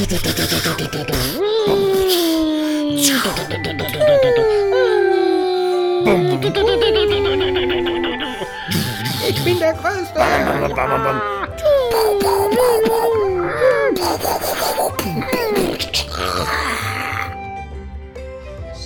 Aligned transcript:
Ich 0.00 0.06
bin 9.44 9.58
der 9.58 9.72
Größte. 9.72 10.20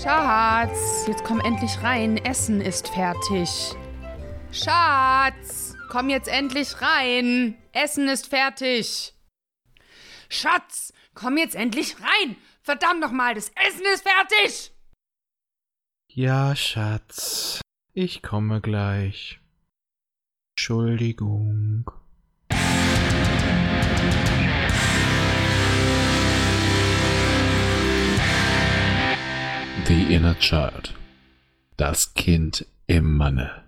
Schatz, 0.02 1.04
jetzt 1.06 1.24
komm 1.24 1.40
endlich 1.40 1.82
rein. 1.82 2.16
Essen 2.24 2.62
ist 2.62 2.88
fertig. 2.88 3.50
Schatz, 4.50 5.74
komm 5.90 6.08
jetzt 6.08 6.28
endlich 6.28 6.80
rein. 6.80 7.58
Essen 7.72 8.08
ist 8.08 8.28
fertig. 8.28 9.14
Schatz, 10.30 10.94
komm 11.14 11.36
jetzt 11.36 11.54
endlich 11.54 11.96
rein. 12.00 12.36
Verdammt 12.62 13.00
nochmal, 13.00 13.34
das 13.34 13.50
Essen 13.50 13.84
ist 13.92 14.06
fertig. 14.06 14.72
Ja, 16.08 16.54
Schatz. 16.54 17.60
Ich 17.94 18.22
komme 18.22 18.60
gleich. 18.60 19.40
Entschuldigung. 20.54 21.90
The 29.86 30.14
Inner 30.14 30.38
Child. 30.38 30.94
Das 31.76 32.14
Kind 32.14 32.66
im 32.86 33.16
Manne. 33.16 33.64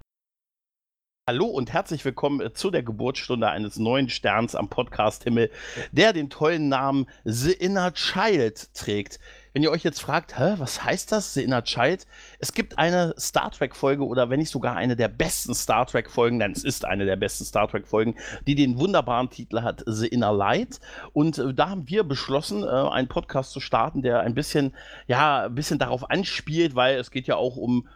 Hallo 1.27 1.47
und 1.47 1.73
herzlich 1.73 2.05
willkommen 2.05 2.51
zu 2.53 2.71
der 2.71 2.83
Geburtsstunde 2.83 3.49
eines 3.49 3.79
neuen 3.79 4.11
Sterns 4.11 4.55
am 4.55 4.69
Podcast-Himmel, 4.69 5.51
der 5.91 6.13
den 6.13 6.29
tollen 6.29 6.69
Namen 6.69 7.07
The 7.25 7.53
Inner 7.53 7.95
Child 7.95 8.75
trägt. 8.75 9.21
Wenn 9.55 9.63
ihr 9.63 9.71
euch 9.71 9.85
jetzt 9.85 10.03
fragt, 10.03 10.39
hä, 10.39 10.57
was 10.59 10.85
heißt 10.85 11.13
das, 11.13 11.33
The 11.33 11.43
Inner 11.43 11.65
Child? 11.65 12.07
Es 12.41 12.53
gibt 12.53 12.77
eine 12.77 13.15
Star 13.19 13.51
Trek-Folge 13.51 14.05
oder 14.05 14.29
wenn 14.29 14.39
nicht 14.39 14.51
sogar 14.51 14.77
eine 14.77 14.97
der 14.97 15.09
besten 15.09 15.55
Star 15.55 15.87
Trek-Folgen, 15.87 16.41
denn 16.41 16.53
es 16.53 16.63
ist 16.63 16.85
eine 16.85 17.07
der 17.07 17.17
besten 17.17 17.47
Star 17.47 17.69
Trek-Folgen, 17.69 18.17
die 18.47 18.55
den 18.55 18.79
wunderbaren 18.79 19.31
Titel 19.31 19.63
hat 19.63 19.83
The 19.87 20.09
Inner 20.09 20.35
Light. 20.35 20.79
Und 21.15 21.39
äh, 21.39 21.55
da 21.55 21.71
haben 21.71 21.89
wir 21.89 22.05
beschlossen, 22.05 22.65
äh, 22.65 22.67
einen 22.67 23.09
Podcast 23.09 23.53
zu 23.53 23.61
starten, 23.61 24.03
der 24.03 24.21
ein 24.21 24.35
bisschen, 24.35 24.75
ja, 25.07 25.45
ein 25.45 25.55
bisschen 25.55 25.79
darauf 25.79 26.11
anspielt, 26.11 26.75
weil 26.75 26.99
es 26.99 27.11
geht 27.11 27.27
ja 27.27 27.37
auch 27.37 27.57
um 27.57 27.89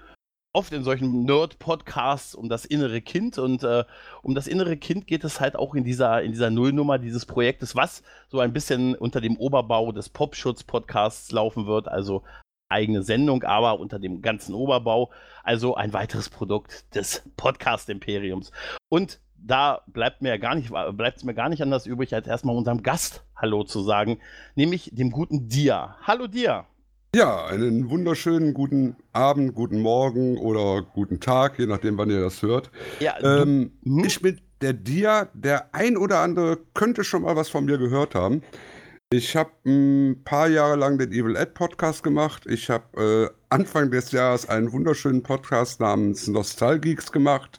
oft 0.52 0.72
in 0.72 0.82
solchen 0.82 1.24
Nerd-Podcasts 1.24 2.34
um 2.34 2.48
das 2.48 2.64
innere 2.64 3.00
Kind 3.00 3.38
und 3.38 3.62
äh, 3.62 3.84
um 4.22 4.34
das 4.34 4.46
innere 4.46 4.76
Kind 4.76 5.06
geht 5.06 5.24
es 5.24 5.40
halt 5.40 5.56
auch 5.56 5.74
in 5.74 5.84
dieser, 5.84 6.22
in 6.22 6.32
dieser 6.32 6.50
Nullnummer 6.50 6.98
dieses 6.98 7.26
Projektes, 7.26 7.76
was 7.76 8.02
so 8.28 8.40
ein 8.40 8.52
bisschen 8.52 8.94
unter 8.94 9.20
dem 9.20 9.36
Oberbau 9.36 9.92
des 9.92 10.08
Popschutz-Podcasts 10.08 11.30
laufen 11.32 11.66
wird, 11.66 11.88
also 11.88 12.22
eigene 12.70 13.02
Sendung, 13.02 13.44
aber 13.44 13.78
unter 13.78 13.98
dem 13.98 14.22
ganzen 14.22 14.54
Oberbau, 14.54 15.10
also 15.42 15.74
ein 15.74 15.92
weiteres 15.92 16.28
Produkt 16.28 16.94
des 16.94 17.22
Podcast-Imperiums. 17.36 18.52
Und 18.88 19.20
da 19.36 19.82
bleibt 19.86 20.22
mir 20.22 20.38
gar 20.38 20.54
nicht, 20.54 20.70
bleibt 20.70 21.18
es 21.18 21.24
mir 21.24 21.34
gar 21.34 21.48
nicht 21.48 21.62
anders 21.62 21.86
übrig, 21.86 22.14
als 22.14 22.26
erstmal 22.26 22.56
unserem 22.56 22.82
Gast 22.82 23.22
Hallo 23.36 23.64
zu 23.64 23.82
sagen, 23.82 24.18
nämlich 24.56 24.90
dem 24.92 25.10
guten 25.10 25.48
Dia. 25.48 25.96
Hallo 26.02 26.26
Dia. 26.26 26.66
Ja, 27.16 27.46
einen 27.46 27.88
wunderschönen 27.88 28.52
guten 28.52 28.94
Abend, 29.14 29.54
guten 29.54 29.80
Morgen 29.80 30.36
oder 30.36 30.82
guten 30.82 31.20
Tag, 31.20 31.58
je 31.58 31.64
nachdem, 31.64 31.96
wann 31.96 32.10
ihr 32.10 32.20
das 32.20 32.42
hört. 32.42 32.70
Ja, 33.00 33.14
Ähm, 33.22 33.72
Mhm. 33.82 34.04
Ich 34.04 34.20
bin 34.20 34.38
der 34.60 34.74
Dia. 34.74 35.28
Der 35.32 35.74
ein 35.74 35.96
oder 35.96 36.18
andere 36.20 36.58
könnte 36.74 37.04
schon 37.04 37.22
mal 37.22 37.34
was 37.34 37.48
von 37.48 37.64
mir 37.64 37.78
gehört 37.78 38.14
haben. 38.14 38.42
Ich 39.10 39.34
habe 39.36 39.50
ein 39.64 40.20
paar 40.22 40.48
Jahre 40.48 40.76
lang 40.76 40.98
den 40.98 41.10
Evil 41.12 41.34
Ed 41.34 41.54
Podcast 41.54 42.02
gemacht. 42.02 42.44
Ich 42.46 42.68
habe 42.68 43.30
äh, 43.32 43.34
Anfang 43.48 43.90
des 43.90 44.12
Jahres 44.12 44.46
einen 44.46 44.70
wunderschönen 44.70 45.22
Podcast 45.22 45.80
namens 45.80 46.26
Nostalgeeks 46.28 47.10
gemacht, 47.10 47.58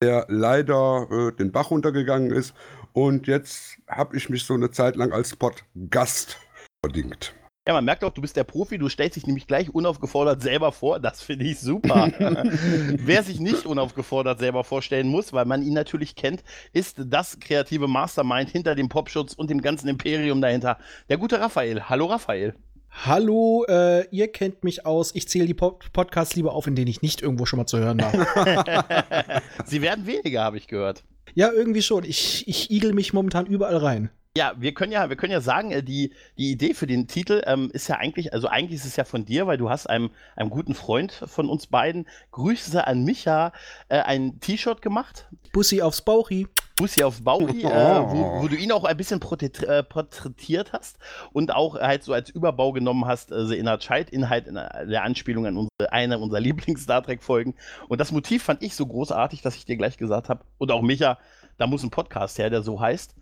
der 0.00 0.26
leider 0.28 1.08
äh, 1.10 1.32
den 1.32 1.50
Bach 1.50 1.72
runtergegangen 1.72 2.30
ist. 2.30 2.54
Und 2.92 3.26
jetzt 3.26 3.78
habe 3.88 4.16
ich 4.16 4.30
mich 4.30 4.44
so 4.44 4.54
eine 4.54 4.70
Zeit 4.70 4.94
lang 4.94 5.10
als 5.10 5.34
Podcast 5.34 6.38
verdingt. 6.84 7.34
Ja, 7.70 7.74
man 7.74 7.84
merkt 7.84 8.02
auch, 8.02 8.10
du 8.10 8.20
bist 8.20 8.34
der 8.34 8.42
Profi, 8.42 8.78
du 8.78 8.88
stellst 8.88 9.14
dich 9.14 9.28
nämlich 9.28 9.46
gleich 9.46 9.72
unaufgefordert 9.72 10.42
selber 10.42 10.72
vor. 10.72 10.98
Das 10.98 11.22
finde 11.22 11.44
ich 11.44 11.60
super. 11.60 12.10
Wer 12.18 13.22
sich 13.22 13.38
nicht 13.38 13.64
unaufgefordert 13.64 14.40
selber 14.40 14.64
vorstellen 14.64 15.06
muss, 15.06 15.32
weil 15.32 15.44
man 15.44 15.62
ihn 15.62 15.74
natürlich 15.74 16.16
kennt, 16.16 16.42
ist 16.72 16.96
das 17.06 17.38
kreative 17.38 17.86
Mastermind 17.86 18.50
hinter 18.50 18.74
dem 18.74 18.88
Popschutz 18.88 19.34
und 19.34 19.50
dem 19.50 19.62
ganzen 19.62 19.86
Imperium 19.86 20.40
dahinter. 20.40 20.78
Der 21.08 21.16
gute 21.16 21.38
Raphael. 21.40 21.88
Hallo 21.88 22.06
Raphael. 22.06 22.56
Hallo, 22.90 23.64
äh, 23.68 24.04
ihr 24.08 24.32
kennt 24.32 24.64
mich 24.64 24.84
aus. 24.84 25.14
Ich 25.14 25.28
zähle 25.28 25.46
die 25.46 25.54
Pod 25.54 25.92
Podcasts 25.92 26.34
lieber 26.34 26.54
auf, 26.54 26.66
in 26.66 26.74
denen 26.74 26.88
ich 26.88 27.02
nicht 27.02 27.22
irgendwo 27.22 27.46
schon 27.46 27.58
mal 27.58 27.66
zu 27.66 27.78
hören 27.78 28.00
war. 28.00 29.42
Sie 29.64 29.80
werden 29.80 30.08
weniger, 30.08 30.42
habe 30.42 30.56
ich 30.56 30.66
gehört. 30.66 31.04
ja, 31.36 31.52
irgendwie 31.52 31.82
schon. 31.82 32.02
Ich, 32.02 32.48
ich 32.48 32.72
igel 32.72 32.94
mich 32.94 33.12
momentan 33.12 33.46
überall 33.46 33.76
rein. 33.76 34.10
Ja, 34.38 34.52
wir 34.56 34.72
können 34.74 34.92
ja, 34.92 35.08
wir 35.08 35.16
können 35.16 35.32
ja 35.32 35.40
sagen, 35.40 35.72
äh, 35.72 35.82
die, 35.82 36.12
die 36.38 36.52
Idee 36.52 36.72
für 36.72 36.86
den 36.86 37.08
Titel 37.08 37.42
ähm, 37.46 37.68
ist 37.72 37.88
ja 37.88 37.96
eigentlich, 37.96 38.32
also 38.32 38.46
eigentlich 38.46 38.78
ist 38.78 38.86
es 38.86 38.94
ja 38.94 39.02
von 39.02 39.24
dir, 39.24 39.48
weil 39.48 39.58
du 39.58 39.70
hast 39.70 39.88
einem, 39.88 40.10
einem 40.36 40.50
guten 40.50 40.74
Freund 40.74 41.10
von 41.26 41.48
uns 41.48 41.66
beiden, 41.66 42.06
Grüße 42.30 42.86
an 42.86 43.02
Micha, 43.02 43.52
äh, 43.88 43.98
ein 43.98 44.38
T-Shirt 44.38 44.82
gemacht, 44.82 45.28
Bussi 45.52 45.82
aufs 45.82 46.02
Bauchi. 46.02 46.46
Bussi 46.76 47.02
aufs 47.02 47.24
Bauchi, 47.24 47.64
äh, 47.64 48.02
wo, 48.06 48.42
wo 48.42 48.46
du 48.46 48.54
ihn 48.54 48.70
auch 48.70 48.84
ein 48.84 48.96
bisschen 48.96 49.18
porträt 49.18 49.64
äh, 49.64 49.82
porträtiert 49.82 50.72
hast 50.72 51.00
und 51.32 51.52
auch 51.52 51.74
halt 51.74 52.04
so 52.04 52.12
als 52.12 52.30
Überbau 52.30 52.70
genommen 52.70 53.06
hast, 53.06 53.32
äh, 53.32 53.46
The 53.46 53.58
Inner 53.58 53.80
Child, 53.80 54.10
Inhalt 54.10 54.46
in 54.46 54.54
der 54.54 55.02
Anspielung 55.02 55.46
an 55.46 55.56
unsere, 55.56 55.92
eine 55.92 56.20
unserer 56.20 56.38
Lieblings-Star 56.38 57.02
Trek-Folgen. 57.02 57.56
Und 57.88 58.00
das 58.00 58.12
Motiv 58.12 58.44
fand 58.44 58.62
ich 58.62 58.76
so 58.76 58.86
großartig, 58.86 59.42
dass 59.42 59.56
ich 59.56 59.64
dir 59.64 59.76
gleich 59.76 59.96
gesagt 59.96 60.28
habe, 60.28 60.44
und 60.58 60.70
auch 60.70 60.82
Micha, 60.82 61.18
da 61.58 61.66
muss 61.66 61.82
ein 61.82 61.90
Podcast 61.90 62.38
her, 62.38 62.48
der 62.48 62.62
so 62.62 62.80
heißt. 62.80 63.16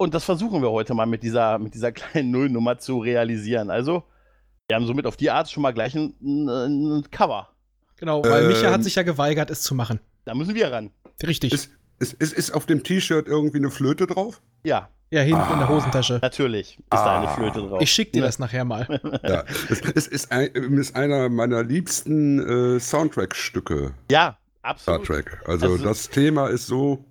Und 0.00 0.14
das 0.14 0.24
versuchen 0.24 0.62
wir 0.62 0.70
heute 0.70 0.94
mal 0.94 1.06
mit 1.06 1.22
dieser, 1.22 1.58
mit 1.58 1.74
dieser 1.74 1.92
kleinen 1.92 2.30
Nullnummer 2.30 2.78
zu 2.78 2.98
realisieren. 3.00 3.68
Also, 3.70 4.04
wir 4.68 4.76
haben 4.76 4.86
somit 4.86 5.06
auf 5.06 5.16
die 5.16 5.30
Art 5.30 5.50
schon 5.50 5.62
mal 5.62 5.72
gleich 5.72 5.94
ein, 5.94 6.14
ein, 6.22 6.98
ein 6.98 7.10
Cover. 7.10 7.48
Genau, 7.96 8.22
weil 8.24 8.42
Ähm. 8.44 8.48
Micha 8.48 8.70
hat 8.70 8.84
sich 8.84 8.94
ja 8.94 9.02
geweigert, 9.02 9.50
es 9.50 9.62
zu 9.62 9.74
machen. 9.74 9.98
Da 10.24 10.34
müssen 10.34 10.54
wir 10.54 10.70
ran. 10.70 10.90
Richtig. 11.26 11.52
Ist, 11.52 11.70
ist, 11.98 12.12
ist, 12.14 12.32
ist 12.32 12.50
auf 12.52 12.64
dem 12.66 12.84
T-Shirt 12.84 13.26
irgendwie 13.26 13.58
eine 13.58 13.70
Flöte 13.70 14.06
drauf? 14.06 14.40
Ja, 14.62 14.88
ja, 15.10 15.22
hinten 15.22 15.40
in 15.52 15.58
der 15.58 15.66
Ah. 15.68 15.70
Hosentasche. 15.70 16.18
natürlich 16.22 16.76
ist 16.78 16.84
da 16.92 17.18
eine 17.18 17.28
Ah. 17.28 17.34
Flöte 17.34 17.60
drauf. 17.60 17.80
Ich 17.82 17.90
schick 17.90 18.12
dir 18.12 18.20
Ne? 18.20 18.26
das 18.26 18.38
nachher 18.38 18.64
mal. 18.64 19.00
Ja. 19.24 19.42
es, 19.68 19.80
es 19.80 20.06
ist, 20.06 20.30
ein, 20.30 20.46
ist 20.74 20.94
einer 20.94 21.28
meiner 21.28 21.64
liebsten 21.64 22.76
äh, 22.76 22.78
Soundtrack-Stücke, 22.78 23.94
Ja, 24.12 24.36
Star 24.60 24.70
absolut. 24.70 25.06
Trek. 25.06 25.42
Also, 25.46 25.66
Also- 25.72 25.84
das 25.84 26.08
Thema 26.10 26.48
ist 26.48 26.66
so 26.66 27.04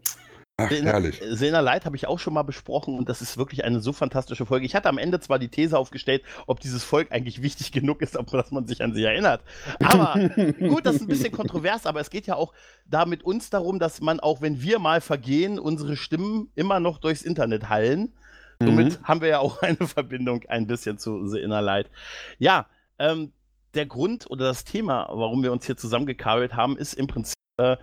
ach, 0.57 0.69
herrlich. 0.69 1.21
Sena 1.29 1.59
Light 1.59 1.85
habe 1.85 1.95
ich 1.95 2.07
auch 2.07 2.19
schon 2.19 2.33
mal 2.33 2.43
besprochen 2.43 2.97
und 2.97 3.09
das 3.09 3.21
ist 3.21 3.37
wirklich 3.37 3.63
eine 3.63 3.79
so 3.79 3.93
fantastische 3.93 4.45
Folge. 4.45 4.65
Ich 4.65 4.75
hatte 4.75 4.89
am 4.89 4.97
Ende 4.97 5.19
zwar 5.19 5.39
die 5.39 5.49
These 5.49 5.77
aufgestellt, 5.77 6.23
ob 6.47 6.59
dieses 6.59 6.83
Volk 6.83 7.11
eigentlich 7.11 7.41
wichtig 7.41 7.71
genug 7.71 8.01
ist, 8.01 8.17
ob 8.17 8.31
dass 8.31 8.51
man 8.51 8.67
sich 8.67 8.83
an 8.83 8.93
sie 8.93 9.03
erinnert. 9.03 9.41
Aber 9.83 10.13
gut, 10.59 10.85
das 10.85 10.95
ist 10.95 11.01
ein 11.01 11.07
bisschen 11.07 11.31
kontrovers, 11.31 11.85
aber 11.85 11.99
es 11.99 12.09
geht 12.09 12.27
ja 12.27 12.35
auch 12.35 12.53
da 12.85 13.05
mit 13.05 13.23
uns 13.23 13.49
darum, 13.49 13.79
dass 13.79 14.01
man 14.01 14.19
auch, 14.19 14.41
wenn 14.41 14.61
wir 14.61 14.79
mal 14.79 15.01
vergehen, 15.01 15.59
unsere 15.59 15.95
Stimmen 15.95 16.51
immer 16.55 16.79
noch 16.79 16.97
durchs 16.97 17.21
Internet 17.21 17.69
hallen. 17.69 18.13
Somit 18.59 18.99
haben 19.03 19.21
wir 19.21 19.27
ja 19.27 19.39
auch 19.39 19.61
eine 19.61 19.87
Verbindung 19.87 20.43
ein 20.47 20.67
bisschen 20.67 20.97
zu 20.97 21.27
The 21.27 21.39
Inner 21.39 21.61
Light. 21.61 21.89
Ja, 22.39 22.67
ähm, 22.97 23.31
der 23.75 23.85
Grund 23.85 24.29
oder 24.29 24.45
das 24.45 24.63
Thema, 24.63 25.07
warum 25.11 25.43
wir 25.43 25.51
uns 25.51 25.65
hier 25.65 25.77
zusammengekabelt 25.77 26.55
haben, 26.55 26.77
ist 26.77 26.93
im 26.93 27.05
Prinzip 27.07 27.35
äh, 27.57 27.77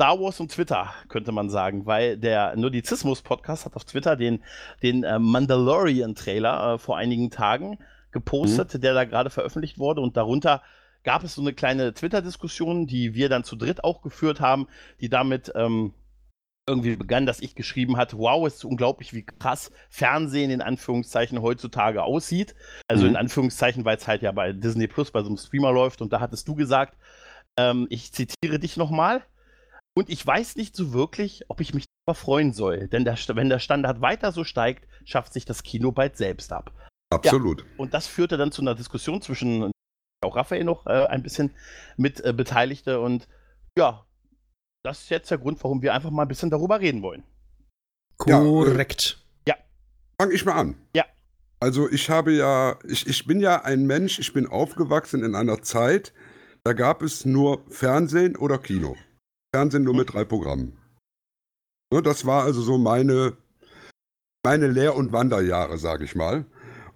Star 0.00 0.18
Wars 0.18 0.40
und 0.40 0.50
Twitter, 0.50 0.94
könnte 1.08 1.30
man 1.30 1.50
sagen, 1.50 1.84
weil 1.84 2.16
der 2.16 2.56
Nerdizismus-Podcast 2.56 3.66
hat 3.66 3.76
auf 3.76 3.84
Twitter 3.84 4.16
den, 4.16 4.42
den 4.82 5.04
äh, 5.04 5.18
Mandalorian-Trailer 5.18 6.74
äh, 6.74 6.78
vor 6.78 6.96
einigen 6.96 7.30
Tagen 7.30 7.76
gepostet, 8.10 8.82
der 8.82 8.94
da 8.94 9.04
gerade 9.04 9.28
veröffentlicht 9.28 9.78
wurde 9.78 10.00
und 10.00 10.16
darunter 10.16 10.62
gab 11.04 11.22
es 11.22 11.34
so 11.34 11.42
eine 11.42 11.52
kleine 11.52 11.92
Twitter-Diskussion, 11.92 12.86
die 12.86 13.14
wir 13.14 13.28
dann 13.28 13.44
zu 13.44 13.56
dritt 13.56 13.84
auch 13.84 14.00
geführt 14.00 14.40
haben, 14.40 14.68
die 15.02 15.10
damit 15.10 15.52
ähm, 15.54 15.92
irgendwie 16.66 16.96
begann, 16.96 17.26
dass 17.26 17.40
ich 17.40 17.54
geschrieben 17.54 17.98
hatte, 17.98 18.16
wow, 18.16 18.46
es 18.46 18.54
ist 18.54 18.64
unglaublich, 18.64 19.12
wie 19.12 19.26
krass 19.26 19.70
Fernsehen 19.90 20.50
in 20.50 20.62
Anführungszeichen 20.62 21.42
heutzutage 21.42 22.02
aussieht. 22.04 22.54
Also 22.88 23.04
Mhm. 23.04 23.10
in 23.10 23.16
Anführungszeichen, 23.16 23.84
weil 23.84 23.98
es 23.98 24.08
halt 24.08 24.22
ja 24.22 24.32
bei 24.32 24.54
Disney 24.54 24.86
Plus 24.86 25.10
bei 25.10 25.20
so 25.20 25.26
einem 25.28 25.36
Streamer 25.36 25.72
läuft 25.72 26.00
und 26.00 26.10
da 26.10 26.20
hattest 26.20 26.48
du 26.48 26.54
gesagt, 26.54 26.96
ähm, 27.58 27.86
ich 27.90 28.12
zitiere 28.12 28.58
dich 28.58 28.78
nochmal. 28.78 29.22
Und 29.96 30.08
ich 30.08 30.24
weiß 30.26 30.56
nicht 30.56 30.76
so 30.76 30.92
wirklich, 30.92 31.44
ob 31.48 31.60
ich 31.60 31.74
mich 31.74 31.86
darüber 32.06 32.18
freuen 32.18 32.52
soll. 32.52 32.88
Denn 32.88 33.04
der, 33.04 33.16
wenn 33.34 33.48
der 33.48 33.58
Standard 33.58 34.00
weiter 34.00 34.32
so 34.32 34.44
steigt, 34.44 34.86
schafft 35.04 35.32
sich 35.32 35.44
das 35.44 35.62
Kino 35.62 35.92
bald 35.92 36.16
selbst 36.16 36.52
ab. 36.52 36.72
Absolut. 37.12 37.64
Und 37.76 37.92
das 37.92 38.06
führte 38.06 38.36
dann 38.36 38.52
zu 38.52 38.62
einer 38.62 38.74
Diskussion 38.74 39.20
zwischen 39.20 39.70
auch 40.22 40.36
Raphael 40.36 40.64
noch 40.64 40.86
äh, 40.86 41.06
ein 41.06 41.22
bisschen 41.22 41.50
mit 41.96 42.24
äh, 42.24 42.32
Beteiligte. 42.32 43.00
Und 43.00 43.26
ja, 43.76 44.04
das 44.84 45.02
ist 45.02 45.10
jetzt 45.10 45.30
der 45.30 45.38
Grund, 45.38 45.62
warum 45.64 45.82
wir 45.82 45.94
einfach 45.94 46.10
mal 46.10 46.22
ein 46.22 46.28
bisschen 46.28 46.50
darüber 46.50 46.80
reden 46.80 47.02
wollen. 47.02 47.24
Ja, 48.26 48.40
äh, 48.40 48.44
Korrekt. 48.44 49.20
Fang 50.20 50.32
ich 50.32 50.44
mal 50.44 50.52
an. 50.52 50.74
Ja. 50.94 51.06
Also 51.60 51.88
ich 51.88 52.10
habe 52.10 52.32
ja, 52.32 52.78
ich, 52.86 53.06
ich 53.06 53.26
bin 53.26 53.40
ja 53.40 53.62
ein 53.62 53.86
Mensch, 53.86 54.18
ich 54.18 54.34
bin 54.34 54.46
aufgewachsen 54.46 55.24
in 55.24 55.34
einer 55.34 55.62
Zeit, 55.62 56.12
da 56.62 56.74
gab 56.74 57.00
es 57.00 57.24
nur 57.24 57.64
Fernsehen 57.70 58.36
oder 58.36 58.58
Kino. 58.58 58.96
Fernsehen 59.54 59.84
nur 59.84 59.94
mit 59.94 60.12
drei 60.12 60.24
Programmen. 60.24 60.78
Ne, 61.92 62.02
das 62.02 62.24
war 62.24 62.44
also 62.44 62.62
so 62.62 62.78
meine, 62.78 63.36
meine 64.44 64.68
Lehr- 64.68 64.96
und 64.96 65.12
Wanderjahre, 65.12 65.78
sage 65.78 66.04
ich 66.04 66.14
mal. 66.14 66.46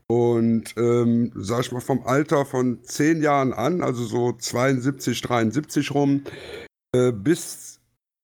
Und 0.06 0.76
ähm, 0.76 1.32
sag 1.34 1.62
ich 1.62 1.72
mal, 1.72 1.80
vom 1.80 2.06
Alter 2.06 2.44
von 2.44 2.84
zehn 2.84 3.22
Jahren 3.22 3.52
an, 3.52 3.82
also 3.82 4.04
so 4.04 4.32
72, 4.32 5.20
73 5.22 5.90
rum, 5.92 6.24
äh, 6.94 7.10
bis 7.10 7.80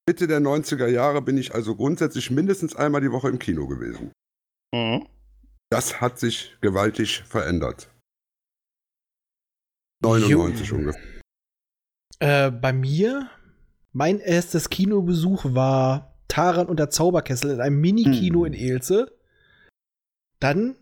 Mitte 0.06 0.26
der 0.26 0.40
90er 0.40 0.88
Jahre 0.88 1.22
bin 1.22 1.38
ich 1.38 1.54
also 1.54 1.74
grundsätzlich 1.74 2.30
mindestens 2.30 2.76
einmal 2.76 3.00
die 3.00 3.12
Woche 3.12 3.28
im 3.28 3.38
Kino 3.38 3.66
gewesen. 3.66 4.12
Mhm. 4.74 5.06
Das 5.70 6.00
hat 6.00 6.18
sich 6.18 6.56
gewaltig 6.60 7.22
verändert. 7.22 7.88
99 10.02 10.68
Jo. 10.68 10.76
ungefähr. 10.76 11.20
Äh, 12.18 12.50
bei 12.50 12.72
mir, 12.72 13.30
mein 13.92 14.20
erstes 14.20 14.70
Kinobesuch 14.70 15.46
war 15.54 16.14
Taran 16.28 16.68
und 16.68 16.78
der 16.78 16.90
Zauberkessel 16.90 17.50
in 17.50 17.60
einem 17.60 17.80
Mini-Kino 17.80 18.44
Hm. 18.44 18.52
in 18.52 18.54
Elze. 18.54 19.12
Dann, 20.38 20.76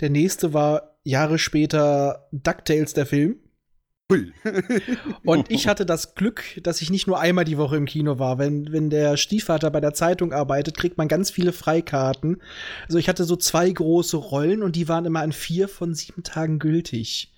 der 0.00 0.10
nächste 0.10 0.52
war 0.52 0.98
Jahre 1.04 1.38
später 1.38 2.28
DuckTales, 2.32 2.94
der 2.94 3.06
Film. 3.06 3.36
Und 5.24 5.50
ich 5.50 5.66
hatte 5.66 5.84
das 5.84 6.14
Glück, 6.14 6.44
dass 6.62 6.80
ich 6.80 6.90
nicht 6.90 7.08
nur 7.08 7.18
einmal 7.18 7.44
die 7.44 7.58
Woche 7.58 7.76
im 7.76 7.86
Kino 7.86 8.20
war. 8.20 8.38
Wenn, 8.38 8.70
wenn 8.72 8.88
der 8.88 9.16
Stiefvater 9.16 9.70
bei 9.70 9.80
der 9.80 9.94
Zeitung 9.94 10.32
arbeitet, 10.32 10.76
kriegt 10.76 10.96
man 10.96 11.08
ganz 11.08 11.30
viele 11.30 11.52
Freikarten. 11.52 12.40
Also 12.86 12.98
ich 12.98 13.08
hatte 13.08 13.24
so 13.24 13.34
zwei 13.34 13.68
große 13.68 14.16
Rollen 14.16 14.62
und 14.62 14.76
die 14.76 14.88
waren 14.88 15.06
immer 15.06 15.22
an 15.22 15.32
vier 15.32 15.68
von 15.68 15.94
sieben 15.94 16.22
Tagen 16.22 16.60
gültig. 16.60 17.32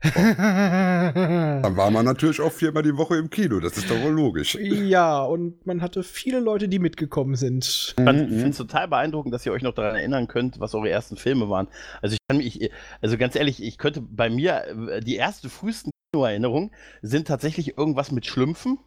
Dann 0.00 1.76
war 1.76 1.90
man 1.90 2.04
natürlich 2.04 2.40
auch 2.40 2.52
viermal 2.52 2.82
die 2.82 2.96
Woche 2.96 3.16
im 3.16 3.30
Kino, 3.30 3.60
das 3.60 3.76
ist 3.76 3.90
doch 3.90 4.00
wohl 4.00 4.12
logisch. 4.12 4.54
ja, 4.60 5.22
und 5.22 5.66
man 5.66 5.82
hatte 5.82 6.02
viele 6.02 6.40
Leute, 6.40 6.68
die 6.68 6.78
mitgekommen 6.78 7.34
sind. 7.34 7.64
Ich 7.64 7.94
finde 8.04 8.48
es 8.48 8.56
total 8.56 8.88
beeindruckend, 8.88 9.34
dass 9.34 9.44
ihr 9.44 9.52
euch 9.52 9.62
noch 9.62 9.74
daran 9.74 9.96
erinnern 9.96 10.28
könnt, 10.28 10.60
was 10.60 10.74
eure 10.74 10.88
ersten 10.90 11.16
Filme 11.16 11.48
waren. 11.50 11.68
Also 12.00 12.14
ich 12.14 12.18
kann 12.28 12.38
mich, 12.38 12.70
also 13.00 13.18
ganz 13.18 13.34
ehrlich, 13.36 13.62
ich 13.62 13.78
könnte 13.78 14.00
bei 14.00 14.30
mir, 14.30 14.64
äh, 14.90 15.00
die 15.00 15.16
ersten 15.16 15.48
frühesten 15.50 15.90
Kinoerinnerungen 16.12 16.70
sind 17.02 17.26
tatsächlich 17.28 17.76
irgendwas 17.76 18.12
mit 18.12 18.26
Schlümpfen, 18.26 18.78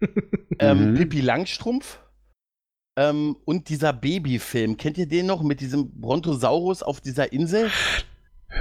ähm, 0.58 0.90
Mhm. 0.90 0.94
Pippi 0.96 1.20
Langstrumpf 1.20 2.00
ähm, 2.98 3.36
und 3.44 3.68
dieser 3.68 3.92
Babyfilm. 3.92 4.76
Kennt 4.76 4.98
ihr 4.98 5.06
den 5.08 5.26
noch 5.26 5.42
mit 5.42 5.60
diesem 5.60 6.00
Brontosaurus 6.00 6.82
auf 6.82 7.00
dieser 7.00 7.32
Insel? 7.32 7.70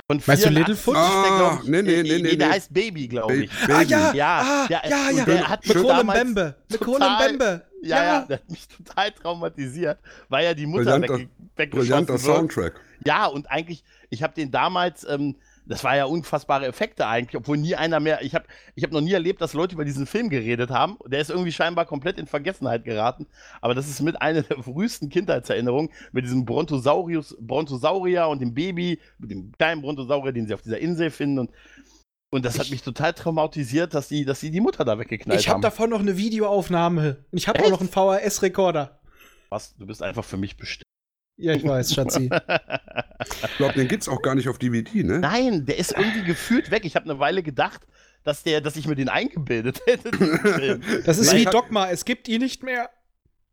Von 0.07 0.21
Meinst 0.25 0.43
du 0.45 0.49
84 0.49 0.57
Littlefoot? 0.57 0.95
der, 0.95 1.01
Ah, 1.03 1.61
nee, 1.65 1.81
nee, 1.81 1.93
äh, 1.93 2.03
nee, 2.03 2.19
nee, 2.19 2.35
Der 2.35 2.47
nee. 2.47 2.53
heißt 2.53 2.73
Baby, 2.73 3.07
glaube 3.07 3.35
ich. 3.35 3.51
Baby. 3.51 3.73
Ah 3.73 3.81
ja, 3.81 4.13
Ja, 4.13 4.41
ah, 4.41 4.67
der- 4.67 4.89
ja, 4.89 5.07
und 5.09 5.17
ja. 5.17 5.25
der 5.25 5.47
hat 5.49 5.67
Mit 5.67 5.75
damals 5.89 6.19
Bembe. 6.19 6.55
Mit 6.69 6.79
total- 6.79 6.93
Conan 6.93 7.17
Bembe. 7.27 7.61
Ja, 7.83 8.03
ja, 8.03 8.21
der 8.25 8.37
hat 8.37 8.49
mich 8.49 8.67
total 8.67 9.11
traumatisiert, 9.11 9.99
weil 10.29 10.45
ja 10.45 10.53
die 10.53 10.65
Mutter 10.65 11.01
weggeschossen 11.01 11.29
Brillanter. 11.69 12.17
Soundtrack. 12.17 12.79
Ja, 13.05 13.25
und 13.27 13.49
eigentlich, 13.51 13.83
ich 14.09 14.23
habe 14.23 14.33
den 14.33 14.51
damals, 14.51 15.05
ähm, 15.09 15.35
das 15.65 15.83
war 15.83 15.95
ja 15.95 16.05
unfassbare 16.05 16.65
Effekte 16.65 17.07
eigentlich, 17.07 17.37
obwohl 17.37 17.57
nie 17.57 17.75
einer 17.75 17.99
mehr, 17.99 18.21
ich 18.21 18.35
habe 18.35 18.45
ich 18.75 18.83
hab 18.83 18.91
noch 18.91 19.01
nie 19.01 19.13
erlebt, 19.13 19.41
dass 19.41 19.53
Leute 19.53 19.75
über 19.75 19.85
diesen 19.85 20.05
Film 20.05 20.29
geredet 20.29 20.69
haben. 20.69 20.97
Der 21.07 21.19
ist 21.19 21.29
irgendwie 21.29 21.51
scheinbar 21.51 21.85
komplett 21.85 22.17
in 22.17 22.27
Vergessenheit 22.27 22.83
geraten. 22.83 23.27
Aber 23.61 23.73
das 23.73 23.87
ist 23.87 24.01
mit 24.01 24.21
einer 24.21 24.41
der 24.41 24.61
frühesten 24.61 25.09
Kindheitserinnerungen, 25.09 25.89
mit 26.11 26.25
diesem 26.25 26.45
Brontosaurius, 26.45 27.37
Brontosaurier 27.39 28.27
und 28.27 28.41
dem 28.41 28.53
Baby, 28.53 28.99
mit 29.19 29.31
dem 29.31 29.51
kleinen 29.53 29.81
Brontosaurier, 29.81 30.33
den 30.33 30.47
sie 30.47 30.53
auf 30.53 30.61
dieser 30.61 30.79
Insel 30.79 31.09
finden. 31.11 31.39
Und, 31.39 31.51
und 32.31 32.43
das 32.45 32.59
hat 32.59 32.69
mich 32.69 32.81
total 32.83 33.13
traumatisiert, 33.13 33.93
dass 33.93 34.09
sie, 34.09 34.25
dass 34.25 34.39
sie 34.39 34.51
die 34.51 34.61
Mutter 34.61 34.83
da 34.83 34.99
weggeknallt 34.99 35.39
Ich 35.39 35.47
habe 35.47 35.55
haben. 35.55 35.61
davon 35.61 35.89
noch 35.89 35.99
eine 35.99 36.17
Videoaufnahme. 36.17 37.23
Und 37.31 37.37
ich 37.37 37.47
habe 37.47 37.63
auch 37.63 37.69
noch 37.69 37.79
einen 37.79 37.89
VHS-Rekorder. 37.89 38.99
Was? 39.49 39.75
Du 39.77 39.85
bist 39.85 40.01
einfach 40.01 40.25
für 40.25 40.37
mich 40.37 40.57
bestimmt. 40.57 40.82
Ja, 41.37 41.53
ich 41.53 41.63
weiß, 41.63 41.93
Schatzi. 41.93 42.29
Ich 43.43 43.57
glaube, 43.57 43.73
den 43.73 43.87
gibt's 43.87 44.07
auch 44.07 44.21
gar 44.21 44.35
nicht 44.35 44.47
auf 44.49 44.59
DVD, 44.59 45.03
ne? 45.03 45.19
Nein, 45.19 45.65
der 45.65 45.77
ist 45.77 45.91
irgendwie 45.97 46.23
gefühlt 46.23 46.69
weg. 46.71 46.85
Ich 46.85 46.95
habe 46.95 47.05
eine 47.09 47.19
Weile 47.19 47.41
gedacht, 47.41 47.81
dass, 48.23 48.43
der, 48.43 48.61
dass 48.61 48.75
ich 48.75 48.87
mir 48.87 48.95
den 48.95 49.09
eingebildet 49.09 49.81
hätte. 49.87 50.11
Film. 50.15 50.81
Das 51.05 51.17
ist 51.17 51.35
wie 51.35 51.45
Dogma, 51.45 51.89
es 51.89 52.05
gibt 52.05 52.27
ihn 52.27 52.41
nicht 52.41 52.61
mehr. 52.63 52.89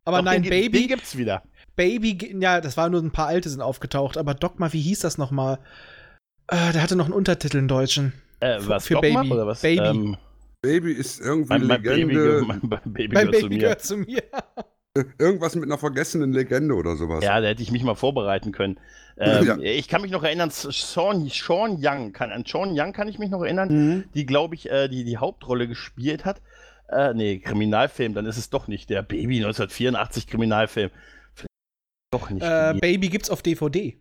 Aber 0.05 0.17
Doch, 0.17 0.25
nein, 0.25 0.43
den, 0.43 0.43
gi- 0.43 0.49
Den 0.61 0.71
Baby, 0.71 0.87
gibt's 0.87 1.17
wieder. 1.17 1.43
Baby, 1.75 2.35
ja, 2.39 2.61
das 2.61 2.77
waren 2.77 2.91
nur 2.91 3.01
ein 3.01 3.11
paar 3.11 3.27
alte 3.27 3.49
sind 3.49 3.61
aufgetaucht, 3.61 4.17
aber 4.17 4.33
Dogma, 4.35 4.71
wie 4.73 4.81
hieß 4.81 4.99
das 4.99 5.17
nochmal? 5.17 5.59
Äh, 6.47 6.73
der 6.73 6.81
hatte 6.83 6.95
noch 6.95 7.05
einen 7.05 7.13
Untertitel 7.13 7.57
im 7.57 7.67
Deutschen. 7.67 8.13
Äh, 8.39 8.59
Für- 8.59 8.69
was, 8.69 8.87
für 8.87 8.93
Dogma 8.95 9.21
Baby. 9.21 9.31
oder 9.33 9.47
was? 9.47 9.61
Baby. 9.61 9.83
Ähm, 9.85 10.17
Baby 10.61 10.91
ist 10.93 11.19
irgendwie 11.19 11.49
mein, 11.49 11.65
mein 11.67 11.81
Baby, 11.81 12.13
Legende. 12.13 12.23
ge- 12.39 12.41
mein, 12.47 12.59
mein 12.63 12.93
Baby 12.93 13.13
Mein 13.15 13.25
gehört 13.31 13.35
zu 13.35 13.41
Baby 13.41 13.55
mir. 13.55 13.61
gehört 13.61 13.81
zu 13.83 13.97
mir. 13.97 14.23
Irgendwas 15.17 15.55
mit 15.55 15.63
einer 15.65 15.77
vergessenen 15.77 16.33
Legende 16.33 16.75
oder 16.75 16.97
sowas. 16.97 17.23
Ja, 17.23 17.39
da 17.39 17.47
hätte 17.47 17.63
ich 17.63 17.71
mich 17.71 17.83
mal 17.83 17.95
vorbereiten 17.95 18.51
können. 18.51 18.77
Ähm, 19.17 19.45
Ja. 19.47 19.57
Ich 19.59 19.87
kann 19.87 20.01
mich 20.01 20.11
noch 20.11 20.23
erinnern, 20.23 20.49
Sean, 20.51 21.29
Sean 21.29 21.77
Young, 21.81 22.11
kann, 22.11 22.31
an 22.31 22.43
Sean 22.45 22.71
Young 22.77 22.91
kann 22.91 23.07
ich 23.07 23.17
mich 23.17 23.29
noch 23.29 23.41
erinnern, 23.41 23.69
Mhm. 23.69 24.03
die, 24.13 24.25
glaube 24.25 24.55
ich, 24.55 24.69
äh, 24.69 24.89
die 24.89 25.05
die 25.05 25.17
Hauptrolle 25.17 25.67
gespielt 25.69 26.25
hat. 26.25 26.41
Äh, 26.89 27.13
nee, 27.13 27.39
Kriminalfilm, 27.39 28.13
dann 28.13 28.25
ist 28.25 28.35
es 28.37 28.49
doch 28.49 28.67
nicht 28.67 28.89
der 28.89 29.01
Baby 29.01 29.37
1984 29.37 30.27
Kriminalfilm. 30.27 30.89
Vielleicht 31.33 31.47
Doch 32.11 32.29
nicht. 32.29 32.43
Äh, 32.43 32.73
Baby 32.81 33.07
gibt's 33.07 33.29
auf 33.29 33.41
DVD. 33.41 33.97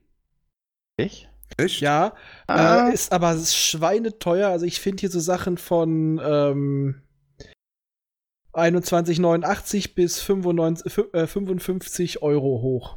Ich? 0.96 1.28
Echt? 1.56 1.80
Ja, 1.80 2.14
Ah. 2.48 2.88
äh, 2.88 2.94
ist 2.94 3.12
aber 3.12 3.36
schweineteuer. 3.38 4.48
Also 4.48 4.66
ich 4.66 4.80
finde 4.80 5.00
hier 5.02 5.10
so 5.10 5.20
Sachen 5.20 5.56
von 5.56 6.20
ähm, 6.24 7.02
21,89 8.52 9.94
bis 9.94 10.20
95, 10.20 10.92
fü- 10.92 11.14
äh, 11.14 11.26
55 11.26 12.22
Euro 12.22 12.60
hoch. 12.62 12.96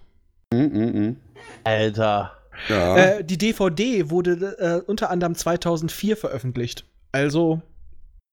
Mhm, 0.53 0.59
mhm. 0.73 1.17
Alter. 1.63 2.31
Ja. 2.69 2.97
Äh, 2.97 3.23
die 3.23 3.37
DVD 3.37 4.09
wurde 4.09 4.57
äh, 4.59 4.81
unter 4.89 5.09
anderem 5.09 5.35
2004 5.35 6.15
veröffentlicht. 6.17 6.85
Also, 7.11 7.61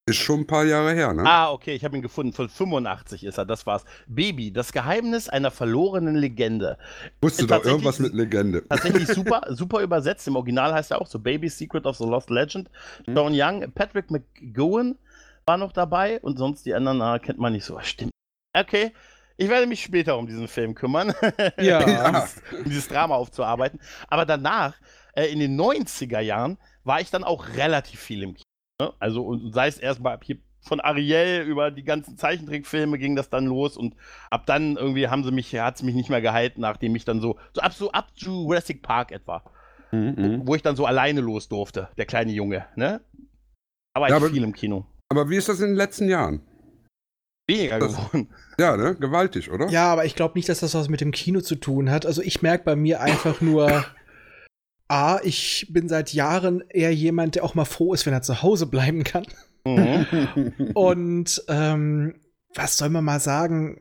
Ist 0.07 0.17
schon 0.19 0.41
ein 0.41 0.47
paar 0.47 0.65
Jahre 0.65 0.93
her, 0.93 1.13
ne? 1.15 1.23
Ah, 1.27 1.51
okay, 1.51 1.75
ich 1.75 1.85
habe 1.85 1.97
ihn 1.97 2.03
gefunden. 2.03 2.33
Von 2.33 2.49
85 2.51 3.25
ist 3.25 3.39
er, 3.39 3.47
das 3.47 3.67
war's. 3.67 3.85
Baby, 4.07 4.53
das 4.53 4.73
Geheimnis 4.73 5.29
einer 5.29 5.51
verlorenen 5.51 6.17
Legende. 6.17 6.77
Wusste 7.23 7.45
äh, 7.45 7.47
doch 7.47 7.65
irgendwas 7.65 7.99
mit 7.99 8.13
Legende. 8.15 8.63
Tatsächlich 8.69 9.09
super, 9.15 9.43
super 9.51 9.81
übersetzt. 9.81 10.27
Im 10.29 10.37
Original 10.37 10.75
heißt 10.75 10.91
er 10.91 11.01
auch 11.01 11.07
so 11.07 11.19
Baby 11.19 11.49
Secret 11.49 11.87
of 11.87 11.97
the 11.97 12.05
Lost 12.05 12.29
Legend. 12.31 12.69
Sean 13.07 13.33
Young, 13.35 13.71
Patrick 13.75 14.11
McGowan 14.11 14.97
war 15.51 15.57
noch 15.57 15.73
dabei 15.73 16.21
und 16.21 16.39
sonst 16.39 16.65
die 16.65 16.75
anderen 16.75 17.03
ah, 17.03 17.19
kennt 17.19 17.39
man 17.41 17.53
nicht 17.53 17.65
so. 17.65 17.79
Stimmt. 17.81 18.13
Okay. 18.57 18.93
Ich 19.37 19.49
werde 19.49 19.67
mich 19.67 19.83
später 19.83 20.17
um 20.19 20.27
diesen 20.27 20.47
Film 20.49 20.75
kümmern, 20.75 21.13
Ja. 21.59 21.79
um, 21.81 21.87
dieses, 22.15 22.43
um 22.59 22.65
dieses 22.65 22.89
Drama 22.89 23.15
aufzuarbeiten. 23.17 23.81
Aber 24.09 24.27
danach, 24.27 24.75
äh, 25.15 25.27
in 25.33 25.41
den 25.41 25.59
90er 25.61 26.21
Jahren, 26.21 26.59
war 26.85 27.01
ich 27.01 27.11
dann 27.11 27.25
auch 27.25 27.49
relativ 27.57 27.99
viel 28.01 28.23
im 28.23 28.35
Kino. 28.35 28.45
Ne? 28.81 28.93
Also, 29.01 29.25
und 29.25 29.53
sei 29.55 29.67
es 29.67 29.79
erstmal 29.79 30.19
hier 30.23 30.39
von 30.61 30.79
Ariel 30.81 31.41
über 31.49 31.71
die 31.71 31.85
ganzen 31.85 32.19
Zeichentrickfilme 32.19 32.99
ging 32.99 33.17
das 33.17 33.31
dann 33.31 33.47
los 33.47 33.79
und 33.79 33.97
ab 34.31 34.45
dann 34.45 34.77
irgendwie 34.77 35.09
haben 35.09 35.25
sie 35.25 35.33
mich, 35.33 35.55
hat 35.59 35.77
es 35.77 35.83
mich 35.83 35.95
nicht 35.95 36.11
mehr 36.11 36.21
gehalten, 36.21 36.61
nachdem 36.61 36.95
ich 36.95 37.07
dann 37.07 37.21
so, 37.23 37.39
so 37.55 37.63
ab, 37.63 37.73
so 37.73 37.91
ab 37.93 38.09
zu 38.15 38.43
Jurassic 38.47 38.83
Park 38.83 39.11
etwa, 39.11 39.43
Mhm, 39.93 40.15
mhm. 40.19 40.47
wo 40.47 40.55
ich 40.55 40.63
dann 40.63 40.77
so 40.77 40.85
alleine 40.87 41.21
los 41.23 41.49
durfte, 41.49 41.89
der 41.97 42.05
kleine 42.07 42.31
Junge, 42.33 42.67
ne? 42.77 43.01
Aber 43.97 44.09
Ja, 44.09 44.17
ich 44.19 44.23
aber- 44.23 44.31
viel 44.33 44.45
im 44.45 44.53
Kino. 44.55 44.85
Aber 45.11 45.29
wie 45.29 45.37
ist 45.37 45.49
das 45.49 45.61
in 45.61 45.69
den 45.69 45.77
letzten 45.77 46.09
Jahren? 46.09 46.41
Weniger 47.49 47.79
das- 47.81 47.97
geworden. 47.97 48.29
Ja, 48.59 48.77
ne? 48.77 48.95
Gewaltig, 48.95 49.51
oder? 49.51 49.69
ja, 49.69 49.93
aber 49.93 50.05
ich 50.05 50.15
glaube 50.15 50.39
nicht, 50.39 50.49
dass 50.49 50.61
das 50.61 50.75
was 50.75 50.89
mit 50.89 51.01
dem 51.01 51.11
Kino 51.11 51.41
zu 51.41 51.57
tun 51.57 51.91
hat. 51.91 52.07
Also 52.07 52.23
ich 52.23 52.43
merke 52.43 52.65
bei 52.65 52.77
mir 52.77 53.01
einfach 53.01 53.41
nur, 53.41 53.85
A, 54.89 55.19
ich 55.23 55.67
bin 55.71 55.89
seit 55.89 56.13
Jahren 56.13 56.63
eher 56.69 56.95
jemand, 56.95 57.35
der 57.35 57.45
auch 57.45 57.55
mal 57.55 57.65
froh 57.65 57.93
ist, 57.95 58.07
wenn 58.07 58.13
er 58.13 58.23
zu 58.23 58.43
Hause 58.43 58.67
bleiben 58.67 59.03
kann. 59.05 59.27
Mhm. 59.65 60.53
Und 60.75 61.43
ähm, 61.49 62.21
was 62.55 62.77
soll 62.79 62.91
man 62.91 63.05
mal 63.05 63.21
sagen? 63.21 63.81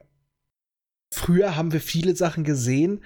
Früher 1.13 1.55
haben 1.55 1.73
wir 1.73 1.81
viele 1.81 2.15
Sachen 2.15 2.43
gesehen 2.43 3.03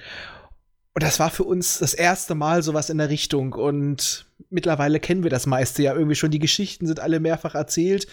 und 0.95 1.01
das 1.01 1.19
war 1.19 1.31
für 1.31 1.43
uns 1.43 1.79
das 1.79 1.95
erste 1.95 2.35
Mal 2.35 2.61
sowas 2.61 2.91
in 2.91 2.99
der 2.99 3.09
Richtung. 3.09 3.53
Und 3.53 4.27
mittlerweile 4.49 4.99
kennen 4.99 5.23
wir 5.23 5.31
das 5.31 5.47
meiste 5.47 5.81
ja 5.81 5.93
irgendwie 5.93 6.15
schon. 6.15 6.29
Die 6.29 6.39
Geschichten 6.39 6.85
sind 6.85 6.99
alle 6.99 7.19
mehrfach 7.19 7.55
erzählt. 7.55 8.07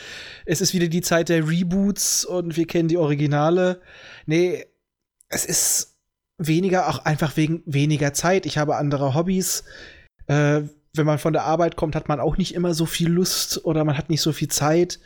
Es 0.47 0.63
ist 0.63 0.73
wieder 0.73 0.89
die 0.89 1.03
Zeit 1.03 1.29
der 1.29 1.47
Reboots 1.47 2.25
und 2.25 2.57
wir 2.57 2.67
kennen 2.67 2.89
die 2.89 2.97
Originale. 2.97 3.83
Nee, 4.25 4.65
es 5.29 5.45
ist 5.45 5.99
weniger, 6.39 6.89
auch 6.89 7.05
einfach 7.05 7.37
wegen 7.37 7.63
weniger 7.67 8.15
Zeit. 8.15 8.47
Ich 8.47 8.57
habe 8.57 8.77
andere 8.77 9.15
Hobbys. 9.15 9.65
Äh, 10.27 10.63
wenn 10.95 11.07
man 11.07 11.19
von 11.19 11.35
der 11.35 11.45
Arbeit 11.45 11.77
kommt, 11.77 11.95
hat 11.95 12.09
man 12.09 12.19
auch 12.19 12.39
nicht 12.39 12.55
immer 12.55 12.73
so 12.73 12.87
viel 12.87 13.11
Lust 13.11 13.65
oder 13.65 13.85
man 13.85 13.99
hat 13.99 14.09
nicht 14.09 14.23
so 14.23 14.33
viel 14.33 14.49
Zeit. 14.49 15.01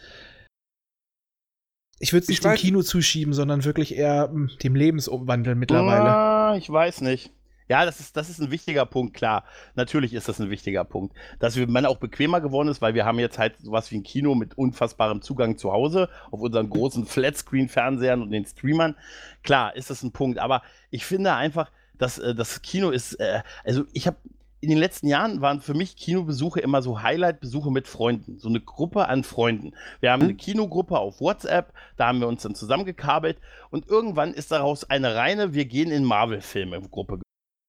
Ich 1.99 2.13
würde 2.13 2.23
es 2.23 2.29
Ich 2.29 2.41
nicht 2.41 2.45
dem 2.45 2.55
Kino 2.55 2.83
zuschieben, 2.83 3.35
sondern 3.35 3.65
wirklich 3.65 3.97
eher 3.97 4.29
mm, 4.29 4.51
dem 4.63 4.77
Lebensumwandel 4.77 5.57
mittlerweile. 5.57 6.11
Ah, 6.11 6.57
ich 6.57 6.71
weiß 6.71 7.01
nicht. 7.01 7.33
Ja, 7.69 7.87
das 7.87 7.99
ist, 8.01 8.17
das 8.17 8.29
ist 8.29 8.41
ein 8.41 8.51
wichtiger 8.51 8.85
Punkt, 8.85 9.15
klar. 9.15 9.45
Natürlich 9.75 10.13
ist 10.13 10.29
das 10.29 10.39
ein 10.39 10.51
wichtiger 10.51 10.85
Punkt. 10.85 11.17
Dass 11.39 11.57
wir, 11.57 11.67
man 11.67 11.87
auch 11.87 11.97
bequemer 11.97 12.41
geworden 12.41 12.69
ist, 12.69 12.83
weil 12.83 12.95
wir 12.95 13.07
haben 13.07 13.19
jetzt 13.19 13.39
halt 13.39 13.59
sowas 13.61 13.91
wie 13.91 13.97
ein 13.97 14.03
Kino 14.03 14.35
mit 14.35 14.59
unfassbarem 14.59 15.23
Zugang 15.23 15.57
zu 15.57 15.73
Hause 15.73 16.11
auf 16.31 16.41
unseren 16.41 16.69
großen 16.69 17.07
Flatscreen-Fernsehern 17.07 18.21
und 18.21 18.31
den 18.31 18.45
Streamern. 18.45 18.97
Klar, 19.43 19.75
ist 19.77 19.89
das 19.89 20.03
ein 20.03 20.13
Punkt. 20.13 20.39
Aber 20.39 20.63
ich 20.91 21.07
finde 21.07 21.35
einfach, 21.35 21.71
dass 21.97 22.19
äh, 22.19 22.35
das 22.35 22.61
Kino 22.61 22.91
ist, 22.91 23.15
äh, 23.15 23.43
also 23.65 23.85
ich 23.93 24.07
habe 24.07 24.19
in 24.61 24.71
den 24.71 24.79
letzten 24.79 25.09
Jahren 25.09 25.43
waren 25.43 25.61
für 25.61 25.75
mich 25.75 25.95
Kinobesuche 25.95 26.61
immer 26.61 26.81
so 26.81 27.03
Highlight-Besuche 27.03 27.71
mit 27.71 27.87
Freunden, 27.87 28.39
so 28.39 28.49
eine 28.49 28.61
Gruppe 28.61 29.09
an 29.09 29.23
Freunden. 29.23 29.73
Wir 30.01 30.11
haben 30.11 30.23
eine 30.23 30.35
Kinogruppe 30.35 30.99
auf 30.99 31.21
WhatsApp, 31.21 31.75
da 31.99 32.07
haben 32.07 32.21
wir 32.21 32.29
uns 32.29 32.43
dann 32.43 32.55
zusammengekabelt 32.55 33.39
und 33.71 33.89
irgendwann 33.89 34.33
ist 34.33 34.53
daraus 34.53 34.89
eine 34.89 35.17
reine 35.17 35.53
Wir 35.53 35.67
gehen 35.67 35.91
in 35.91 36.05
Marvel-Filme-Gruppe 36.05 37.21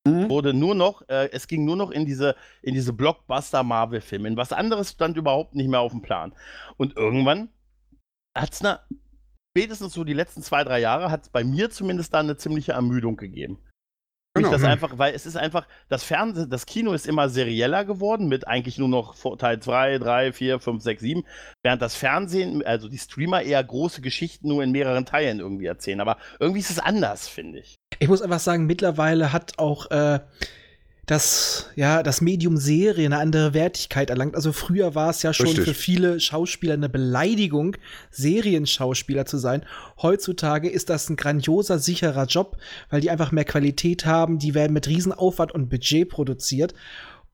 Mhm. 0.07 0.29
wurde 0.29 0.53
nur 0.53 0.75
noch, 0.75 1.01
äh, 1.09 1.29
es 1.31 1.47
ging 1.47 1.65
nur 1.65 1.75
noch 1.75 1.89
in 1.89 2.05
diese, 2.05 2.35
in 2.61 2.75
diese 2.75 2.93
Blockbuster-Marvel-Filme. 2.93 4.27
In 4.27 4.37
was 4.37 4.53
anderes 4.53 4.91
stand 4.91 5.17
überhaupt 5.17 5.55
nicht 5.55 5.67
mehr 5.67 5.79
auf 5.79 5.91
dem 5.91 6.01
Plan. 6.01 6.33
Und 6.77 6.95
irgendwann 6.95 7.49
hat 8.37 8.53
es 8.53 8.63
eine, 8.63 8.81
spätestens 9.57 9.93
so 9.93 10.03
die 10.03 10.13
letzten 10.13 10.43
zwei, 10.43 10.63
drei 10.63 10.79
Jahre, 10.79 11.09
hat 11.09 11.23
es 11.23 11.29
bei 11.29 11.43
mir 11.43 11.71
zumindest 11.71 12.13
da 12.13 12.19
eine 12.19 12.37
ziemliche 12.37 12.73
Ermüdung 12.73 13.17
gegeben. 13.17 13.57
Genau. 14.35 14.51
Das 14.51 14.65
einfach, 14.65 14.97
weil 14.97 15.15
es 15.15 15.25
ist 15.25 15.37
einfach, 15.37 15.65
das 15.87 16.03
Fernsehen, 16.03 16.49
das 16.49 16.65
Kino 16.65 16.91
ist 16.91 17.07
immer 17.07 17.29
serieller 17.29 17.85
geworden, 17.85 18.27
mit 18.27 18.45
eigentlich 18.47 18.77
nur 18.77 18.89
noch 18.89 19.15
Teil 19.37 19.61
2, 19.61 19.97
3, 19.97 20.33
4, 20.33 20.59
5, 20.59 20.83
6, 20.83 21.01
7, 21.01 21.23
während 21.63 21.81
das 21.81 21.95
Fernsehen, 21.95 22.61
also 22.65 22.89
die 22.89 22.97
Streamer 22.97 23.43
eher 23.43 23.63
große 23.63 24.01
Geschichten 24.01 24.49
nur 24.49 24.61
in 24.61 24.71
mehreren 24.71 25.05
Teilen 25.05 25.39
irgendwie 25.39 25.67
erzählen. 25.67 26.01
Aber 26.01 26.17
irgendwie 26.37 26.59
ist 26.59 26.69
es 26.69 26.79
anders, 26.79 27.29
finde 27.29 27.59
ich. 27.59 27.75
Ich 27.99 28.07
muss 28.07 28.21
einfach 28.21 28.39
sagen, 28.39 28.65
mittlerweile 28.65 29.31
hat 29.33 29.57
auch 29.57 29.89
äh, 29.91 30.19
das, 31.05 31.69
ja, 31.75 32.01
das 32.01 32.21
Medium 32.21 32.57
Serie 32.57 33.05
eine 33.05 33.19
andere 33.19 33.53
Wertigkeit 33.53 34.09
erlangt. 34.09 34.35
Also 34.35 34.51
früher 34.51 34.95
war 34.95 35.11
es 35.11 35.21
ja 35.21 35.33
schon 35.33 35.47
Richtig. 35.47 35.65
für 35.65 35.73
viele 35.73 36.19
Schauspieler 36.19 36.73
eine 36.73 36.89
Beleidigung, 36.89 37.77
Serienschauspieler 38.09 39.25
zu 39.25 39.37
sein. 39.37 39.65
Heutzutage 40.01 40.69
ist 40.69 40.89
das 40.89 41.09
ein 41.09 41.15
grandioser, 41.15 41.77
sicherer 41.77 42.25
Job, 42.25 42.57
weil 42.89 43.01
die 43.01 43.11
einfach 43.11 43.31
mehr 43.31 43.45
Qualität 43.45 44.05
haben, 44.05 44.39
die 44.39 44.55
werden 44.55 44.73
mit 44.73 44.87
Riesenaufwand 44.87 45.51
und 45.51 45.69
Budget 45.69 46.09
produziert. 46.09 46.73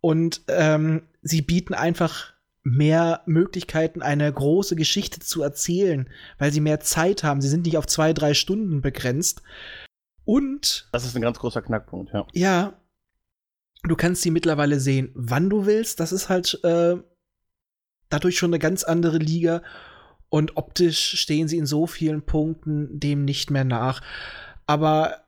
Und 0.02 0.42
ähm, 0.48 1.04
sie 1.22 1.42
bieten 1.42 1.74
einfach 1.74 2.34
mehr 2.64 3.22
Möglichkeiten, 3.26 4.02
eine 4.02 4.32
große 4.32 4.76
Geschichte 4.76 5.20
zu 5.20 5.42
erzählen, 5.42 6.10
weil 6.38 6.52
sie 6.52 6.62
mehr 6.62 6.80
Zeit 6.82 7.24
haben. 7.24 7.42
Sie 7.42 7.50
sind 7.50 7.66
nicht 7.66 7.78
auf 7.78 7.88
zwei, 7.88 8.14
drei 8.14 8.34
Stunden 8.34 8.82
begrenzt. 8.82 9.42
Und 10.32 10.88
Das 10.94 11.04
ist 11.04 11.14
ein 11.18 11.22
ganz 11.22 11.40
großer 11.40 11.62
Knackpunkt, 11.62 12.14
ja. 12.14 12.26
ja, 12.32 12.74
du 13.84 13.98
kannst 13.98 14.22
sie 14.22 14.32
mittlerweile 14.32 14.80
sehen, 14.80 15.12
wann 15.14 15.50
du 15.50 15.66
willst. 15.66 16.00
Das 16.00 16.14
ist 16.14 16.30
halt 16.30 16.58
äh, 16.64 16.96
dadurch 18.08 18.38
schon 18.38 18.52
eine 18.52 18.60
ganz 18.60 18.86
andere 18.86 19.18
Liga. 19.18 19.62
Und 20.30 20.56
optisch 20.56 21.20
stehen 21.20 21.50
sie 21.50 21.58
in 21.58 21.66
so 21.66 21.86
vielen 21.86 22.22
Punkten 22.22 22.98
dem 22.98 23.26
nicht 23.26 23.52
mehr 23.52 23.66
nach. 23.66 24.00
Aber 24.68 25.26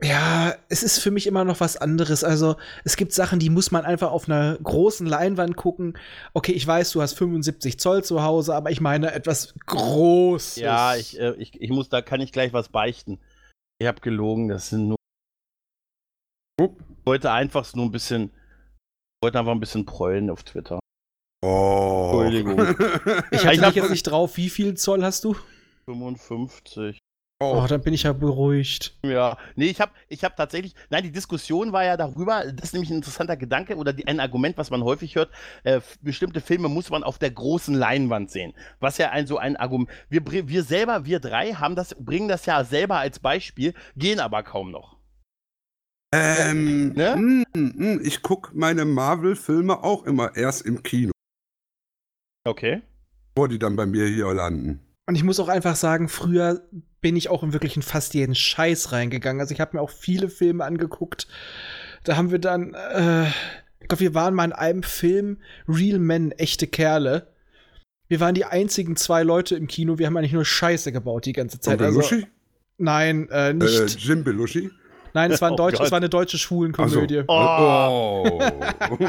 ja, 0.00 0.54
es 0.68 0.84
ist 0.84 1.00
für 1.00 1.10
mich 1.10 1.26
immer 1.26 1.44
noch 1.44 1.58
was 1.58 1.76
anderes. 1.76 2.22
Also, 2.22 2.54
es 2.84 2.96
gibt 2.96 3.12
Sachen, 3.12 3.40
die 3.40 3.50
muss 3.50 3.72
man 3.72 3.84
einfach 3.84 4.12
auf 4.12 4.28
einer 4.28 4.56
großen 4.62 5.08
Leinwand 5.08 5.56
gucken. 5.56 5.98
Okay, 6.34 6.52
ich 6.52 6.64
weiß, 6.64 6.92
du 6.92 7.02
hast 7.02 7.14
75 7.14 7.80
Zoll 7.80 8.04
zu 8.04 8.22
Hause, 8.22 8.54
aber 8.54 8.70
ich 8.70 8.80
meine 8.80 9.12
etwas 9.12 9.54
Großes. 9.66 10.62
Ja, 10.62 10.94
ich, 10.94 11.18
äh, 11.18 11.32
ich, 11.32 11.60
ich 11.60 11.70
muss, 11.70 11.88
da 11.88 12.00
kann 12.00 12.20
ich 12.20 12.30
gleich 12.30 12.52
was 12.52 12.68
beichten. 12.68 13.18
Ich 13.80 13.86
habe 13.86 14.00
gelogen, 14.00 14.48
das 14.48 14.68
sind 14.68 14.88
nur. 14.88 14.96
Ich 16.60 17.06
wollte 17.06 17.32
einfach 17.32 17.74
nur 17.74 17.86
ein 17.86 17.90
bisschen. 17.90 18.24
Ich 18.24 19.24
wollte 19.24 19.38
einfach 19.38 19.52
ein 19.52 19.60
bisschen 19.60 19.86
prollen 19.86 20.28
auf 20.28 20.42
Twitter. 20.44 20.78
Oh. 21.42 22.20
Entschuldigung. 22.22 22.58
Ich 23.30 23.46
hatte 23.46 23.68
Ich 23.68 23.74
jetzt 23.74 23.90
nicht 23.90 24.02
drauf. 24.02 24.36
Wie 24.36 24.50
viel 24.50 24.74
Zoll 24.76 25.02
hast 25.02 25.24
du? 25.24 25.34
55. 25.86 26.98
Oh, 27.42 27.64
dann 27.66 27.80
bin 27.82 27.94
ich 27.94 28.02
ja 28.02 28.12
beruhigt. 28.12 28.98
Ja, 29.02 29.38
nee, 29.56 29.66
ich 29.70 29.80
habe 29.80 29.92
ich 30.08 30.24
hab 30.24 30.36
tatsächlich, 30.36 30.74
nein, 30.90 31.04
die 31.04 31.10
Diskussion 31.10 31.72
war 31.72 31.84
ja 31.84 31.96
darüber, 31.96 32.44
das 32.52 32.66
ist 32.66 32.72
nämlich 32.74 32.90
ein 32.90 32.96
interessanter 32.96 33.36
Gedanke 33.38 33.76
oder 33.76 33.94
die, 33.94 34.06
ein 34.06 34.20
Argument, 34.20 34.58
was 34.58 34.70
man 34.70 34.84
häufig 34.84 35.14
hört, 35.14 35.30
äh, 35.64 35.80
bestimmte 36.02 36.42
Filme 36.42 36.68
muss 36.68 36.90
man 36.90 37.02
auf 37.02 37.18
der 37.18 37.30
großen 37.30 37.74
Leinwand 37.74 38.30
sehen. 38.30 38.52
Was 38.78 38.98
ja 38.98 39.08
ein 39.10 39.26
so 39.26 39.38
ein 39.38 39.56
Argument, 39.56 39.88
wir, 40.10 40.48
wir 40.48 40.62
selber, 40.64 41.06
wir 41.06 41.18
drei, 41.18 41.54
haben 41.54 41.76
das, 41.76 41.94
bringen 41.98 42.28
das 42.28 42.44
ja 42.44 42.62
selber 42.62 42.98
als 42.98 43.18
Beispiel, 43.18 43.72
gehen 43.96 44.20
aber 44.20 44.42
kaum 44.42 44.70
noch. 44.70 44.98
Ähm, 46.14 46.92
Ne? 46.94 47.16
mm, 47.16 47.44
mm, 47.54 48.00
ich 48.04 48.20
gucke 48.22 48.50
meine 48.54 48.84
Marvel-Filme 48.84 49.82
auch 49.82 50.04
immer 50.04 50.36
erst 50.36 50.66
im 50.66 50.82
Kino, 50.82 51.12
Okay. 52.44 52.82
bevor 53.34 53.48
die 53.48 53.58
dann 53.58 53.76
bei 53.76 53.86
mir 53.86 54.06
hier 54.06 54.32
landen. 54.34 54.80
Und 55.10 55.16
ich 55.16 55.24
muss 55.24 55.40
auch 55.40 55.48
einfach 55.48 55.74
sagen, 55.74 56.08
früher 56.08 56.62
bin 57.00 57.16
ich 57.16 57.30
auch 57.30 57.42
in 57.42 57.52
wirklich 57.52 57.74
in 57.74 57.82
fast 57.82 58.14
jeden 58.14 58.36
Scheiß 58.36 58.92
reingegangen. 58.92 59.40
Also 59.40 59.52
ich 59.52 59.60
habe 59.60 59.76
mir 59.76 59.82
auch 59.82 59.90
viele 59.90 60.28
Filme 60.28 60.64
angeguckt. 60.64 61.26
Da 62.04 62.16
haben 62.16 62.30
wir 62.30 62.38
dann, 62.38 62.74
äh, 62.74 63.26
ich 63.80 63.88
glaube, 63.88 63.98
wir 64.02 64.14
waren 64.14 64.34
mal 64.34 64.44
in 64.44 64.52
einem 64.52 64.84
Film, 64.84 65.38
Real 65.66 65.98
Men, 65.98 66.30
echte 66.30 66.68
Kerle. 66.68 67.26
Wir 68.06 68.20
waren 68.20 68.36
die 68.36 68.44
einzigen 68.44 68.94
zwei 68.94 69.24
Leute 69.24 69.56
im 69.56 69.66
Kino. 69.66 69.98
Wir 69.98 70.06
haben 70.06 70.16
eigentlich 70.16 70.32
nur 70.32 70.44
Scheiße 70.44 70.92
gebaut 70.92 71.26
die 71.26 71.32
ganze 71.32 71.58
Zeit. 71.58 71.82
Also, 71.82 71.98
Belushi? 71.98 72.28
nein, 72.78 73.28
äh, 73.32 73.50
Äh, 73.50 73.54
nicht. 73.54 73.98
Jim 73.98 74.22
Belushi? 74.22 74.70
nein, 75.12 75.32
es 75.32 75.40
war, 75.42 75.48
ein 75.48 75.54
Oh 75.54 75.56
Deutsch, 75.56 75.80
es 75.80 75.90
war 75.90 75.96
eine 75.96 76.08
deutsche 76.08 76.38
Schwulenkomödie. 76.38 77.24
Oh. 77.26 78.28
Oh. 78.30 78.40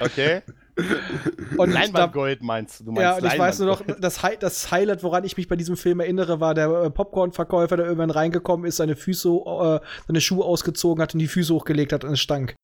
Okay. 0.00 0.40
Und 1.56 1.70
Leinwandgold 1.70 2.42
meinst 2.42 2.80
du? 2.80 2.84
du 2.84 2.92
meinst 2.92 3.02
Ja, 3.02 3.16
und 3.16 3.24
ich 3.32 3.38
weiß 3.38 3.60
nur 3.60 3.68
noch, 3.68 3.82
das, 4.00 4.22
Hi 4.22 4.36
das 4.38 4.70
Highlight, 4.70 5.02
woran 5.02 5.24
ich 5.24 5.36
mich 5.36 5.46
bei 5.46 5.56
diesem 5.56 5.76
Film 5.76 6.00
erinnere, 6.00 6.40
war 6.40 6.54
der 6.54 6.68
äh, 6.68 6.90
Popcorn-Verkäufer, 6.90 7.76
der 7.76 7.86
irgendwann 7.86 8.10
reingekommen 8.10 8.66
ist, 8.66 8.76
seine 8.76 8.96
Füße, 8.96 9.28
äh, 9.28 9.80
seine 10.06 10.20
Schuhe 10.20 10.44
ausgezogen 10.44 11.00
hat 11.00 11.14
und 11.14 11.20
die 11.20 11.28
Füße 11.28 11.54
hochgelegt 11.54 11.92
hat 11.92 12.04
und 12.04 12.12
es 12.12 12.20
stank. 12.20 12.54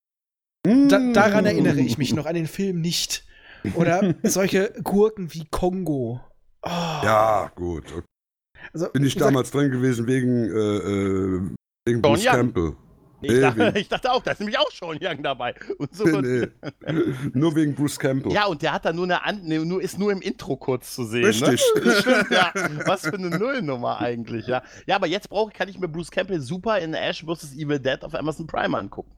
Da, 0.64 1.12
daran 1.12 1.46
erinnere 1.46 1.80
ich 1.80 1.98
mich 1.98 2.12
noch, 2.12 2.26
an 2.26 2.34
den 2.34 2.46
Film 2.46 2.80
nicht. 2.80 3.24
Oder 3.74 4.14
solche 4.22 4.72
Gurken 4.82 5.32
wie 5.32 5.46
Kongo. 5.50 6.20
Oh. 6.62 6.68
Ja, 6.68 7.50
gut. 7.54 7.84
okay. 7.92 8.04
also, 8.72 8.90
Bin 8.90 9.04
ich 9.04 9.14
damals 9.16 9.50
drin 9.50 9.70
gewesen 9.70 10.06
wegen, 10.06 10.50
äh, 10.50 10.58
äh, 10.58 11.40
wegen 11.86 12.02
Bruce 12.02 12.26
Young. 12.26 12.76
Campbell. 13.20 13.30
ich, 13.30 13.32
Nee, 13.32 13.40
dachte, 13.64 13.78
ich 13.80 13.88
dachte 13.88 14.12
auch, 14.12 14.22
da 14.22 14.30
ist 14.32 14.40
nämlich 14.40 14.58
auch 14.58 14.70
schon 14.70 14.98
Young 15.00 15.22
dabei. 15.22 15.54
Und 15.78 15.94
so 15.94 16.04
Nee, 16.04 16.46
nee. 16.86 16.92
Nur 17.34 17.54
wegen 17.56 17.74
Bruce 17.74 17.98
Campbell. 17.98 18.32
Ja, 18.32 18.46
und 18.46 18.62
der 18.62 18.72
hat 18.72 18.84
da 18.84 18.92
nur 18.92 19.04
eine 19.04 19.24
An 19.24 19.42
ne, 19.44 19.58
nur, 19.64 19.80
ist 19.82 19.98
nur 19.98 20.12
im 20.12 20.20
Intro 20.22 20.56
kurz 20.56 20.94
zu 20.94 21.04
sehen. 21.04 21.24
Richtig. 21.24 21.62
Ne? 21.84 21.92
Stimmt, 21.92 22.30
ja. 22.30 22.52
Was 22.86 23.02
für 23.02 23.14
eine 23.14 23.30
Nullnummer 23.30 24.00
eigentlich, 24.00 24.46
ja. 24.46 24.62
Ja, 24.86 24.96
aber 24.96 25.06
jetzt 25.06 25.28
brauche 25.30 25.52
kann 25.52 25.68
ich 25.68 25.78
mir 25.78 25.88
Bruce 25.88 26.10
Campbell 26.10 26.40
super 26.40 26.78
in 26.78 26.94
Ash 26.94 27.24
vs. 27.24 27.54
Evil 27.56 27.78
Dead 27.78 28.02
auf 28.02 28.14
Amazon 28.14 28.46
Prime 28.46 28.76
angucken. 28.76 29.12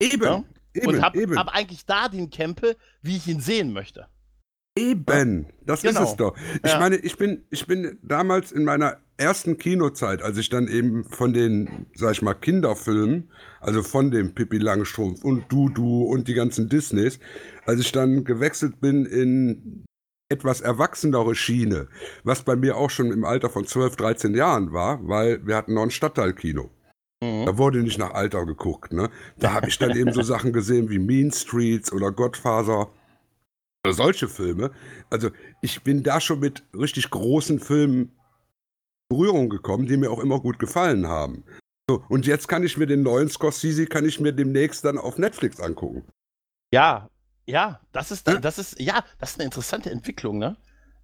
Eben. 0.00 0.22
Ja? 0.22 0.44
Eben, 0.74 0.86
und 0.88 1.02
hab, 1.02 1.14
eben. 1.16 1.38
hab 1.38 1.48
eigentlich 1.54 1.86
da 1.86 2.08
den 2.08 2.30
Campbell, 2.30 2.76
wie 3.02 3.16
ich 3.16 3.26
ihn 3.28 3.40
sehen 3.40 3.72
möchte. 3.72 4.08
Eben, 4.76 5.46
das 5.64 5.82
Genau. 5.82 6.02
ist 6.02 6.10
es 6.10 6.16
doch. 6.16 6.36
Ich 6.64 6.72
Ja. 6.72 6.80
meine, 6.80 6.96
ich 6.96 7.16
bin, 7.16 7.44
ich 7.50 7.66
bin 7.66 7.98
damals 8.02 8.50
in 8.50 8.64
meiner 8.64 8.98
ersten 9.16 9.58
Kinozeit, 9.58 10.22
als 10.22 10.38
ich 10.38 10.48
dann 10.48 10.68
eben 10.68 11.04
von 11.04 11.32
den, 11.32 11.86
sag 11.94 12.12
ich 12.12 12.22
mal, 12.22 12.34
Kinderfilmen, 12.34 13.30
also 13.60 13.82
von 13.82 14.10
dem 14.10 14.34
Pippi 14.34 14.58
Langstrumpf 14.58 15.24
und 15.24 15.50
Dudu 15.50 16.04
und 16.04 16.28
die 16.28 16.34
ganzen 16.34 16.68
Disneys, 16.68 17.18
als 17.66 17.80
ich 17.80 17.92
dann 17.92 18.24
gewechselt 18.24 18.80
bin 18.80 19.06
in 19.06 19.84
etwas 20.28 20.60
erwachsenere 20.60 21.34
Schiene, 21.34 21.88
was 22.24 22.42
bei 22.42 22.56
mir 22.56 22.76
auch 22.76 22.90
schon 22.90 23.12
im 23.12 23.24
Alter 23.24 23.50
von 23.50 23.66
12, 23.66 23.96
13 23.96 24.34
Jahren 24.34 24.72
war, 24.72 25.06
weil 25.06 25.46
wir 25.46 25.56
hatten 25.56 25.74
noch 25.74 25.82
ein 25.82 25.90
Stadtteilkino. 25.90 26.70
Mhm. 27.22 27.46
Da 27.46 27.58
wurde 27.58 27.82
nicht 27.82 27.98
nach 27.98 28.12
Alter 28.12 28.44
geguckt. 28.46 28.92
Ne? 28.92 29.10
Da 29.38 29.52
habe 29.52 29.68
ich 29.68 29.78
dann 29.78 29.96
eben 29.96 30.12
so 30.12 30.22
Sachen 30.22 30.52
gesehen 30.52 30.90
wie 30.90 30.98
Mean 30.98 31.30
Streets 31.30 31.92
oder 31.92 32.10
Godfather. 32.10 32.90
Oder 33.84 33.94
solche 33.94 34.28
Filme. 34.28 34.70
Also 35.10 35.30
ich 35.60 35.82
bin 35.82 36.02
da 36.02 36.20
schon 36.20 36.40
mit 36.40 36.64
richtig 36.74 37.10
großen 37.10 37.60
Filmen 37.60 38.12
Berührung 39.14 39.48
gekommen, 39.48 39.86
die 39.86 39.96
mir 39.96 40.10
auch 40.10 40.18
immer 40.18 40.40
gut 40.40 40.58
gefallen 40.58 41.06
haben. 41.06 41.44
So, 41.88 42.02
und 42.08 42.26
jetzt 42.26 42.48
kann 42.48 42.62
ich 42.64 42.76
mir 42.76 42.86
den 42.86 43.02
neuen 43.02 43.28
Scorsese, 43.28 43.86
kann 43.86 44.04
ich 44.06 44.18
mir 44.18 44.32
demnächst 44.32 44.84
dann 44.84 44.98
auf 44.98 45.18
Netflix 45.18 45.60
angucken. 45.60 46.04
Ja, 46.72 47.08
ja, 47.46 47.80
das 47.92 48.10
ist, 48.10 48.26
Ja. 48.26 48.38
das 48.38 48.58
ist, 48.58 48.80
ja, 48.80 49.04
das 49.18 49.32
ist 49.32 49.36
eine 49.38 49.44
interessante 49.44 49.90
Entwicklung, 49.90 50.38
ne? 50.38 50.56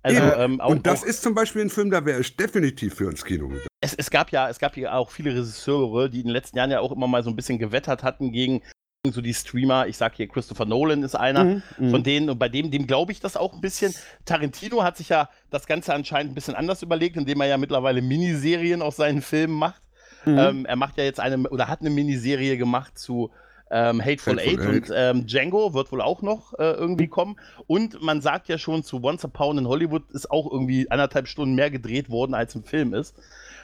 Also, 0.02 0.22
Eben. 0.22 0.32
ähm, 0.40 0.60
auch, 0.62 0.70
und 0.70 0.86
das 0.86 1.02
auch, 1.02 1.06
ist 1.06 1.22
zum 1.22 1.34
Beispiel 1.34 1.60
ein 1.62 1.68
Film, 1.70 1.90
da 1.90 2.04
wäre 2.06 2.20
ich 2.20 2.34
definitiv 2.34 2.94
für 2.94 3.10
ins 3.10 3.22
Kino 3.24 3.48
gegangen. 3.48 3.66
es, 3.82 3.94
es 3.94 4.10
gab 4.10 4.32
ja, 4.32 4.48
es 4.48 4.58
gab 4.58 4.76
ja 4.78 4.94
auch 4.94 5.10
viele 5.10 5.30
Regisseure, 5.32 6.08
die 6.08 6.20
in 6.20 6.26
den 6.26 6.32
letzten 6.32 6.56
Jahren 6.56 6.70
ja 6.70 6.80
auch 6.80 6.90
immer 6.92 7.06
mal 7.06 7.22
so 7.22 7.28
ein 7.28 7.36
bisschen 7.36 7.58
gewettert 7.58 8.02
hatten 8.02 8.32
gegen 8.32 8.62
so 9.08 9.22
die 9.22 9.32
Streamer. 9.32 9.86
Ich 9.86 9.96
sag 9.96 10.14
hier, 10.16 10.28
Christopher 10.28 10.66
Nolan 10.66 11.02
ist 11.02 11.14
einer. 11.14 11.62
Mhm, 11.78 11.90
Von 11.90 12.02
denen, 12.02 12.28
und 12.28 12.38
bei 12.38 12.50
dem, 12.50 12.70
dem 12.70 12.86
glaube 12.86 13.12
ich 13.12 13.20
das 13.20 13.36
auch 13.36 13.54
ein 13.54 13.60
bisschen. 13.62 13.94
Tarantino 14.26 14.82
hat 14.82 14.98
sich 14.98 15.08
ja 15.08 15.30
das 15.50 15.66
Ganze 15.66 15.94
anscheinend 15.94 16.32
ein 16.32 16.34
bisschen 16.34 16.54
anders 16.54 16.82
überlegt, 16.82 17.16
indem 17.16 17.40
er 17.40 17.46
ja 17.46 17.56
mittlerweile 17.56 18.02
Miniserien 18.02 18.82
aus 18.82 18.96
seinen 18.96 19.22
Filmen 19.22 19.54
macht. 19.54 19.80
Mhm. 20.26 20.38
Ähm, 20.38 20.66
er 20.66 20.76
macht 20.76 20.98
ja 20.98 21.04
jetzt 21.04 21.18
eine 21.18 21.48
oder 21.48 21.68
hat 21.68 21.80
eine 21.80 21.88
Miniserie 21.88 22.58
gemacht 22.58 22.98
zu 22.98 23.30
ähm, 23.70 24.04
Hateful, 24.04 24.38
Hateful 24.38 24.74
Eight 24.74 24.90
und 24.90 24.92
ähm, 24.94 25.26
Django 25.26 25.72
wird 25.72 25.90
wohl 25.92 26.02
auch 26.02 26.20
noch 26.20 26.52
äh, 26.58 26.72
irgendwie 26.72 27.08
kommen. 27.08 27.36
Und 27.66 28.02
man 28.02 28.20
sagt 28.20 28.48
ja 28.48 28.58
schon, 28.58 28.82
zu 28.84 29.02
Once 29.02 29.24
Upon 29.24 29.56
in 29.56 29.66
Hollywood 29.66 30.10
ist 30.10 30.30
auch 30.30 30.50
irgendwie 30.50 30.90
anderthalb 30.90 31.26
Stunden 31.26 31.54
mehr 31.54 31.70
gedreht 31.70 32.10
worden, 32.10 32.34
als 32.34 32.54
im 32.54 32.64
Film 32.64 32.92
ist. 32.92 33.16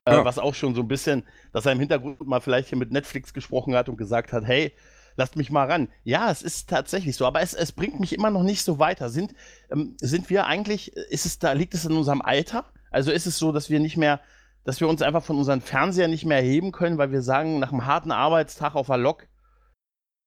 Äh, 0.07 0.13
Ja. 0.13 0.25
Was 0.25 0.39
auch 0.39 0.55
schon 0.55 0.75
so 0.75 0.81
ein 0.81 0.89
bisschen, 0.89 1.25
dass 1.53 1.67
er 1.67 1.73
im 1.73 1.81
Hintergrund 1.81 2.27
mal 2.27 2.41
vielleicht 2.41 2.71
hier 2.71 2.79
mit 2.79 2.91
Netflix 2.91 3.35
gesprochen 3.35 3.75
hat 3.75 3.91
und 3.91 3.99
gesagt 3.99 4.33
hat, 4.33 4.45
hey, 4.47 4.73
lasst 5.17 5.37
mich 5.37 5.51
mal 5.51 5.71
ran. 5.71 5.89
Ja, 6.05 6.31
es 6.31 6.43
ist 6.43 6.69
tatsächlich 6.69 7.17
so, 7.17 7.27
aber 7.27 7.41
es, 7.41 7.55
es 7.55 7.73
bringt 7.73 8.01
mich 8.01 8.13
immer 8.15 8.31
noch 8.31 8.43
nicht 8.43 8.63
so 8.63 8.79
weiter. 8.79 9.11
Sind, 9.11 9.35
ähm, 9.71 9.97
sind 10.01 10.31
wir 10.31 10.47
eigentlich, 10.47 10.97
ist 10.97 11.27
es 11.27 11.39
da, 11.39 11.53
liegt 11.53 11.75
es 11.75 11.85
in 11.85 11.93
unserem 11.93 12.23
Alter? 12.23 12.67
Also 12.91 13.11
ist 13.11 13.27
es 13.27 13.39
so, 13.39 13.53
dass 13.53 13.71
wir 13.71 13.81
nicht 13.81 13.97
mehr, 13.97 14.21
dass 14.65 14.81
wir 14.81 14.89
uns 14.89 15.03
einfach 15.03 15.25
von 15.25 15.37
unseren 15.37 15.61
Fernseher 15.61 16.09
nicht 16.09 16.25
mehr 16.25 16.39
erheben 16.39 16.73
können, 16.73 16.99
weil 16.99 17.13
wir 17.13 17.23
sagen, 17.23 17.59
nach 17.59 17.73
einem 17.73 17.87
harten 17.87 18.13
Arbeitstag 18.13 18.75
auf 18.75 18.87
der 18.87 18.99
Lok, 18.99 19.27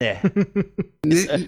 nee, 0.02 0.18
Nee, 1.06 1.26
äh, 1.26 1.48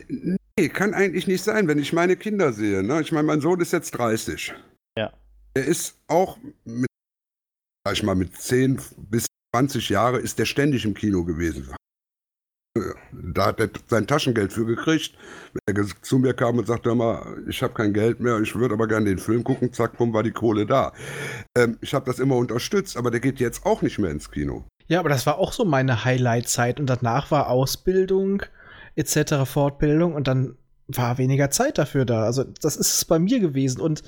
nee, 0.57 0.69
kann 0.69 0.93
eigentlich 0.93 1.27
nicht 1.27 1.43
sein, 1.43 1.67
wenn 1.67 1.79
ich 1.79 1.93
meine 1.93 2.15
Kinder 2.15 2.53
sehe. 2.53 2.83
Ne? 2.83 3.01
Ich 3.01 3.12
meine, 3.12 3.27
mein 3.27 3.41
Sohn 3.41 3.60
ist 3.60 3.74
jetzt 3.74 3.91
30. 3.91 4.53
Ja. 4.98 5.12
Er 5.53 5.65
ist 5.65 5.98
auch 6.07 6.38
mit, 6.63 6.88
sag 7.86 7.93
ich 7.93 8.03
mal, 8.03 8.15
mit 8.15 8.38
10 8.38 8.81
bis 8.98 9.27
20 9.55 9.89
Jahre 9.89 10.19
ist 10.19 10.39
der 10.39 10.45
ständig 10.45 10.86
im 10.86 10.93
Kino 10.93 11.24
gewesen. 11.25 11.74
Da 13.11 13.47
hat 13.47 13.59
er 13.59 13.69
sein 13.87 14.07
Taschengeld 14.07 14.53
für 14.53 14.65
gekriegt. 14.65 15.13
Er 15.65 15.75
zu 16.01 16.19
mir 16.19 16.33
kam 16.33 16.57
und 16.57 16.67
sagte, 16.67 16.95
mal, 16.95 17.37
ich 17.49 17.61
habe 17.61 17.73
kein 17.73 17.91
Geld 17.91 18.21
mehr, 18.21 18.39
ich 18.39 18.55
würde 18.55 18.75
aber 18.75 18.87
gerne 18.87 19.07
den 19.07 19.17
Film 19.17 19.43
gucken, 19.43 19.73
zack, 19.73 19.97
bumm, 19.97 20.13
war 20.13 20.23
die 20.23 20.31
Kohle 20.31 20.65
da. 20.65 20.93
Ähm, 21.57 21.77
ich 21.81 21.93
habe 21.93 22.05
das 22.05 22.19
immer 22.19 22.37
unterstützt, 22.37 22.95
aber 22.95 23.11
der 23.11 23.19
geht 23.19 23.41
jetzt 23.41 23.65
auch 23.65 23.81
nicht 23.81 23.99
mehr 23.99 24.11
ins 24.11 24.31
Kino. 24.31 24.63
Ja, 24.87 24.99
aber 24.99 25.09
das 25.09 25.25
war 25.25 25.37
auch 25.37 25.51
so 25.51 25.65
meine 25.65 26.05
Highlight-Zeit 26.05 26.79
und 26.79 26.87
danach 26.87 27.29
war 27.29 27.49
Ausbildung 27.49 28.43
etc., 28.95 29.45
Fortbildung 29.45 30.13
und 30.15 30.27
dann 30.29 30.55
war 30.87 31.17
weniger 31.17 31.49
Zeit 31.49 31.77
dafür 31.77 32.05
da. 32.05 32.23
Also 32.23 32.45
das 32.61 32.77
ist 32.77 32.93
es 32.95 33.05
bei 33.05 33.19
mir 33.19 33.41
gewesen 33.41 33.81
und 33.81 34.01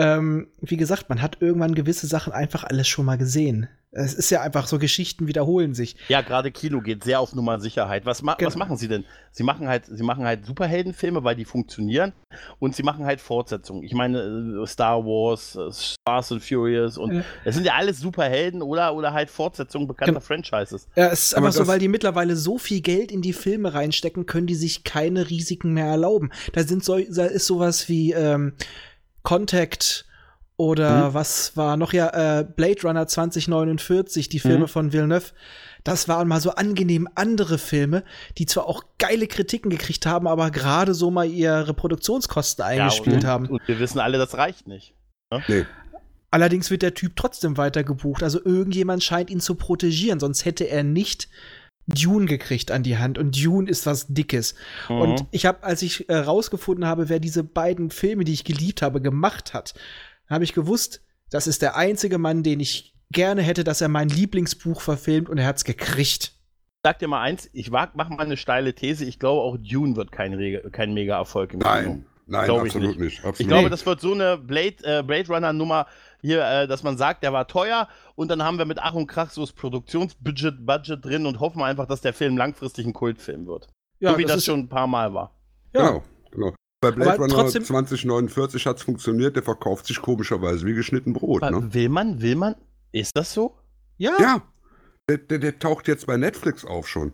ähm, 0.00 0.48
wie 0.62 0.76
gesagt, 0.78 1.08
man 1.10 1.20
hat 1.20 1.36
irgendwann 1.40 1.74
gewisse 1.74 2.06
Sachen 2.06 2.32
einfach 2.32 2.64
alles 2.64 2.88
schon 2.88 3.04
mal 3.04 3.18
gesehen. 3.18 3.68
Es 3.92 4.14
ist 4.14 4.30
ja 4.30 4.40
einfach 4.40 4.68
so, 4.68 4.78
Geschichten 4.78 5.26
wiederholen 5.26 5.74
sich. 5.74 5.96
Ja, 6.08 6.20
gerade 6.20 6.52
Kino 6.52 6.80
geht 6.80 7.02
sehr 7.02 7.18
auf 7.18 7.34
Nummer 7.34 7.58
Sicherheit. 7.58 8.06
Was, 8.06 8.22
ma 8.22 8.34
Genau. 8.34 8.46
was 8.46 8.54
machen 8.56 8.76
sie 8.76 8.86
denn? 8.86 9.04
Sie 9.32 9.42
machen 9.42 9.66
halt, 9.66 9.86
sie 9.86 10.04
machen 10.04 10.24
halt 10.24 10.46
Superheldenfilme, 10.46 11.24
weil 11.24 11.34
die 11.34 11.44
funktionieren 11.44 12.12
und 12.60 12.76
sie 12.76 12.84
machen 12.84 13.04
halt 13.04 13.20
Fortsetzungen. 13.20 13.82
Ich 13.82 13.92
meine, 13.92 14.62
äh, 14.62 14.66
Star 14.68 15.04
Wars, 15.04 15.56
äh, 15.56 15.96
Fast 16.08 16.30
and 16.30 16.40
Furious 16.44 16.98
und 16.98 17.16
Ja. 17.16 17.24
es 17.44 17.56
sind 17.56 17.64
ja 17.66 17.74
alles 17.74 17.98
Superhelden 17.98 18.62
oder, 18.62 18.94
oder 18.94 19.12
halt 19.12 19.28
Fortsetzungen 19.28 19.88
bekannter 19.88 20.12
Genau. 20.12 20.24
Franchises. 20.24 20.86
Ja, 20.94 21.08
es 21.08 21.24
ist 21.24 21.34
Aber 21.34 21.48
einfach 21.48 21.58
so, 21.64 21.66
weil 21.66 21.80
die 21.80 21.88
mittlerweile 21.88 22.36
so 22.36 22.58
viel 22.58 22.82
Geld 22.82 23.10
in 23.10 23.22
die 23.22 23.32
Filme 23.32 23.74
reinstecken, 23.74 24.24
können 24.24 24.46
die 24.46 24.54
sich 24.54 24.84
keine 24.84 25.28
Risiken 25.30 25.74
mehr 25.74 25.86
erlauben. 25.86 26.30
Da 26.52 26.62
sind 26.62 26.84
so, 26.84 26.96
da 26.96 27.24
ist 27.24 27.46
sowas 27.46 27.88
wie 27.88 28.12
ähm, 28.12 28.52
Contact 29.22 30.06
oder 30.56 31.14
was 31.14 31.56
war 31.56 31.76
noch 31.78 31.92
ja 31.94 32.40
äh, 32.40 32.44
Blade 32.44 32.82
Runner 32.82 33.06
2049, 33.06 34.28
die 34.28 34.40
Filme 34.40 34.64
Mhm. 34.64 34.68
von 34.68 34.92
Villeneuve. 34.92 35.32
Das 35.84 36.06
waren 36.08 36.28
mal 36.28 36.40
so 36.42 36.50
angenehm 36.50 37.08
andere 37.14 37.56
Filme, 37.56 38.04
die 38.36 38.44
zwar 38.44 38.66
auch 38.66 38.84
geile 38.98 39.26
Kritiken 39.26 39.70
gekriegt 39.70 40.04
haben, 40.04 40.26
aber 40.26 40.50
gerade 40.50 40.92
so 40.92 41.10
mal 41.10 41.26
ihre 41.26 41.72
Produktionskosten 41.72 42.62
eingespielt 42.62 43.16
und, 43.16 43.24
haben. 43.24 43.46
Und 43.46 43.66
wir 43.66 43.78
wissen 43.78 43.98
alle, 43.98 44.18
das 44.18 44.34
reicht 44.36 44.66
nicht. 44.68 44.94
Nee. 45.48 45.64
Allerdings 46.30 46.70
wird 46.70 46.82
der 46.82 46.94
Typ 46.94 47.16
trotzdem 47.16 47.56
weiter 47.56 47.82
gebucht. 47.82 48.22
Also 48.22 48.44
irgendjemand 48.44 49.02
scheint 49.02 49.30
ihn 49.30 49.40
zu 49.40 49.54
protegieren, 49.54 50.20
sonst 50.20 50.44
hätte 50.44 50.64
er 50.68 50.84
nicht 50.84 51.28
Dune 51.90 52.26
gekriegt 52.26 52.70
an 52.70 52.82
die 52.82 52.96
Hand. 52.98 53.18
Und 53.18 53.36
Dune 53.42 53.68
ist 53.70 53.86
was 53.86 54.06
Dickes. 54.08 54.54
Mhm. 54.88 55.00
Und 55.00 55.26
ich 55.30 55.46
habe, 55.46 55.62
als 55.62 55.82
ich 55.82 56.08
äh, 56.08 56.16
rausgefunden 56.16 56.86
habe, 56.86 57.08
wer 57.08 57.20
diese 57.20 57.44
beiden 57.44 57.90
Filme, 57.90 58.24
die 58.24 58.32
ich 58.32 58.44
geliebt 58.44 58.82
habe, 58.82 59.00
gemacht 59.00 59.52
hat, 59.54 59.74
habe 60.28 60.44
ich 60.44 60.52
gewusst, 60.54 61.02
das 61.30 61.46
ist 61.46 61.62
der 61.62 61.76
einzige 61.76 62.18
Mann, 62.18 62.42
den 62.42 62.60
ich 62.60 62.94
gerne 63.12 63.42
hätte, 63.42 63.64
dass 63.64 63.80
er 63.80 63.88
mein 63.88 64.08
Lieblingsbuch 64.08 64.80
verfilmt 64.80 65.28
und 65.28 65.38
er 65.38 65.46
hat's 65.46 65.64
gekriegt. 65.64 66.32
Sag 66.82 66.98
dir 67.00 67.08
mal 67.08 67.20
eins, 67.20 67.50
ich 67.52 67.70
mache 67.70 67.90
mal 67.94 68.18
eine 68.18 68.36
steile 68.36 68.74
These. 68.74 69.04
Ich 69.04 69.18
glaube, 69.18 69.42
auch 69.42 69.56
Dune 69.58 69.96
wird 69.96 70.12
kein, 70.12 70.32
Rege- 70.34 70.70
kein 70.70 70.94
Mega-Erfolg 70.94 71.52
im 71.52 71.60
Kino. 71.60 71.70
Nein, 71.72 72.06
nein, 72.26 72.44
Glaub 72.46 72.64
ich 72.64 72.74
absolut 72.74 72.98
nicht. 72.98 73.18
absolut 73.18 73.40
Ich 73.40 73.46
glaube, 73.48 73.62
nicht. 73.64 73.72
das 73.72 73.84
wird 73.84 74.00
so 74.00 74.14
eine 74.14 74.38
Blade, 74.38 74.76
äh, 74.84 75.02
Blade 75.02 75.28
Runner-Nummer 75.28 75.86
hier, 76.20 76.44
äh, 76.44 76.66
dass 76.68 76.82
man 76.82 76.96
sagt, 76.98 77.22
der 77.22 77.32
war 77.32 77.46
teuer 77.48 77.88
und 78.14 78.28
dann 78.28 78.42
haben 78.42 78.58
wir 78.58 78.64
mit 78.64 78.78
Ach 78.80 78.94
und 78.94 79.06
Krach 79.06 79.30
so 79.30 79.40
das 79.42 79.52
Produktionsbudget 79.52 80.64
Budget 80.66 81.04
drin 81.04 81.26
und 81.26 81.40
hoffen 81.40 81.62
einfach, 81.62 81.86
dass 81.86 82.00
der 82.00 82.12
Film 82.14 82.36
langfristig 82.36 82.86
ein 82.86 82.92
Kultfilm 82.92 83.46
wird. 83.46 83.68
so 84.00 84.16
wie 84.18 84.24
das, 84.24 84.36
ist- 84.38 84.44
schon 84.46 84.60
ein 84.60 84.68
paar 84.68 84.86
Mal 84.86 85.12
war. 85.14 85.34
Ja, 85.74 85.86
Genau, 85.88 86.02
genau. 86.30 86.54
Bei 86.82 86.90
Blade 86.90 87.10
Aber 87.12 87.22
Runner 87.24 87.34
trotzdem- 87.34 87.62
2049 87.64 88.64
hat 88.66 88.78
es 88.78 88.82
funktioniert, 88.82 89.36
der 89.36 89.42
verkauft 89.42 89.86
sich 89.86 90.00
komischerweise 90.00 90.64
wie 90.66 90.72
geschnitten 90.74 91.12
Brot. 91.12 91.42
Ne? 91.42 91.74
Will 91.74 91.90
man, 91.90 92.22
will 92.22 92.36
man? 92.36 92.54
Ist 92.92 93.14
das 93.16 93.32
so? 93.34 93.58
ja. 93.98 94.12
Ja, 94.18 94.42
der, 95.08 95.18
der, 95.18 95.38
der 95.40 95.58
taucht 95.58 95.88
jetzt 95.88 96.06
bei 96.06 96.16
Netflix 96.16 96.64
auf 96.64 96.88
schon. 96.88 97.12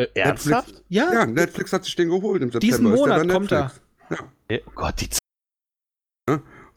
Äh, 0.00 0.06
ernsthaft? 0.14 0.82
ja. 0.88 1.12
Ja, 1.12 1.26
Netflix 1.26 1.72
hat 1.72 1.84
sich 1.84 1.96
den 1.96 2.08
geholt 2.08 2.40
im 2.42 2.50
September. 2.52 2.60
Diesen 2.60 2.86
ist 2.94 3.04
der 3.04 3.18
Monat 3.18 3.28
kommt 3.28 3.52
er. 3.52 3.62
Netflix. 3.64 3.82
Ja. 4.50 4.58
Oh 4.66 4.70
Gott, 4.74 5.00
die 5.00 5.08
Z 5.10 5.18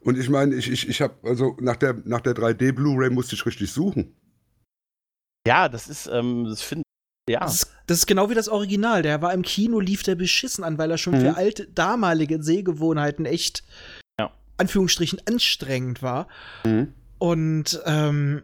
Und 0.04 0.18
ich 0.18 0.28
meine, 0.28 0.54
ich, 0.54 0.70
ich, 0.70 0.88
ich 0.88 1.00
habe, 1.00 1.14
also 1.22 1.56
nach 1.60 1.76
der, 1.76 1.94
nach 2.04 2.20
der 2.20 2.34
3D 2.34 2.72
Blu-ray 2.72 3.10
musste 3.10 3.34
ich 3.34 3.46
richtig 3.46 3.70
suchen. 3.72 4.14
Ja, 5.46 5.68
das 5.68 5.88
ist, 5.88 6.06
ähm, 6.12 6.44
das 6.44 6.62
finde 6.62 6.82
ja. 7.30 7.40
Das 7.40 7.54
ist, 7.54 7.70
das 7.86 7.98
ist 7.98 8.06
genau 8.06 8.30
wie 8.30 8.34
das 8.34 8.48
Original. 8.48 9.02
Der 9.02 9.22
war 9.22 9.32
im 9.32 9.42
Kino, 9.42 9.78
lief 9.78 10.02
der 10.02 10.16
beschissen 10.16 10.64
an, 10.64 10.76
weil 10.78 10.90
er 10.90 10.98
schon 10.98 11.14
Mhm. 11.14 11.20
für 11.20 11.36
alte, 11.36 11.68
damalige 11.68 12.42
Sehgewohnheiten 12.42 13.26
echt, 13.26 13.62
Ja. 14.18 14.32
Anführungsstrichen, 14.56 15.20
anstrengend 15.26 16.02
war. 16.02 16.26
Und 17.18 17.80
ähm, 17.86 18.42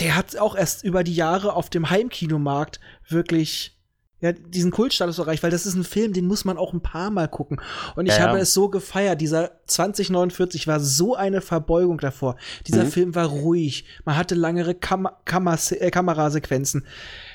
der 0.00 0.16
hat 0.16 0.36
auch 0.36 0.56
erst 0.56 0.82
über 0.82 1.04
die 1.04 1.14
Jahre 1.14 1.54
auf 1.54 1.70
dem 1.70 1.90
Heimkinomarkt 1.90 2.80
wirklich 3.08 3.78
ja, 4.22 4.32
diesen 4.32 4.70
Kultstatus 4.70 5.18
erreicht, 5.18 5.42
weil 5.42 5.50
das 5.50 5.66
ist 5.66 5.74
ein 5.74 5.84
Film, 5.84 6.12
den 6.14 6.26
muss 6.26 6.44
man 6.46 6.56
auch 6.56 6.72
ein 6.72 6.80
paar 6.80 7.10
Mal 7.10 7.28
gucken. 7.28 7.60
Und 7.96 8.06
ich 8.06 8.16
Ja, 8.16 8.28
habe 8.28 8.38
es 8.38 8.54
so 8.54 8.68
gefeiert. 8.70 9.20
Dieser 9.20 9.50
2049 9.66 10.66
war 10.66 10.80
so 10.80 11.14
eine 11.14 11.40
Verbeugung 11.42 11.98
davor. 11.98 12.36
Dieser 12.66 12.84
Mhm. 12.84 12.90
Film 12.90 13.14
war 13.14 13.26
ruhig. 13.26 13.84
Man 14.04 14.16
hatte 14.16 14.34
langere 14.34 14.74
Kam 14.74 15.08
Kammer 15.24 15.58
äh, 15.70 15.90
Kamerasequenzen. 15.90 16.86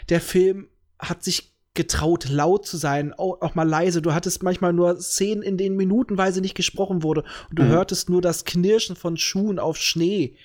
Der 0.10 0.22
Film 0.22 0.70
hat 0.98 1.24
sich 1.24 1.54
getraut, 1.74 2.28
laut 2.30 2.66
zu 2.66 2.78
sein, 2.78 3.14
auch, 3.14 3.42
auch 3.42 3.54
mal 3.54 3.68
leise. 3.68 4.02
Du 4.02 4.14
hattest 4.14 4.42
manchmal 4.42 4.74
nur 4.74 5.00
Szenen, 5.00 5.44
in 5.44 5.58
denen 5.58 5.76
minutenweise 5.76 6.42
nicht 6.42 6.56
gesprochen 6.56 7.04
wurde. 7.04 7.24
Und 7.50 7.60
du 7.60 7.64
Mhm. 7.64 7.68
hörtest 7.68 8.10
nur 8.10 8.22
das 8.22 8.46
Knirschen 8.46 8.96
von 8.96 9.16
Schuhen 9.18 9.60
auf 9.60 9.78
Schnee. 9.78 10.36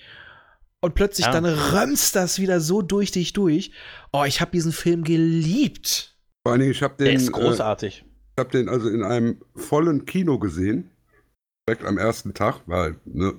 Und 0.81 0.93
plötzlich 0.93 1.25
Ja. 1.27 1.31
dann 1.31 1.45
römst 1.45 2.15
das 2.17 2.37
wieder 2.39 2.59
so 2.59 2.81
durch 2.81 3.11
dich 3.11 3.31
durch. 3.33 3.71
Oh, 4.11 4.25
ich 4.27 4.41
habe 4.41 4.51
diesen 4.51 4.73
Film 4.73 5.05
geliebt. 5.05 6.12
Vor 6.45 6.51
allen 6.51 6.59
Dingen, 6.59 6.71
ich 6.71 6.83
habe 6.83 6.95
Der 6.97 7.07
den, 7.07 7.15
ist 7.17 7.29
äh, 7.29 7.31
großartig. 7.31 8.05
ich 8.35 8.39
hab 8.39 8.51
den 8.51 8.69
also 8.69 8.89
in 8.89 9.03
einem 9.03 9.41
vollen 9.55 10.05
Kino 10.05 10.39
gesehen. 10.39 10.89
Direkt 11.67 11.85
am 11.85 11.97
ersten 11.97 12.33
Tag, 12.33 12.61
weil 12.65 12.97
ne, 13.05 13.35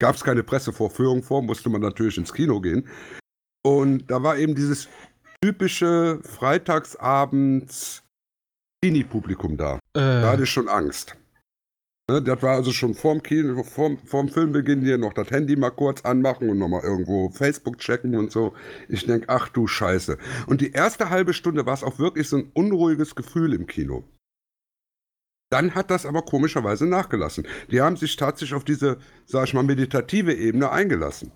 gab 0.00 0.16
es 0.16 0.24
keine 0.24 0.42
Pressevorführung 0.42 1.22
vor, 1.22 1.42
musste 1.42 1.68
man 1.70 1.80
natürlich 1.80 2.18
ins 2.18 2.32
Kino 2.32 2.60
gehen. 2.60 2.88
Und 3.64 4.10
da 4.10 4.22
war 4.24 4.36
eben 4.36 4.56
dieses 4.56 4.88
typische 5.40 6.18
Freitagsabends 6.24 8.02
Teenie-Publikum 8.82 9.56
da. 9.56 9.78
Da 9.92 10.22
hatte 10.30 10.40
Äh, 10.40 10.44
ich 10.44 10.50
schon 10.50 10.68
Angst. 10.68 11.16
Ne, 12.12 12.20
das 12.20 12.42
war 12.42 12.56
also 12.56 12.72
schon 12.72 12.92
vorm, 12.92 13.22
Kino, 13.22 13.62
vorm, 13.62 13.96
vorm 14.04 14.28
Filmbeginn 14.28 14.82
hier 14.82 14.98
noch 14.98 15.14
das 15.14 15.30
Handy 15.30 15.56
mal 15.56 15.70
kurz 15.70 16.02
anmachen 16.02 16.50
und 16.50 16.58
nochmal 16.58 16.82
irgendwo 16.82 17.30
Facebook 17.30 17.78
checken 17.78 18.14
und 18.16 18.30
so. 18.30 18.52
Ich 18.90 19.06
denke, 19.06 19.30
ach 19.30 19.48
du 19.48 19.66
Scheiße. 19.66 20.18
Und 20.46 20.60
die 20.60 20.72
erste 20.72 21.08
halbe 21.08 21.32
Stunde 21.32 21.64
war 21.64 21.72
es 21.72 21.82
auch 21.82 21.98
wirklich 21.98 22.28
so 22.28 22.36
ein 22.36 22.50
unruhiges 22.52 23.14
Gefühl 23.14 23.54
im 23.54 23.66
Kino. 23.66 24.04
Dann 25.50 25.74
hat 25.74 25.90
das 25.90 26.04
aber 26.04 26.20
komischerweise 26.20 26.86
nachgelassen. 26.86 27.46
Die 27.70 27.80
haben 27.80 27.96
sich 27.96 28.14
tatsächlich 28.16 28.54
auf 28.54 28.64
diese, 28.64 28.98
sag 29.24 29.46
ich 29.46 29.54
mal, 29.54 29.62
meditative 29.62 30.34
Ebene 30.34 30.70
eingelassen. 30.70 31.32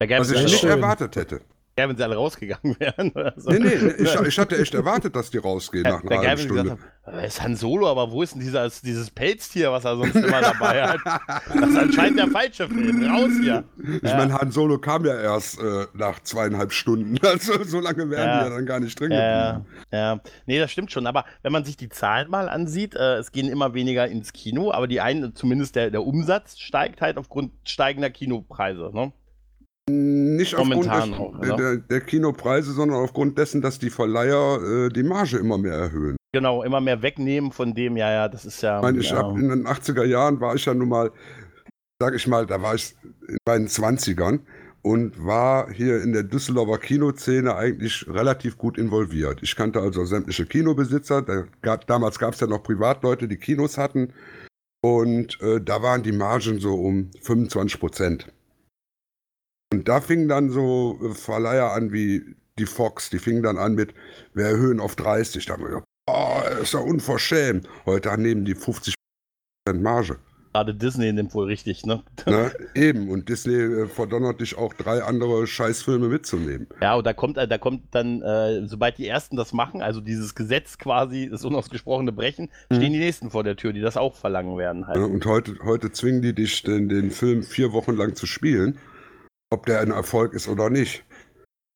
Was 0.00 0.30
ich 0.30 0.42
nicht 0.44 0.60
schön. 0.60 0.70
erwartet 0.70 1.16
hätte. 1.16 1.40
Geil, 1.76 1.88
wenn 1.88 1.96
sie 1.96 2.02
alle 2.04 2.16
rausgegangen 2.16 2.76
wären. 2.80 3.10
Oder 3.12 3.34
so. 3.36 3.50
Nee, 3.50 3.58
nee, 3.58 3.74
ich, 3.98 4.14
ich 4.14 4.38
hatte 4.38 4.56
echt 4.58 4.74
erwartet, 4.74 5.14
dass 5.16 5.30
die 5.30 5.38
rausgehen 5.38 5.82
nach 5.84 6.02
einer 6.04 6.18
halben 6.26 6.40
sie 6.42 6.48
gesagt 6.48 6.66
Stunde. 6.68 6.82
haben, 7.04 7.18
"Äh, 7.18 7.26
ist 7.26 7.42
Han 7.42 7.56
Solo, 7.56 7.88
aber 7.90 8.10
wo 8.12 8.22
ist 8.22 8.34
denn 8.34 8.40
dieses, 8.40 8.80
dieses 8.82 9.10
Pelztier, 9.10 9.72
was 9.72 9.84
er 9.84 9.96
sonst 9.96 10.16
immer 10.16 10.40
dabei 10.40 10.82
hat? 10.88 11.00
Das 11.52 11.68
ist 11.70 11.76
anscheinend 11.78 12.18
der 12.18 12.28
falsche 12.28 12.68
Film. 12.68 13.04
Raus 13.10 13.30
hier. 13.40 13.64
Ich 14.02 14.10
Ja. 14.10 14.16
meine, 14.16 14.34
Han 14.34 14.50
Solo 14.50 14.78
kam 14.78 15.04
ja 15.04 15.20
erst 15.20 15.58
äh, 15.60 15.86
nach 15.94 16.20
zweieinhalb 16.20 16.72
Stunden. 16.72 17.18
Also 17.24 17.64
so 17.64 17.80
lange 17.80 18.08
wären 18.10 18.28
Ja. 18.28 18.38
die 18.44 18.50
ja 18.50 18.56
dann 18.56 18.66
gar 18.66 18.80
nicht 18.80 18.98
drin 18.98 19.10
Ja, 19.10 19.52
geblieben. 19.52 19.74
ja, 19.92 20.20
nee, 20.46 20.58
das 20.58 20.70
stimmt 20.70 20.92
schon. 20.92 21.06
Aber 21.06 21.24
wenn 21.42 21.52
man 21.52 21.64
sich 21.64 21.76
die 21.76 21.88
Zahlen 21.88 22.30
mal 22.30 22.48
ansieht, 22.48 22.94
äh, 22.94 23.16
es 23.16 23.32
gehen 23.32 23.48
immer 23.48 23.74
weniger 23.74 24.06
ins 24.06 24.32
Kino, 24.32 24.70
aber 24.72 24.86
die 24.86 25.00
einen, 25.00 25.34
zumindest 25.34 25.74
der, 25.76 25.90
der 25.90 26.04
Umsatz 26.04 26.58
steigt 26.58 27.00
halt 27.00 27.16
aufgrund 27.18 27.52
steigender 27.64 28.10
Kinopreise. 28.10 28.90
Ne? 28.92 29.12
Nicht 29.90 30.54
aufgrund 30.54 30.86
Momentan 30.86 31.10
des, 31.10 31.20
auch, 31.20 31.56
der, 31.56 31.76
der 31.76 32.00
Kinopreise, 32.00 32.72
sondern 32.72 32.98
aufgrund 32.98 33.36
dessen, 33.36 33.60
dass 33.60 33.78
die 33.78 33.90
Verleiher 33.90 34.86
äh, 34.86 34.88
die 34.88 35.02
Marge 35.02 35.36
immer 35.36 35.58
mehr 35.58 35.74
erhöhen. 35.74 36.16
Genau, 36.32 36.62
immer 36.62 36.80
mehr 36.80 37.02
wegnehmen 37.02 37.52
von 37.52 37.74
dem, 37.74 37.96
ja, 37.96 38.10
ja, 38.10 38.28
das 38.28 38.46
ist 38.46 38.62
ja. 38.62 38.78
Ich 38.78 38.82
meine, 38.82 38.98
ich 38.98 39.10
ja. 39.10 39.18
hab 39.18 39.36
in 39.36 39.48
den 39.50 39.66
80er 39.66 40.04
Jahren 40.04 40.40
war 40.40 40.54
ich 40.54 40.64
ja 40.64 40.74
nun 40.74 40.88
mal, 40.88 41.12
sag 42.00 42.14
ich 42.14 42.26
mal, 42.26 42.46
da 42.46 42.62
war 42.62 42.74
ich 42.74 42.96
in 43.28 43.36
meinen 43.46 43.68
20ern 43.68 44.40
und 44.80 45.24
war 45.24 45.70
hier 45.70 46.02
in 46.02 46.12
der 46.12 46.22
Düsseldorfer 46.22 46.78
Kinoszene 46.78 47.54
eigentlich 47.54 48.06
relativ 48.08 48.56
gut 48.56 48.78
involviert. 48.78 49.42
Ich 49.42 49.54
kannte 49.54 49.80
also 49.80 50.04
sämtliche 50.04 50.46
Kinobesitzer. 50.46 51.22
Da 51.22 51.44
gab, 51.62 51.86
damals 51.86 52.18
gab 52.18 52.34
es 52.34 52.40
ja 52.40 52.46
noch 52.46 52.62
Privatleute, 52.62 53.28
die 53.28 53.36
Kinos 53.36 53.78
hatten. 53.78 54.12
Und 54.82 55.40
äh, 55.40 55.60
da 55.60 55.82
waren 55.82 56.02
die 56.02 56.12
Margen 56.12 56.58
so 56.58 56.74
um 56.74 57.10
25 57.22 57.80
Prozent. 57.80 58.32
Und 59.74 59.88
da 59.88 60.00
fingen 60.00 60.28
dann 60.28 60.50
so 60.50 60.98
äh, 61.02 61.14
Verleiher 61.14 61.72
an 61.72 61.92
wie 61.92 62.22
die 62.58 62.66
Fox, 62.66 63.10
die 63.10 63.18
fingen 63.18 63.42
dann 63.42 63.58
an 63.58 63.74
mit, 63.74 63.92
wir 64.32 64.44
erhöhen 64.46 64.78
auf 64.78 64.94
30. 64.94 65.44
Da 65.46 65.54
haben 65.54 65.62
wir 65.64 65.68
gedacht, 65.70 65.84
oh, 66.08 66.62
ist 66.62 66.74
ja 66.74 66.80
unverschämt. 66.80 67.68
Heute 67.84 68.16
nehmen 68.16 68.44
die 68.44 68.54
50 68.54 68.94
Prozent 69.66 69.82
Marge. 69.82 70.18
Gerade 70.52 70.72
Disney 70.72 71.12
nimmt 71.12 71.34
wohl 71.34 71.46
richtig, 71.46 71.84
ne? 71.84 72.04
Ne? 72.26 72.52
Eben, 72.76 73.10
und 73.10 73.28
Disney 73.28 73.54
äh, 73.56 73.86
verdonnert 73.88 74.40
dich 74.40 74.56
auch 74.56 74.72
drei 74.74 75.02
andere 75.02 75.48
Scheißfilme 75.48 76.06
mitzunehmen. 76.06 76.68
Ja, 76.80 76.94
und 76.94 77.04
da 77.04 77.12
kommt, 77.12 77.36
äh, 77.36 77.48
da 77.48 77.58
kommt 77.58 77.82
dann, 77.90 78.22
äh, 78.22 78.64
sobald 78.68 78.98
die 78.98 79.08
ersten 79.08 79.34
das 79.34 79.52
machen, 79.52 79.82
also 79.82 80.00
dieses 80.00 80.36
Gesetz 80.36 80.78
quasi, 80.78 81.28
das 81.28 81.44
unausgesprochene 81.44 82.12
Brechen, 82.12 82.50
Mhm. 82.70 82.76
stehen 82.76 82.92
die 82.92 83.00
nächsten 83.00 83.30
vor 83.32 83.42
der 83.42 83.56
Tür, 83.56 83.72
die 83.72 83.80
das 83.80 83.96
auch 83.96 84.14
verlangen 84.14 84.56
werden 84.56 84.86
halt. 84.86 84.98
Und 84.98 85.26
heute, 85.26 85.56
heute 85.64 85.90
zwingen 85.90 86.22
die 86.22 86.32
dich, 86.36 86.62
den, 86.62 86.88
den 86.88 87.10
Film 87.10 87.42
vier 87.42 87.72
Wochen 87.72 87.96
lang 87.96 88.14
zu 88.14 88.26
spielen, 88.26 88.78
ob 89.50 89.66
der 89.66 89.80
ein 89.80 89.90
Erfolg 89.90 90.34
ist 90.34 90.48
oder 90.48 90.70
nicht. 90.70 91.04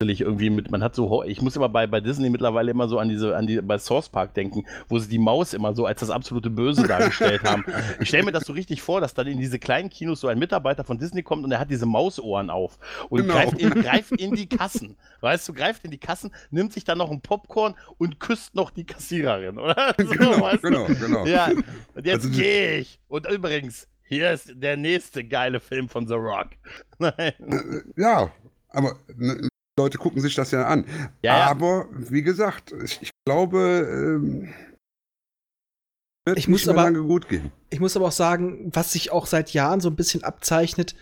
Natürlich 0.00 0.20
irgendwie 0.20 0.48
mit, 0.50 0.70
man 0.70 0.80
hat 0.84 0.94
so, 0.94 1.24
ich 1.24 1.42
muss 1.42 1.56
immer 1.56 1.68
bei, 1.68 1.88
bei 1.88 2.00
Disney 2.00 2.30
mittlerweile 2.30 2.70
immer 2.70 2.86
so 2.86 3.00
an 3.00 3.08
diese, 3.08 3.36
an 3.36 3.48
die, 3.48 3.60
bei 3.60 3.78
Source 3.78 4.08
Park 4.08 4.32
denken, 4.32 4.64
wo 4.88 4.96
sie 5.00 5.08
die 5.08 5.18
Maus 5.18 5.54
immer 5.54 5.74
so 5.74 5.86
als 5.86 5.98
das 5.98 6.10
absolute 6.10 6.50
Böse 6.50 6.86
dargestellt 6.86 7.42
haben. 7.42 7.64
Ich 8.00 8.06
stelle 8.06 8.22
mir 8.22 8.30
das 8.30 8.44
so 8.44 8.52
richtig 8.52 8.80
vor, 8.80 9.00
dass 9.00 9.12
dann 9.14 9.26
in 9.26 9.38
diese 9.40 9.58
kleinen 9.58 9.90
Kinos 9.90 10.20
so 10.20 10.28
ein 10.28 10.38
Mitarbeiter 10.38 10.84
von 10.84 10.98
Disney 11.00 11.24
kommt 11.24 11.42
und 11.42 11.50
er 11.50 11.58
hat 11.58 11.68
diese 11.68 11.84
Mausohren 11.84 12.48
auf 12.48 12.78
und 13.08 13.22
Genau. 13.22 13.34
greift, 13.34 13.58
in, 13.60 13.70
greift 13.70 14.12
in 14.12 14.34
die 14.36 14.46
Kassen. 14.48 14.96
Weißt 15.20 15.48
du, 15.48 15.52
greift 15.52 15.84
in 15.84 15.90
die 15.90 15.98
Kassen, 15.98 16.30
nimmt 16.52 16.72
sich 16.72 16.84
dann 16.84 16.98
noch 16.98 17.10
ein 17.10 17.20
Popcorn 17.20 17.74
und 17.98 18.20
küsst 18.20 18.54
noch 18.54 18.70
die 18.70 18.84
Kassiererin, 18.84 19.58
oder? 19.58 19.96
So, 19.98 20.10
Genau, 20.10 20.50
genau, 20.62 20.86
genau. 20.86 21.26
Ja, 21.26 21.48
und 21.94 22.06
jetzt 22.06 22.26
Also 22.26 22.30
gehe 22.38 22.78
ich. 22.78 23.00
Und 23.08 23.28
übrigens, 23.28 23.88
hier 24.08 24.32
ist 24.32 24.50
der 24.54 24.76
nächste 24.76 25.24
geile 25.24 25.60
Film 25.60 25.88
von 25.88 26.06
The 26.06 26.14
Rock. 26.14 26.48
Äh, 27.00 27.32
Ja, 27.96 28.32
aber 28.70 28.98
ne, 29.16 29.48
Leute 29.78 29.98
gucken 29.98 30.20
sich 30.20 30.34
das 30.34 30.50
ja 30.50 30.66
an. 30.66 30.84
Ja, 31.22 31.38
ja. 31.38 31.46
Aber 31.46 31.86
wie 31.92 32.22
gesagt, 32.22 32.72
ich, 32.82 33.00
ich 33.02 33.10
glaube, 33.24 34.18
ähm, 34.20 34.52
wird 36.28 36.38
Ich 36.38 36.46
nicht 36.48 36.52
muss 36.52 36.66
mehr 36.66 36.74
aber- 36.74 36.84
lange 36.84 37.02
gut 37.02 37.28
gehen. 37.28 37.50
Ich 37.70 37.80
muss 37.80 37.96
aber 37.96 38.06
auch 38.06 38.12
sagen, 38.12 38.70
was 38.72 38.92
sich 38.92 39.10
auch 39.12 39.26
seit 39.26 39.50
Jahren 39.52 39.80
so 39.80 39.90
ein 39.90 39.96
bisschen 39.96 40.24
abzeichnet, 40.24 40.94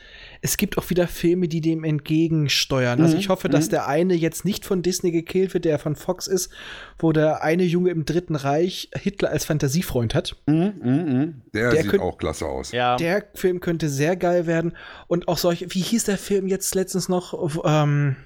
es 0.42 0.56
gibt 0.56 0.78
auch 0.78 0.90
wieder 0.90 1.06
Filme, 1.06 1.46
die 1.46 1.60
dem 1.60 1.84
entgegensteuern. 1.84 3.00
Also 3.00 3.14
Mhm, 3.14 3.20
ich 3.20 3.28
hoffe, 3.28 3.48
dass 3.48 3.66
mhm. 3.66 3.70
der 3.70 3.86
eine 3.86 4.14
jetzt 4.14 4.44
nicht 4.44 4.64
von 4.64 4.82
Disney 4.82 5.12
gekillt 5.12 5.54
wird, 5.54 5.64
der 5.64 5.78
von 5.78 5.94
Fox 5.94 6.26
ist, 6.26 6.50
wo 6.98 7.12
der 7.12 7.42
eine 7.44 7.62
Junge 7.62 7.90
im 7.90 8.04
Dritten 8.04 8.34
Reich 8.34 8.90
Hitler 8.96 9.30
als 9.30 9.44
Fantasiefreund 9.44 10.14
hat. 10.14 10.36
Der, 10.48 11.32
Der 11.52 11.70
sieht 11.82 11.90
könnt- 11.90 12.02
auch 12.02 12.18
klasse 12.18 12.46
aus. 12.46 12.72
Ja. 12.72 12.96
Der 12.96 13.24
Film 13.34 13.60
könnte 13.60 13.88
sehr 13.88 14.16
geil 14.16 14.46
werden. 14.46 14.76
Und 15.06 15.28
auch 15.28 15.38
solche, 15.38 15.72
wie 15.72 15.80
hieß 15.82 16.04
der 16.04 16.18
Film 16.18 16.48
jetzt 16.48 16.74
letztens 16.74 17.08
noch? 17.08 17.32
Ähm, 17.64 18.16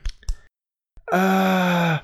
äh, 1.12 1.98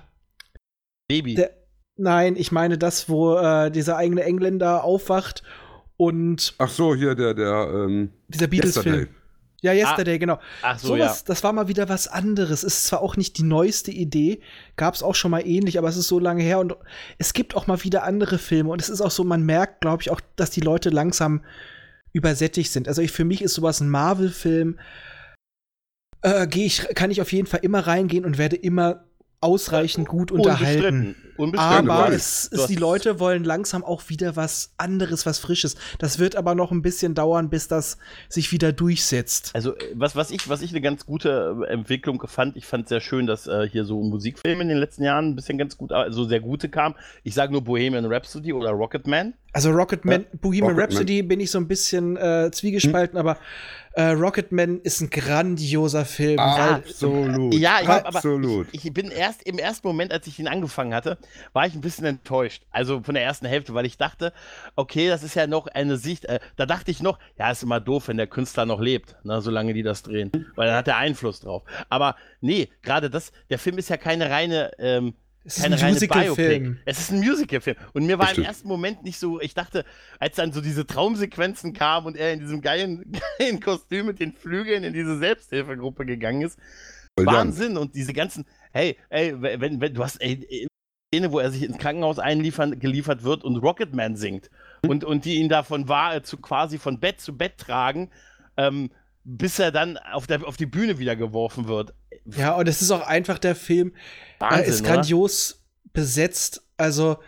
Baby. 1.09 1.35
der, 1.37 1.51
nein, 1.97 2.37
ich 2.37 2.53
meine 2.53 2.79
das, 2.79 3.09
wo 3.09 3.37
äh, 3.37 3.71
dieser 3.71 3.97
eigene 3.97 4.25
Engländer 4.25 4.85
aufwacht 4.85 5.43
und 5.97 6.55
Ach 6.59 6.69
so, 6.69 6.95
hier 6.95 7.15
der, 7.15 7.35
der, 7.35 7.71
ähm, 7.73 8.11
dieser 8.29 8.47
Beatles-Film. 8.47 8.95
Yesterday. 8.95 9.15
Ja, 9.63 9.73
Yesterday, 9.73 10.19
genau. 10.19 10.39
Ach 10.63 10.79
so, 10.79 10.89
Sowas, 10.89 11.25
das 11.25 11.43
war 11.43 11.53
mal 11.53 11.67
wieder 11.67 11.89
was 11.89 12.09
anderes. 12.09 12.63
Ist 12.63 12.85
zwar 12.85 13.01
auch 13.01 13.17
nicht 13.17 13.39
die 13.39 13.43
neueste 13.43 13.91
Idee, 13.91 14.41
gab 14.77 14.95
es 14.95 15.03
auch 15.03 15.15
schon 15.15 15.31
mal 15.31 15.47
ähnlich, 15.47 15.79
aber 15.79 15.89
es 15.89 15.97
ist 15.97 16.09
so 16.09 16.19
lange 16.19 16.43
her 16.43 16.59
und 16.59 16.77
es 17.19 17.33
gibt 17.33 17.57
auch 17.57 17.67
mal 17.67 17.83
wieder 17.83 18.05
andere 18.05 18.39
Filme 18.39 18.71
und 18.71 18.83
es 18.83 18.91
ist 18.91 19.01
auch 19.01 19.11
so, 19.11 19.25
man 19.25 19.43
merkt, 19.43 19.81
glaube 19.81 20.03
ich, 20.03 20.11
auch, 20.11 20.21
dass 20.37 20.51
die 20.51 20.61
Leute 20.61 20.91
langsam 20.91 21.43
übersättigt 22.13 22.71
sind. 22.71 22.87
Also 22.87 23.03
ich, 23.03 23.13
für 23.13 23.25
mich 23.25 23.43
ist 23.43 23.55
sowas 23.55 23.81
ein 23.81 23.89
Marvel-Film, 23.89 24.79
äh, 26.23 26.47
geh 26.47 26.67
ich, 26.67 26.87
kann 26.95 27.11
ich 27.11 27.21
auf 27.21 27.33
jeden 27.33 27.47
Fall 27.47 27.61
immer 27.63 27.87
reingehen 27.87 28.25
und 28.25 28.39
werde 28.39 28.57
immer 28.57 29.06
ausreichend 29.41 30.09
gut 30.09 30.33
unterhalten. 30.33 30.85
Unbestritten. 30.85 31.27
Unbestritten. 31.37 31.91
Aber 31.91 32.09
du 32.09 32.17
es, 32.17 32.49
es, 32.51 32.67
die 32.67 32.77
Leute 32.77 33.21
wollen 33.21 33.45
langsam 33.45 33.85
auch 33.85 34.09
wieder 34.09 34.37
was 34.37 34.73
anderes, 34.79 35.27
was 35.27 35.39
Frisches. 35.39 35.77
Das 35.99 36.19
wird 36.19 36.37
aber 36.37 36.55
noch 36.55 36.73
ein 36.73 36.83
bisschen 36.83 37.15
dauern, 37.15 37.51
bis 37.51 37.69
das 37.69 37.99
sich 38.29 38.53
wieder 38.53 38.73
durchsetzt. 38.73 39.51
Also, 39.55 39.77
äh, 39.77 39.93
was, 39.95 40.17
was, 40.17 40.31
ich, 40.31 40.49
was 40.49 40.63
ich 40.63 40.71
eine 40.71 40.81
ganz 40.81 41.05
gute 41.05 41.57
äh, 41.69 41.73
Entwicklung 41.73 42.23
fand, 42.27 42.57
ich 42.57 42.67
fand 42.67 42.89
sehr 42.89 43.01
schön, 43.01 43.27
dass 43.27 43.47
äh, 43.47 43.69
hier 43.69 43.85
so 43.85 44.03
Musikfilme 44.03 44.63
in 44.63 44.69
den 44.69 44.79
letzten 44.79 45.05
Jahren 45.05 45.29
ein 45.29 45.37
bisschen 45.37 45.59
ganz 45.59 45.77
gut, 45.77 45.93
also 45.93 46.25
sehr 46.25 46.41
gute 46.41 46.69
kamen. 46.69 46.95
Ich 47.23 47.35
sage 47.35 47.53
nur 47.53 47.63
Bohemian 47.63 48.07
Rhapsody 48.07 48.53
oder 48.53 48.71
Rocketman. 48.71 49.35
Also 49.53 49.71
Rocketman, 49.71 50.27
Bohemian 50.41 50.73
Rocketman. 50.73 50.81
Rhapsody 50.81 51.23
bin 51.23 51.41
ich 51.41 51.51
so 51.51 51.59
ein 51.59 51.69
bisschen 51.69 52.17
äh, 52.17 52.51
zwiegespalten, 52.53 53.19
aber 53.19 53.39
äh, 53.97 54.11
Rocketman 54.11 54.81
ist 54.83 55.01
ein 55.01 55.09
grandioser 55.09 56.05
Film. 56.05 56.37
weil, 56.37 56.75
Absolut. 56.75 57.55
Ja, 57.55 57.79
ich 57.81 57.89
hab, 57.89 58.07
aber 58.07 58.17
absolut. 58.17 58.69
ich, 58.73 58.85
ich 58.85 58.93
bin 58.93 59.11
erst 59.11 59.43
im 59.45 59.59
ersten 59.59 59.89
Moment, 59.89 60.13
als 60.13 60.27
ich 60.27 60.39
ihn 60.39 60.49
angefangen 60.49 60.95
hatte, 60.95 61.17
war 61.55 61.67
ich 61.67 61.75
ein 61.75 61.81
bisschen 61.81 62.05
enttäuscht. 62.05 62.63
Also 62.71 63.03
von 63.03 63.15
der 63.15 63.25
ersten 63.25 63.47
Hälfte, 63.47 63.73
weil 63.73 63.87
ich 63.87 63.97
dachte, 63.97 64.35
okay, 64.77 65.09
das 65.09 65.23
ist 65.23 65.35
ja 65.35 65.47
noch 65.47 65.67
eine 65.67 65.97
Sicht. 65.97 66.27
Äh, 66.27 66.41
da 66.57 66.67
dachte 66.67 66.91
ich 66.91 67.03
noch, 67.03 67.19
ja, 67.39 67.51
ist 67.51 67.63
immer 67.63 67.81
doof, 67.81 68.09
wenn 68.09 68.19
der 68.19 68.27
Künstler 68.27 68.67
noch 68.67 68.81
lebt, 68.81 69.17
ne, 69.25 69.41
solange 69.41 69.73
die 69.73 69.83
das 69.83 70.03
drehen, 70.03 70.31
weil 70.57 70.69
dann 70.69 70.77
hat 70.77 70.89
er 70.89 70.99
Einfluss 70.99 71.41
drauf. 71.41 71.63
Aber 71.89 72.17
nee, 72.43 72.69
gerade 72.83 73.09
das, 73.09 73.33
der 73.49 73.59
Film 73.59 73.79
ist 73.79 73.89
ja 73.89 73.97
keine 73.97 74.29
reine. 74.29 74.73
Ähm, 74.79 75.15
es 75.47 75.59
ist 75.59 75.63
keine 75.63 75.77
ein 75.77 75.93
Musical-Film. 75.93 76.79
Es 76.85 76.99
ist 76.99 77.13
ein 77.13 77.21
Musical-Film. 77.21 77.77
Und 77.93 78.07
mir 78.07 78.19
war 78.19 78.37
im 78.37 78.43
ersten 78.43 78.67
Moment 78.67 79.05
nicht 79.05 79.19
so, 79.19 79.41
ich 79.41 79.55
dachte, 79.55 79.85
als 80.19 80.37
dann 80.37 80.53
so 80.53 80.61
diese 80.61 80.87
Traumsequenzen 80.87 81.73
kamen 81.73 82.09
und 82.09 82.17
er 82.17 82.33
in 82.33 82.41
diesem 82.41 82.61
geilen, 82.61 83.13
geilen 83.39 83.61
Kostüm 83.61 84.07
mit 84.07 84.19
den 84.19 84.33
Flügeln 84.33 84.83
in 84.83 84.93
diese 84.93 85.19
Selbsthilfegruppe 85.19 86.05
gegangen 86.05 86.43
ist, 86.43 86.59
Brillant. 87.15 87.39
Wahnsinn. 87.39 87.77
Und 87.77 87.95
diese 87.95 88.13
ganzen, 88.13 88.45
hey, 88.73 88.97
ey, 89.09 89.41
wenn, 89.41 89.81
wenn 89.81 89.95
du 89.95 90.03
hast, 90.03 90.21
ey, 90.21 90.69
Szene, 91.15 91.31
wo 91.31 91.39
er 91.39 91.51
sich 91.51 91.63
ins 91.63 91.79
Krankenhaus 91.79 92.19
einliefern, 92.19 92.79
geliefert 92.81 93.23
wird 93.23 93.45
und 93.45 93.57
Rocketman 93.57 94.17
singt 94.17 94.51
und, 94.87 95.05
und 95.05 95.25
die 95.25 95.37
ihn 95.37 95.49
davon 95.49 95.89
war, 95.89 96.23
zu 96.25 96.37
quasi 96.39 96.79
von 96.79 96.99
Bett 96.99 97.21
zu 97.21 97.37
Bett 97.37 97.59
tragen, 97.59 98.11
ähm, 98.57 98.91
bis 99.23 99.59
er 99.59 99.71
dann 99.71 99.97
auf, 99.97 100.27
der, 100.27 100.47
auf 100.47 100.57
die 100.57 100.67
Bühne 100.67 100.99
wieder 100.99 101.17
geworfen 101.17 101.69
wird. 101.69 101.95
Ja, 102.25 102.55
und 102.55 102.69
es 102.69 102.83
ist 102.83 102.91
auch 102.91 103.07
einfach 103.07 103.39
der 103.39 103.55
Film, 103.55 103.93
Wahnsinn, 104.39 104.59
er 104.61 104.67
ist 104.67 104.81
oder? 104.83 104.91
grandios 104.95 105.65
besetzt. 105.93 106.63
Also, 106.77 107.19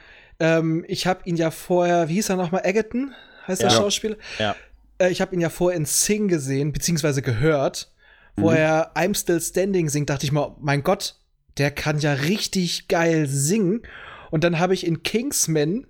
ähm, 0.40 0.84
ich 0.88 1.06
habe 1.06 1.20
ihn 1.24 1.36
ja 1.36 1.50
vorher, 1.50 2.08
wie 2.08 2.14
hieß 2.14 2.28
er 2.30 2.36
nochmal, 2.36 2.62
Egerton, 2.64 3.14
heißt 3.46 3.62
der 3.62 3.70
Ja. 3.70 3.76
Schauspieler? 3.76 4.16
Ja. 4.38 4.56
Äh, 4.98 5.10
ich 5.10 5.20
habe 5.20 5.34
ihn 5.34 5.40
ja 5.40 5.50
vorher 5.50 5.76
in 5.78 5.84
Sing 5.86 6.28
gesehen, 6.28 6.72
beziehungsweise 6.72 7.22
gehört, 7.22 7.92
wo 8.36 8.50
Mhm. 8.50 8.56
er 8.56 8.92
I'm 8.96 9.16
Still 9.18 9.40
Standing 9.40 9.88
singt, 9.88 10.10
dachte 10.10 10.24
ich 10.26 10.32
mal, 10.32 10.54
mein 10.60 10.82
Gott, 10.82 11.16
der 11.56 11.70
kann 11.70 11.98
ja 11.98 12.12
richtig 12.12 12.88
geil 12.88 13.26
singen. 13.26 13.82
Und 14.30 14.44
dann 14.44 14.58
habe 14.58 14.74
ich 14.74 14.86
in 14.86 15.02
Kingsman, 15.02 15.86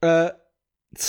äh, 0.00 0.30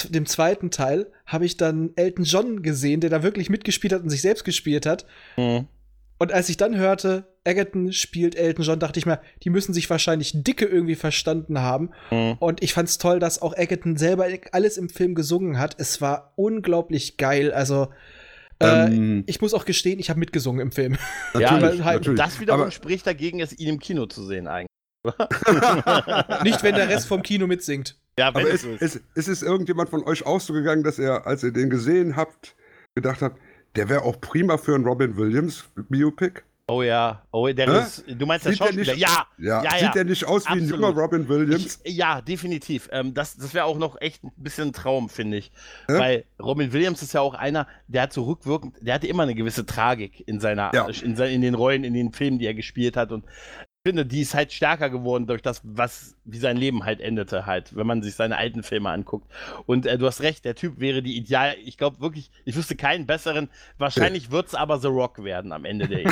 dem 0.10 0.26
zweiten 0.26 0.72
Teil, 0.72 1.12
habe 1.26 1.46
ich 1.46 1.58
dann 1.58 1.92
Elton 1.96 2.24
John 2.26 2.64
gesehen, 2.64 3.02
der 3.02 3.10
da 3.10 3.22
wirklich 3.22 3.50
mitgespielt 3.50 3.94
hat 3.94 4.02
und 4.02 4.10
sich 4.10 4.22
selbst 4.22 4.44
gespielt 4.46 4.86
hat. 4.86 5.06
Mhm. 5.38 5.68
Und 6.18 6.32
als 6.32 6.48
ich 6.50 6.58
dann 6.58 6.78
hörte, 6.78 7.26
Egerton 7.44 7.92
spielt 7.92 8.36
Elton 8.36 8.64
John, 8.64 8.80
dachte 8.80 9.00
ich 9.00 9.06
mir, 9.06 9.20
die 9.44 9.50
müssen 9.50 9.74
sich 9.74 9.90
wahrscheinlich 9.90 10.32
dicke 10.34 10.66
irgendwie 10.66 10.96
verstanden 10.96 11.60
haben. 11.60 11.92
Mhm. 12.10 12.38
Und 12.40 12.64
ich 12.64 12.74
fand's 12.74 12.98
toll, 12.98 13.20
dass 13.20 13.42
auch 13.42 13.56
Egerton 13.56 13.98
selber 13.98 14.28
alles 14.52 14.78
im 14.78 14.90
Film 14.90 15.14
gesungen 15.14 15.60
hat. 15.60 15.76
Es 15.78 16.00
war 16.02 16.32
unglaublich 16.36 17.18
geil. 17.18 17.52
Also, 17.52 17.90
äh, 18.60 18.86
Ähm, 18.88 19.24
ich 19.28 19.42
muss 19.42 19.54
auch 19.54 19.66
gestehen, 19.66 20.00
ich 20.00 20.10
habe 20.10 20.20
mitgesungen 20.20 20.62
im 20.62 20.72
Film. 20.72 20.98
Ja, 21.34 21.52
natürlich, 21.58 21.84
halt- 21.84 22.00
natürlich. 22.00 22.20
Das 22.22 22.40
wiederum 22.40 22.62
Aber 22.62 22.72
spricht 22.72 23.06
dagegen, 23.06 23.42
es 23.42 23.58
ihn 23.60 23.68
im 23.68 23.80
Kino 23.80 24.06
zu 24.06 24.26
sehen 24.26 24.48
eigentlich. 24.48 24.70
Nicht, 26.44 26.64
wenn 26.64 26.76
der 26.76 26.90
Rest 26.90 27.08
vom 27.08 27.22
Kino 27.22 27.46
mitsingt. 27.48 27.98
Ja, 28.18 28.34
wenn 28.34 28.46
Aber 28.46 28.54
es 28.54 28.64
ist. 28.64 28.82
ist, 28.82 29.02
ist 29.16 29.28
es 29.28 29.42
irgendjemand 29.44 29.90
von 29.90 30.04
euch 30.06 30.26
auch 30.26 30.40
so 30.40 30.54
gegangen, 30.54 30.84
dass 30.84 30.98
er, 31.00 31.28
als 31.28 31.44
ihr 31.44 31.52
den 31.52 31.70
gesehen 31.70 32.16
habt, 32.16 32.56
gedacht 32.96 33.22
habt, 33.22 33.38
der 33.76 33.90
wäre 33.90 34.04
auch 34.04 34.20
prima 34.22 34.58
für 34.58 34.76
ein 34.76 34.84
Robin 34.86 35.16
Williams 35.18 35.66
Biopic? 35.90 36.42
Oh 36.68 36.82
ja, 36.82 37.22
oh, 37.32 37.48
der 37.48 37.72
Hä? 37.72 37.80
ist, 37.84 38.04
du 38.08 38.26
meinst 38.26 38.44
der 38.46 38.54
Sieht 38.54 38.60
der 38.62 38.66
Schauspieler? 38.66 38.94
nicht- 38.94 38.98
ja, 39.02 39.28
Ja, 39.38 39.64
ja, 39.64 39.72
sieht 39.74 39.82
ja. 39.82 39.92
der 39.92 40.04
nicht 40.06 40.26
aus 40.26 40.46
wie 40.46 40.54
ein 40.54 40.64
Absolut. 40.64 40.82
junger 40.82 41.00
Robin 41.00 41.30
Williams? 41.30 41.80
Ich, 41.84 41.96
ja, 41.96 42.22
definitiv. 42.22 42.90
Ähm, 42.92 43.14
das 43.14 43.38
das 43.38 43.54
wäre 43.54 43.66
auch 43.66 43.78
noch 43.78 44.02
echt 44.02 44.24
ein 44.24 44.32
bisschen 44.38 44.70
ein 44.70 44.74
Traum, 44.74 45.08
finde 45.10 45.38
ich. 45.38 45.52
Ja? 45.88 46.00
Weil 46.00 46.26
Robin 46.42 46.74
Williams 46.74 47.04
ist 47.04 47.14
ja 47.14 47.22
auch 47.22 47.36
einer, 47.36 47.68
der 47.88 48.02
hat 48.02 48.14
so 48.14 48.24
rückwirkend, 48.24 48.78
der 48.82 48.96
hatte 48.96 49.06
immer 49.06 49.22
eine 49.24 49.36
gewisse 49.36 49.68
Tragik 49.68 50.28
in 50.28 50.40
seiner, 50.40 50.72
Ja. 50.74 50.88
in, 50.88 51.16
in 51.16 51.42
den 51.42 51.54
Rollen, 51.54 51.84
in 51.84 51.94
den 51.94 52.12
Filmen, 52.12 52.40
die 52.40 52.48
er 52.48 52.56
gespielt 52.56 52.98
hat. 52.98 53.12
Und 53.12 53.26
ich 53.28 53.90
finde, 53.92 54.04
die 54.04 54.22
ist 54.22 54.34
halt 54.34 54.52
stärker 54.52 54.90
geworden 54.90 55.28
durch 55.28 55.44
das, 55.44 55.62
was, 55.64 56.15
wie 56.26 56.40
sein 56.40 56.58
Leben 56.58 56.84
halt 56.86 57.02
endete, 57.02 57.46
halt, 57.46 57.76
wenn 57.76 57.86
man 57.88 58.02
sich 58.02 58.16
seine 58.16 58.38
alten 58.38 58.64
Filme 58.64 58.90
anguckt. 58.90 59.32
Und 59.68 59.86
äh, 59.86 59.98
du 59.98 60.08
hast 60.08 60.22
recht, 60.22 60.44
der 60.44 60.56
Typ 60.56 60.80
wäre 60.80 61.02
die 61.04 61.16
Ideal. 61.18 61.56
Ich 61.64 61.78
glaube 61.78 62.00
wirklich, 62.02 62.32
ich 62.46 62.56
wüsste 62.56 62.76
keinen 62.76 63.06
besseren. 63.06 63.50
Wahrscheinlich 63.78 64.32
wird 64.32 64.48
es 64.48 64.56
aber 64.56 64.80
The 64.80 64.88
Rock 64.88 65.24
werden 65.24 65.52
am 65.52 65.66
Ende 65.66 65.88
der 65.88 66.04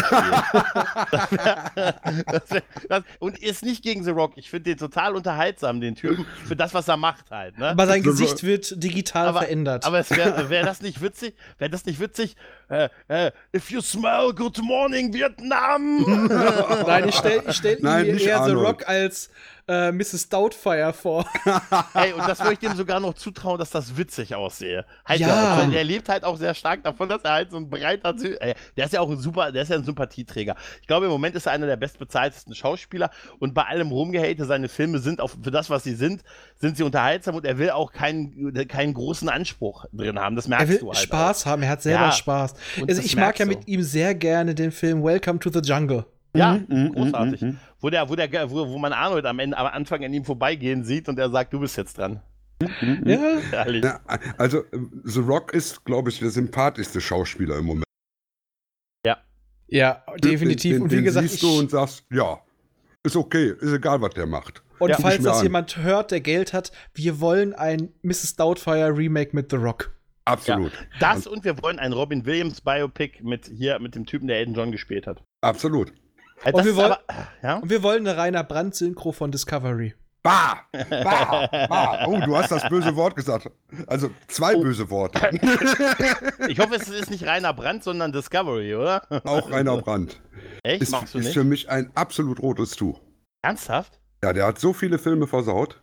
das, 2.88 3.04
Und 3.20 3.40
ist 3.42 3.64
nicht 3.64 3.84
gegen 3.84 4.04
The 4.04 4.12
Rock. 4.12 4.34
Ich 4.36 4.50
finde 4.50 4.72
den 4.72 4.78
total 4.78 5.16
unterhaltsam, 5.16 5.82
den 5.82 5.96
Typen, 5.96 6.26
für 6.46 6.56
das, 6.56 6.74
was 6.74 6.88
er 6.88 6.98
macht 6.98 7.32
halt. 7.32 7.58
Ne? 7.58 7.70
Aber 7.70 7.88
sein 7.88 8.04
Gesicht 8.04 8.44
wird 8.44 8.82
digital 8.84 9.28
Aber- 9.28 9.40
verändert. 9.40 9.86
Aber 9.86 10.00
es 10.00 10.10
wäre 10.12 10.50
wär 10.50 10.64
das 10.64 10.82
nicht 10.82 11.02
witzig? 11.02 11.36
Wäre 11.58 11.72
das 11.72 11.86
nicht 11.86 12.00
witzig? 12.00 12.36
Äh, 12.70 12.90
äh, 13.08 13.32
if 13.56 13.70
you 13.72 13.82
smell 13.82 14.32
good 14.36 14.60
morning, 14.62 15.14
Vietnam! 15.14 16.28
Nein, 16.88 17.10
ich 17.10 17.16
stelle 17.16 17.44
ich 17.48 17.56
stell 17.56 17.78
Nein, 17.82 18.06
mir 18.08 18.14
eher 18.14 18.20
The 18.20 18.52
Arnold. 18.52 18.68
Rock 18.68 18.88
als 18.90 19.30
äh, 19.68 19.92
Mrs. 19.92 20.30
Doubtfire 20.30 20.94
vor. 20.94 21.26
Ey, 21.94 22.14
und 22.14 22.28
das 22.28 22.40
würde 22.40 22.54
ich 22.54 22.60
dem 22.60 22.76
sogar 22.76 23.00
noch 23.00 23.14
zutrauen, 23.14 23.58
dass 23.60 23.70
das 23.70 23.96
witzig 23.98 24.36
aussehe. 24.36 24.86
Halt, 25.06 25.20
Ja. 25.22 25.58
Der, 25.58 25.68
der 25.68 25.84
lebt 25.84 26.10
halt 26.10 26.24
auch 26.24 26.38
sehr 26.38 26.54
stark 26.54 26.84
davon, 26.84 27.08
dass 27.10 27.22
er 27.24 27.32
halt 27.32 27.52
so 27.52 27.58
ein 27.58 27.70
breiter 27.70 28.18
Sy 28.18 28.34
äh, 28.40 28.56
Der 28.76 28.86
ist 28.86 28.94
ja 28.94 29.00
auch 29.02 29.10
ein 29.10 29.18
super, 29.18 29.52
der 29.52 29.64
ist 29.64 29.70
ja 29.70 29.78
ein 29.78 29.84
Sympathieträger. 29.84 30.56
Ich 30.82 30.88
glaube, 30.88 31.06
im 31.06 31.12
Moment 31.12 31.36
ist 31.36 31.46
er 31.46 31.54
einer 31.54 31.66
der 31.68 31.78
bestbezahltesten 31.78 32.56
Schauspieler 32.56 33.10
und 33.40 33.54
bei 33.54 33.64
allem 33.64 33.90
Rumgehate, 33.92 34.46
seine 34.46 34.68
Filme 34.70 35.00
sind 35.00 35.22
auch 35.22 35.30
für 35.42 35.52
das, 35.52 35.70
was 35.70 35.84
sie 35.84 35.96
sind, 35.96 36.24
sind 36.60 36.78
sie 36.78 36.84
unterhaltsam 36.84 37.36
und 37.36 37.46
er 37.46 37.58
will 37.58 37.70
auch 37.72 37.92
keinen, 37.94 38.54
keinen 38.68 38.94
großen 38.94 39.30
Anspruch 39.30 39.86
drin 39.94 40.20
haben. 40.20 40.36
Das 40.36 40.48
merkst 40.48 40.68
Er 40.68 40.70
will 40.74 40.80
du 40.80 40.88
halt. 40.90 40.98
Spaß 40.98 41.46
haben, 41.46 41.64
er 41.64 41.70
hat 41.70 41.82
selber 41.82 42.06
Ja. 42.06 42.12
Spaß. 42.12 42.54
Und 42.82 42.90
Also 42.90 43.02
ich 43.02 43.16
mag 43.16 43.40
ja 43.40 43.46
mit 43.46 43.68
ihm 43.68 43.82
sehr 43.84 44.14
gerne 44.16 44.54
den 44.56 44.72
Film 44.72 45.04
Welcome 45.04 45.40
to 45.40 45.50
the 45.50 45.60
Jungle. 45.60 46.06
Ja, 46.36 46.60
Mhm, 46.68 46.94
großartig. 46.94 47.42
mhm, 47.42 47.48
mhm. 47.50 47.60
Wo, 47.80 47.90
der, 47.90 48.10
wo, 48.10 48.16
der, 48.16 48.50
wo, 48.50 48.68
wo 48.70 48.78
man 48.80 48.94
Arnold 48.94 49.26
am, 49.26 49.40
Ende, 49.40 49.58
am 49.58 49.68
Anfang 49.68 50.04
an 50.04 50.14
ihm 50.14 50.26
vorbeigehen 50.26 50.84
sieht 50.84 51.08
und 51.10 51.20
er 51.20 51.30
sagt, 51.30 51.54
du 51.54 51.60
bist 51.60 51.78
jetzt 51.78 51.98
dran. 51.98 52.22
Ja, 53.06 53.40
Herrlich. 53.52 53.84
Ja, 53.84 54.00
also 54.38 54.60
äh, 54.60 54.80
The 55.04 55.20
Rock 55.20 55.54
ist, 55.54 55.84
glaube 55.86 56.10
ich, 56.10 56.20
der 56.20 56.30
sympathischste 56.30 57.02
Schauspieler 57.02 57.58
im 57.58 57.66
Moment. 57.66 57.84
ja, 59.68 60.04
definitiv. 60.24 60.74
Den, 60.76 60.82
und 60.84 60.92
wie 60.92 60.96
den 60.96 61.04
gesagt, 61.06 61.28
siehst 61.30 61.44
ich, 61.44 61.50
du 61.50 61.60
und 61.60 61.72
sagst, 61.72 62.06
ja, 62.12 62.40
ist 63.04 63.16
okay, 63.16 63.54
ist 63.60 63.74
egal, 63.74 64.02
was 64.02 64.12
der 64.14 64.28
macht. 64.28 64.62
und 64.80 64.90
Ja, 64.90 64.98
falls 64.98 65.24
das 65.24 65.38
an. 65.40 65.44
jemand 65.44 65.78
hört, 65.78 66.12
der 66.12 66.22
Geld 66.22 66.54
hat, 66.54 66.72
wir 66.94 67.20
wollen 67.20 67.54
ein 67.54 67.90
Mrs. 68.04 68.36
Doubtfire 68.36 68.96
Remake 68.96 69.36
mit 69.36 69.50
The 69.52 69.58
Rock. 69.58 69.92
Absolut. 70.26 70.72
Das 71.00 71.28
und 71.28 71.44
wir 71.44 71.62
wollen 71.62 71.80
ein 71.80 71.92
Robin 71.92 72.26
Williams 72.26 72.62
Biopic 72.62 73.22
mit 73.24 73.48
hier 73.48 73.80
mit 73.80 73.96
dem 73.96 74.06
Typen, 74.06 74.28
der 74.28 74.38
Elton 74.38 74.54
John 74.54 74.72
gespielt 74.72 75.06
hat. 75.08 75.22
Absolut. 75.42 75.92
Äh, 76.44 76.52
Und 76.52 76.64
wir 76.64 76.72
ist 76.72 76.78
wollen- 76.78 76.92
aber, 76.92 77.02
ja? 77.42 77.56
Und 77.58 77.70
wir 77.70 77.84
wollen 77.84 78.08
eine 78.08 78.18
Rainer 78.18 78.44
Brandt-Synchro 78.44 79.12
von 79.12 79.32
Discovery. 79.32 79.94
Bah! 80.24 80.62
Bah! 80.90 81.48
Bah! 81.68 82.06
Oh, 82.08 82.18
du 82.26 82.38
hast 82.38 82.50
das 82.50 82.68
böse 82.70 82.96
Wort 82.96 83.16
gesagt. 83.16 83.50
Also 83.88 84.10
zwei 84.28 84.56
Oh. 84.56 84.62
böse 84.62 84.90
Worte. 84.90 85.20
Ich 86.48 86.60
hoffe, 86.60 86.76
es 86.76 86.88
ist 86.90 87.10
nicht 87.12 87.26
Rainer 87.26 87.54
Brandt, 87.54 87.84
sondern 87.84 88.12
Discovery, 88.14 88.74
oder? 88.76 89.02
Auch 89.26 89.50
Rainer 89.52 89.78
Brandt. 89.82 90.22
Echt? 90.64 90.82
Ist, 90.84 90.92
Magst 90.92 91.14
du 91.14 91.20
ist 91.20 91.26
nicht? 91.26 91.34
für 91.34 91.44
mich 91.44 91.70
ein 91.70 91.92
absolut 91.96 92.42
rotes 92.42 92.72
Tuch. 92.72 93.02
Ernsthaft? 93.42 94.00
Ja, 94.24 94.32
der 94.32 94.46
hat 94.48 94.60
so 94.60 94.72
viele 94.72 94.98
Filme 94.98 95.28
versaut. 95.28 95.82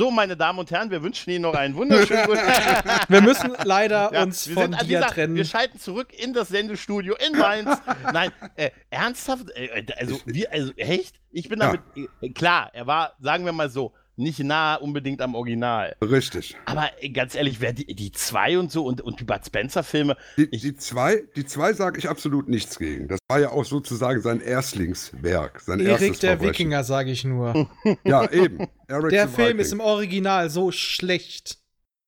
So, 0.00 0.10
meine 0.10 0.36
Damen 0.36 0.58
und 0.58 0.72
Herren, 0.72 0.90
wir 0.90 1.04
wünschen 1.04 1.30
Ihnen 1.30 1.42
noch 1.42 1.54
einen 1.54 1.76
wunderschönen 1.76 2.26
guten 2.26 2.40
Wir 3.08 3.22
müssen 3.22 3.52
leider 3.62 4.10
Ja, 4.12 4.24
uns 4.24 4.48
wir 4.48 4.54
von 4.56 4.72
dir 4.72 5.02
trennen. 5.02 5.36
Wir 5.36 5.44
schalten 5.44 5.78
zurück 5.78 6.12
in 6.12 6.32
das 6.32 6.48
Sendestudio 6.48 7.14
in 7.24 7.38
Mainz. 7.38 7.80
Nein, 8.12 8.32
äh, 8.56 8.70
ernsthaft? 8.90 9.50
Äh, 9.54 9.86
also, 9.96 10.20
wir, 10.24 10.52
also, 10.52 10.72
echt? 10.72 11.20
Ich 11.30 11.48
bin 11.48 11.60
Ja. 11.60 11.66
damit. 11.66 11.82
Äh, 12.20 12.30
klar, 12.30 12.70
er 12.72 12.88
war, 12.88 13.12
sagen 13.20 13.44
wir 13.44 13.52
mal 13.52 13.70
so, 13.70 13.94
nicht 14.16 14.38
nah 14.40 14.76
unbedingt 14.76 15.20
am 15.20 15.34
Original. 15.34 15.96
Richtig. 16.02 16.56
Aber 16.66 16.90
ganz 17.12 17.34
ehrlich, 17.34 17.60
wer 17.60 17.72
die, 17.72 17.86
die 17.94 18.12
zwei 18.12 18.58
und 18.58 18.70
so 18.70 18.84
und, 18.84 19.00
und 19.00 19.18
die 19.20 19.24
Bud 19.24 19.40
Spencer-Filme, 19.44 20.16
Die, 20.36 20.48
die 20.50 20.76
zwei, 20.76 21.22
die 21.36 21.44
zwei 21.44 21.72
sage 21.72 21.98
ich 21.98 22.08
absolut 22.08 22.48
nichts 22.48 22.78
gegen. 22.78 23.08
Das 23.08 23.18
war 23.28 23.40
ja 23.40 23.50
auch 23.50 23.64
sozusagen 23.64 24.20
sein 24.20 24.40
Erstlingswerk. 24.40 25.60
Sein 25.60 25.80
Erik 25.80 25.90
erstes 26.02 26.18
der 26.20 26.30
Verbrechen. 26.32 26.50
Wikinger, 26.52 26.84
sage 26.84 27.10
ich 27.10 27.24
nur. 27.24 27.68
Ja, 28.04 28.30
eben. 28.30 28.68
Eric 28.88 29.10
Der 29.10 29.28
Film 29.28 29.48
Viking. 29.48 29.60
ist 29.60 29.72
im 29.72 29.80
Original 29.80 30.50
so 30.50 30.70
schlecht. 30.70 31.58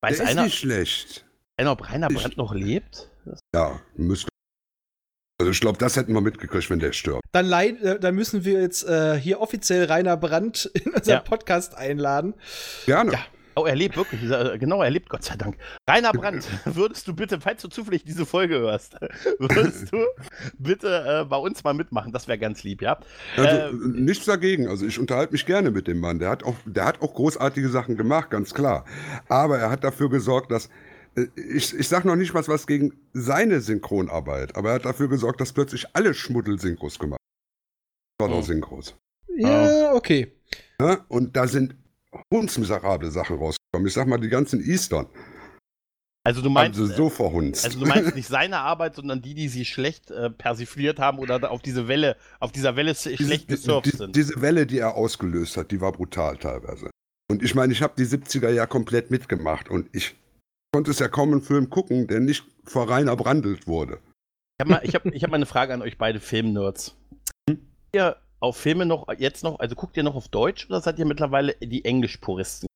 weiß 0.03 0.17
Der 0.19 0.25
ist 0.27 0.31
einer, 0.33 0.45
nicht 0.45 0.59
schlecht. 0.59 1.25
einer, 1.57 1.73
ob 1.73 1.91
Rainer 1.91 2.09
Ich- 2.11 2.17
Brandt 2.17 2.37
noch 2.37 2.55
lebt? 2.55 3.11
Ja, 3.55 3.81
müsste. 3.97 4.29
Also 5.39 5.53
ich 5.53 5.61
glaube, 5.61 5.77
das 5.79 5.97
hätten 5.97 6.15
wir 6.15 6.23
mitgekriegt, 6.23 6.71
wenn 6.71 6.79
der 6.79 6.93
stirbt. 6.93 7.23
Dann, 7.33 7.45
leid, 7.45 7.83
äh, 7.83 8.01
dann 8.01 8.15
müssen 8.15 8.45
wir 8.47 8.61
jetzt 8.63 8.89
äh, 8.89 9.17
hier 9.19 9.41
offiziell 9.41 9.85
Rainer 9.85 10.17
Brandt 10.17 10.65
in 10.85 10.93
unseren 10.93 11.17
Ja. 11.17 11.21
Podcast 11.21 11.77
einladen. 11.77 12.33
Gerne. 12.87 13.13
Ja. 13.13 13.19
Oh, 13.59 13.65
er 13.65 13.75
lebt 13.75 13.97
wirklich. 13.99 14.23
Äh, 14.31 14.59
Genau, 14.59 14.83
er 14.83 14.91
lebt, 14.91 15.09
Gott 15.11 15.25
sei 15.25 15.35
Dank. 15.37 15.57
Rainer 15.89 16.13
Brandt, 16.13 16.47
würdest 16.65 17.07
du 17.09 17.15
bitte, 17.15 17.39
falls 17.41 17.61
du 17.63 17.69
zufällig 17.69 18.05
diese 18.05 18.25
Folge 18.27 18.59
hörst, 18.59 18.97
würdest 19.39 19.93
du 19.93 19.99
bitte 20.59 21.05
äh, 21.23 21.25
bei 21.27 21.37
uns 21.37 21.63
mal 21.65 21.73
mitmachen? 21.75 22.13
Das 22.13 22.29
wäre 22.29 22.39
ganz 22.39 22.65
lieb, 22.65 22.81
ja? 22.81 22.99
Also 23.37 23.49
Äh, 23.51 23.73
nichts 23.73 24.25
dagegen. 24.25 24.69
Also 24.69 24.87
ich 24.87 24.99
unterhalte 24.99 25.33
mich 25.33 25.45
gerne 25.45 25.71
mit 25.71 25.87
dem 25.87 26.01
Mann. 26.01 26.19
Der 26.19 26.31
hat 26.31 26.45
auch, 26.45 26.55
der 26.65 26.85
hat 26.87 27.03
auch 27.03 27.13
großartige 27.15 27.69
Sachen 27.69 27.97
gemacht, 27.99 28.31
ganz 28.31 28.53
klar. 28.55 28.87
Aber 29.29 29.59
er 29.59 29.71
hat 29.71 29.85
dafür 29.85 30.09
gesorgt, 30.11 30.51
dass 30.51 30.69
ich, 31.37 31.75
ich 31.75 31.89
sage 31.89 32.07
noch 32.07 32.17
nicht 32.17 32.35
was, 32.35 32.49
was 32.49 32.67
gegen 32.67 32.93
seine 33.13 33.61
Synchronarbeit, 33.61 34.55
aber 34.57 34.71
er 34.71 34.75
hat 34.77 34.85
dafür 34.85 35.09
gesorgt, 35.09 35.41
dass 35.41 35.53
plötzlich 35.53 35.87
alle 35.95 36.13
Schmuddel-Synchros 36.15 36.99
gemacht 36.99 37.21
Oh. 38.21 38.25
haben. 38.29 38.43
Synchros. 38.43 38.95
Ja, 39.37 39.93
okay. 39.95 40.33
Ne? 40.81 41.05
Und 41.09 41.37
da 41.37 41.47
sind 41.47 41.75
hundsmiserable 42.33 43.11
Sachen 43.11 43.37
rausgekommen. 43.37 43.87
Ich 43.87 43.93
sag 43.93 44.07
mal, 44.09 44.19
die 44.19 44.29
ganzen 44.31 44.61
Eastern 44.65 45.07
Also 46.25 46.41
du 46.41 46.49
meinst, 46.51 46.79
sie 46.79 46.87
so 46.87 47.11
verhunzt. 47.11 47.65
also 47.67 47.79
du 47.81 47.87
meinst 47.87 48.15
nicht 48.15 48.27
seine 48.29 48.59
Arbeit, 48.59 48.95
sondern 48.97 49.21
die, 49.21 49.35
die 49.35 49.49
sie 49.49 49.65
schlecht 49.67 50.11
äh, 50.11 50.31
persifliert 50.31 50.99
haben 50.99 51.19
oder 51.19 51.51
auf 51.51 51.61
diese 51.63 51.89
Welle, 51.89 52.17
auf 52.41 52.53
dieser 52.53 52.75
Welle 52.77 52.93
s- 52.93 53.03
schlecht 53.03 53.49
Diese- 53.51 53.61
gesurft 53.61 53.93
die, 53.93 53.97
sind. 53.97 54.17
Diese 54.17 54.41
Welle, 54.41 54.67
die 54.67 54.79
er 54.79 54.95
ausgelöst 54.95 55.57
hat, 55.59 55.71
die 55.71 55.81
war 55.81 55.93
brutal 55.93 56.39
teilweise. 56.39 56.91
Und 57.31 57.43
ich 57.43 57.55
meine, 57.55 57.73
ich 57.73 57.83
habe 57.83 57.95
die 57.99 58.07
70er 58.07 58.49
ja 58.51 58.67
komplett 58.67 59.11
mitgemacht 59.11 59.69
und 59.69 59.89
ich 59.93 60.15
konnte 60.77 60.91
es 60.91 60.99
ja 60.99 61.09
kaum 61.09 61.33
einen 61.33 61.41
Film 61.41 61.71
gucken, 61.71 62.07
der 62.07 62.21
nicht 62.21 62.45
vor 62.65 62.91
Rainer 62.91 63.17
brandelt 63.17 63.67
wurde. 63.67 63.99
Ich 64.59 64.61
habe 64.61 64.73
mal, 64.73 64.81
ich 64.85 64.95
hab, 64.95 65.07
ich 65.07 65.23
hab 65.23 65.31
mal 65.31 65.37
eine 65.37 65.47
Frage 65.47 65.73
an 65.73 65.81
euch 65.81 65.97
beide 65.97 66.21
Filmnerds. 66.21 66.95
Hm? 67.49 67.67
Ihr 67.95 68.17
auf 68.41 68.59
Filme 68.59 68.85
noch 68.85 69.09
jetzt 69.17 69.43
noch, 69.43 69.59
also 69.59 69.75
guckt 69.75 69.97
ihr 69.97 70.03
noch 70.03 70.15
auf 70.15 70.29
Deutsch 70.29 70.67
oder 70.67 70.83
seid 70.83 70.99
ihr 70.99 71.07
mittlerweile 71.07 71.55
die 71.63 71.87
Englisch-Puristen? 71.87 72.67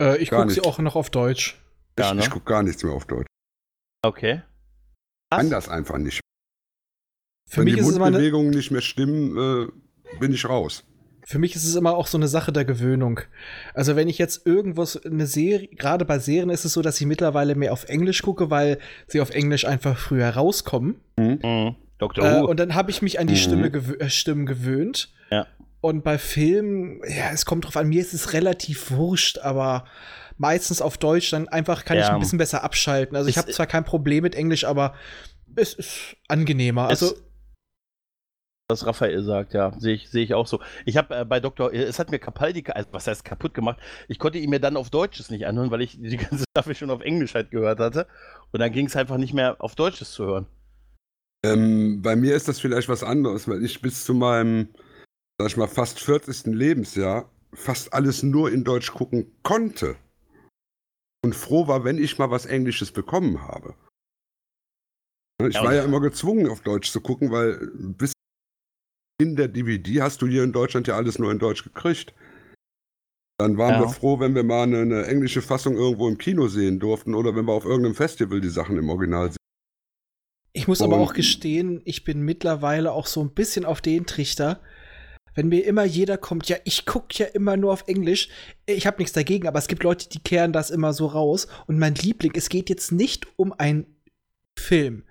Äh, 0.00 0.16
ich 0.16 0.30
gucke 0.30 0.48
sie 0.48 0.62
auch 0.62 0.78
noch 0.78 0.96
auf 0.96 1.10
Deutsch. 1.10 1.60
Ja, 1.98 2.08
ich 2.08 2.14
ne? 2.14 2.20
ich 2.22 2.30
gucke 2.30 2.46
gar 2.46 2.62
nichts 2.62 2.82
mehr 2.82 2.94
auf 2.94 3.04
Deutsch. 3.04 3.26
Okay. 4.00 4.40
Ich 5.30 5.36
kann 5.36 5.50
das 5.50 5.68
einfach 5.68 5.98
nicht. 5.98 6.22
Für 7.50 7.58
Wenn 7.58 7.64
mich, 7.64 7.74
die 7.74 7.82
Mundbewegungen 7.82 8.48
nicht 8.48 8.70
mehr 8.70 8.80
stimmen, 8.80 9.36
äh, 9.36 10.18
bin 10.18 10.32
ich 10.32 10.48
raus. 10.48 10.84
Für 11.30 11.38
mich 11.38 11.54
ist 11.54 11.64
es 11.64 11.76
immer 11.76 11.94
auch 11.96 12.08
so 12.08 12.18
eine 12.18 12.26
Sache 12.26 12.52
der 12.52 12.64
Gewöhnung. 12.64 13.20
Also 13.72 13.94
wenn 13.94 14.08
ich 14.08 14.18
jetzt 14.18 14.46
irgendwas, 14.46 14.96
eine 15.04 15.26
Serie, 15.26 15.68
gerade 15.68 16.04
bei 16.04 16.18
Serien 16.18 16.50
ist 16.50 16.64
es 16.64 16.72
so, 16.72 16.82
dass 16.82 17.00
ich 17.00 17.06
mittlerweile 17.06 17.54
mehr 17.54 17.72
auf 17.72 17.84
Englisch 17.88 18.22
gucke, 18.22 18.50
weil 18.50 18.78
sie 19.06 19.20
auf 19.20 19.30
Englisch 19.30 19.64
einfach 19.64 19.96
früher 19.96 20.28
rauskommen. 20.30 20.96
Mhm. 21.16 21.76
Dr. 21.98 22.24
Äh, 22.24 22.40
und 22.40 22.58
dann 22.58 22.74
habe 22.74 22.90
ich 22.90 23.00
mich 23.00 23.20
an 23.20 23.26
die 23.28 23.34
Mhm. 23.34 23.38
Stimme 23.38 23.70
gewö 23.70 23.94
äh, 23.94 24.10
Stimmen 24.10 24.44
gewöhnt. 24.44 25.12
Ja. 25.30 25.46
Und 25.80 26.02
bei 26.02 26.18
Filmen, 26.18 27.00
ja, 27.08 27.30
es 27.32 27.44
kommt 27.46 27.64
drauf 27.64 27.76
an, 27.76 27.88
mir 27.88 28.00
ist 28.00 28.12
es 28.12 28.32
relativ 28.32 28.90
wurscht, 28.90 29.38
aber 29.38 29.84
meistens 30.36 30.82
auf 30.82 30.98
Deutsch, 30.98 31.30
dann 31.30 31.46
einfach 31.48 31.84
kann 31.84 31.96
ich 31.96 32.04
Ja. 32.06 32.12
ein 32.14 32.18
bisschen 32.20 32.38
besser 32.38 32.64
abschalten. 32.64 33.16
Also 33.16 33.28
ich 33.28 33.38
habe 33.38 33.52
zwar 33.52 33.66
kein 33.66 33.84
Problem 33.84 34.22
mit 34.24 34.34
Englisch, 34.34 34.64
aber 34.64 34.94
es 35.54 35.74
ist 35.74 36.16
angenehmer. 36.28 36.90
Es- 36.90 37.02
Also 37.02 37.14
was 38.70 38.86
Raphael 38.86 39.22
sagt, 39.22 39.52
ja, 39.52 39.72
sehe 39.78 39.94
ich, 39.94 40.08
sehe 40.08 40.24
ich 40.24 40.32
auch 40.32 40.46
so. 40.46 40.60
Ich 40.86 40.96
habe 40.96 41.14
äh, 41.14 41.24
bei 41.24 41.40
Dr. 41.40 41.72
Es 41.72 41.98
hat 41.98 42.10
mir 42.10 42.18
Capaldi, 42.18 42.64
also, 42.68 42.88
was 42.92 43.06
heißt 43.06 43.24
kaputt 43.24 43.52
gemacht? 43.52 43.78
Ich 44.08 44.18
konnte 44.18 44.38
ihn 44.38 44.48
mir 44.48 44.60
dann 44.60 44.76
auf 44.76 44.88
Deutsches 44.88 45.30
nicht 45.30 45.46
anhören, 45.46 45.70
weil 45.70 45.82
ich 45.82 46.00
die 46.00 46.16
ganze 46.16 46.44
Staffel 46.56 46.74
schon 46.74 46.90
auf 46.90 47.02
Englisch 47.02 47.34
halt 47.34 47.50
gehört 47.50 47.80
hatte. 47.80 48.06
Und 48.52 48.60
dann 48.60 48.72
ging 48.72 48.86
es 48.86 48.96
einfach 48.96 49.18
nicht 49.18 49.34
mehr 49.34 49.56
auf 49.58 49.74
Deutsches 49.74 50.12
zu 50.12 50.24
hören. 50.24 50.46
Ähm, 51.44 52.00
bei 52.02 52.16
mir 52.16 52.34
ist 52.34 52.48
das 52.48 52.60
vielleicht 52.60 52.88
was 52.88 53.02
anderes, 53.02 53.48
weil 53.48 53.64
ich 53.64 53.82
bis 53.82 54.04
zu 54.04 54.14
meinem, 54.14 54.68
sag 55.38 55.48
ich 55.48 55.56
mal, 55.56 55.68
fast 55.68 56.00
40. 56.00 56.54
Lebensjahr 56.54 57.30
fast 57.52 57.92
alles 57.92 58.22
nur 58.22 58.50
in 58.50 58.64
Deutsch 58.64 58.92
gucken 58.92 59.32
konnte. 59.42 59.96
Und 61.22 61.34
froh 61.34 61.66
war, 61.66 61.84
wenn 61.84 61.98
ich 61.98 62.18
mal 62.18 62.30
was 62.30 62.46
Englisches 62.46 62.92
bekommen 62.92 63.42
habe. 63.42 63.74
Ich 65.48 65.56
war 65.56 65.74
ja 65.74 65.84
immer 65.84 66.00
gezwungen, 66.00 66.48
auf 66.48 66.60
Deutsch 66.60 66.90
zu 66.90 67.00
gucken, 67.00 67.30
weil 67.30 67.70
bis 67.74 68.12
in 69.20 69.36
der 69.36 69.48
DVD 69.48 70.00
hast 70.02 70.22
du 70.22 70.26
hier 70.26 70.42
in 70.42 70.52
Deutschland 70.52 70.86
ja 70.86 70.96
alles 70.96 71.18
nur 71.18 71.30
in 71.30 71.38
Deutsch 71.38 71.62
gekriegt. 71.62 72.14
Dann 73.38 73.56
waren 73.58 73.74
Ja. 73.74 73.80
wir 73.82 73.88
froh, 73.88 74.20
wenn 74.20 74.34
wir 74.34 74.42
mal 74.42 74.64
eine, 74.64 74.80
eine 74.80 75.06
englische 75.06 75.42
Fassung 75.42 75.74
irgendwo 75.76 76.08
im 76.08 76.18
Kino 76.18 76.48
sehen 76.48 76.78
durften 76.78 77.14
oder 77.14 77.34
wenn 77.34 77.46
wir 77.46 77.52
auf 77.52 77.64
irgendeinem 77.64 77.94
Festival 77.94 78.40
die 78.40 78.48
Sachen 78.50 78.76
im 78.76 78.88
Original 78.90 79.28
sehen. 79.30 79.36
Ich 80.52 80.66
muss 80.68 80.82
aber 80.82 80.96
Und- 80.96 81.02
auch 81.02 81.12
gestehen, 81.14 81.80
ich 81.84 82.04
bin 82.04 82.22
mittlerweile 82.22 82.92
auch 82.92 83.06
so 83.06 83.22
ein 83.22 83.32
bisschen 83.32 83.64
auf 83.64 83.80
den 83.80 84.04
Trichter. 84.06 84.60
Wenn 85.34 85.48
mir 85.48 85.64
immer 85.64 85.84
jeder 85.84 86.18
kommt, 86.18 86.48
ja, 86.48 86.56
ich 86.64 86.86
gucke 86.86 87.14
ja 87.18 87.26
immer 87.26 87.56
nur 87.56 87.72
auf 87.72 87.84
Englisch. 87.86 88.28
Ich 88.66 88.86
habe 88.86 88.98
nichts 88.98 89.12
dagegen, 89.12 89.46
aber 89.46 89.60
es 89.60 89.68
gibt 89.68 89.84
Leute, 89.84 90.08
die 90.08 90.18
kehren 90.18 90.52
das 90.52 90.70
immer 90.70 90.92
so 90.92 91.06
raus. 91.06 91.46
Und 91.66 91.78
mein 91.78 91.94
Liebling, 91.94 92.32
es 92.34 92.48
geht 92.48 92.68
jetzt 92.68 92.90
nicht 92.90 93.26
um 93.38 93.52
einen 93.52 93.86
Film. 94.58 95.04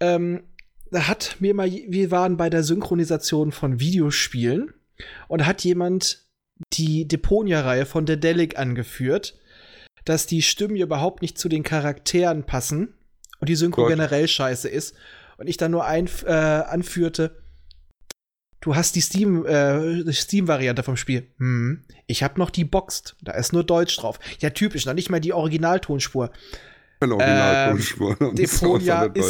Ähm, 0.00 0.42
da 0.90 1.06
hat 1.08 1.36
mir 1.40 1.54
mal, 1.54 1.70
wir 1.70 2.10
waren 2.10 2.36
bei 2.36 2.50
der 2.50 2.62
Synchronisation 2.62 3.52
von 3.52 3.80
Videospielen 3.80 4.74
und 5.28 5.46
hat 5.46 5.64
jemand 5.64 6.26
die 6.72 7.06
Deponia-Reihe 7.06 7.86
von 7.86 8.06
Dedelic 8.06 8.58
angeführt, 8.58 9.38
dass 10.04 10.26
die 10.26 10.42
Stimmen 10.42 10.76
überhaupt 10.76 11.22
nicht 11.22 11.38
zu 11.38 11.48
den 11.48 11.62
Charakteren 11.62 12.44
passen 12.44 12.94
und 13.38 13.48
die 13.48 13.56
Synchro 13.56 13.82
Gott. 13.82 13.90
generell 13.90 14.28
scheiße 14.28 14.68
ist. 14.68 14.94
Und 15.38 15.46
ich 15.48 15.56
dann 15.56 15.70
nur 15.70 15.86
ein, 15.86 16.08
äh, 16.26 16.32
anführte, 16.32 17.42
du 18.60 18.76
hast 18.76 18.94
die 18.94 19.00
Steam, 19.00 19.46
äh, 19.46 20.12
Steam-Variante 20.12 20.82
vom 20.82 20.96
Spiel. 20.96 21.26
Hm, 21.38 21.84
ich 22.06 22.22
habe 22.22 22.38
noch 22.38 22.50
die 22.50 22.64
Boxed, 22.64 23.16
da 23.22 23.32
ist 23.32 23.52
nur 23.52 23.64
Deutsch 23.64 23.96
drauf. 23.96 24.18
Ja, 24.40 24.50
typisch, 24.50 24.84
noch 24.84 24.94
nicht 24.94 25.08
mal 25.08 25.20
die 25.20 25.32
Originaltonspur. 25.32 26.30
Keine 27.00 27.14
Originaltonspur. 27.14 28.16
Das 28.34 28.62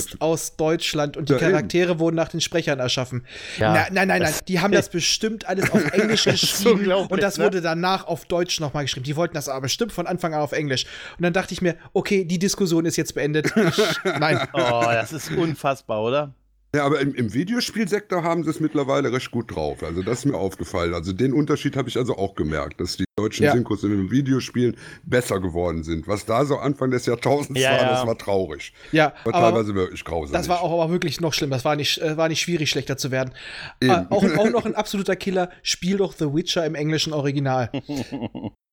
ist 0.02 0.20
aus 0.20 0.56
Deutschland 0.56 1.16
und 1.16 1.28
die 1.28 1.32
Ja, 1.34 1.38
eben. 1.38 1.50
Charaktere 1.50 1.98
wurden 2.00 2.16
nach 2.16 2.28
den 2.28 2.40
Sprechern 2.40 2.80
erschaffen. 2.80 3.24
Ja, 3.58 3.72
Na, 3.72 3.86
nein, 3.92 4.08
nein, 4.08 4.22
nein, 4.22 4.34
die 4.48 4.58
haben 4.60 4.72
das 4.72 4.88
bestimmt 4.88 5.46
alles 5.46 5.70
auf 5.70 5.84
Englisch 5.92 6.24
geschrieben 6.24 6.80
unglaublich, 6.80 7.10
und 7.12 7.22
das 7.22 7.38
ne? 7.38 7.44
wurde 7.44 7.60
danach 7.60 8.06
auf 8.06 8.24
Deutsch 8.24 8.58
nochmal 8.58 8.84
geschrieben. 8.84 9.04
Die 9.04 9.14
wollten 9.14 9.34
das 9.34 9.48
aber 9.48 9.62
bestimmt 9.62 9.92
von 9.92 10.06
Anfang 10.08 10.34
an 10.34 10.40
auf 10.40 10.52
Englisch. 10.52 10.84
Und 11.16 11.22
dann 11.22 11.32
dachte 11.32 11.54
ich 11.54 11.62
mir, 11.62 11.76
okay, 11.92 12.24
die 12.24 12.38
Diskussion 12.40 12.84
ist 12.86 12.96
jetzt 12.96 13.14
beendet. 13.14 13.52
Ich, 13.70 14.04
nein. 14.18 14.40
Oh, 14.52 14.82
das 14.84 15.12
ist 15.12 15.30
unfassbar, 15.30 16.02
oder? 16.02 16.34
Ja, 16.74 16.84
aber 16.84 17.00
im, 17.00 17.14
im 17.14 17.34
Videospielsektor 17.34 18.22
haben 18.22 18.44
sie 18.44 18.50
es 18.50 18.60
mittlerweile 18.60 19.12
recht 19.12 19.32
gut 19.32 19.54
drauf. 19.54 19.82
Also 19.82 20.02
das 20.02 20.20
ist 20.20 20.24
mir 20.26 20.36
aufgefallen. 20.36 20.94
Also 20.94 21.12
den 21.12 21.32
Unterschied 21.32 21.76
habe 21.76 21.88
ich 21.88 21.96
also 21.96 22.16
auch 22.16 22.36
gemerkt, 22.36 22.80
dass 22.80 22.96
die 22.96 23.04
deutschen 23.16 23.42
Ja. 23.44 23.52
Synchros 23.52 23.82
in 23.82 23.90
den 23.90 24.10
Videospielen 24.12 24.76
besser 25.02 25.40
geworden 25.40 25.82
sind. 25.82 26.06
Was 26.06 26.26
da 26.26 26.44
so 26.44 26.58
Anfang 26.58 26.92
des 26.92 27.06
Jahrtausends 27.06 27.60
Ja, 27.60 27.70
war, 27.72 27.78
ja. 27.80 27.88
das 27.88 28.06
war 28.06 28.16
traurig. 28.16 28.72
Ja, 28.92 29.12
War 29.24 29.34
aber 29.34 29.48
teilweise 29.50 29.74
wirklich 29.74 30.04
grausam. 30.04 30.32
das 30.32 30.48
war 30.48 30.62
auch 30.62 30.72
aber 30.80 30.92
wirklich 30.92 31.20
noch 31.20 31.32
schlimm. 31.34 31.50
Das 31.50 31.64
war 31.64 31.74
nicht, 31.74 31.98
äh, 31.98 32.16
war 32.16 32.28
nicht 32.28 32.40
schwierig, 32.40 32.70
schlechter 32.70 32.96
zu 32.96 33.10
werden. 33.10 33.32
Äh, 33.80 33.90
auch, 34.08 34.22
auch 34.38 34.50
noch 34.50 34.64
ein 34.64 34.76
absoluter 34.76 35.16
Killer. 35.16 35.50
Spiel 35.64 35.96
doch 35.96 36.12
The 36.12 36.32
Witcher 36.32 36.64
im 36.66 36.76
englischen 36.76 37.12
Original. 37.12 37.70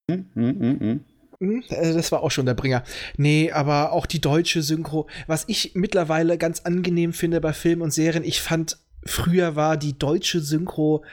Hm, 0.10 0.26
hm, 0.36 0.60
hm, 0.62 0.80
hm. 0.80 1.06
Hm, 1.40 1.64
äh, 1.70 1.94
Das 1.94 2.12
war 2.12 2.24
auch 2.24 2.32
schon 2.32 2.46
der 2.46 2.54
Bringer. 2.54 2.84
Nee, 3.18 3.52
aber 3.52 3.92
auch 3.92 4.06
die 4.06 4.22
deutsche 4.22 4.62
Synchro. 4.62 5.08
Was 5.28 5.46
ich 5.48 5.72
mittlerweile 5.76 6.38
ganz 6.38 6.62
angenehm 6.62 7.14
finde 7.14 7.42
bei 7.42 7.54
Filmen 7.54 7.82
und 7.82 7.92
Serien, 7.92 8.24
ich 8.24 8.42
fand, 8.42 8.78
früher 9.06 9.56
war 9.56 9.78
die 9.78 9.98
deutsche 9.98 10.40
Synchro 10.40 11.04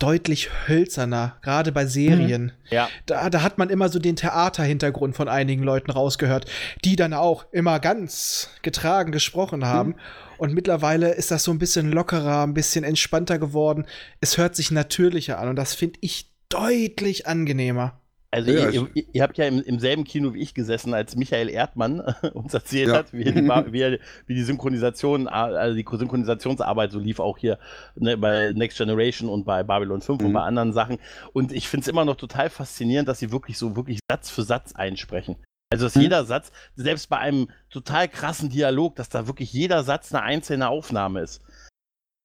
deutlich 0.00 0.48
hölzerner, 0.66 1.36
gerade 1.42 1.72
bei 1.72 1.84
Serien. 1.84 2.52
Ja. 2.70 2.88
Da, 3.04 3.28
da 3.28 3.42
hat 3.42 3.58
man 3.58 3.68
immer 3.68 3.90
so 3.90 3.98
den 3.98 4.16
Theaterhintergrund 4.16 5.14
von 5.14 5.28
einigen 5.28 5.62
Leuten 5.62 5.90
rausgehört, 5.90 6.46
die 6.84 6.96
dann 6.96 7.12
auch 7.12 7.44
immer 7.52 7.80
ganz 7.80 8.48
getragen 8.62 9.12
gesprochen 9.12 9.66
haben. 9.66 9.94
Und 10.38 10.54
mittlerweile 10.54 11.12
ist 11.12 11.30
das 11.30 11.44
so 11.44 11.50
ein 11.50 11.58
bisschen 11.58 11.92
lockerer, 11.92 12.44
ein 12.44 12.54
bisschen 12.54 12.82
entspannter 12.82 13.38
geworden. 13.38 13.84
Es 14.22 14.38
hört 14.38 14.56
sich 14.56 14.70
natürlicher 14.70 15.38
an 15.38 15.48
und 15.48 15.56
das 15.56 15.74
finde 15.74 15.98
ich 16.00 16.30
deutlich 16.48 17.26
angenehmer. 17.26 17.99
Also 18.32 18.50
Ja, 18.52 18.68
ihr, 18.70 18.88
ihr, 18.94 19.04
ihr 19.12 19.22
habt 19.24 19.38
ja 19.38 19.46
im, 19.46 19.60
im 19.60 19.80
selben 19.80 20.04
Kino 20.04 20.34
wie 20.34 20.40
ich 20.40 20.54
gesessen, 20.54 20.94
als 20.94 21.16
Michael 21.16 21.48
Erdmann 21.48 22.00
uns 22.32 22.54
erzählt 22.54 22.88
Ja. 22.88 22.94
hat, 22.98 23.12
wie, 23.12 23.24
die, 23.24 23.34
wie, 23.34 23.98
wie 24.26 24.34
die 24.34 24.42
Synchronisation, 24.44 25.26
also 25.26 25.74
die 25.76 25.84
Synchronisationsarbeit 25.90 26.92
so 26.92 27.00
lief 27.00 27.18
auch 27.18 27.38
hier 27.38 27.58
ne, 27.96 28.16
bei 28.16 28.52
Next 28.52 28.78
Generation 28.78 29.28
und 29.28 29.44
bei 29.44 29.64
Babylon 29.64 30.00
5 30.00 30.22
und 30.22 30.28
Mhm. 30.28 30.32
bei 30.34 30.42
anderen 30.42 30.72
Sachen. 30.72 30.98
Und 31.32 31.50
ich 31.52 31.68
finde 31.68 31.82
es 31.82 31.88
immer 31.88 32.04
noch 32.04 32.16
total 32.16 32.50
faszinierend, 32.50 33.08
dass 33.08 33.18
sie 33.18 33.32
wirklich 33.32 33.58
so 33.58 33.74
wirklich 33.74 33.98
Satz 34.08 34.30
für 34.30 34.44
Satz 34.44 34.74
einsprechen. 34.74 35.36
Also 35.72 35.86
dass 35.86 35.96
Mhm. 35.96 36.02
jeder 36.02 36.24
Satz, 36.24 36.52
selbst 36.76 37.08
bei 37.08 37.18
einem 37.18 37.48
total 37.68 38.06
krassen 38.08 38.48
Dialog, 38.48 38.94
dass 38.96 39.08
da 39.08 39.26
wirklich 39.26 39.52
jeder 39.52 39.82
Satz 39.82 40.14
eine 40.14 40.22
einzelne 40.22 40.68
Aufnahme 40.68 41.20
ist. 41.22 41.42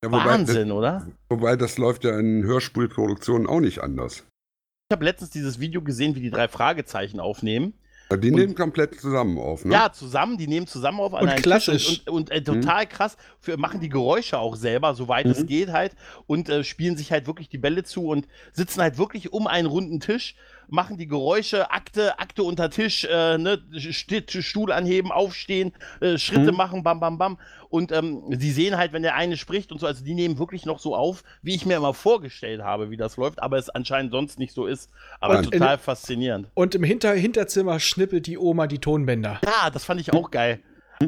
Ja, 0.03 0.11
wobei, 0.11 0.25
Wahnsinn, 0.25 0.71
oder? 0.71 1.03
Das, 1.29 1.39
wobei 1.39 1.55
das 1.55 1.77
läuft 1.79 2.03
ja 2.03 2.19
in 2.19 2.43
Hörspielproduktionen 2.43 3.47
auch 3.47 3.59
nicht 3.59 3.79
anders. 3.81 4.23
Ich 4.87 4.93
habe 4.93 5.03
letztens 5.05 5.31
dieses 5.31 5.59
Video 5.59 5.81
gesehen, 5.81 6.13
wie 6.13 6.19
die 6.19 6.29
drei 6.29 6.47
Fragezeichen 6.47 7.19
aufnehmen. 7.19 7.73
Ja, 8.11 8.17
Die 8.17 8.29
Und- 8.29 8.35
nehmen 8.37 8.53
komplett 8.53 9.01
zusammen 9.01 9.39
auf, 9.39 9.65
ne? 9.65 9.73
Ja, 9.73 9.91
zusammen, 9.91 10.37
die 10.37 10.45
nehmen 10.45 10.67
zusammen 10.67 10.99
auf 10.99 11.15
an 11.15 11.27
Und 11.27 11.35
klassisch. 11.37 11.87
Tisch 11.87 11.99
und, 12.05 12.09
und, 12.09 12.29
und 12.29 12.31
äh, 12.31 12.43
total 12.43 12.85
krass, 12.85 13.17
für, 13.39 13.57
machen 13.57 13.79
die 13.79 13.89
Geräusche 13.89 14.37
auch 14.37 14.55
selber, 14.55 14.93
soweit 14.93 15.25
es 15.25 15.39
Mhm. 15.39 15.47
geht 15.47 15.69
halt 15.71 15.95
und 16.27 16.49
äh, 16.49 16.63
spielen 16.63 16.97
sich 16.97 17.11
halt 17.11 17.25
wirklich 17.25 17.49
die 17.49 17.57
Bälle 17.57 17.83
zu 17.83 18.05
und 18.09 18.27
sitzen 18.53 18.79
halt 18.79 18.99
wirklich 18.99 19.33
um 19.33 19.47
einen 19.47 19.65
runden 19.65 19.99
Tisch, 20.01 20.35
machen 20.69 20.97
die 20.97 21.07
Geräusche, 21.07 21.71
Akte, 21.71 22.19
Akte 22.19 22.43
unter 22.43 22.69
Tisch, 22.69 23.05
äh, 23.05 23.37
ne, 23.37 23.59
St 23.77 24.31
Stuhl 24.43 24.71
anheben, 24.71 25.11
aufstehen, 25.11 25.73
äh, 26.01 26.17
Schritte 26.17 26.51
Mhm. 26.51 26.57
machen, 26.57 26.83
bam, 26.83 26.99
bam, 26.99 27.17
bam. 27.17 27.37
Und 27.69 27.91
ähm, 27.91 28.23
sie 28.37 28.51
sehen 28.51 28.77
halt, 28.77 28.93
wenn 28.93 29.01
der 29.03 29.15
eine 29.15 29.35
spricht 29.37 29.71
und 29.71 29.79
so, 29.79 29.87
also 29.87 30.03
die 30.03 30.13
nehmen 30.13 30.37
wirklich 30.39 30.65
noch 30.65 30.79
so 30.79 30.95
auf, 30.95 31.23
wie 31.41 31.55
ich 31.55 31.65
mir 31.65 31.77
immer 31.77 31.93
vorgestellt 31.93 32.61
habe, 32.61 32.89
wie 32.89 32.97
das 32.97 33.17
läuft, 33.17 33.41
aber 33.41 33.57
es 33.57 33.69
anscheinend 33.69 34.11
sonst 34.11 34.39
nicht 34.39 34.53
so 34.53 34.65
ist. 34.65 34.89
Aber 35.19 35.37
Und 35.39 35.45
in- 35.53 35.59
total 35.59 35.77
faszinierend. 35.77 36.47
Und 36.53 36.75
im 36.75 36.83
Hinter 36.83 37.13
Hinterzimmer 37.13 37.79
schnippelt 37.79 38.27
die 38.27 38.37
Oma 38.37 38.67
die 38.67 38.79
Tonbänder. 38.79 39.41
Ja, 39.43 39.69
das 39.69 39.83
fand 39.85 39.99
ich 39.99 40.13
auch 40.13 40.31
geil. 40.31 40.59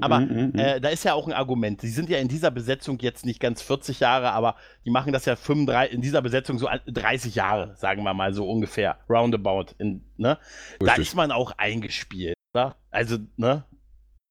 Aber 0.02 0.19
Mhm, 0.19 0.52
mhm. 0.54 0.60
äh, 0.60 0.80
da 0.82 0.89
ist 0.89 1.04
ja 1.04 1.13
auch 1.13 1.28
ein 1.28 1.34
Argument. 1.34 1.82
Die 1.82 1.88
sind 1.89 2.10
ja 2.10 2.17
in 2.17 2.28
dieser 2.28 2.52
Besetzung 2.52 3.00
jetzt 3.00 3.26
nicht 3.26 3.39
ganz 3.39 3.62
40 3.62 4.00
Jahre, 4.00 4.32
aber 4.32 4.56
die 4.86 4.89
machen 4.89 5.13
das 5.13 5.26
ja 5.26 5.36
35, 5.36 5.93
in 5.95 6.02
dieser 6.02 6.21
Besetzung 6.21 6.60
so 6.60 6.67
an- 6.67 6.82
30 6.88 7.36
Jahre, 7.36 7.76
sagen 7.78 8.04
wir 8.04 8.13
mal 8.13 8.34
so 8.34 8.50
ungefähr. 8.50 8.97
Roundabout. 9.10 9.67
In, 9.78 10.04
ne? 10.17 10.38
Da 10.80 10.95
ist 10.95 11.15
man 11.15 11.32
auch 11.32 11.52
eingespielt. 11.58 12.36
Oder? 12.54 12.76
Also, 12.91 13.17
ne? 13.38 13.63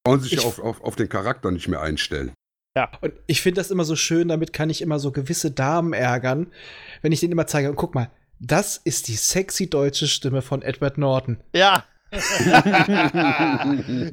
Brauchen 0.05 0.21
sich 0.21 0.35
Ich- 0.35 0.45
auf, 0.45 0.59
auf, 0.59 0.81
auf 0.83 0.97
den 0.97 1.09
Charakter 1.09 1.51
nicht 1.51 1.69
mehr 1.69 1.81
einstellen. 1.81 2.33
Und 3.01 3.15
ich 3.27 3.41
finde 3.41 3.59
das 3.61 3.71
immer 3.71 3.85
so 3.85 3.97
schön, 3.97 4.29
damit 4.29 4.53
kann 4.53 4.69
ich 4.69 4.83
immer 4.83 4.99
so 4.99 5.11
gewisse 5.11 5.51
Damen 5.51 5.95
ärgern, 5.95 6.53
wenn 7.01 7.11
ich 7.11 7.21
denen 7.21 7.33
immer 7.33 7.47
zeige, 7.47 7.73
guck 7.73 7.95
mal, 7.95 8.11
das 8.39 8.77
ist 8.77 9.09
die 9.09 9.15
sexy 9.15 9.71
deutsche 9.71 10.07
Stimme 10.07 10.43
von 10.43 10.61
Edward 10.61 10.99
Norton. 10.99 11.39
Ja. 11.55 11.85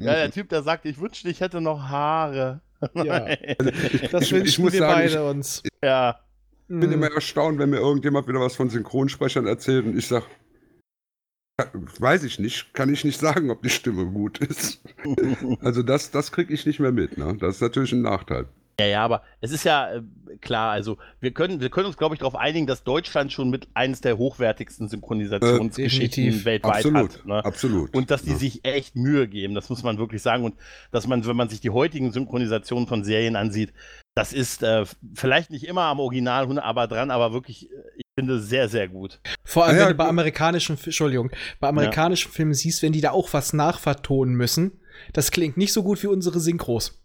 der 0.00 0.30
Typ, 0.30 0.48
der 0.48 0.62
sagt, 0.62 0.84
ich 0.86 0.98
wünschte, 1.00 1.28
ich 1.28 1.40
hätte 1.40 1.60
noch 1.60 1.80
Haare. 1.88 2.60
Ja. 2.94 3.26
Das 4.12 4.22
Ich- 4.22 4.32
ich 4.32 4.32
wünschen 4.32 4.64
muss 4.64 4.72
wir 4.72 4.80
sagen, 4.80 4.94
beide 4.94 5.24
uns. 5.30 5.62
ja. 5.82 6.20
Ich 6.66 6.68
bin 6.80 6.88
Mhm. 6.88 6.92
immer 6.94 7.10
erstaunt, 7.12 7.58
wenn 7.58 7.70
mir 7.70 7.78
irgendjemand 7.78 8.26
wieder 8.26 8.40
was 8.40 8.56
von 8.56 8.70
Synchronsprechern 8.70 9.46
erzählt 9.46 9.84
und 9.84 9.96
ich 9.98 10.06
sage, 10.08 10.24
weiß 11.98 12.24
ich 12.24 12.38
nicht, 12.38 12.72
kann 12.74 12.92
ich 12.92 13.04
nicht 13.04 13.20
sagen, 13.20 13.50
ob 13.50 13.62
die 13.62 13.70
Stimme 13.70 14.06
gut 14.06 14.38
ist. 14.38 14.82
Also 15.60 15.82
das, 15.82 16.10
das 16.10 16.32
kriege 16.32 16.52
ich 16.54 16.64
nicht 16.66 16.80
mehr 16.80 16.92
mit. 16.92 17.16
Ne? 17.18 17.36
Das 17.38 17.56
ist 17.56 17.60
natürlich 17.60 17.92
ein 17.92 18.02
Nachteil. 18.02 18.46
Ja, 18.80 18.86
ja, 18.86 19.04
aber 19.04 19.22
es 19.40 19.52
ist 19.52 19.64
ja 19.64 19.92
äh, 19.94 20.02
klar, 20.40 20.72
also 20.72 20.98
wir 21.20 21.30
können, 21.32 21.60
wir 21.60 21.70
können 21.70 21.86
uns, 21.86 21.96
glaube 21.96 22.14
ich, 22.14 22.18
darauf 22.18 22.34
einigen, 22.34 22.66
dass 22.66 22.82
Deutschland 22.82 23.32
schon 23.32 23.48
mit 23.50 23.68
eines 23.74 24.00
der 24.00 24.18
hochwertigsten 24.18 24.88
Synchronisationsgeschichten 24.88 26.24
definitiv. 26.24 26.44
weltweit 26.44 26.74
Absolut, 26.84 27.18
hat. 27.18 27.26
Ne? 27.26 27.44
absolut. 27.44 27.94
Und 27.94 28.10
dass 28.10 28.22
die 28.22 28.30
Ja. 28.32 28.36
sich 28.36 28.64
echt 28.64 28.96
Mühe 28.96 29.28
geben, 29.28 29.54
das 29.54 29.70
muss 29.70 29.82
man 29.82 29.98
wirklich 29.98 30.22
sagen. 30.22 30.44
Und 30.44 30.54
dass 30.90 31.06
man, 31.06 31.24
wenn 31.26 31.36
man 31.36 31.48
sich 31.48 31.60
die 31.60 31.70
heutigen 31.70 32.10
Synchronisationen 32.12 32.86
von 32.88 33.04
Serien 33.04 33.36
ansieht, 33.36 33.72
das 34.16 34.32
ist 34.32 34.62
äh, 34.62 34.84
vielleicht 35.14 35.50
nicht 35.50 35.64
immer 35.64 35.82
am 35.82 36.00
Original, 36.00 36.58
aber 36.58 36.86
dran, 36.88 37.10
aber 37.10 37.32
wirklich, 37.32 37.70
äh, 37.70 37.74
ich 37.96 38.04
finde 38.18 38.40
sehr, 38.40 38.68
sehr 38.68 38.88
gut. 38.88 39.20
Vor 39.44 39.64
allem, 39.64 39.74
Ah 39.76 39.78
ja, 39.78 39.84
wenn 39.86 39.92
du 39.92 39.98
bei 39.98 40.08
amerikanischen, 40.08 40.76
Entschuldigung, 40.82 41.30
bei 41.60 41.68
amerikanischen 41.68 42.30
Filmen 42.32 42.54
siehst, 42.54 42.82
wenn 42.82 42.92
die 42.92 43.00
da 43.00 43.10
auch 43.10 43.32
was 43.32 43.52
nachvertonen 43.52 44.34
müssen, 44.34 44.80
das 45.12 45.30
klingt 45.30 45.56
nicht 45.56 45.72
so 45.72 45.82
gut 45.82 46.02
wie 46.02 46.06
unsere 46.08 46.40
Synchros. 46.40 47.00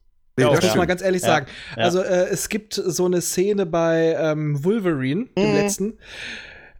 Nee, 0.45 0.53
Ja, 0.53 0.55
Das 0.55 0.65
muss 0.65 0.75
man 0.77 0.87
ganz 0.87 1.01
ehrlich 1.01 1.21
sagen. 1.21 1.45
ja. 1.77 1.83
Also 1.83 2.01
äh, 2.01 2.27
es 2.29 2.49
gibt 2.49 2.73
so 2.73 3.05
eine 3.05 3.21
Szene 3.21 3.65
bei 3.65 4.15
ähm, 4.19 4.63
Wolverine, 4.63 5.27
dem 5.37 5.49
Mhm. 5.49 5.55
letzten. 5.55 5.97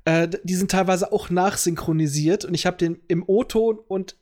Äh, 0.05 0.28
die 0.43 0.55
sind 0.55 0.72
teilweise 0.72 1.12
auch 1.12 1.30
nachsynchronisiert 1.30 2.45
und 2.45 2.53
ich 2.53 2.66
habe 2.66 2.78
den 2.78 2.99
im 3.07 3.24
O-Ton 3.28 3.78
und 3.88 4.16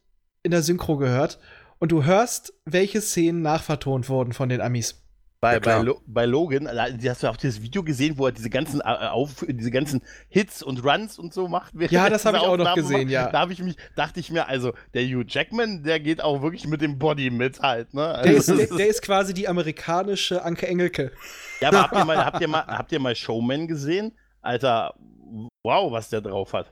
in 0.44 0.52
der 0.52 0.62
Synchro 0.64 0.98
gehört. 0.98 1.40
Und 1.80 1.92
du 1.92 2.04
hörst, 2.06 2.54
welche 2.66 3.02
Szenen 3.02 3.42
nachvertont 3.44 4.10
wurden 4.10 4.34
von 4.34 4.50
den 4.50 4.62
Amis. 4.62 5.04
Bei, 5.40 5.54
Ja, 5.54 5.60
bei. 5.60 5.80
Lo 5.82 6.02
bei 6.08 6.26
Logan, 6.26 6.68
hast 6.68 7.22
du 7.24 7.28
auch 7.28 7.38
dieses 7.38 7.62
Video 7.62 7.84
gesehen, 7.84 8.18
wo 8.18 8.26
er 8.26 8.32
diese 8.32 8.50
ganzen, 8.50 8.82
äh, 8.82 8.84
auf, 8.84 9.46
diese 9.48 9.70
ganzen 9.70 10.02
Hits 10.30 10.64
und 10.64 10.84
Runs 10.84 11.20
und 11.20 11.32
so 11.32 11.48
macht. 11.48 11.74
Ja, 11.92 12.10
das 12.10 12.26
hab 12.26 12.34
diese 12.34 12.44
ich 12.46 12.50
auch 12.50 12.58
noch 12.58 12.74
gesehen, 12.74 13.04
macht. 13.04 13.12
ja. 13.12 13.30
Da 13.30 13.42
habe 13.42 13.54
ich 13.54 13.62
mich, 13.62 13.76
dachte 13.96 14.20
ich 14.20 14.32
mir, 14.32 14.48
also 14.48 14.74
der 14.96 15.04
Hugh 15.04 15.24
Jackman, 15.28 15.84
der 15.84 16.00
geht 16.00 16.22
auch 16.24 16.42
wirklich 16.42 16.68
mit 16.68 16.82
dem 16.82 16.98
Body 16.98 17.30
mit 17.30 17.60
halt, 17.62 17.94
ne? 17.94 18.08
Also, 18.08 18.56
Der 18.56 18.64
ist, 18.64 18.72
der, 18.72 18.78
der 18.78 18.88
ist 18.88 19.02
quasi 19.04 19.36
die 19.36 19.48
amerikanische 19.48 20.44
Anke 20.44 20.68
Engelke. 20.68 21.12
ja, 21.62 21.68
aber 21.68 21.84
habt 21.84 21.96
ihr, 21.96 22.06
mal, 22.06 22.18
habt, 22.26 22.42
ihr 22.42 22.48
mal, 22.48 22.66
habt 22.66 22.92
ihr 22.92 23.00
mal 23.00 23.16
Showman 23.16 23.68
gesehen? 23.68 24.14
Alter, 24.42 24.96
wow, 25.64 25.92
was 25.92 26.10
der 26.10 26.22
drauf 26.22 26.54
hat. 26.54 26.72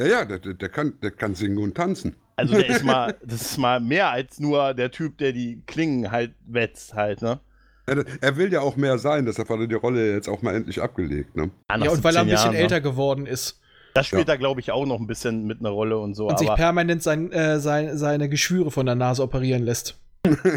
Ja, 0.00 0.06
ja, 0.06 0.24
der, 0.24 0.40
der, 0.40 0.54
der, 0.54 0.68
kann, 0.70 0.98
der 1.00 1.12
kann 1.12 1.36
singen 1.36 1.58
und 1.58 1.76
tanzen. 1.76 2.16
Also 2.34 2.54
der 2.54 2.66
ist 2.68 2.84
mal, 2.84 3.16
das 3.22 3.42
ist 3.42 3.58
mal 3.58 3.78
mehr 3.78 4.10
als 4.10 4.40
nur 4.40 4.74
der 4.74 4.90
Typ, 4.90 5.18
der 5.18 5.32
die 5.32 5.62
Klingen 5.66 6.10
halt 6.10 6.34
wetzt 6.44 6.94
halt, 6.94 7.22
ne? 7.22 7.38
Er, 7.86 8.04
er 8.20 8.36
will 8.36 8.52
ja 8.52 8.60
auch 8.60 8.76
mehr 8.76 8.98
sein, 8.98 9.26
deshalb 9.26 9.48
hat 9.48 9.60
er 9.60 9.66
die 9.68 9.74
Rolle 9.74 10.12
jetzt 10.12 10.28
auch 10.28 10.42
mal 10.42 10.54
endlich 10.54 10.82
abgelegt. 10.82 11.36
Ne? 11.36 11.50
Nach 11.68 11.84
Ja, 11.84 11.90
und 11.90 12.02
weil 12.02 12.16
er 12.16 12.22
ein 12.22 12.28
17 12.28 12.30
bisschen 12.30 12.44
Jahren, 12.44 12.52
ne? 12.52 12.58
älter 12.58 12.80
geworden 12.80 13.26
ist 13.26 13.60
Das 13.94 14.06
spielt 14.08 14.28
da, 14.28 14.36
glaube 14.36 14.60
ich, 14.60 14.72
auch 14.72 14.86
noch 14.86 14.98
ein 14.98 15.06
bisschen 15.06 15.46
mit 15.46 15.60
einer 15.60 15.70
Rolle 15.70 15.98
und 15.98 16.14
so. 16.14 16.28
und 16.28 16.38
sich 16.38 16.52
permanent 16.54 17.02
sein, 17.02 17.30
äh, 17.32 17.60
sein, 17.60 17.96
seine 17.96 18.28
Geschwüre 18.28 18.70
von 18.70 18.86
der 18.86 18.96
Nase 18.96 19.22
operieren 19.22 19.62
lässt. 19.62 19.98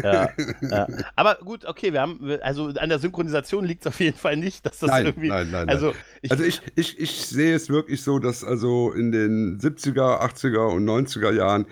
ja, 0.02 0.30
ja. 0.62 0.88
aber 1.14 1.36
gut, 1.36 1.64
okay, 1.64 1.92
wir 1.92 2.00
haben, 2.00 2.20
also 2.42 2.66
an 2.66 2.88
der 2.88 2.98
Synchronisation 2.98 3.64
liegt 3.64 3.82
es 3.82 3.86
auf 3.86 4.00
jeden 4.00 4.18
Fall 4.18 4.36
nicht, 4.36 4.66
dass 4.66 4.80
das 4.80 4.90
nein, 4.90 5.06
irgendwie. 5.06 5.28
nein, 5.28 5.48
nein, 5.52 5.66
nein. 5.66 5.68
Also, 5.68 5.92
ich, 6.22 6.32
Also 6.32 6.42
ich, 6.42 6.60
ich, 6.74 6.98
ich 6.98 7.26
sehe 7.26 7.54
es 7.54 7.68
wirklich 7.68 8.02
so, 8.02 8.18
dass 8.18 8.42
also 8.42 8.90
in 8.92 9.12
den 9.12 9.60
70er, 9.60 10.20
80er 10.20 10.74
und 10.74 10.84
90er 10.84 11.32
Jahren 11.32 11.66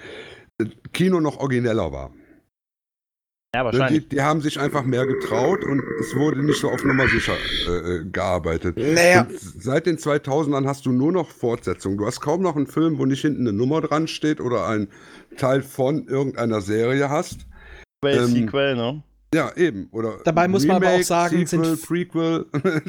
äh, 0.58 0.66
Kino 0.92 1.18
noch 1.20 1.38
origineller 1.38 1.90
war. 1.90 2.12
Ja, 3.54 3.60
Die, 3.62 3.64
wahrscheinlich. 3.78 4.08
die 4.08 4.20
haben 4.22 4.40
sich 4.42 4.60
einfach 4.60 4.84
mehr 4.84 5.06
getraut 5.06 5.64
und 5.64 5.82
es 6.00 6.14
wurde 6.14 6.42
nicht 6.44 6.60
so 6.60 6.68
auf 6.70 6.84
Nummer 6.84 7.08
sicher 7.08 7.32
äh, 7.66 7.70
äh, 7.96 8.04
gearbeitet. 8.04 8.76
Naja. 8.76 9.22
Und 9.22 9.38
seit 9.40 9.86
den 9.86 9.96
2000ern 9.96 10.66
hast 10.66 10.84
du 10.86 10.92
nur 10.92 11.12
noch 11.12 11.30
Fortsetzungen. 11.30 11.96
Du 11.96 12.06
hast 12.06 12.20
kaum 12.20 12.42
noch 12.42 12.56
einen 12.56 12.66
Film, 12.66 12.98
wo 12.98 13.06
nicht 13.06 13.22
hinten 13.22 13.48
eine 13.48 13.56
Nummer 13.56 13.80
dran 13.80 14.06
steht 14.06 14.40
oder 14.40 14.66
ein 14.68 14.88
Teil 15.36 15.62
von 15.62 16.06
irgendeiner 16.08 16.60
Serie 16.60 17.08
hast. 17.08 17.46
Sequel, 18.04 18.18
ähm, 18.24 18.26
Sequel, 18.34 18.76
ne? 18.76 19.02
Ja, 19.34 19.50
eben. 19.56 19.88
Oder 19.92 20.18
Dabei 20.24 20.46
muss 20.48 20.66
man 20.66 20.76
aber 20.76 20.90
auch 20.94 21.02
sagen, 21.02 21.46
Sequel, 21.46 21.64
sind- 21.76 21.86
Prequel. 21.86 22.46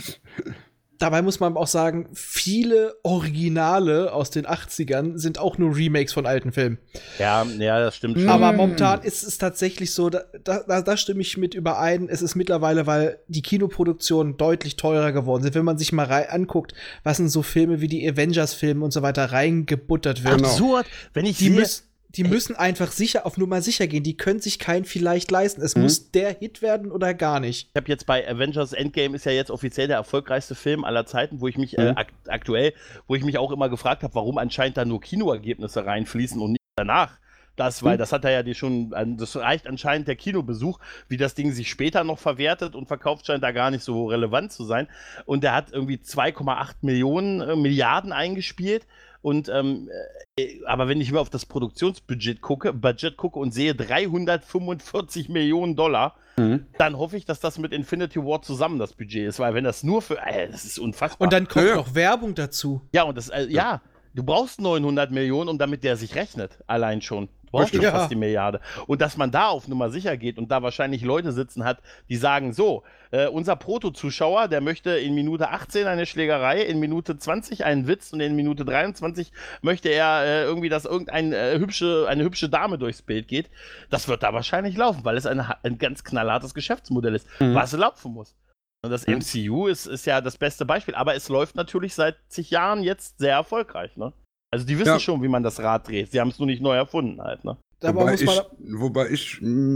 Dabei 1.00 1.22
muss 1.22 1.39
man 1.39 1.56
auch 1.58 1.68
sagen, 1.68 2.10
viele 2.14 2.95
Originale 3.04 4.14
aus 4.14 4.32
den 4.32 4.45
80ern 4.45 5.18
sind 5.18 5.39
auch 5.39 5.58
nur 5.58 5.76
Remakes 5.76 6.14
von 6.14 6.26
alten 6.26 6.52
Filmen. 6.52 6.78
Ja, 7.20 7.43
ja, 7.43 7.80
das 7.80 7.95
stimmt 7.95 8.20
schon. 8.20 8.30
Aber 8.30 8.52
momentan 8.54 9.02
ist 9.02 9.24
es 9.24 9.38
tatsächlich 9.38 9.93
so, 9.93 10.10
da, 10.10 10.24
da, 10.43 10.82
da 10.82 10.97
stimme 10.97 11.22
ich 11.22 11.38
mit 11.38 11.54
überein. 11.54 12.10
Es 12.10 12.22
ist 12.22 12.36
mittlerweile, 12.36 12.86
weil 12.86 13.20
die 13.28 13.41
Kinoproduktionen 13.41 14.38
deutlich 14.38 14.76
teurer 14.76 15.12
geworden 15.12 15.43
sind. 15.43 15.56
Wenn 15.56 15.66
man 15.66 15.78
sich 15.78 15.91
mal 15.91 16.10
anguckt, 16.30 16.74
was 17.04 17.20
in 17.20 17.30
so 17.30 17.43
Filme 17.43 17.82
wie 17.82 17.88
die 17.88 18.08
Avengers-Filme 18.10 18.84
und 18.84 18.91
so 18.91 19.02
weiter 19.02 19.32
reingebuttert 19.32 20.24
wird, 20.24 20.38
Genau. 20.38 20.50
Absurd, 20.50 20.86
wenn 21.14 21.26
ich 21.26 21.38
die, 21.38 21.50
sehe, 21.50 21.66
die 22.10 22.24
müssen 22.24 22.55
einfach 22.55 22.91
sicher 22.91 23.26
auf 23.28 23.38
Nummer 23.38 23.62
sicher 23.62 23.86
gehen. 23.86 24.01
Die 24.03 24.18
können 24.18 24.39
sich 24.39 24.57
kein 24.57 24.84
vielleicht 24.84 25.30
leisten. 25.30 25.62
Es 25.62 25.76
Mhm. 25.76 25.84
muss 25.84 26.10
der 26.12 26.34
Hit 26.38 26.62
werden 26.64 26.91
oder 26.91 27.14
gar 27.14 27.39
nicht. 27.39 27.70
Ich 27.72 27.76
habe 27.76 27.88
jetzt 27.88 28.05
bei 28.07 28.28
Avengers 28.28 28.74
Endgame 28.74 29.16
ist 29.16 29.26
ja 29.26 29.32
jetzt 29.32 29.51
offiziell 29.51 29.88
der 29.88 29.97
erfolgreichste 29.97 30.55
Film 30.55 30.84
aller 30.86 31.05
Zeiten, 31.05 31.39
wo 31.39 31.47
ich 31.47 31.57
mich 31.57 31.78
äh, 31.78 31.91
Mhm. 31.91 31.97
ak 31.97 32.07
aktuell, 32.28 32.74
wo 33.07 33.14
ich 33.16 33.24
mich 33.24 33.38
auch 33.38 33.51
immer 33.51 33.70
gefragt 33.70 34.01
habe, 34.03 34.16
warum 34.16 34.39
anscheinend 34.39 34.78
da 34.78 34.86
nur 34.86 35.01
Kinoergebnisse 35.01 35.86
reinfließen 35.86 36.41
und 36.41 36.53
nicht 36.53 36.62
danach. 36.76 37.20
Das, 37.55 37.84
weil 37.84 37.95
Mhm. 37.95 37.99
das 37.99 38.14
hat 38.14 38.24
er 38.24 38.32
ja 38.32 38.41
die 38.41 38.55
schon, 38.55 38.93
äh, 38.93 39.05
das 39.18 39.36
reicht 39.36 39.68
anscheinend 39.68 40.07
der 40.07 40.16
Kinobesuch, 40.16 40.80
wie 41.10 41.18
das 41.18 41.36
Ding 41.36 41.51
sich 41.51 41.70
später 41.70 42.03
noch 42.05 42.18
verwertet 42.18 42.74
und 42.74 42.88
verkauft, 42.88 43.28
scheint 43.28 43.43
da 43.43 43.51
gar 43.51 43.70
nicht 43.70 43.84
so 43.84 44.07
relevant 44.07 44.51
zu 44.53 44.64
sein. 44.64 44.88
Und 45.26 45.43
der 45.43 45.53
hat 45.53 45.72
irgendwie 45.74 45.97
2,8 45.97 46.78
Millionen 46.82 47.41
äh, 47.41 47.55
Milliarden 47.55 48.14
eingespielt. 48.14 48.88
Und 49.22 49.49
ähm, 49.49 49.89
äh, 50.38 50.59
aber 50.65 50.88
wenn 50.88 51.01
ich 51.01 51.11
mir 51.11 51.20
auf 51.20 51.30
das 51.30 51.45
Produktionsbudget 51.45 52.39
gucke, 52.41 52.72
Budget 52.74 53.17
gucke 53.17 53.38
und 53.39 53.53
sehe 53.53 53.76
345 53.76 55.30
Millionen 55.30 55.76
Dollar, 55.76 56.15
Mhm. 56.38 56.65
dann 56.78 56.97
hoffe 56.97 57.17
ich, 57.17 57.26
dass 57.26 57.41
das 57.41 57.57
mit 57.57 57.74
Infinity 57.74 58.20
War 58.24 58.41
zusammen 58.41 58.80
das 58.80 58.93
Budget 58.93 59.28
ist, 59.28 59.39
weil 59.39 59.53
wenn 59.55 59.65
das 59.65 59.84
nur 59.84 60.01
für, 60.01 60.17
äh, 60.26 60.49
das 60.49 60.63
ist 60.63 60.80
unfassbar. 60.80 61.26
Und 61.26 61.34
dann 61.34 61.47
kommt 61.49 61.65
Ja, 61.65 61.72
ja. 61.72 61.76
noch 61.76 61.95
Werbung 61.95 62.34
dazu. 62.34 62.82
ja, 62.93 63.03
und 63.03 63.17
das, 63.17 63.28
äh, 63.28 63.47
ja, 63.49 63.82
du 64.13 64.24
brauchst 64.24 64.61
900 64.61 65.11
Millionen, 65.11 65.49
um 65.49 65.57
damit 65.57 65.84
der 65.84 65.97
sich 65.97 66.15
rechnet, 66.15 66.59
allein 66.65 67.01
schon. 67.01 67.28
Schon 67.52 67.82
Ja. 67.82 67.91
fast 67.91 68.12
die 68.12 68.16
Milliarde. 68.16 68.60
Und 68.88 69.02
dass 69.02 69.18
man 69.18 69.32
da 69.32 69.47
auf 69.47 69.68
Nummer 69.68 69.89
sicher 69.89 70.18
geht 70.18 70.38
und 70.38 70.50
da 70.52 70.62
wahrscheinlich 70.64 71.04
Leute 71.04 71.32
sitzen 71.32 71.64
hat, 71.66 71.80
die 72.10 72.16
sagen, 72.18 72.54
so, 72.54 72.84
äh, 73.12 73.28
unser 73.28 73.56
Proto-Zuschauer, 73.56 74.47
der 74.47 74.62
möchte 74.62 74.91
in 74.91 75.16
Minute 75.16 75.50
18 75.50 75.88
eine 75.88 76.06
Schlägerei, 76.06 76.62
in 76.62 76.80
Minute 76.80 77.18
20 77.18 77.66
einen 77.66 77.88
Witz 77.88 78.14
und 78.14 78.20
in 78.20 78.36
Minute 78.36 78.66
23 78.66 79.32
möchte 79.62 79.89
er 79.89 80.24
äh, 80.24 80.43
irgendwie, 80.43 80.70
dass 80.70 80.86
irgendeine 80.86 81.36
äh, 81.36 81.60
hübsche, 81.60 82.06
eine 82.08 82.24
hübsche 82.24 82.50
Dame 82.50 82.78
durchs 82.78 83.02
Bild 83.02 83.28
geht. 83.28 83.50
Das 83.89 84.08
wird 84.08 84.22
da 84.24 84.34
wahrscheinlich 84.34 84.78
laufen, 84.78 85.04
weil 85.06 85.18
es 85.18 85.26
eine, 85.26 85.64
ein 85.64 85.78
ganz 85.78 86.04
knallhartes 86.04 86.54
Geschäftsmodell 86.54 87.16
ist, 87.16 87.28
Mhm. 87.39 87.56
was 87.56 87.72
laufen 87.74 88.14
muss. 88.14 88.36
Und 88.82 88.91
das 88.91 89.08
Mhm. 89.08 89.16
MCU 89.16 89.68
ist, 89.68 89.88
ist 89.88 90.06
ja 90.06 90.22
das 90.22 90.38
beste 90.38 90.66
Beispiel, 90.66 90.95
aber 90.95 91.16
es 91.16 91.28
läuft 91.30 91.56
natürlich 91.56 91.95
seit 91.95 92.16
zig 92.30 92.50
Jahren 92.52 92.84
jetzt 92.84 93.18
sehr 93.20 93.34
erfolgreich, 93.34 93.97
ne? 93.97 94.14
Also 94.52 94.66
die 94.66 94.78
wissen 94.80 94.88
Ja. 94.93 95.00
schon, 95.00 95.22
wie 95.22 95.28
man 95.28 95.43
das 95.43 95.60
Rad 95.60 95.88
dreht. 95.88 96.12
Sie 96.12 96.20
haben 96.20 96.30
es 96.30 96.39
nur 96.39 96.47
nicht 96.47 96.62
neu 96.62 96.76
erfunden 96.76 97.22
halt, 97.22 97.43
ne? 97.45 97.58
Wobei 97.82 98.12
muss 98.12 98.22
ich, 98.22 98.28
man, 98.28 98.39
wobei 98.80 99.10
ich 99.10 99.39
mh, 99.41 99.76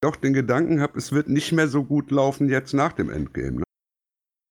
doch 0.00 0.16
den 0.16 0.32
Gedanken 0.32 0.80
habe, 0.80 0.96
es 0.98 1.12
wird 1.12 1.28
nicht 1.28 1.52
mehr 1.52 1.68
so 1.68 1.84
gut 1.84 2.10
laufen 2.10 2.48
jetzt 2.48 2.72
nach 2.72 2.92
dem 2.92 3.10
Endgame. 3.10 3.58
Ne? 3.58 3.62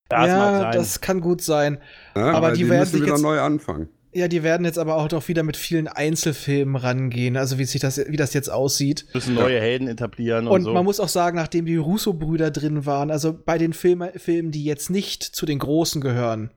Das 0.10 0.28
ja, 0.28 0.72
das 0.72 1.00
kann 1.02 1.22
gut 1.22 1.42
sein. 1.42 1.80
Ja, 2.16 2.32
Aber 2.34 2.48
weil 2.48 2.56
die 2.58 2.68
werden 2.70 2.80
müssen 2.82 2.92
sich 2.92 3.02
wieder 3.04 3.14
jetzt- 3.14 3.22
neu 3.22 3.40
anfangen. 3.40 3.88
Ja, 4.14 4.28
die 4.28 4.44
werden 4.44 4.66
jetzt 4.66 4.78
aber 4.78 4.98
auch 4.98 5.08
doch 5.08 5.30
wieder 5.30 5.42
mit 5.42 5.56
vielen 5.56 5.88
Einzelfilmen 5.88 6.76
rangehen, 6.76 7.38
also 7.38 7.58
wie 7.58 7.64
sich 7.64 7.80
das, 7.80 7.98
wie 8.10 8.18
das 8.18 8.34
jetzt 8.34 8.50
aussieht. 8.52 9.06
müssen 9.14 9.36
neue 9.36 9.58
Helden 9.58 9.88
etablieren 9.88 10.48
und, 10.48 10.54
Und 10.54 10.62
so. 10.64 10.74
man 10.74 10.84
muss 10.84 11.00
auch 11.00 11.08
sagen, 11.08 11.38
nachdem 11.38 11.66
die 11.66 11.78
Russo-Brüder 11.78 12.52
drin 12.52 12.86
waren, 12.86 13.10
also 13.10 13.32
bei 13.34 13.58
den 13.58 13.72
Filme, 13.72 14.12
Filmen, 14.18 14.52
die 14.52 14.66
jetzt 14.66 14.90
nicht 14.90 15.24
zu 15.24 15.46
den 15.46 15.60
Großen 15.60 16.02
gehören, 16.02 16.52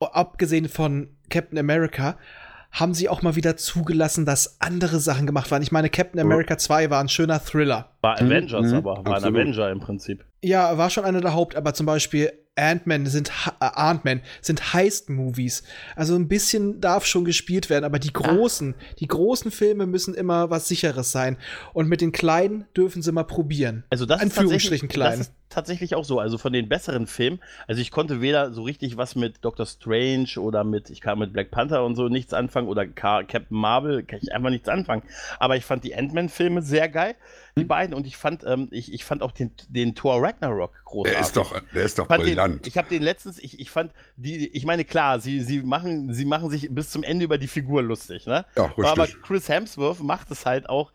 abgesehen 0.00 0.68
von 0.68 1.08
Captain 1.28 1.58
America, 1.58 2.16
haben 2.70 2.92
sie 2.94 3.08
auch 3.08 3.22
mal 3.22 3.34
wieder 3.34 3.56
zugelassen, 3.56 4.26
dass 4.26 4.60
andere 4.60 5.00
Sachen 5.00 5.26
gemacht 5.26 5.50
waren. 5.50 5.62
Ich 5.62 5.72
meine, 5.72 5.88
Captain 5.88 6.20
America 6.20 6.58
2 6.58 6.90
war 6.90 7.00
ein 7.00 7.08
schöner 7.08 7.42
Thriller. 7.42 7.90
war 8.02 8.20
Mhm, 8.20 8.26
Avengers, 8.26 8.66
mhm, 8.66 8.74
aber 8.74 8.90
war 8.90 8.98
ein 9.06 9.14
absolut. 9.14 9.40
Avenger 9.40 9.70
im 9.70 9.80
Prinzip. 9.80 10.24
Ja, 10.42 10.76
war 10.76 10.90
schon 10.90 11.04
einer 11.04 11.20
der 11.20 11.34
Haupt, 11.34 11.56
aber 11.56 11.72
zum 11.74 11.86
Beispiel 11.86 12.30
Ant-Man 12.58 13.06
sind 13.06 13.30
äh, 13.60 13.64
Ant-Man 13.64 14.20
sind 14.40 14.74
Heist-Movies. 14.74 15.62
Also 15.96 16.14
ein 16.16 16.28
bisschen 16.28 16.80
darf 16.80 17.06
schon 17.06 17.24
gespielt 17.24 17.70
werden, 17.70 17.84
aber 17.84 17.98
die 17.98 18.12
großen, 18.12 18.74
die 18.98 19.08
großen 19.08 19.50
Filme 19.50 19.86
müssen 19.86 20.14
immer 20.14 20.50
was 20.50 20.68
sicheres 20.68 21.12
sein. 21.12 21.36
Und 21.72 21.88
mit 21.88 22.00
den 22.00 22.12
kleinen 22.12 22.66
dürfen 22.76 23.02
sie 23.02 23.12
mal 23.12 23.24
probieren. 23.24 23.84
Also 23.90 24.06
das 24.06 24.18
ist, 24.18 24.22
Anführungsstrichen 24.22 24.88
tatsächlich, 24.88 25.04
das 25.04 25.12
klein. 25.14 25.20
ist 25.20 25.32
tatsächlich 25.48 25.94
auch 25.94 26.04
so. 26.04 26.20
Also 26.20 26.38
von 26.38 26.52
den 26.52 26.68
besseren 26.68 27.06
Filmen, 27.06 27.40
also 27.66 27.80
ich 27.80 27.90
konnte 27.90 28.20
weder 28.20 28.52
so 28.52 28.62
richtig 28.62 28.96
was 28.96 29.14
mit 29.14 29.44
Doctor 29.44 29.66
Strange 29.66 30.28
oder 30.38 30.64
mit, 30.64 30.90
ich 30.90 31.00
kann 31.00 31.18
mit 31.18 31.32
Black 31.32 31.50
Panther 31.50 31.84
und 31.84 31.96
so 31.96 32.08
nichts 32.08 32.34
anfangen 32.34 32.68
oder 32.68 32.86
Ka 32.86 33.22
Captain 33.22 33.56
Marvel, 33.56 34.02
kann 34.02 34.20
ich 34.22 34.32
einfach 34.32 34.50
nichts 34.50 34.68
anfangen. 34.68 35.02
Aber 35.38 35.56
ich 35.56 35.64
fand 35.64 35.84
die 35.84 35.94
Ant-Man-Filme 35.94 36.62
sehr 36.62 36.88
geil, 36.88 37.14
die 37.56 37.62
Hm. 37.62 37.68
beiden. 37.68 37.94
Und 37.94 38.06
ich 38.06 38.16
fand, 38.16 38.44
ähm, 38.44 38.68
ich, 38.70 38.92
ich 38.92 39.04
fand 39.04 39.22
auch 39.22 39.32
den, 39.32 39.52
den 39.68 39.94
Thor 39.94 40.22
Ragnarok 40.22 40.72
großartig. 40.84 41.18
Der 41.18 41.26
ist 41.26 41.36
doch, 41.36 41.62
der 41.74 41.82
ist 41.82 41.98
doch 41.98 42.06
fand 42.06 42.26
den, 42.26 42.36
brillant. 42.48 42.66
ich 42.66 42.78
habe 42.78 42.88
den 42.88 43.02
letztens, 43.02 43.38
ich, 43.38 43.60
ich 43.60 43.70
fand 43.70 43.92
die, 44.16 44.48
ich 44.48 44.64
meine 44.64 44.84
klar, 44.84 45.20
sie, 45.20 45.40
sie 45.40 45.62
machen, 45.62 46.12
sie 46.12 46.24
machen 46.24 46.50
sich 46.50 46.68
bis 46.70 46.90
zum 46.90 47.02
Ende 47.02 47.24
über 47.24 47.38
die 47.38 47.48
Figur 47.48 47.82
lustig, 47.82 48.26
ne? 48.26 48.44
ja, 48.56 48.64
Aber 48.76 49.04
richtig. 49.04 49.22
Chris 49.22 49.48
Hemsworth 49.48 50.00
macht 50.00 50.30
es 50.30 50.46
halt 50.46 50.68
auch, 50.68 50.92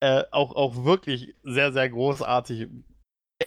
äh, 0.00 0.24
auch, 0.30 0.54
auch 0.54 0.84
wirklich 0.84 1.34
sehr, 1.42 1.72
sehr 1.72 1.88
großartig. 1.88 2.68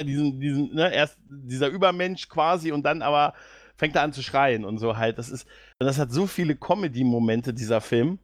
Diesen, 0.02 0.40
diesen, 0.40 0.74
ne, 0.74 0.94
erst 0.94 1.18
dieser 1.30 1.68
Übermensch 1.68 2.30
quasi 2.30 2.72
und 2.72 2.84
dann 2.84 3.02
aber 3.02 3.34
fängt 3.76 3.96
er 3.96 4.04
an 4.04 4.14
zu 4.14 4.24
schreien 4.24 4.64
und 4.64 4.78
so 4.78 4.96
halt. 4.96 5.18
Das 5.18 5.30
ist, 5.30 5.48
das 5.80 5.98
hat 5.98 6.12
so 6.12 6.28
viele 6.28 6.56
Comedy-Momente, 6.56 7.54
dieser 7.54 7.82
Film. 7.82 8.20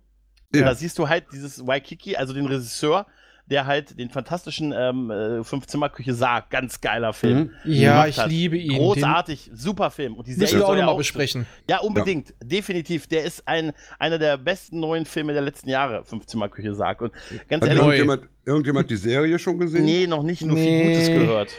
Ja. 0.53 0.65
Da 0.65 0.75
siehst 0.75 0.97
du 0.97 1.09
halt 1.09 1.25
dieses 1.33 1.65
Waikiki, 1.65 2.15
also 2.15 2.33
den 2.33 2.45
Regisseur, 2.45 3.05
der 3.49 3.65
halt 3.65 3.97
den 3.97 4.09
fantastischen 4.09 4.73
ähm, 4.77 5.09
äh, 5.09 5.43
Fünf-Zimmer-Küche 5.43 6.13
sagt, 6.13 6.49
ganz 6.49 6.81
geiler 6.81 7.13
Film. 7.13 7.51
Mhm. 7.63 7.71
Ja, 7.73 8.05
ich 8.05 8.17
hat. 8.19 8.29
liebe 8.29 8.57
ihn. 8.57 8.77
Großartig, 8.77 9.51
super 9.53 9.89
Film. 9.89 10.15
Und 10.15 10.27
die 10.27 10.31
Den 10.33 10.39
müssen 10.41 10.49
Serie 10.51 10.63
wir 10.65 10.67
auch 10.67 10.75
ja 10.75 10.81
nochmal 10.81 10.97
besprechen. 10.97 11.45
ja, 11.69 11.79
unbedingt. 11.79 12.33
Definitiv. 12.43 13.07
Der 13.07 13.23
ist 13.23 13.47
ein, 13.47 13.71
einer 13.99 14.19
der 14.19 14.37
besten 14.37 14.79
neuen 14.81 15.05
Filme 15.05 15.33
der 15.33 15.41
letzten 15.41 15.69
Jahre, 15.69 16.03
Fünfzimmerküche 16.03 16.73
sagt. 16.75 17.01
Und 17.01 17.13
ganz 17.47 17.61
Hat 17.63 17.69
ehrlich, 17.69 17.77
irgendjemand, 17.83 18.23
irgendjemand 18.45 18.89
die 18.89 18.97
Serie 18.97 19.39
schon 19.39 19.57
gesehen? 19.59 19.85
nee, 19.85 20.07
noch 20.07 20.23
nicht, 20.23 20.41
nur 20.41 20.57
viel 20.57 20.65
Nee. 20.65 20.93
Gutes 20.93 21.07
gehört. 21.07 21.51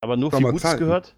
Aber 0.00 0.16
nur 0.16 0.30
Doch 0.30 0.38
viel 0.38 0.46
Gutes 0.46 0.62
Zeiten. 0.62 0.80
gehört. 0.80 1.14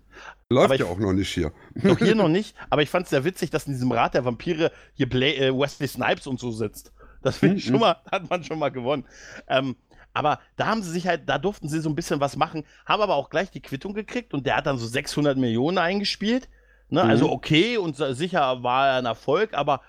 Läuft 0.50 0.66
aber 0.66 0.74
ja 0.76 0.84
ich- 0.84 0.90
auch 0.90 0.98
noch 0.98 1.12
nicht 1.12 1.32
hier. 1.32 1.52
Noch 1.74 1.98
hier 1.98 2.14
noch 2.16 2.28
nicht. 2.28 2.54
Aber 2.68 2.82
ich 2.82 2.90
fand 2.90 3.04
es 3.04 3.10
sehr 3.10 3.24
witzig, 3.24 3.50
dass 3.50 3.66
in 3.66 3.72
diesem 3.72 3.90
Rat 3.92 4.14
der 4.14 4.24
Vampire 4.24 4.70
hier 4.94 5.08
Bla 5.08 5.26
äh, 5.26 5.56
Wesley 5.56 5.88
Snipes 5.88 6.26
und 6.26 6.38
so 6.38 6.50
sitzt. 6.50 6.92
Das 7.22 7.38
finde 7.38 7.56
ich 7.56 7.64
Mhm. 7.64 7.70
schon 7.70 7.80
mal, 7.80 7.96
hat 8.12 8.28
man 8.28 8.44
schon 8.44 8.58
mal 8.58 8.68
gewonnen. 8.68 9.06
Ähm, 9.48 9.76
Aber 10.14 10.38
da 10.56 10.66
haben 10.66 10.82
sie 10.82 10.90
sich 10.90 11.06
halt, 11.06 11.28
da 11.28 11.38
durften 11.38 11.68
sie 11.68 11.80
so 11.80 11.88
ein 11.90 11.94
bisschen 11.94 12.20
was 12.20 12.36
machen, 12.36 12.64
haben 12.86 13.02
aber 13.02 13.16
auch 13.16 13.28
gleich 13.30 13.50
die 13.50 13.60
Quittung 13.60 13.92
gekriegt 13.92 14.32
und 14.32 14.46
der 14.46 14.56
hat 14.56 14.66
dann 14.66 14.78
so 14.78 14.86
600 14.86 15.36
Millionen 15.36 15.76
eingespielt. 15.76 16.48
Ne? 16.88 17.04
Mhm. 17.04 17.10
Also 17.10 17.30
okay 17.30 17.76
und 17.76 17.96
sicher 17.96 18.62
war 18.62 18.88
er 18.88 18.98
ein 18.98 19.06
Erfolg, 19.06 19.54
aber 19.54 19.80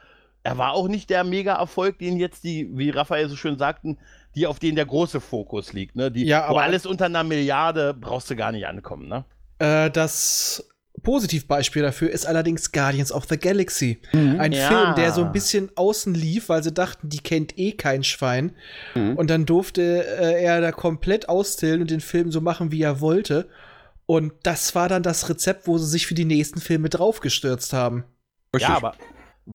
er 0.43 0.57
war 0.57 0.73
auch 0.73 0.87
nicht 0.87 1.09
der 1.09 1.23
Mega-Erfolg, 1.23 1.97
den 1.99 2.17
jetzt 2.17 2.43
die, 2.43 2.69
wie 2.77 2.89
Raphael 2.89 3.29
so 3.29 3.35
schön 3.35 3.57
sagten, 3.57 3.97
die 4.35 4.45
auf 4.47 4.59
den 4.59 4.75
der 4.75 4.85
große 4.85 5.21
Fokus 5.21 5.73
liegt. 5.73 5.95
Ne? 5.95 6.11
Die, 6.11 6.25
Ja, 6.25 6.41
wo 6.49 6.51
aber- 6.53 6.63
alles 6.63 6.85
unter 6.85 7.05
einer 7.05 7.23
Milliarde 7.23 7.93
brauchst 7.93 8.29
du 8.29 8.35
gar 8.35 8.51
nicht 8.51 8.67
ankommen. 8.67 9.07
Ne? 9.07 9.25
Äh, 9.59 9.89
das 9.91 10.67
Positivbeispiel 11.05 11.81
dafür 11.81 12.09
ist 12.09 12.25
allerdings 12.25 12.73
Guardians 12.73 13.13
of 13.13 13.23
the 13.29 13.37
Galaxy. 13.37 13.99
Ein 14.11 14.51
Ja. 14.51 14.67
Film, 14.67 14.95
der 14.95 15.13
so 15.13 15.23
ein 15.23 15.31
bisschen 15.31 15.71
außen 15.75 16.13
lief, 16.13 16.49
weil 16.49 16.61
sie 16.61 16.73
dachten, 16.73 17.07
die 17.07 17.19
kennt 17.19 17.57
eh 17.57 17.71
kein 17.71 18.03
Schwein. 18.03 18.53
Mhm. 18.93 19.15
Und 19.15 19.29
dann 19.29 19.45
durfte 19.45 19.81
äh, 20.05 20.43
er 20.43 20.59
da 20.59 20.73
komplett 20.73 21.29
austillen 21.29 21.79
und 21.79 21.89
den 21.91 22.01
Film 22.01 22.31
so 22.33 22.41
machen, 22.41 22.73
wie 22.73 22.81
er 22.81 22.99
wollte. 22.99 23.47
Und 24.05 24.33
das 24.43 24.75
war 24.75 24.89
dann 24.89 25.01
das 25.01 25.29
Rezept, 25.29 25.67
wo 25.67 25.77
sie 25.77 25.87
sich 25.87 26.05
für 26.05 26.13
die 26.13 26.25
nächsten 26.25 26.59
Filme 26.59 26.89
draufgestürzt 26.89 27.71
haben. 27.71 28.03
Ja, 28.57 28.75
aber 28.75 28.95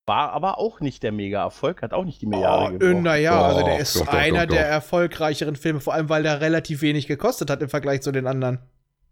war 0.06 0.32
aber 0.32 0.58
auch 0.58 0.80
nicht 0.80 1.02
der 1.02 1.10
Mega-Erfolg, 1.12 1.82
hat 1.82 1.92
auch 1.92 2.04
nicht 2.04 2.22
die 2.22 2.26
Milliarde 2.26 2.78
Oh, 2.80 2.84
äh, 2.84 2.94
naja, 2.94 3.42
also 3.42 3.64
der 3.64 3.78
ist 3.78 3.96
doch, 3.96 4.06
doch, 4.06 4.14
einer 4.14 4.46
doch, 4.46 4.54
der 4.54 4.66
erfolgreicheren 4.66 5.56
Filme, 5.56 5.80
vor 5.80 5.94
allem 5.94 6.08
weil 6.08 6.22
der 6.22 6.40
relativ 6.40 6.80
wenig 6.82 7.06
gekostet 7.06 7.50
hat 7.50 7.60
im 7.60 7.68
Vergleich 7.68 8.00
zu 8.00 8.12
den 8.12 8.26
anderen. 8.26 8.60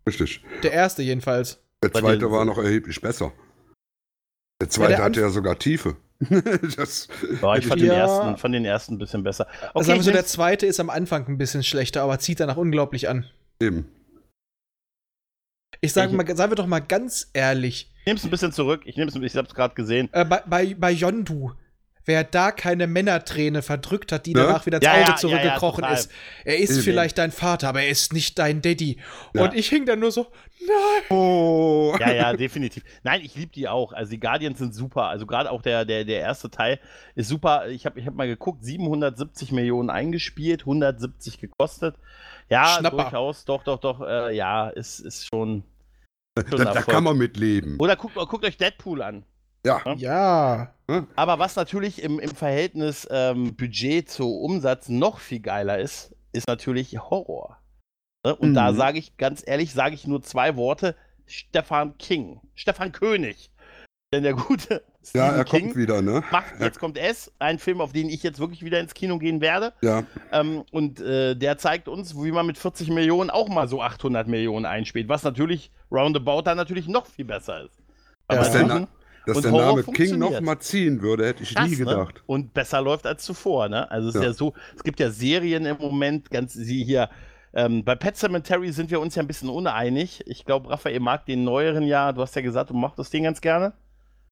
Richtig. 0.06 0.42
Der 0.62 0.72
erste 0.72 1.02
jedenfalls. 1.02 1.60
Der 1.82 1.92
zweite 1.92 2.30
war 2.30 2.44
noch 2.44 2.58
erheblich 2.58 3.00
besser. 3.00 3.32
Der 4.60 4.68
zweite 4.68 4.96
der 4.96 5.04
hatte 5.04 5.20
ja 5.20 5.28
sogar 5.30 5.58
Tiefe. 5.58 5.96
das, 6.76 7.06
Ja, 7.40 7.56
ich 7.56 7.66
fand, 7.66 7.80
Ja. 7.80 7.86
den 7.86 7.90
ersten, 7.90 8.36
fand 8.38 8.54
den 8.54 8.64
ersten 8.64 8.94
ein 8.94 8.98
bisschen 8.98 9.22
besser. 9.22 9.46
Okay, 9.46 9.70
also 9.74 9.86
sagen 9.86 9.98
wir 10.00 10.02
so, 10.02 10.10
ich 10.10 10.16
der 10.16 10.26
zweite 10.26 10.66
ist 10.66 10.80
am 10.80 10.90
Anfang 10.90 11.26
ein 11.28 11.38
bisschen 11.38 11.62
schlechter, 11.62 12.02
aber 12.02 12.18
zieht 12.18 12.40
danach 12.40 12.56
unglaublich 12.56 13.08
an. 13.08 13.30
eben. 13.60 13.86
Ich 15.80 15.92
sage 15.92 16.10
Ich- 16.10 16.16
mal, 16.16 16.26
sagen 16.36 16.50
wir 16.50 16.56
doch 16.56 16.66
mal 16.66 16.80
ganz 16.80 17.30
ehrlich, 17.34 17.92
ich 18.00 18.06
nehm's 18.06 18.24
ein 18.24 18.30
bisschen 18.30 18.50
zurück. 18.52 18.82
Ich 18.84 18.96
nehm's, 18.96 19.14
ich 19.14 19.36
hab's 19.36 19.54
gerade 19.54 19.74
gesehen. 19.74 20.08
äh, 20.12 20.24
bei, 20.24 20.42
bei, 20.46 20.74
bei 20.74 20.90
Yondu, 20.90 21.52
wer 22.08 22.24
da 22.24 22.50
keine 22.50 22.86
Männerträne 22.86 23.62
verdrückt 23.62 24.10
hat, 24.10 24.26
die 24.26 24.32
Ne? 24.34 24.42
danach 24.42 24.66
wieder 24.66 24.78
ins 24.78 24.86
Ja, 24.86 24.92
Auge 24.94 25.02
ja, 25.02 25.16
zurückgekrochen 25.16 25.84
ja, 25.84 25.92
ist, 25.92 26.10
er 26.44 26.58
ist 26.58 26.80
vielleicht 26.80 27.18
dein 27.18 27.30
Vater, 27.30 27.68
aber 27.68 27.82
er 27.82 27.90
ist 27.90 28.12
nicht 28.12 28.38
dein 28.38 28.62
Daddy. 28.62 28.98
Ja. 29.34 29.42
Und 29.44 29.54
ich 29.54 29.68
hing 29.68 29.84
dann 29.84 30.00
nur 30.00 30.10
so, 30.10 30.26
nein. 30.60 31.16
Oh. 31.16 31.94
Ja, 32.00 32.12
ja, 32.12 32.32
definitiv. 32.32 32.82
Nein, 33.02 33.20
ich 33.22 33.34
liebe 33.36 33.52
die 33.52 33.68
auch. 33.68 33.92
Also 33.92 34.10
die 34.10 34.18
Guardians 34.20 34.58
sind 34.58 34.74
super. 34.74 35.04
Also 35.04 35.26
gerade 35.26 35.50
auch 35.50 35.62
der, 35.62 35.84
der, 35.84 36.04
der 36.04 36.20
erste 36.20 36.50
Teil 36.50 36.80
ist 37.14 37.28
super. 37.28 37.68
Ich 37.68 37.84
habe 37.84 38.00
ich 38.00 38.06
hab 38.06 38.14
mal 38.14 38.26
geguckt, 38.26 38.64
770 38.64 39.52
Millionen 39.52 39.90
eingespielt, 39.90 40.62
170 40.62 41.38
gekostet. 41.38 41.94
Ja, 42.48 42.78
Schnapper. 42.78 43.02
durchaus. 43.02 43.44
Doch, 43.44 43.62
doch, 43.62 43.78
doch. 43.78 44.00
Äh, 44.00 44.34
ja, 44.34 44.70
ist, 44.70 45.00
ist 45.00 45.26
schon. 45.26 45.62
schon 46.48 46.58
Da, 46.58 46.72
da 46.72 46.82
kann 46.82 47.04
man 47.04 47.18
mit 47.18 47.36
leben. 47.36 47.76
Oder 47.78 47.96
guckt, 47.96 48.14
guckt 48.14 48.44
euch 48.44 48.56
Deadpool 48.56 49.02
an. 49.02 49.24
Ja. 49.66 49.82
Ja. 49.96 50.74
Aber 51.16 51.38
was 51.38 51.56
natürlich 51.56 52.02
im, 52.02 52.18
im 52.18 52.30
Verhältnis 52.34 53.06
ähm, 53.10 53.54
Budget 53.56 54.08
zu 54.08 54.30
Umsatz 54.40 54.88
noch 54.88 55.18
viel 55.18 55.40
geiler 55.40 55.78
ist, 55.78 56.14
ist 56.32 56.48
natürlich 56.48 56.98
Horror. 56.98 57.58
Ne? 58.24 58.34
Und 58.36 58.50
Mhm. 58.50 58.54
da 58.54 58.72
sage 58.72 58.98
ich 58.98 59.16
ganz 59.16 59.42
ehrlich, 59.46 59.72
sage 59.74 59.94
ich 59.94 60.06
nur 60.06 60.22
zwei 60.22 60.56
Worte: 60.56 60.94
Stefan 61.26 61.98
King, 61.98 62.40
Stefan 62.54 62.92
König. 62.92 63.50
Denn 64.14 64.22
der 64.22 64.32
gute 64.34 64.82
Ja, 65.14 65.32
er 65.32 65.44
King 65.44 65.66
kommt 65.66 65.76
wieder, 65.76 66.00
ne? 66.02 66.22
macht, 66.30 66.54
Er- 66.58 66.66
jetzt 66.66 66.78
kommt 66.78 66.96
es, 66.98 67.32
ein 67.38 67.58
Film, 67.58 67.80
auf 67.80 67.92
den 67.92 68.08
ich 68.10 68.22
jetzt 68.22 68.38
wirklich 68.40 68.62
wieder 68.64 68.78
ins 68.80 68.92
Kino 68.94 69.18
gehen 69.18 69.40
werde. 69.40 69.72
Ja. 69.82 70.04
Ähm, 70.32 70.64
und 70.70 71.00
äh, 71.00 71.34
der 71.34 71.56
zeigt 71.58 71.88
uns, 71.88 72.14
wie 72.14 72.30
man 72.32 72.46
mit 72.46 72.58
40 72.58 72.88
Millionen 72.90 73.30
auch 73.30 73.48
mal 73.48 73.68
so 73.68 73.82
800 73.82 74.26
Millionen 74.28 74.64
einspielt, 74.66 75.08
was 75.08 75.22
natürlich 75.22 75.70
roundabout 75.90 76.42
dann 76.42 76.56
natürlich 76.58 76.88
noch 76.88 77.06
viel 77.06 77.24
besser 77.26 77.64
ist. 77.64 77.76
Ja. 78.30 78.38
Aber 78.40 78.48
Na 78.66 78.88
dass 79.28 79.36
Und 79.36 79.42
der 79.44 79.52
Horror 79.52 79.66
Name 79.66 79.82
King 79.84 79.94
funktioniert. 79.94 80.30
noch 80.32 80.40
mal 80.40 80.58
ziehen 80.58 81.00
würde, 81.02 81.26
hätte 81.26 81.42
ich 81.44 81.54
Krass, 81.54 81.68
nie 81.68 81.76
ne? 81.76 81.84
gedacht. 81.84 82.22
Und 82.26 82.52
besser 82.54 82.80
läuft 82.82 83.06
als 83.06 83.22
zuvor, 83.24 83.68
ne? 83.68 83.90
Also 83.90 84.08
es 84.08 84.14
ist 84.16 84.20
Ja. 84.22 84.28
ja 84.28 84.32
so, 84.34 84.54
es 84.76 84.82
gibt 84.82 84.98
ja 85.00 85.10
Serien 85.10 85.66
im 85.66 85.76
Moment, 85.78 86.30
ganz 86.30 86.54
sie 86.54 86.84
hier. 86.84 87.08
Ähm, 87.54 87.84
bei 87.84 87.94
Pet 87.94 88.16
Cemetery 88.16 88.72
sind 88.72 88.90
wir 88.90 89.00
uns 89.00 89.14
ja 89.14 89.22
ein 89.22 89.26
bisschen 89.26 89.48
uneinig. 89.48 90.22
Ich 90.26 90.44
glaube, 90.44 90.68
Raphael 90.70 91.00
mag 91.00 91.24
den 91.26 91.44
neueren 91.44 91.84
ja. 91.84 92.12
Du 92.12 92.20
hast 92.20 92.36
ja 92.36 92.42
gesagt, 92.42 92.70
du 92.70 92.74
mochtest 92.74 93.12
den 93.12 93.22
ganz 93.24 93.40
gerne. 93.40 93.72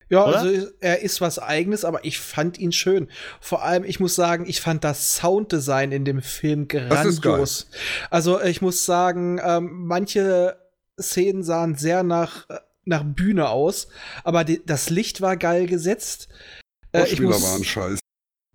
Ja, 0.09 0.25
Oder? 0.25 0.39
also 0.39 0.69
er 0.81 1.03
ist 1.03 1.21
was 1.21 1.39
eigenes, 1.41 1.85
aber 1.85 2.05
ich 2.05 2.21
fand 2.21 2.59
ihn 2.59 2.71
schön. 2.71 3.09
Vor 3.41 3.65
allem, 3.65 3.83
ich 3.83 3.99
muss 3.99 4.15
sagen, 4.15 4.45
ich 4.47 4.61
fand 4.61 4.85
das 4.85 5.17
Sounddesign 5.17 5.91
in 5.91 6.05
dem 6.05 6.23
Film 6.23 6.69
Das 6.69 7.21
grandios. 7.21 7.69
Also 8.11 8.41
ich 8.41 8.63
muss 8.63 8.85
sagen, 8.87 9.41
ähm, 9.45 9.87
manche 9.87 10.57
Szenen 11.01 11.43
sahen 11.43 11.75
sehr 11.75 12.05
nach, 12.05 12.49
äh, 12.51 12.59
nach 12.87 13.05
Bühne 13.05 13.49
aus, 13.49 13.89
aber 14.25 14.45
die, 14.45 14.65
das 14.65 14.91
Licht 14.91 15.21
war 15.21 15.37
geil 15.37 15.67
gesetzt. 15.67 16.29
Äh, 16.93 17.05
ich 17.09 17.21
muss, 17.21 17.43
waren 17.43 17.65
scheiße. 17.65 17.99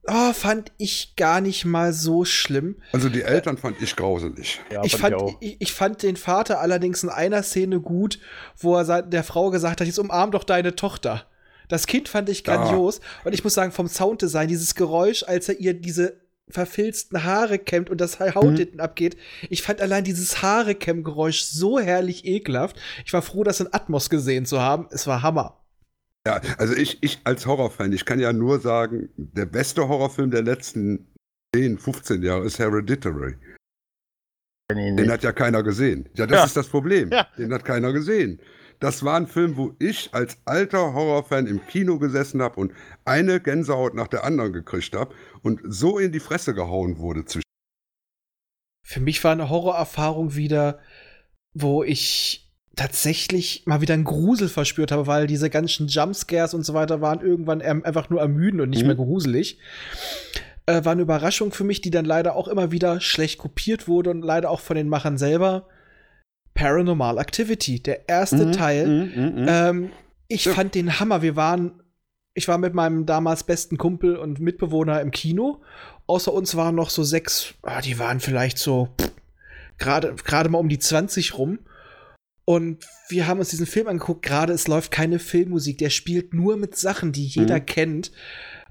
oh, 0.07 0.33
fand 0.33 0.71
ich 0.77 1.15
gar 1.15 1.41
nicht 1.41 1.65
mal 1.65 1.93
so 1.93 2.25
schlimm. 2.25 2.81
Also 2.93 3.09
die 3.09 3.21
Eltern 3.21 3.57
fand 3.57 3.81
ich 3.81 3.95
grauselig. 3.95 4.61
Ja, 4.71 4.83
ich, 4.83 4.95
fand, 4.95 5.15
ich, 5.41 5.57
ich 5.59 5.73
fand 5.73 6.01
den 6.01 6.15
Vater 6.15 6.59
allerdings 6.59 7.03
in 7.03 7.09
einer 7.09 7.43
Szene 7.43 7.79
gut, 7.79 8.19
wo 8.57 8.77
er 8.77 9.03
der 9.03 9.23
Frau 9.23 9.51
gesagt 9.51 9.81
hat, 9.81 9.87
jetzt 9.87 9.99
umarm 9.99 10.31
doch 10.31 10.43
deine 10.43 10.75
Tochter. 10.75 11.27
Das 11.67 11.87
Kind 11.87 12.09
fand 12.09 12.27
ich 12.29 12.45
Ja. 12.45 12.55
grandios. 12.55 12.99
Und 13.23 13.33
ich 13.33 13.43
muss 13.43 13.53
sagen, 13.53 13.71
vom 13.71 13.87
Sounddesign, 13.87 14.47
dieses 14.47 14.75
Geräusch, 14.75 15.23
als 15.23 15.49
er 15.49 15.59
ihr 15.59 15.73
diese 15.73 16.19
verfilzten 16.51 17.23
Haare 17.23 17.57
kämmt 17.59 17.89
und 17.89 17.99
das 18.01 18.19
Haut 18.19 18.51
Mhm. 18.51 18.55
hinten 18.57 18.79
abgeht. 18.79 19.17
Ich 19.49 19.61
fand 19.63 19.81
allein 19.81 20.03
dieses 20.03 20.41
Haare-Kämm-Geräusch 20.41 21.41
so 21.43 21.79
herrlich 21.79 22.25
ekelhaft. 22.25 22.77
Ich 23.05 23.13
war 23.13 23.21
froh, 23.21 23.43
das 23.43 23.59
in 23.59 23.67
Atmos 23.73 24.09
gesehen 24.09 24.45
zu 24.45 24.59
haben. 24.61 24.87
Es 24.91 25.07
war 25.07 25.21
Hammer. 25.21 25.57
Ja, 26.27 26.39
also 26.57 26.75
ich, 26.75 27.01
ich 27.01 27.19
als 27.23 27.45
Horrorfan, 27.47 27.91
ich 27.93 28.05
kann 28.05 28.19
ja 28.19 28.31
nur 28.31 28.59
sagen, 28.59 29.09
der 29.17 29.47
beste 29.47 29.87
Horrorfilm 29.87 30.29
der 30.29 30.43
letzten 30.43 31.07
10, 31.55 31.79
15 31.79 32.21
Jahre 32.21 32.45
ist 32.45 32.59
Hereditary. 32.59 33.35
Den 34.71 35.11
hat 35.11 35.23
ja 35.23 35.33
keiner 35.33 35.63
gesehen. 35.63 36.07
Ja, 36.15 36.25
das 36.27 36.37
Ja. 36.37 36.45
ist 36.45 36.55
das 36.57 36.67
Problem. 36.67 37.11
Ja. 37.11 37.27
Den 37.37 37.51
hat 37.53 37.65
keiner 37.65 37.91
gesehen. 37.91 38.39
Das 38.81 39.03
war 39.05 39.15
ein 39.15 39.27
Film, 39.27 39.57
wo 39.57 39.75
ich 39.79 40.09
als 40.11 40.37
alter 40.43 40.93
Horrorfan 40.93 41.45
im 41.45 41.65
Kino 41.67 41.99
gesessen 41.99 42.41
habe 42.41 42.59
und 42.59 42.73
eine 43.05 43.39
Gänsehaut 43.39 43.93
nach 43.93 44.07
der 44.07 44.23
anderen 44.23 44.53
gekriegt 44.53 44.95
habe 44.95 45.13
und 45.43 45.61
so 45.63 45.99
in 45.99 46.11
die 46.11 46.19
Fresse 46.19 46.53
gehauen 46.55 46.97
wurde. 46.97 47.23
Für 48.83 48.99
mich 48.99 49.23
war 49.23 49.31
eine 49.33 49.49
Horrorerfahrung 49.49 50.35
wieder, 50.35 50.79
wo 51.53 51.83
ich 51.83 52.51
tatsächlich 52.75 53.63
mal 53.67 53.81
wieder 53.81 53.93
einen 53.93 54.03
Grusel 54.03 54.49
verspürt 54.49 54.91
habe, 54.91 55.05
weil 55.05 55.27
diese 55.27 55.49
ganzen 55.51 55.87
Jumpscares 55.87 56.53
und 56.55 56.63
so 56.63 56.73
weiter 56.73 57.01
waren 57.01 57.21
irgendwann 57.21 57.61
einfach 57.61 58.09
nur 58.09 58.19
ermüdend 58.19 58.61
und 58.61 58.69
nicht 58.71 58.81
Mhm. 58.81 58.87
mehr 58.87 58.95
gruselig. 58.95 59.59
Äh, 60.65 60.83
war 60.85 60.93
eine 60.93 61.03
Überraschung 61.03 61.51
für 61.51 61.63
mich, 61.63 61.81
die 61.81 61.91
dann 61.91 62.05
leider 62.05 62.35
auch 62.35 62.47
immer 62.47 62.71
wieder 62.71 62.99
schlecht 62.99 63.37
kopiert 63.37 63.87
wurde 63.87 64.09
und 64.09 64.23
leider 64.23 64.49
auch 64.49 64.59
von 64.61 64.75
den 64.75 64.89
Machern 64.89 65.17
selber. 65.19 65.67
Paranormal 66.53 67.17
Activity, 67.17 67.81
der 67.81 68.07
erste 68.09 68.45
Mhm, 68.47 68.51
Teil. 68.51 68.87
mhm, 68.87 69.41
mhm. 69.41 69.45
Ähm, 69.47 69.91
ich 70.27 70.45
Ja. 70.45 70.53
fand 70.53 70.75
den 70.75 70.99
Hammer. 70.99 71.21
Wir 71.21 71.35
waren, 71.35 71.81
ich 72.33 72.47
war 72.47 72.57
mit 72.57 72.73
meinem 72.73 73.05
damals 73.05 73.43
besten 73.43 73.77
Kumpel 73.77 74.15
und 74.17 74.39
Mitbewohner 74.39 75.01
im 75.01 75.11
Kino. 75.11 75.61
Außer 76.07 76.33
uns 76.33 76.55
waren 76.55 76.75
noch 76.75 76.89
so 76.89 77.03
sechs, 77.03 77.53
ah, 77.63 77.81
die 77.81 77.99
waren 77.99 78.19
vielleicht 78.19 78.57
so 78.57 78.89
gerade 79.77 80.13
gerade 80.23 80.49
mal 80.49 80.59
um 80.59 80.69
die 80.69 80.79
20 80.79 81.37
rum. 81.37 81.59
Und 82.45 82.85
wir 83.09 83.27
haben 83.27 83.39
uns 83.39 83.49
diesen 83.49 83.65
Film 83.67 83.87
angeguckt. 83.87 84.23
Gerade 84.23 84.51
es 84.53 84.67
läuft 84.67 84.91
keine 84.91 85.19
Filmmusik. 85.19 85.77
Der 85.77 85.89
spielt 85.89 86.33
nur 86.33 86.57
mit 86.57 86.75
Sachen, 86.75 87.11
die 87.11 87.25
jeder 87.25 87.57
Mhm. 87.59 87.65
kennt. 87.65 88.11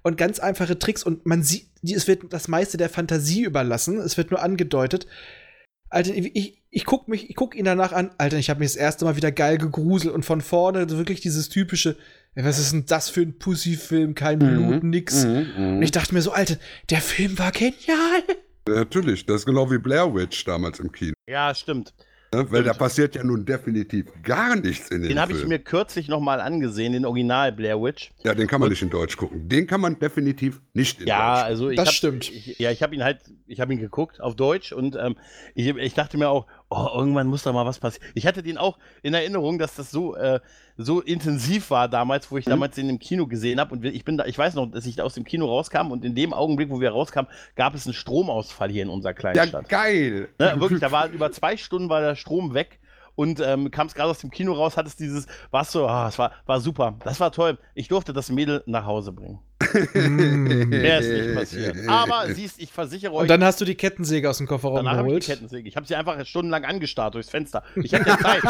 Und 0.02 0.16
ganz 0.18 0.38
einfache 0.38 0.78
Tricks. 0.78 1.02
Und 1.02 1.24
man 1.26 1.42
sieht, 1.42 1.68
es 1.82 2.06
wird 2.08 2.32
das 2.32 2.48
meiste 2.48 2.76
der 2.78 2.88
Fantasie 2.88 3.42
überlassen. 3.44 3.98
Es 3.98 4.16
wird 4.16 4.30
nur 4.30 4.42
angedeutet. 4.42 5.06
Alter, 5.90 6.14
ich, 6.14 6.34
ich, 6.36 6.62
ich 6.70 6.84
guck 6.84 7.08
mich, 7.08 7.28
ich 7.28 7.36
guck 7.36 7.56
ihn 7.56 7.64
danach 7.64 7.92
an. 7.92 8.10
Alter, 8.16 8.38
ich 8.38 8.48
habe 8.48 8.60
mich 8.60 8.70
das 8.70 8.76
erste 8.76 9.04
Mal 9.04 9.16
wieder 9.16 9.32
geil 9.32 9.58
gegruselt 9.58 10.14
und 10.14 10.24
von 10.24 10.40
vorne 10.40 10.88
wirklich 10.90 11.20
dieses 11.20 11.48
typische, 11.48 11.96
was 12.36 12.58
ist 12.58 12.72
denn 12.72 12.86
das 12.86 13.10
für 13.10 13.22
ein 13.22 13.38
Pussy-Film? 13.38 14.14
Kein 14.14 14.38
Blut, 14.38 14.84
nix. 14.84 15.24
Mhm, 15.24 15.50
Und 15.56 15.76
mhm. 15.76 15.82
ich 15.82 15.90
dachte 15.90 16.14
mir 16.14 16.22
so, 16.22 16.30
Alter, 16.30 16.56
der 16.88 17.00
Film 17.00 17.38
war 17.38 17.50
genial. 17.50 18.22
Natürlich, 18.68 19.26
das 19.26 19.40
ist 19.40 19.46
genau 19.46 19.70
wie 19.70 19.78
Blair 19.78 20.14
Witch 20.14 20.44
damals 20.44 20.78
im 20.78 20.92
Kino. 20.92 21.14
Ja, 21.28 21.54
stimmt. 21.54 21.92
Ne? 22.32 22.46
Weil 22.50 22.62
da 22.62 22.72
passiert 22.74 23.16
ja 23.16 23.24
nun 23.24 23.44
definitiv 23.44 24.06
gar 24.22 24.54
nichts 24.54 24.88
in 24.90 25.02
dem 25.02 25.08
Den 25.08 25.20
habe 25.20 25.32
ich 25.32 25.44
mir 25.46 25.58
kürzlich 25.58 26.06
nochmal 26.06 26.40
angesehen, 26.40 26.92
den 26.92 27.04
Original 27.04 27.50
Blair 27.50 27.82
Witch. 27.82 28.12
ja, 28.22 28.34
den 28.34 28.46
kann 28.46 28.60
man 28.60 28.68
nicht 28.70 28.82
in 28.82 28.90
Deutsch 28.90 29.16
gucken. 29.16 29.48
Den 29.48 29.66
kann 29.66 29.80
man 29.80 29.98
definitiv 29.98 30.60
nicht 30.72 31.00
in 31.00 31.08
Ja, 31.08 31.34
Deutsch 31.34 31.44
also 31.44 31.70
ich 31.70 31.76
Das 31.76 31.88
hab, 31.88 31.94
stimmt. 31.94 32.30
Ich, 32.30 32.58
ja, 32.60 32.70
ich 32.70 32.84
habe 32.84 32.94
ihn 32.94 33.02
halt, 33.02 33.18
ich 33.48 33.60
habe 33.60 33.72
ihn 33.72 33.80
geguckt 33.80 34.20
auf 34.20 34.36
Deutsch 34.36 34.72
und 34.72 34.94
ähm, 34.94 35.16
ich, 35.56 35.66
ich 35.66 35.94
dachte 35.94 36.18
mir 36.18 36.28
auch, 36.28 36.46
oh, 36.70 36.88
irgendwann 36.94 37.26
muss 37.26 37.42
da 37.42 37.52
mal 37.52 37.66
was 37.66 37.78
passieren. 37.80 38.06
Ich 38.14 38.26
hatte 38.26 38.42
den 38.42 38.56
auch 38.56 38.78
in 39.02 39.12
Erinnerung, 39.12 39.58
dass 39.58 39.74
das 39.74 39.90
so, 39.90 40.14
äh, 40.16 40.40
so 40.76 41.00
intensiv 41.00 41.70
war 41.70 41.88
damals, 41.88 42.30
wo 42.30 42.38
ich 42.38 42.46
Mhm. 42.46 42.50
damals 42.50 42.76
den 42.76 42.88
im 42.88 42.98
Kino 42.98 43.26
gesehen 43.26 43.60
habe. 43.60 43.72
Und 43.74 43.84
ich 43.84 44.04
bin 44.04 44.16
da, 44.16 44.24
ich 44.24 44.38
weiß 44.38 44.54
noch, 44.54 44.66
dass 44.70 44.86
ich 44.86 44.96
da 44.96 45.02
aus 45.04 45.14
dem 45.14 45.24
Kino 45.24 45.46
rauskam 45.46 45.90
und 45.90 46.04
in 46.04 46.14
dem 46.14 46.32
Augenblick, 46.32 46.70
wo 46.70 46.80
wir 46.80 46.90
rauskamen, 46.92 47.30
gab 47.56 47.74
es 47.74 47.86
einen 47.86 47.94
Stromausfall 47.94 48.70
hier 48.70 48.84
in 48.84 48.88
unserer 48.88 49.14
kleinen 49.14 49.36
Ja, 49.36 49.46
Stadt. 49.46 49.68
geil. 49.68 50.28
Ne, 50.38 50.54
wirklich, 50.60 50.80
da 50.80 50.90
war 50.92 51.08
über 51.08 51.30
zwei 51.32 51.56
Stunden 51.56 51.88
war 51.90 52.00
der 52.00 52.14
Strom 52.14 52.54
weg 52.54 52.78
und 53.16 53.40
ähm, 53.40 53.70
kam 53.70 53.88
es 53.88 53.94
gerade 53.94 54.10
aus 54.10 54.20
dem 54.20 54.30
Kino 54.30 54.52
raus, 54.52 54.76
hat 54.76 54.86
es 54.86 54.96
dieses, 54.96 55.26
war 55.50 55.64
so, 55.64 55.86
ah, 55.86 56.08
es 56.08 56.18
war, 56.18 56.32
war 56.46 56.60
super, 56.60 56.94
das 57.04 57.18
war 57.20 57.32
toll. 57.32 57.58
Ich 57.74 57.88
durfte 57.88 58.12
das 58.12 58.30
Mädel 58.30 58.62
nach 58.66 58.86
Hause 58.86 59.12
bringen. 59.12 59.40
Mm. 59.94 60.68
Mehr 60.70 61.00
ist 61.00 61.08
nicht 61.08 61.34
passiert. 61.34 61.76
Aber 61.88 62.32
siehst, 62.32 62.60
ich 62.60 62.72
versichere 62.72 63.12
euch, 63.12 63.22
Und 63.22 63.28
dann 63.28 63.44
hast 63.44 63.60
du 63.60 63.64
die 63.64 63.74
Kettensäge 63.74 64.28
aus 64.30 64.38
dem 64.38 64.46
Kofferraum 64.46 64.76
danach 64.76 64.96
habe 64.98 65.08
ich 65.08 65.14
die 65.14 65.20
geholt. 65.20 65.26
Kettensäge. 65.26 65.68
Ich 65.68 65.76
habe 65.76 65.86
sie 65.86 65.94
einfach 65.94 66.24
stundenlang 66.26 66.64
angestarrt 66.64 67.14
durchs 67.14 67.30
Fenster. 67.30 67.62
Ich 67.76 67.92
hatte 67.94 68.08
ja 68.08 68.18
Zeit. 68.18 68.42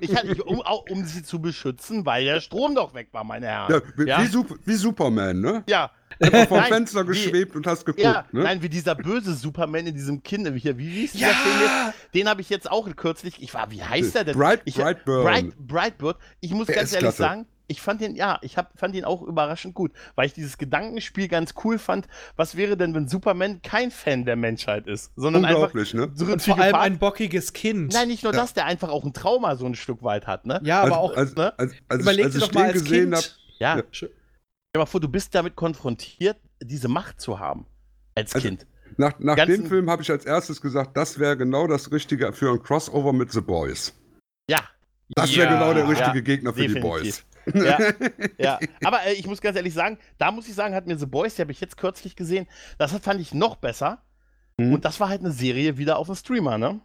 Ich 0.00 0.14
hatte, 0.16 0.28
ich 0.28 0.42
um, 0.44 0.60
um 0.90 1.04
sie 1.04 1.22
zu 1.22 1.40
beschützen, 1.40 2.04
weil 2.04 2.24
der 2.24 2.40
Strom 2.40 2.74
doch 2.74 2.94
weg 2.94 3.08
war, 3.12 3.24
meine 3.24 3.46
Herren. 3.46 3.72
Ja, 3.72 3.80
wie, 3.96 4.08
ja, 4.08 4.20
Wie, 4.22 4.44
wie 4.64 4.74
Superman, 4.74 5.40
ne? 5.40 5.62
ja. 5.68 5.90
Einfach 6.20 6.46
vom 6.48 6.58
Nein, 6.60 6.68
Fenster 6.72 7.02
wie- 7.04 7.06
geschwebt 7.08 7.56
und 7.56 7.66
hast 7.66 7.84
geguckt, 7.86 8.04
Ja, 8.04 8.26
ne? 8.32 8.42
nein, 8.42 8.62
wie 8.62 8.68
dieser 8.68 8.94
böse 8.94 9.34
Superman 9.34 9.86
in 9.86 9.94
diesem 9.94 10.22
Kind, 10.22 10.46
hier, 10.60 10.76
wie 10.76 10.88
hieß 10.88 11.12
dieser 11.12 11.28
Ja! 11.28 11.32
Film 11.34 11.54
jetzt? 11.62 12.14
Den 12.14 12.28
habe 12.28 12.40
ich 12.42 12.50
jetzt 12.50 12.70
auch 12.70 12.86
kürzlich, 12.96 13.40
ich 13.42 13.54
war, 13.54 13.70
wie 13.70 13.82
heißt 13.82 14.14
der 14.14 14.24
denn? 14.24 14.36
Bright- 14.36 14.60
ich, 14.66 14.74
Brightburn. 14.74 15.24
Bright, 15.24 15.56
Brightburn. 15.58 16.14
Ich 16.40 16.50
muss 16.52 16.66
Der 16.66 16.76
ganz 16.76 16.92
ehrlich 16.92 17.00
klasse. 17.04 17.16
sagen, 17.22 17.46
ich 17.68 17.80
fand 17.80 18.00
den, 18.00 18.14
ja, 18.16 18.38
ich 18.42 18.56
hab, 18.58 18.78
fand 18.78 18.94
den 18.94 19.04
auch 19.04 19.22
überraschend 19.22 19.74
gut, 19.74 19.92
weil 20.14 20.26
ich 20.26 20.32
dieses 20.32 20.58
Gedankenspiel 20.58 21.28
ganz 21.28 21.54
cool 21.64 21.78
fand. 21.78 22.06
Was 22.36 22.56
wäre 22.56 22.76
denn, 22.76 22.94
wenn 22.94 23.08
Superman 23.08 23.62
kein 23.62 23.90
Fan 23.90 24.24
der 24.24 24.36
Menschheit 24.36 24.86
ist, 24.86 25.12
sondern 25.16 25.44
einfach 25.44 25.62
Unglaublich, 25.62 25.94
ne? 25.94 26.10
so 26.14 26.24
ein 26.26 26.32
Und 26.32 26.42
vor 26.42 26.58
allem 26.58 26.74
ein 26.74 26.98
bockiges 26.98 27.52
Kind. 27.52 27.92
Nein, 27.92 28.08
nicht 28.08 28.24
nur 28.24 28.32
Ja. 28.34 28.40
das, 28.40 28.52
der 28.54 28.66
einfach 28.66 28.90
auch 28.90 29.04
ein 29.04 29.12
Trauma 29.14 29.56
so 29.56 29.64
ein 29.66 29.74
Stück 29.74 30.02
weit 30.02 30.26
hat, 30.26 30.44
ne? 30.46 30.60
ja, 30.64 30.82
aber 30.82 30.92
als, 30.92 30.96
auch. 30.98 31.16
als, 31.16 31.34
ne? 31.36 31.58
als, 31.58 31.72
als, 31.88 32.02
überleg 32.02 32.18
ich, 32.20 32.24
als 32.26 32.34
dir 32.34 32.38
ich 32.40 32.46
doch 32.48 32.54
mal 32.54 32.64
als 32.64 32.72
gesehen 32.82 33.10
Kind. 33.12 33.16
habe, 33.16 33.26
Ja. 33.58 33.76
Ja. 33.78 33.82
Stell 33.90 34.08
dir 34.74 34.78
mal 34.80 34.86
vor, 34.86 35.00
du 35.00 35.08
bist 35.08 35.34
damit 35.34 35.56
konfrontiert, 35.56 36.36
diese 36.62 36.88
Macht 36.88 37.20
zu 37.20 37.38
haben. 37.38 37.66
Als 38.14 38.34
Also- 38.34 38.46
Kind. 38.48 38.66
nach, 38.98 39.18
nach 39.20 39.36
dem 39.46 39.66
Film 39.66 39.88
habe 39.90 40.02
ich 40.02 40.10
als 40.10 40.26
erstes 40.26 40.60
gesagt, 40.60 40.96
das 40.96 41.18
wäre 41.18 41.36
genau 41.36 41.66
das 41.66 41.90
Richtige 41.92 42.32
für 42.32 42.50
ein 42.52 42.62
Crossover 42.62 43.12
mit 43.12 43.32
The 43.32 43.40
Boys. 43.40 43.94
Ja. 44.50 44.58
Das 45.14 45.34
wäre 45.36 45.46
Ja. 45.46 45.52
genau 45.54 45.74
der 45.74 45.88
richtige 45.88 46.18
Ja, 46.18 46.20
Gegner 46.20 46.52
für 46.54 46.60
die 46.66 46.74
definitiv. 46.74 47.24
Boys. 47.44 47.64
Ja, 47.64 47.78
ja. 48.38 48.58
Aber 48.84 49.04
äh, 49.04 49.12
ich 49.14 49.26
muss 49.26 49.40
ganz 49.40 49.56
ehrlich 49.56 49.74
sagen, 49.74 49.98
da 50.18 50.30
muss 50.30 50.48
ich 50.48 50.54
sagen, 50.54 50.74
hat 50.74 50.86
mir 50.86 50.96
The 50.96 51.06
Boys, 51.06 51.34
die 51.34 51.42
habe 51.42 51.52
ich 51.52 51.60
jetzt 51.60 51.76
kürzlich 51.76 52.14
gesehen, 52.16 52.46
das 52.78 52.92
hat- 52.92 53.02
fand 53.02 53.20
ich 53.20 53.34
noch 53.34 53.56
besser. 53.56 54.02
Mhm. 54.58 54.74
Und 54.74 54.84
das 54.84 55.00
war 55.00 55.08
halt 55.08 55.20
eine 55.20 55.32
Serie 55.32 55.76
wieder 55.78 55.98
auf 55.98 56.06
dem 56.06 56.14
Streamer, 56.16 56.58
ne? 56.58 56.80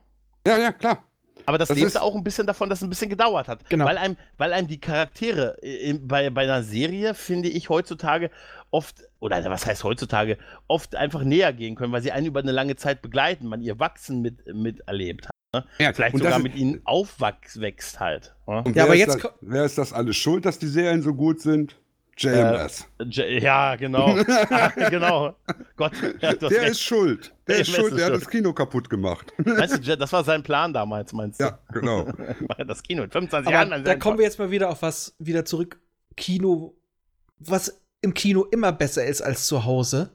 Ja, 0.48 0.58
ja, 0.58 0.72
klar. 0.72 1.04
Aber 1.46 1.58
das, 1.58 1.68
Das 1.70 1.78
lebte 1.78 2.02
auch 2.02 2.16
ein 2.16 2.24
bisschen 2.24 2.48
davon, 2.48 2.70
dass 2.70 2.80
es 2.80 2.84
ein 2.84 2.90
bisschen 2.90 3.10
gedauert 3.10 3.48
hat. 3.48 3.70
Genau. 3.70 3.86
Weil, 3.86 3.98
einem, 3.98 4.18
weil 4.38 4.52
einem 4.52 4.68
die 4.68 4.80
Charaktere 4.82 5.58
äh, 5.62 5.94
bei, 5.94 6.30
bei 6.32 6.44
einer 6.44 6.64
Serie, 6.64 7.14
finde 7.14 7.48
ich, 7.50 7.70
heutzutage 7.70 8.32
oft, 8.72 9.04
oder 9.20 9.46
was 9.46 9.66
heißt 9.66 9.84
heutzutage, 9.84 10.38
oft 10.68 10.96
einfach 10.96 11.24
näher 11.24 11.54
gehen 11.54 11.76
können, 11.76 11.94
weil 11.94 12.02
sie 12.02 12.12
einen 12.12 12.26
über 12.26 12.40
eine 12.42 12.52
lange 12.52 12.76
Zeit 12.76 13.02
begleiten, 13.02 13.48
man 13.48 13.62
ihr 13.62 13.80
Wachsen 13.80 14.22
mit, 14.22 14.46
miterlebt 14.54 15.28
hat. 15.54 15.66
Ja, 15.80 15.94
Vielleicht 15.94 16.14
und 16.14 16.20
sogar 16.20 16.32
das 16.32 16.40
ist- 16.40 16.44
mit 16.44 16.56
ihnen 16.56 16.82
aufwächst 16.86 18.00
halt. 18.00 18.36
Ne? 18.48 18.58
Und 18.64 18.68
Ja, 18.70 18.76
wer 18.76 18.84
aber 18.86 18.94
ist 18.96 19.00
jetzt 19.02 19.24
das, 19.24 19.32
wer 19.42 19.64
ist 19.66 19.78
das 19.78 19.94
alles 19.94 20.16
schuld, 20.18 20.46
dass 20.46 20.60
die 20.60 20.68
Serien 20.68 21.02
so 21.02 21.14
gut 21.14 21.42
sind? 21.42 21.78
JMS. 22.20 22.88
J- 23.00 23.44
Ja, 23.44 23.76
genau. 23.76 24.16
genau. 24.90 25.36
Gott, 25.76 25.92
ja, 26.20 26.34
der 26.34 26.50
recht. 26.50 26.72
ist 26.72 26.82
schuld. 26.82 27.32
Der 27.48 27.58
ist 27.60 27.68
JMS 27.68 27.78
schuld, 27.78 27.92
ist 27.94 27.98
der 28.00 28.06
hat 28.08 28.12
schuld. 28.14 28.24
das 28.24 28.30
Kino 28.32 28.54
kaputt 28.54 28.90
gemacht. 28.90 29.34
Meinst 29.38 29.88
du, 29.88 29.98
das 29.98 30.12
war 30.12 30.24
sein 30.24 30.42
Plan 30.42 30.74
damals, 30.74 31.14
meinst 31.14 31.40
du? 31.40 31.46
ja, 31.46 31.60
genau. 31.72 32.08
Das 32.68 32.82
Kino 32.82 33.04
mit 33.04 33.12
25 33.14 33.52
Jahren. 33.52 33.72
Aber 33.72 33.84
da 33.84 33.96
kommen 33.96 34.18
wir 34.18 34.26
jetzt 34.26 34.40
mal 34.40 34.50
wieder 34.50 34.70
auf 34.70 34.82
was 34.82 35.16
wieder 35.20 35.46
zurück. 35.46 35.80
Kino, 36.16 36.74
was 37.38 37.80
im 38.02 38.16
Kino 38.16 38.46
immer 38.46 38.72
besser 38.72 39.06
ist 39.06 39.22
als 39.22 39.46
zu 39.46 39.64
Hause. 39.66 40.10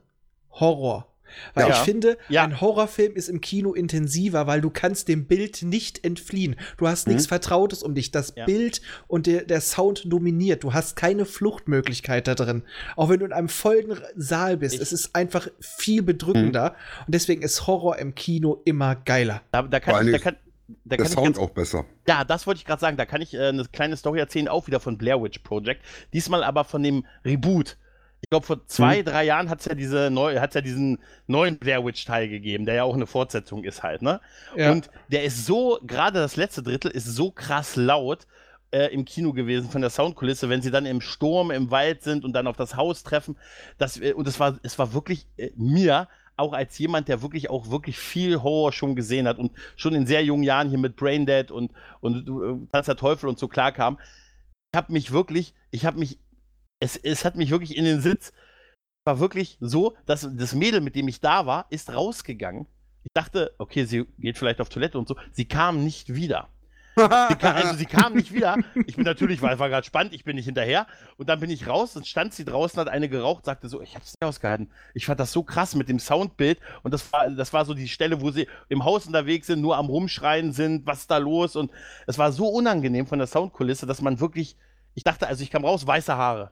Horror. 0.50 1.06
Weil 1.54 1.68
Ja. 1.68 1.74
ich 1.74 1.78
finde, 1.80 2.18
Ja. 2.28 2.44
ein 2.44 2.60
Horrorfilm 2.60 3.14
ist 3.14 3.28
im 3.28 3.40
Kino 3.40 3.72
intensiver, 3.72 4.46
weil 4.46 4.60
du 4.60 4.70
kannst 4.70 5.08
dem 5.08 5.26
Bild 5.26 5.62
nicht 5.62 6.04
entfliehen. 6.04 6.56
Du 6.76 6.88
hast 6.88 7.06
nichts 7.08 7.26
Vertrautes 7.26 7.82
um 7.82 7.94
dich. 7.94 8.10
Das 8.10 8.32
Ja. 8.36 8.44
Bild 8.46 8.80
und 9.06 9.26
der, 9.26 9.44
der 9.44 9.60
Sound 9.60 10.02
dominiert. 10.12 10.64
Du 10.64 10.72
hast 10.72 10.96
keine 10.96 11.24
Fluchtmöglichkeit 11.24 12.26
da 12.28 12.34
drin. 12.34 12.62
Auch 12.96 13.08
wenn 13.08 13.20
du 13.20 13.26
in 13.26 13.32
einem 13.32 13.48
vollen 13.48 13.98
Saal 14.16 14.56
bist. 14.56 14.74
Ich- 14.76 14.80
es 14.80 14.92
ist 14.92 15.14
einfach 15.14 15.48
viel 15.60 16.02
bedrückender. 16.02 16.74
Und 17.06 17.14
deswegen 17.14 17.42
ist 17.42 17.66
Horror 17.66 17.98
im 17.98 18.14
Kino 18.14 18.60
immer 18.64 18.94
geiler. 18.96 19.42
Da, 19.52 19.62
da 19.62 19.80
kann 19.80 20.06
ich, 20.06 20.12
da 20.12 20.18
kann, 20.18 20.36
da 20.84 20.96
Der 20.96 21.06
Sound 21.06 21.26
ganz, 21.34 21.38
auch 21.38 21.50
besser. 21.50 21.84
Ja, 22.08 22.24
das 22.24 22.46
wollte 22.46 22.58
ich 22.58 22.64
gerade 22.64 22.80
sagen. 22.80 22.96
Da 22.96 23.04
kann 23.04 23.20
ich 23.20 23.34
äh, 23.34 23.48
eine 23.48 23.64
kleine 23.66 23.96
Story 23.96 24.20
erzählen, 24.20 24.48
auch 24.48 24.66
wieder 24.66 24.80
von 24.80 24.96
Blair 24.98 25.22
Witch 25.22 25.38
Project. 25.40 25.82
Diesmal 26.12 26.42
aber 26.44 26.64
von 26.64 26.82
dem 26.82 27.04
Reboot. 27.24 27.76
Ich 28.22 28.30
glaube, 28.30 28.46
vor 28.46 28.66
zwei, 28.66 28.98
Hm. 28.98 29.04
drei 29.04 29.24
Jahren 29.24 29.50
hat 29.50 29.60
es 29.60 29.66
ja, 29.66 29.74
diese 29.74 30.08
neu, 30.10 30.38
hat's 30.38 30.54
ja 30.54 30.60
diesen 30.60 30.98
neuen 31.26 31.58
Blair 31.58 31.84
Witch-Teil 31.84 32.28
gegeben, 32.28 32.64
der 32.64 32.76
ja 32.76 32.84
auch 32.84 32.94
eine 32.94 33.06
Fortsetzung 33.06 33.64
ist 33.64 33.82
halt, 33.82 34.00
ne? 34.00 34.20
Ja. 34.56 34.72
Und 34.72 34.90
der 35.08 35.24
ist 35.24 35.44
so, 35.44 35.78
gerade 35.86 36.18
das 36.20 36.36
letzte 36.36 36.62
Drittel 36.62 36.90
ist 36.90 37.06
so 37.06 37.30
krass 37.30 37.76
laut 37.76 38.26
äh, 38.70 38.86
im 38.94 39.04
Kino 39.04 39.32
gewesen 39.32 39.68
von 39.70 39.82
der 39.82 39.90
Soundkulisse, 39.90 40.48
wenn 40.48 40.62
sie 40.62 40.70
dann 40.70 40.86
im 40.86 41.00
Sturm 41.00 41.50
im 41.50 41.70
Wald 41.70 42.02
sind 42.02 42.24
und 42.24 42.32
dann 42.32 42.46
auf 42.46 42.56
das 42.56 42.76
Haus 42.76 43.02
treffen. 43.02 43.36
Das, 43.76 44.00
äh, 44.00 44.12
und 44.14 44.26
es 44.26 44.40
war, 44.40 44.58
es 44.62 44.78
war 44.78 44.94
wirklich 44.94 45.26
äh, 45.36 45.50
mir, 45.56 46.08
auch 46.36 46.54
als 46.54 46.78
jemand, 46.78 47.08
der 47.08 47.20
wirklich 47.20 47.50
auch 47.50 47.70
wirklich 47.70 47.98
viel 47.98 48.42
Horror 48.42 48.72
schon 48.72 48.96
gesehen 48.96 49.28
hat 49.28 49.38
und 49.38 49.52
schon 49.76 49.94
in 49.94 50.06
sehr 50.06 50.24
jungen 50.24 50.42
Jahren 50.42 50.70
hier 50.70 50.78
mit 50.78 50.96
Braindead 50.96 51.50
und, 51.50 51.72
und 52.00 52.26
äh, 52.26 52.66
Tanz 52.72 52.86
der 52.86 52.96
Teufel 52.96 53.28
und 53.28 53.38
so 53.38 53.48
klar 53.48 53.72
kam, 53.72 53.98
ich 54.72 54.76
habe 54.76 54.92
mich 54.92 55.12
wirklich, 55.12 55.54
ich 55.70 55.84
habe 55.84 55.98
mich, 55.98 56.18
es, 56.82 56.96
es 56.96 57.24
hat 57.24 57.36
mich 57.36 57.50
wirklich 57.50 57.76
in 57.76 57.84
den 57.84 58.00
Sitz, 58.00 58.32
war 59.04 59.20
wirklich 59.20 59.56
so, 59.60 59.96
dass 60.04 60.28
das 60.32 60.54
Mädel, 60.54 60.80
mit 60.80 60.96
dem 60.96 61.06
ich 61.06 61.20
da 61.20 61.46
war, 61.46 61.66
ist 61.70 61.94
rausgegangen. 61.94 62.66
Ich 63.04 63.12
dachte, 63.14 63.54
okay, 63.58 63.84
sie 63.84 64.04
geht 64.18 64.36
vielleicht 64.36 64.60
auf 64.60 64.68
Toilette 64.68 64.98
und 64.98 65.06
so. 65.08 65.16
Sie 65.32 65.44
kam 65.44 65.84
nicht 65.84 66.14
wieder. 66.14 66.48
Sie 66.94 67.36
kam, 67.36 67.56
also 67.56 67.74
sie 67.74 67.86
kam 67.86 68.14
nicht 68.14 68.34
wieder. 68.34 68.58
Ich 68.86 68.96
bin 68.96 69.04
natürlich, 69.04 69.40
weil 69.40 69.54
es 69.54 69.58
war 69.58 69.68
gerade 69.68 69.86
spannend, 69.86 70.12
ich 70.12 70.24
bin 70.24 70.36
nicht 70.36 70.44
hinterher. 70.44 70.86
Und 71.16 71.28
dann 71.28 71.40
bin 71.40 71.50
ich 71.50 71.66
raus 71.66 71.96
und 71.96 72.06
stand 72.06 72.34
sie 72.34 72.44
draußen, 72.44 72.78
hat 72.78 72.88
eine 72.88 73.08
geraucht, 73.08 73.44
sagte 73.44 73.68
so, 73.68 73.80
ich 73.80 73.94
hab's 73.94 74.12
nicht 74.12 74.28
ausgehalten. 74.28 74.70
Ich 74.92 75.06
fand 75.06 75.18
das 75.18 75.32
so 75.32 75.42
krass 75.42 75.74
mit 75.74 75.88
dem 75.88 75.98
Soundbild. 75.98 76.58
Und 76.82 76.92
das 76.92 77.12
war, 77.12 77.30
das 77.30 77.52
war 77.52 77.64
so 77.64 77.74
die 77.74 77.88
Stelle, 77.88 78.20
wo 78.20 78.30
sie 78.30 78.46
im 78.68 78.84
Haus 78.84 79.06
unterwegs 79.06 79.46
sind, 79.46 79.60
nur 79.60 79.76
am 79.76 79.86
Rumschreien 79.86 80.52
sind, 80.52 80.84
was 80.84 81.00
ist 81.00 81.10
da 81.10 81.18
los? 81.18 81.56
Und 81.56 81.70
es 82.06 82.18
war 82.18 82.32
so 82.32 82.48
unangenehm 82.48 83.06
von 83.06 83.18
der 83.18 83.28
Soundkulisse, 83.28 83.86
dass 83.86 84.02
man 84.02 84.20
wirklich, 84.20 84.56
ich 84.94 85.04
dachte, 85.04 85.28
also 85.28 85.42
ich 85.42 85.50
kam 85.50 85.64
raus, 85.64 85.86
weiße 85.86 86.16
Haare. 86.16 86.50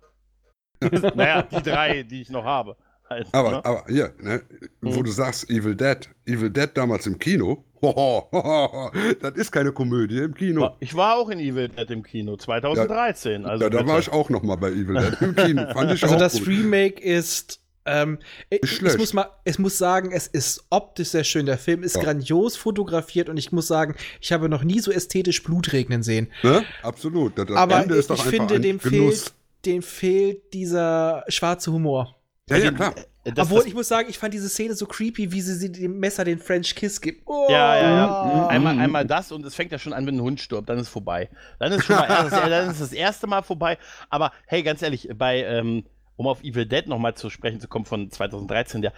naja, 1.14 1.42
die 1.42 1.62
drei, 1.62 2.02
die 2.02 2.22
ich 2.22 2.30
noch 2.30 2.44
habe. 2.44 2.76
Halt, 3.08 3.26
Aber, 3.32 3.50
ne? 3.50 3.64
aber 3.64 3.84
hier, 3.88 4.14
ne, 4.20 4.42
wo 4.80 5.00
Mhm. 5.00 5.04
du 5.04 5.10
sagst 5.10 5.50
Evil 5.50 5.74
Dead, 5.74 6.08
Evil 6.26 6.48
Dead 6.50 6.70
damals 6.74 7.06
im 7.08 7.18
Kino, 7.18 7.64
das 9.20 9.34
ist 9.34 9.50
keine 9.50 9.72
Komödie 9.72 10.18
im 10.18 10.34
Kino. 10.34 10.76
Ich 10.80 10.94
war 10.94 11.16
auch 11.16 11.28
in 11.30 11.40
Evil 11.40 11.68
Dead 11.68 11.90
im 11.90 12.02
Kino 12.02 12.36
2013. 12.36 13.46
also 13.46 13.64
ja, 13.64 13.70
da 13.70 13.86
war 13.86 13.98
ich 13.98 14.10
auch 14.12 14.30
noch 14.30 14.42
mal 14.42 14.56
bei 14.56 14.70
Evil 14.70 14.94
Dead 14.94 15.20
im 15.22 15.34
Kino. 15.34 15.72
Fand 15.72 15.90
ich 15.92 16.02
Also 16.02 16.14
auch 16.14 16.18
das 16.18 16.34
gut. 16.38 16.46
Remake 16.48 17.02
ist. 17.02 17.58
Ähm, 17.86 18.18
ich, 18.50 18.82
ich, 18.82 18.98
muss 18.98 19.14
mal, 19.14 19.26
ich 19.44 19.58
muss 19.58 19.78
sagen, 19.78 20.12
es 20.12 20.26
ist 20.26 20.66
optisch 20.70 21.08
sehr 21.08 21.24
schön. 21.24 21.46
Der 21.46 21.56
Film 21.58 21.82
ist 21.82 21.96
Ja. 21.96 22.02
grandios 22.02 22.56
fotografiert 22.56 23.28
und 23.30 23.38
ich 23.38 23.52
muss 23.52 23.66
sagen, 23.66 23.96
ich 24.20 24.32
habe 24.32 24.48
noch 24.50 24.62
nie 24.62 24.80
so 24.80 24.92
ästhetisch 24.92 25.42
Blut 25.42 25.72
regnen 25.72 26.02
sehen. 26.02 26.28
Ne? 26.42 26.62
Absolut. 26.82 27.38
Das, 27.38 27.46
das 27.46 27.56
Aber 27.56 27.82
Ende 27.82 27.94
ich, 27.94 28.00
ist 28.00 28.10
doch 28.10 28.16
ich 28.16 28.30
finde, 28.30 28.56
ein 28.56 28.62
dem 28.62 28.78
Genuss. 28.78 29.22
fehlt, 29.22 29.34
dem 29.64 29.82
fehlt 29.82 30.52
dieser 30.52 31.24
schwarze 31.28 31.72
Humor. 31.72 32.16
Ja, 32.48 32.56
ja, 32.56 32.72
klar. 32.72 32.94
Äh, 32.96 33.32
Das, 33.32 33.46
Obwohl, 33.46 33.58
das, 33.58 33.66
ich 33.66 33.74
muss 33.74 33.86
sagen, 33.86 34.08
ich 34.08 34.18
fand 34.18 34.32
diese 34.32 34.48
Szene 34.48 34.74
so 34.74 34.86
creepy, 34.86 35.30
wie 35.30 35.40
sie, 35.42 35.54
sie 35.54 35.70
dem 35.70 35.98
Messer 35.98 36.24
den 36.24 36.38
French 36.38 36.74
Kiss 36.74 37.00
gibt. 37.00 37.22
Oh. 37.26 37.46
Ja, 37.50 37.76
ja, 37.76 37.96
ja. 37.96 38.24
Mhm. 38.24 38.48
Einmal, 38.48 38.78
einmal 38.78 39.06
das 39.06 39.30
und 39.30 39.44
es 39.44 39.54
fängt 39.54 39.72
ja 39.72 39.78
schon 39.78 39.92
an, 39.92 40.06
wenn 40.06 40.16
ein 40.16 40.22
Hund 40.22 40.40
stirbt, 40.40 40.68
dann 40.70 40.78
ist 40.78 40.88
vorbei. 40.88 41.28
Dann 41.58 41.70
ist 41.72 41.84
schon 41.84 41.96
mal 41.96 42.08
erst, 42.08 42.32
dann 42.32 42.70
ist 42.70 42.80
das 42.80 42.92
erste 42.92 43.26
Mal 43.26 43.42
vorbei. 43.42 43.76
Aber 44.08 44.32
hey, 44.46 44.62
ganz 44.62 44.80
ehrlich, 44.80 45.08
bei, 45.14 45.44
ähm, 45.44 45.84
um 46.16 46.26
auf 46.26 46.42
Evil 46.42 46.64
Dead 46.66 46.86
nochmal 46.86 47.14
zu 47.14 47.28
sprechen 47.28 47.61
zu 47.61 47.68
kommen 47.68 47.84
von 47.84 48.11
2013, 48.11 48.82
ja, 48.82 48.92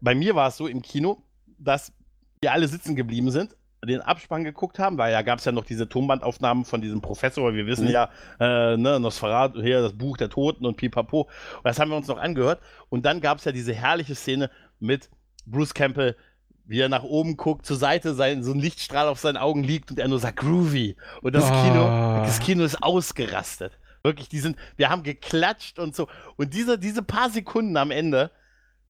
bei 0.00 0.14
mir 0.14 0.34
war 0.34 0.48
es 0.48 0.56
so 0.56 0.66
im 0.66 0.80
Kino, 0.80 1.22
dass 1.58 1.92
wir 2.40 2.52
alle 2.52 2.68
sitzen 2.68 2.96
geblieben 2.96 3.30
sind, 3.30 3.56
den 3.86 4.00
Abspann 4.00 4.44
geguckt 4.44 4.78
haben, 4.78 4.98
weil 4.98 5.12
ja 5.12 5.22
gab 5.22 5.38
es 5.38 5.44
ja 5.44 5.52
noch 5.52 5.64
diese 5.64 5.88
Tonbandaufnahmen 5.88 6.64
von 6.64 6.80
diesem 6.80 7.00
Professor, 7.00 7.54
wir 7.54 7.66
wissen 7.66 7.86
Mhm. 7.86 7.90
ja, 7.92 8.08
äh, 8.40 8.76
ne, 8.76 9.00
Nosferatu, 9.00 9.62
hier 9.62 9.80
das 9.82 9.92
Buch 9.94 10.16
der 10.16 10.28
Toten 10.28 10.66
und 10.66 10.76
Pipapo. 10.76 11.22
Und 11.22 11.64
das 11.64 11.78
haben 11.78 11.90
wir 11.90 11.96
uns 11.96 12.08
noch 12.08 12.18
angehört. 12.18 12.60
Und 12.88 13.04
dann 13.06 13.20
gab 13.20 13.38
es 13.38 13.44
ja 13.44 13.52
diese 13.52 13.72
herrliche 13.74 14.14
Szene 14.14 14.50
mit 14.80 15.08
Bruce 15.46 15.74
Campbell, 15.74 16.16
wie 16.64 16.80
er 16.80 16.88
nach 16.88 17.04
oben 17.04 17.36
guckt, 17.36 17.64
zur 17.64 17.76
Seite, 17.76 18.14
sein, 18.14 18.42
so 18.42 18.52
ein 18.52 18.58
Lichtstrahl 18.58 19.06
auf 19.08 19.20
seinen 19.20 19.36
Augen 19.36 19.62
liegt 19.62 19.90
und 19.90 19.98
er 20.00 20.08
nur 20.08 20.18
sagt 20.18 20.38
Groovy. 20.40 20.96
Und 21.22 21.34
das 21.34 21.44
Ah. 21.44 21.62
Kino, 21.62 22.24
das 22.26 22.40
Kino 22.40 22.64
ist 22.64 22.82
ausgerastet. 22.82 23.78
Wirklich, 24.02 24.28
die 24.28 24.38
sind, 24.40 24.56
wir 24.76 24.90
haben 24.90 25.02
geklatscht 25.02 25.78
und 25.78 25.94
so. 25.94 26.08
Und 26.36 26.54
diese, 26.54 26.78
diese 26.78 27.02
paar 27.02 27.30
Sekunden 27.30 27.76
am 27.76 27.90
Ende, 27.90 28.30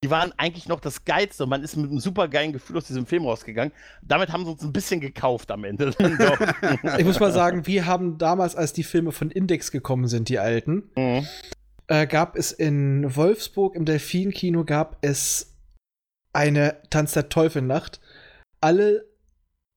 die 0.04 0.10
waren 0.10 0.32
eigentlich 0.36 0.68
noch 0.68 0.80
das 0.80 1.04
Geilste. 1.04 1.44
Und 1.44 1.50
man 1.50 1.62
ist 1.62 1.76
mit 1.76 1.90
einem 1.90 2.00
super 2.00 2.28
geilen 2.28 2.52
Gefühl 2.52 2.76
aus 2.76 2.86
diesem 2.86 3.06
Film 3.06 3.24
rausgegangen. 3.24 3.72
Damit 4.02 4.30
haben 4.30 4.44
sie 4.44 4.50
uns 4.52 4.62
ein 4.62 4.72
bisschen 4.72 5.00
gekauft 5.00 5.50
am 5.50 5.64
Ende. 5.64 5.92
Ich 6.98 7.04
muss 7.04 7.18
mal 7.20 7.32
sagen, 7.32 7.66
wir 7.66 7.86
haben 7.86 8.18
damals, 8.18 8.54
als 8.56 8.72
die 8.72 8.84
Filme 8.84 9.12
von 9.12 9.30
Index 9.30 9.70
gekommen 9.70 10.06
sind, 10.08 10.28
die 10.28 10.38
alten, 10.38 10.90
Mhm. 10.96 11.26
äh, 11.88 12.06
gab 12.06 12.36
es 12.36 12.52
in 12.52 13.14
Wolfsburg 13.16 13.74
im 13.74 13.84
Delfin-Kino 13.84 14.64
gab 14.64 14.98
es 15.00 15.54
eine 16.32 16.76
Tanz 16.90 17.12
der 17.12 17.28
Teufel-Nacht. 17.28 18.00
Alle 18.60 19.04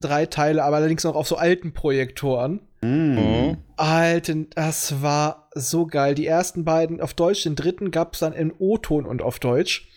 drei 0.02 0.26
Teile, 0.26 0.64
aber 0.64 0.78
allerdings 0.78 1.04
noch 1.04 1.16
auf 1.16 1.28
so 1.28 1.38
alten 1.38 1.74
Projektoren. 1.74 2.62
Mhm. 2.82 3.58
Alten, 3.76 4.50
das 4.52 5.02
war 5.02 5.50
so 5.54 5.86
geil. 5.86 6.16
Die 6.16 6.26
ersten 6.28 6.64
beiden 6.64 7.02
auf 7.02 7.14
Deutsch, 7.14 7.44
den 7.44 7.56
dritten 7.56 7.92
gab 7.92 8.14
es 8.14 8.20
dann 8.20 8.34
in 8.34 8.54
O-Ton 8.58 9.06
und 9.06 9.22
auf 9.22 9.40
Deutsch. 9.40 9.90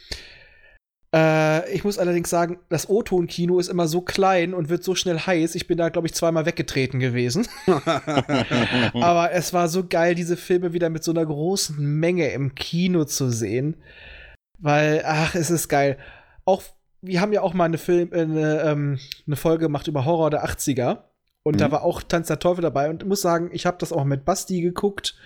Äh, 1.14 1.70
ich 1.72 1.84
muss 1.84 1.98
allerdings 1.98 2.30
sagen, 2.30 2.58
das 2.68 2.88
O-Ton-Kino 2.88 3.58
ist 3.58 3.68
immer 3.68 3.86
so 3.86 4.00
klein 4.00 4.54
und 4.54 4.68
wird 4.70 4.82
so 4.82 4.94
schnell 4.94 5.18
heiß. 5.18 5.54
Ich 5.54 5.66
bin 5.66 5.76
da, 5.78 5.88
glaube 5.90 6.06
ich, 6.06 6.14
zweimal 6.14 6.46
weggetreten 6.46 7.00
gewesen. 7.00 7.46
Aber 8.94 9.32
es 9.32 9.52
war 9.52 9.68
so 9.68 9.86
geil, 9.86 10.14
diese 10.14 10.36
Filme 10.36 10.72
wieder 10.72 10.90
mit 10.90 11.04
so 11.04 11.10
einer 11.10 11.26
großen 11.26 11.76
Menge 11.78 12.28
im 12.32 12.54
Kino 12.54 13.04
zu 13.04 13.30
sehen. 13.30 13.76
Weil, 14.58 15.02
ach, 15.04 15.34
es 15.34 15.50
ist 15.50 15.68
geil. 15.68 15.98
Auch, 16.44 16.62
wir 17.00 17.20
haben 17.20 17.32
ja 17.32 17.42
auch 17.42 17.52
mal 17.54 17.64
eine, 17.64 17.78
Film, 17.78 18.10
äh, 18.12 18.20
eine, 18.22 18.60
ähm, 18.62 18.98
eine 19.26 19.36
Folge 19.36 19.64
gemacht 19.66 19.88
über 19.88 20.04
Horror 20.04 20.30
der 20.30 20.44
80er. 20.44 21.04
Und 21.44 21.60
da 21.60 21.68
Mhm. 21.68 21.72
war 21.72 21.82
auch 21.82 22.02
Tanz 22.02 22.28
der 22.28 22.38
Teufel 22.38 22.62
dabei. 22.62 22.88
Und 22.88 23.02
ich 23.02 23.08
muss 23.08 23.20
sagen, 23.20 23.50
ich 23.52 23.66
habe 23.66 23.76
das 23.80 23.92
auch 23.92 24.04
mit 24.04 24.24
Basti 24.24 24.60
geguckt, 24.62 25.16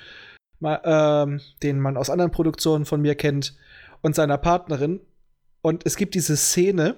mal, 0.58 0.80
ähm, 0.84 1.40
den 1.62 1.78
man 1.78 1.96
aus 1.98 2.08
anderen 2.10 2.30
Produktionen 2.30 2.86
von 2.86 3.02
mir 3.02 3.14
kennt, 3.14 3.54
und 4.02 4.14
seiner 4.14 4.38
Partnerin. 4.38 5.00
Und 5.66 5.84
es 5.84 5.96
gibt 5.96 6.14
diese 6.14 6.36
Szene, 6.36 6.94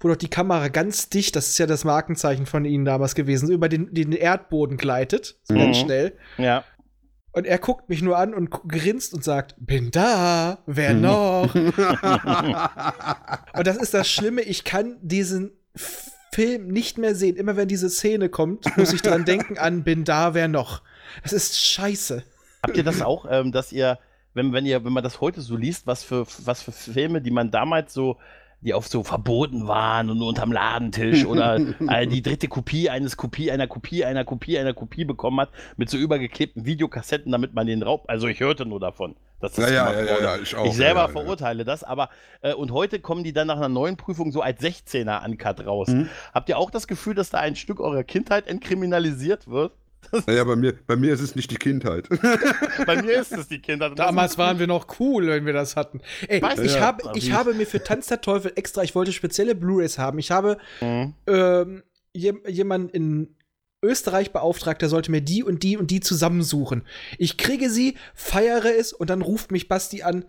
wo 0.00 0.08
doch 0.08 0.16
die 0.16 0.28
Kamera 0.30 0.66
ganz 0.66 1.10
dicht, 1.10 1.36
das 1.36 1.46
ist 1.50 1.58
ja 1.58 1.66
das 1.66 1.84
Markenzeichen 1.84 2.44
von 2.44 2.64
ihnen 2.64 2.84
damals 2.84 3.14
gewesen, 3.14 3.52
über 3.52 3.68
den, 3.68 3.94
den 3.94 4.10
Erdboden 4.10 4.78
gleitet, 4.78 5.38
so 5.44 5.54
ganz 5.54 5.76
Mhm. 5.76 5.80
schnell. 5.84 6.12
Ja. 6.36 6.64
Und 7.30 7.46
er 7.46 7.58
guckt 7.60 7.88
mich 7.88 8.02
nur 8.02 8.18
an 8.18 8.34
und 8.34 8.50
grinst 8.50 9.14
und 9.14 9.22
sagt, 9.22 9.54
bin 9.58 9.92
da, 9.92 10.58
wer 10.66 10.92
Mhm. 10.94 11.00
noch? 11.02 11.54
Und 13.54 13.64
das 13.66 13.76
ist 13.76 13.94
das 13.94 14.10
Schlimme, 14.10 14.40
ich 14.42 14.64
kann 14.64 14.96
diesen 15.02 15.52
Film 16.32 16.66
nicht 16.66 16.98
mehr 16.98 17.14
sehen. 17.14 17.36
Immer 17.36 17.54
wenn 17.56 17.68
diese 17.68 17.90
Szene 17.90 18.28
kommt, 18.28 18.76
muss 18.76 18.92
ich 18.92 19.02
dran 19.02 19.24
denken 19.24 19.56
an, 19.56 19.84
bin 19.84 20.02
da, 20.04 20.34
wer 20.34 20.48
noch? 20.48 20.82
Das 21.22 21.32
ist 21.32 21.60
scheiße. 21.60 22.24
Habt 22.66 22.76
ihr 22.76 22.82
das 22.84 23.02
auch, 23.02 23.24
ähm, 23.30 23.52
dass 23.52 23.70
ihr, 23.70 24.00
wenn, 24.40 24.52
wenn 24.54 24.66
ihr, 24.66 24.84
wenn 24.84 24.92
man 24.92 25.04
das 25.04 25.20
heute 25.20 25.42
so 25.42 25.56
liest, 25.56 25.86
was 25.86 26.02
für, 26.02 26.26
was 26.44 26.62
für 26.62 26.72
Filme, 26.72 27.20
die 27.20 27.30
man 27.30 27.50
damals 27.50 27.92
so, 27.92 28.16
die 28.62 28.74
auf 28.74 28.86
so 28.88 29.02
verboten 29.02 29.68
waren 29.68 30.10
und 30.10 30.18
nur 30.18 30.28
unterm 30.28 30.52
Ladentisch 30.52 31.24
oder 31.26 31.56
äh, 31.88 32.06
die 32.06 32.22
dritte 32.22 32.48
Kopie 32.48 32.88
eines 32.88 33.16
Kopie, 33.16 33.50
einer 33.50 33.66
Kopie, 33.66 34.04
einer 34.04 34.24
Kopie, 34.24 34.58
einer 34.58 34.72
Kopie 34.72 35.04
bekommen 35.04 35.40
hat, 35.40 35.50
mit 35.76 35.90
so 35.90 35.98
übergeklebten 35.98 36.64
Videokassetten, 36.64 37.30
damit 37.32 37.54
man 37.54 37.66
den 37.66 37.82
Raub, 37.82 38.04
also 38.08 38.28
ich 38.28 38.40
hörte 38.40 38.64
nur 38.64 38.80
davon. 38.80 39.14
Dass 39.40 39.52
das 39.52 39.70
Ja, 39.70 39.92
ja, 39.92 40.02
ja, 40.02 40.20
ja, 40.20 40.36
ich 40.36 40.54
auch, 40.54 40.66
Ich 40.66 40.74
selber 40.74 41.00
ja, 41.00 41.06
ja. 41.06 41.12
verurteile 41.12 41.64
das, 41.64 41.84
aber 41.84 42.10
äh, 42.42 42.54
und 42.54 42.72
heute 42.72 43.00
kommen 43.00 43.24
die 43.24 43.32
dann 43.32 43.46
nach 43.46 43.56
einer 43.56 43.70
neuen 43.70 43.96
Prüfung 43.96 44.32
so 44.32 44.40
als 44.40 44.60
16er 44.60 45.24
Uncut 45.24 45.66
raus. 45.66 45.88
Mhm. 45.88 46.08
Habt 46.32 46.48
ihr 46.48 46.58
auch 46.58 46.70
das 46.70 46.86
Gefühl, 46.86 47.14
dass 47.14 47.30
da 47.30 47.38
ein 47.38 47.56
Stück 47.56 47.80
eurer 47.80 48.04
Kindheit 48.04 48.46
entkriminalisiert 48.46 49.48
wird? 49.48 49.72
Naja, 50.26 50.44
bei 50.44 50.56
mir, 50.56 50.74
bei 50.86 50.96
mir 50.96 51.12
ist 51.12 51.20
es 51.20 51.36
nicht 51.36 51.50
die 51.50 51.56
Kindheit. 51.56 52.08
Bei 52.86 53.00
mir 53.00 53.20
ist 53.20 53.32
es 53.32 53.48
die 53.48 53.60
Kindheit. 53.60 53.98
Damals 53.98 54.38
waren 54.38 54.58
wir 54.58 54.66
noch 54.66 54.98
cool, 54.98 55.28
wenn 55.28 55.46
wir 55.46 55.52
das 55.52 55.76
hatten. 55.76 56.00
Ey, 56.26 56.42
Weiß 56.42 56.58
ich, 56.60 56.74
ja, 56.74 56.80
habe, 56.80 57.02
ich 57.14 57.32
habe 57.32 57.54
mir 57.54 57.66
für 57.66 57.82
Tanz 57.82 58.06
der 58.08 58.20
Teufel 58.20 58.52
extra, 58.56 58.82
ich 58.82 58.94
wollte 58.94 59.12
spezielle 59.12 59.54
Blu-Rays 59.54 59.98
haben. 59.98 60.18
Ich 60.18 60.30
habe 60.30 60.58
Mhm. 60.80 61.14
ähm, 61.26 61.82
jem- 62.12 62.42
jemanden 62.48 62.88
in 62.88 63.36
Österreich 63.82 64.32
beauftragt, 64.32 64.82
der 64.82 64.88
sollte 64.88 65.10
mir 65.10 65.20
die 65.22 65.42
und 65.44 65.62
die 65.62 65.76
und 65.76 65.90
die 65.90 66.00
zusammensuchen. 66.00 66.82
Ich 67.18 67.36
kriege 67.36 67.70
sie, 67.70 67.96
feiere 68.14 68.76
es 68.78 68.92
und 68.92 69.08
dann 69.10 69.22
ruft 69.22 69.52
mich 69.52 69.68
Basti 69.68 70.02
an. 70.02 70.24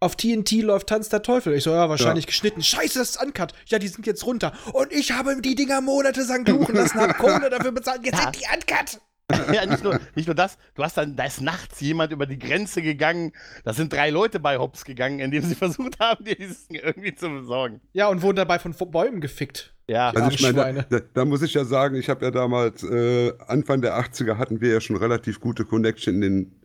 Auf 0.00 0.16
TNT 0.16 0.52
läuft 0.62 0.88
Tanz 0.88 1.10
der 1.10 1.22
Teufel. 1.22 1.52
Ich 1.54 1.64
so, 1.64 1.70
ja, 1.72 1.88
wahrscheinlich 1.90 2.26
geschnitten. 2.26 2.62
Scheiße, 2.62 2.98
das 2.98 3.10
ist 3.10 3.22
Uncut. 3.22 3.52
Ja, 3.66 3.78
die 3.78 3.88
sind 3.88 4.06
jetzt 4.06 4.24
runter. 4.24 4.52
Und 4.72 4.92
ich 4.92 5.12
habe 5.12 5.40
die 5.42 5.54
Dinger 5.54 5.80
monatelang 5.82 6.46
suchen 6.46 6.74
lassen, 6.74 6.98
hab 7.00 7.18
Kohle 7.18 7.50
dafür 7.50 7.72
bezahlt. 7.72 8.00
Jetzt 8.04 8.14
Ja. 8.18 8.22
sind 8.24 8.36
die 8.36 8.46
Uncut. 8.52 9.00
Ja, 9.54 9.64
nicht 9.64 9.84
nur, 9.84 10.00
nicht 10.16 10.26
nur 10.26 10.34
das, 10.34 10.58
du 10.74 10.82
hast 10.82 10.96
dann, 10.96 11.14
da 11.14 11.22
ist 11.22 11.40
nachts 11.40 11.80
jemand 11.80 12.10
über 12.10 12.26
die 12.26 12.36
Grenze 12.36 12.82
gegangen, 12.82 13.30
da 13.62 13.72
sind 13.72 13.92
drei 13.92 14.10
Leute 14.10 14.40
bei 14.40 14.58
Hops 14.58 14.84
gegangen, 14.84 15.20
indem 15.20 15.44
sie 15.44 15.54
versucht 15.54 16.00
haben, 16.00 16.24
dir 16.24 16.34
dieses 16.34 16.66
Ding 16.66 16.80
irgendwie 16.82 17.14
zu 17.14 17.28
besorgen. 17.30 17.80
Ja, 17.92 18.08
und 18.08 18.22
wurden 18.22 18.34
dabei 18.38 18.58
von 18.58 18.74
Bäumen 18.90 19.20
gefickt. 19.20 19.72
Ja, 19.86 20.10
Also 20.10 20.30
ich 20.30 20.40
meine, 20.52 20.84
da, 20.90 20.98
da 21.14 21.24
muss 21.24 21.42
ich 21.42 21.54
ja 21.54 21.64
sagen, 21.64 21.94
ich 21.94 22.08
habe 22.08 22.24
ja 22.24 22.32
damals, 22.32 22.82
äh, 22.82 23.32
Anfang 23.46 23.80
der 23.82 23.96
80er 24.00 24.36
hatten 24.36 24.60
wir 24.60 24.72
ja 24.72 24.80
schon 24.80 24.96
relativ 24.96 25.38
gute 25.38 25.64
Connection 25.64 26.14
in 26.14 26.20
den 26.20 26.59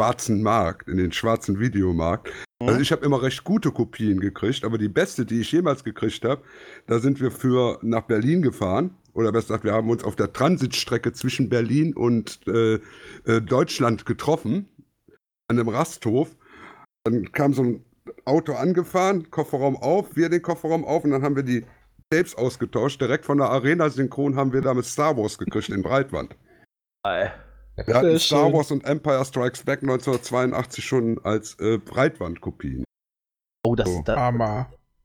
schwarzen 0.00 0.42
Markt, 0.42 0.88
in 0.88 0.96
den 0.96 1.12
schwarzen 1.12 1.60
Videomarkt. 1.60 2.32
Mhm. 2.62 2.68
Also 2.68 2.80
ich 2.80 2.90
habe 2.90 3.04
immer 3.04 3.22
recht 3.22 3.44
gute 3.44 3.70
Kopien 3.70 4.18
gekriegt, 4.18 4.64
aber 4.64 4.78
die 4.78 4.88
beste, 4.88 5.26
die 5.26 5.40
ich 5.40 5.52
jemals 5.52 5.84
gekriegt 5.84 6.24
habe, 6.24 6.42
da 6.86 7.00
sind 7.00 7.20
wir 7.20 7.30
für 7.30 7.78
nach 7.82 8.02
Berlin 8.02 8.40
gefahren. 8.40 8.94
Oder 9.12 9.30
besser 9.30 9.48
gesagt, 9.48 9.64
wir 9.64 9.74
haben 9.74 9.90
uns 9.90 10.02
auf 10.02 10.16
der 10.16 10.32
Transitstrecke 10.32 11.12
zwischen 11.12 11.50
Berlin 11.50 11.92
und 11.94 12.40
äh, 12.46 12.74
äh, 13.26 13.42
Deutschland 13.42 14.06
getroffen, 14.06 14.68
an 15.48 15.58
einem 15.58 15.68
Rasthof. 15.68 16.34
Dann 17.04 17.30
kam 17.32 17.52
so 17.52 17.62
ein 17.62 17.84
Auto 18.24 18.54
angefahren, 18.54 19.30
Kofferraum 19.30 19.76
auf, 19.76 20.16
wir 20.16 20.30
den 20.30 20.40
Kofferraum 20.40 20.84
auf 20.84 21.04
und 21.04 21.10
dann 21.10 21.22
haben 21.22 21.36
wir 21.36 21.42
die 21.42 21.66
Tapes 22.10 22.34
ausgetauscht. 22.36 23.00
Direkt 23.00 23.26
von 23.26 23.36
der 23.36 23.50
Arena 23.50 23.90
Synchron 23.90 24.36
haben 24.36 24.52
wir 24.54 24.62
damit 24.62 24.86
Star 24.86 25.16
Wars 25.18 25.36
gekriegt 25.36 25.68
in 25.68 25.82
Breitband. 25.82 26.36
Äh, 27.04 27.28
Wir 27.86 27.94
hatten 27.94 28.10
Sehr 28.10 28.18
Star 28.18 28.44
schön. 28.46 28.54
Wars 28.54 28.70
und 28.70 28.84
Empire 28.84 29.24
Strikes 29.24 29.62
Back 29.64 29.82
1982 29.82 30.84
schon 30.84 31.18
als 31.24 31.58
äh, 31.60 31.78
Breitbandkopien. 31.78 32.84
oh, 33.66 33.74
das 33.74 33.88
So. 33.88 33.98
ist 33.98 34.08
da, 34.08 34.14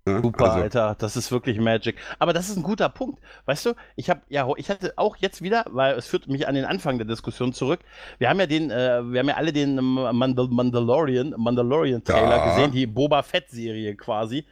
super, 0.06 0.46
Also, 0.46 0.62
Alter, 0.62 0.96
das 1.00 1.18
ist 1.18 1.32
wirklich 1.32 1.60
Magic. 1.60 1.96
Aber 2.20 2.32
das 2.34 2.50
ist 2.50 2.58
ein 2.58 2.64
guter 2.64 2.90
Punkt. 2.90 3.20
Weißt 3.46 3.66
du, 3.66 3.74
ich 3.96 4.10
habe 4.10 4.22
ja, 4.30 4.48
ich 4.58 4.70
hatte 4.70 4.94
auch 4.98 5.16
jetzt 5.18 5.42
wieder, 5.42 5.66
weil 5.70 5.96
es 5.96 6.06
führt 6.08 6.28
mich 6.28 6.48
an 6.48 6.56
den 6.56 6.66
Anfang 6.66 6.98
der 6.98 7.08
Diskussion 7.08 7.54
zurück. 7.54 7.80
Wir 8.20 8.30
haben 8.30 8.40
ja 8.40 8.46
den, 8.46 8.70
äh, 8.70 9.02
wir 9.04 9.20
haben 9.20 9.30
ja 9.30 9.36
alle 9.36 9.52
den 9.52 9.76
Mandal 9.76 10.48
Mandalorian, 10.50 11.34
Mandalorian 11.38 12.04
Trailer 12.04 12.38
Ja. 12.38 12.50
gesehen, 12.50 12.72
die 12.72 12.86
Boba 12.86 13.24
Fett 13.24 13.50
Serie 13.50 13.96
quasi. 13.96 14.46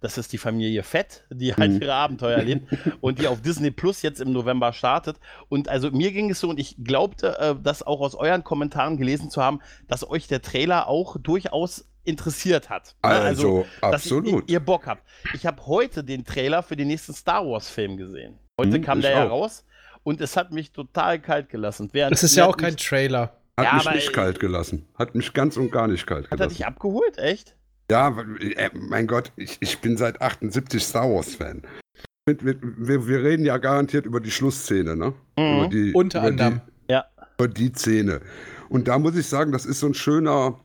Das 0.00 0.16
ist 0.16 0.32
die 0.32 0.38
Familie 0.38 0.82
Fett, 0.84 1.24
die 1.30 1.54
halt 1.54 1.72
Mhm. 1.72 1.82
ihre 1.82 1.94
Abenteuer 1.94 2.38
erlebt 2.38 2.68
und 3.00 3.18
die 3.18 3.26
auf 3.26 3.42
Disney 3.42 3.70
Plus 3.72 4.02
jetzt 4.02 4.20
im 4.20 4.32
November 4.32 4.72
startet. 4.72 5.16
Und 5.48 5.68
also 5.68 5.90
mir 5.90 6.12
ging 6.12 6.30
es 6.30 6.38
so 6.40 6.48
und 6.50 6.60
ich 6.60 6.76
glaubte, 6.82 7.36
äh, 7.38 7.54
das 7.60 7.82
auch 7.82 8.00
aus 8.00 8.14
euren 8.14 8.44
Kommentaren 8.44 8.96
gelesen 8.96 9.28
zu 9.30 9.42
haben, 9.42 9.60
dass 9.88 10.08
euch 10.08 10.28
der 10.28 10.40
Trailer 10.40 10.86
auch 10.86 11.16
durchaus 11.18 11.84
interessiert 12.04 12.70
hat. 12.70 12.94
Ne? 13.02 13.10
also, 13.10 13.66
dass 13.80 14.06
ihr, 14.06 14.16
absolut. 14.18 14.50
ihr 14.50 14.60
Bock 14.60 14.86
habt. 14.86 15.02
Ich 15.34 15.44
habe 15.46 15.66
heute 15.66 16.04
den 16.04 16.24
Trailer 16.24 16.62
für 16.62 16.76
den 16.76 16.86
nächsten 16.88 17.12
Star 17.12 17.44
Wars 17.44 17.68
Film 17.68 17.96
gesehen. 17.96 18.38
Heute 18.58 18.76
Hm, 18.76 18.82
kam 18.82 19.00
der 19.00 19.10
ja 19.10 19.24
raus 19.24 19.64
und 20.04 20.20
es 20.20 20.36
hat 20.36 20.52
mich 20.52 20.70
total 20.72 21.20
kalt 21.20 21.48
gelassen. 21.50 21.88
Während 21.92 22.12
Das 22.12 22.22
ist 22.22 22.36
ja 22.36 22.46
auch 22.46 22.52
hat 22.52 22.58
kein 22.58 22.76
Trailer. 22.76 23.34
Hat 23.58 23.64
Ja, 23.66 23.74
mich 23.74 23.90
nicht 23.90 24.12
kalt 24.12 24.38
gelassen. 24.38 24.86
Hat 24.96 25.16
mich 25.16 25.32
ganz 25.34 25.56
und 25.56 25.72
gar 25.72 25.88
nicht 25.88 26.06
kalt 26.06 26.26
Hat 26.26 26.32
er 26.32 26.36
gelassen. 26.36 26.56
dich 26.56 26.66
abgeholt? 26.66 27.18
Echt? 27.18 27.56
Ja, 27.90 28.14
äh, 28.40 28.70
mein 28.74 29.06
Gott, 29.06 29.32
ich, 29.36 29.56
ich 29.60 29.78
bin 29.78 29.96
seit 29.96 30.20
78 30.20 30.82
Star 30.82 31.10
Wars-Fan. 31.10 31.62
Wir, 32.26 32.56
wir, 32.60 33.06
wir 33.06 33.22
reden 33.22 33.46
ja 33.46 33.56
garantiert 33.56 34.04
über 34.04 34.20
die 34.20 34.30
Schlussszene, 34.30 34.94
ne? 34.94 35.14
Mhm. 35.38 35.58
Über 35.58 35.68
die, 35.68 35.92
Unter 35.94 36.22
anderem. 36.22 36.60
Die, 36.88 36.92
Ja. 36.92 37.06
Über 37.38 37.48
die 37.48 37.72
Szene. 37.72 38.20
Und 38.68 38.88
da 38.88 38.98
muss 38.98 39.16
ich 39.16 39.26
sagen, 39.26 39.52
das 39.52 39.64
ist 39.64 39.80
so 39.80 39.86
ein 39.86 39.94
schöner. 39.94 40.60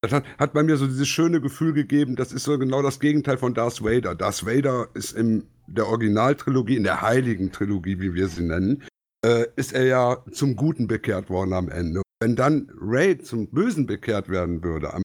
Das 0.00 0.12
hat, 0.12 0.24
hat 0.38 0.52
bei 0.52 0.62
mir 0.62 0.76
so 0.76 0.86
dieses 0.86 1.08
schöne 1.08 1.40
Gefühl 1.40 1.72
gegeben, 1.72 2.14
das 2.14 2.32
ist 2.32 2.44
so 2.44 2.56
genau 2.56 2.82
das 2.82 3.00
Gegenteil 3.00 3.36
von 3.36 3.52
Darth 3.52 3.82
Vader. 3.82 4.14
Darth 4.14 4.46
Vader 4.46 4.88
ist 4.94 5.16
in 5.16 5.42
der 5.66 5.88
Originaltrilogie, 5.88 6.76
in 6.76 6.84
der 6.84 7.02
Heiligen 7.02 7.50
Trilogie, 7.50 7.98
wie 7.98 8.14
wir 8.14 8.28
sie 8.28 8.44
nennen, 8.44 8.84
äh, 9.26 9.46
ist 9.56 9.72
er 9.72 9.86
ja 9.86 10.24
zum 10.30 10.54
Guten 10.54 10.86
bekehrt 10.86 11.30
worden 11.30 11.52
am 11.52 11.68
Ende. 11.68 12.02
Wenn 12.20 12.36
dann 12.36 12.70
Ray 12.80 13.18
zum 13.18 13.48
Bösen 13.48 13.86
bekehrt 13.86 14.28
werden 14.28 14.62
würde, 14.62 14.94
am 14.94 15.02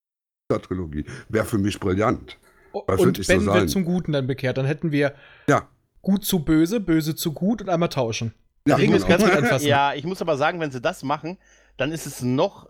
Trilogie, 0.50 1.06
wäre 1.30 1.46
für 1.46 1.58
mich 1.58 1.80
brillant. 1.80 2.38
Wird 2.74 3.00
Und 3.00 3.18
so 3.18 3.34
Ben 3.34 3.42
sein. 3.42 3.54
wird 3.62 3.70
zum 3.70 3.86
Guten 3.86 4.12
dann 4.14 4.28
bekehrt. 4.28 4.58
Dann 4.58 4.66
hätten 4.66 4.92
wir 4.92 5.14
Ja. 5.48 5.68
gut 6.02 6.26
zu 6.26 6.40
böse, 6.40 6.80
böse 6.80 7.16
zu 7.16 7.34
gut 7.34 7.62
und 7.62 7.70
einmal 7.70 7.90
tauschen. 7.90 8.34
Ja, 8.68 8.76
Ring 8.78 8.94
ist 8.94 9.06
genau. 9.08 9.20
ganz 9.26 9.32
anfassen. 9.38 9.68
Ja, 9.68 9.94
ich 9.94 10.04
muss 10.06 10.22
aber 10.22 10.38
sagen, 10.38 10.60
wenn 10.60 10.72
sie 10.72 10.82
das 10.82 11.04
machen, 11.04 11.38
dann 11.78 11.92
ist 11.92 12.06
es 12.06 12.22
noch 12.22 12.70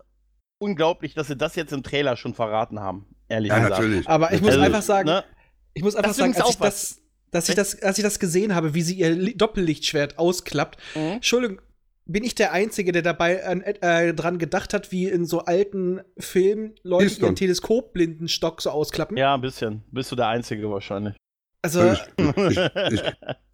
unglaublich, 0.58 1.14
dass 1.14 1.28
sie 1.28 1.36
das 1.36 1.56
jetzt 1.56 1.72
im 1.72 1.82
Trailer 1.82 2.16
schon 2.16 2.34
verraten 2.34 2.80
haben. 2.80 3.06
Ehrlich 3.28 3.48
ja, 3.50 3.58
gesagt. 3.58 3.80
natürlich. 3.80 4.08
Aber 4.08 4.32
ich 4.32 4.40
muss 4.40 4.50
Also, 4.50 4.60
einfach 4.62 4.82
sagen, 4.82 5.08
ne? 5.08 5.24
ich 5.72 5.82
muss 5.82 5.94
einfach 5.96 6.10
Das 6.10 6.16
sagen, 6.18 6.34
als 6.36 6.50
ich, 6.50 6.60
was. 6.60 6.68
das, 6.88 7.00
dass 7.30 7.48
ich 7.48 7.54
das, 7.54 7.82
als 7.82 7.98
ich 7.98 8.04
das 8.04 8.18
gesehen 8.18 8.54
habe, 8.54 8.74
wie 8.74 8.82
sie 8.82 8.94
ihr 8.98 9.10
Li- 9.10 9.36
Doppellichtschwert 9.36 10.18
ausklappt, 10.18 10.78
Mhm. 10.94 11.00
Entschuldigung, 11.14 11.60
bin 12.06 12.24
ich 12.24 12.34
der 12.34 12.52
Einzige, 12.52 12.92
der 12.92 13.02
dabei 13.02 13.46
an, 13.46 13.62
äh, 13.62 14.12
dran 14.14 14.38
gedacht 14.38 14.74
hat, 14.74 14.92
wie 14.92 15.08
in 15.08 15.24
so 15.26 15.40
alten 15.40 16.00
Filmen 16.18 16.74
Leute 16.82 17.04
Easton. 17.04 17.24
ihren 17.24 17.36
Teleskopblindenstock 17.36 18.60
so 18.62 18.70
ausklappen? 18.70 19.16
Ja, 19.16 19.34
ein 19.34 19.40
bisschen. 19.40 19.82
Bist 19.90 20.12
du 20.12 20.16
der 20.16 20.28
Einzige 20.28 20.70
wahrscheinlich. 20.70 21.16
Also, 21.62 21.92
Ich, 21.92 22.00
ich, 22.18 22.36
ich, 22.48 22.60
ich 22.92 23.02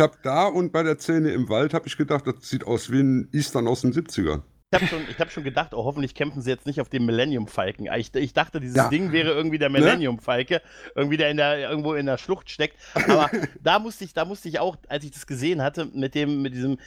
habe 0.01 0.17
da 0.25 0.47
und 0.47 0.73
bei 0.73 0.83
der 0.83 0.99
Szene 0.99 1.31
im 1.31 1.49
Wald 1.49 1.75
habe 1.75 1.87
ich 1.87 1.97
gedacht, 1.97 2.27
das 2.27 2.49
sieht 2.49 2.67
aus 2.67 2.91
wie 2.91 3.01
ein 3.03 3.29
Eastern 3.33 3.69
aus 3.69 3.83
den 3.83 3.93
70ern. 3.93 4.43
Ich 4.73 4.81
habe 4.81 4.87
schon, 4.87 5.01
ich 5.11 5.19
hab 5.19 5.31
schon 5.33 5.43
gedacht, 5.43 5.75
oh, 5.75 5.85
hoffentlich 5.85 6.15
kämpfen 6.15 6.43
sie 6.43 6.51
jetzt 6.51 6.65
nicht 6.67 6.81
auf 6.81 6.89
dem 6.89 7.05
Millennium 7.05 7.49
Falken. 7.49 7.89
Ich, 7.97 8.15
ich 8.15 8.33
dachte, 8.33 8.61
dieses 8.61 8.77
Ja. 8.77 8.89
Ding 8.89 9.11
wäre 9.11 9.31
irgendwie 9.33 9.59
der 9.59 9.69
Ne? 9.69 9.79
Millennium 9.81 10.21
Falke, 10.21 10.63
irgendwie 10.95 11.17
der, 11.17 11.31
in 11.31 11.39
der 11.39 11.59
irgendwo 11.71 11.95
in 11.95 12.07
der 12.07 12.19
Schlucht 12.19 12.51
steckt. 12.51 12.77
Aber 12.95 13.29
da 13.63 13.81
musste 13.81 14.05
ich, 14.05 14.13
da 14.13 14.25
musste 14.25 14.49
ich 14.49 14.61
auch, 14.61 14.77
als 14.89 15.05
ich 15.05 15.11
das 15.11 15.27
gesehen 15.27 15.61
hatte, 15.63 15.87
mit 15.87 16.15
dem, 16.15 16.41
mit 16.43 16.55
diesem, 16.55 16.79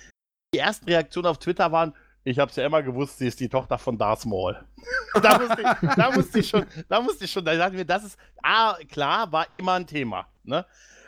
die 0.54 0.60
ersten 0.60 0.86
Reaktionen 0.86 1.28
auf 1.28 1.40
Twitter 1.40 1.72
waren, 1.72 1.94
ich 2.24 2.40
habe 2.40 2.50
es 2.50 2.56
ja 2.56 2.66
immer 2.66 2.82
gewusst, 2.82 3.18
sie 3.18 3.28
ist 3.28 3.40
die 3.40 3.50
Tochter 3.50 3.78
von 3.78 3.98
Darth 3.98 4.26
Maul. 4.26 4.58
da, 5.22 5.40
musste 5.40 5.62
ich, 5.62 5.96
da 5.96 6.12
musste 6.12 6.40
ich 6.40 6.50
schon, 6.50 6.66
da 6.88 7.02
musste 7.02 7.26
ich 7.26 7.32
schon, 7.32 7.44
da 7.44 7.56
dachte 7.56 7.74
ich 7.74 7.80
mir, 7.80 7.86
das 7.86 8.06
ist, 8.06 8.18
A, 8.42 8.76
klar, 8.90 9.32
war 9.32 9.48
immer 9.58 9.74
ein 9.74 9.88
Thema. 9.88 10.28
Ne? 10.44 10.66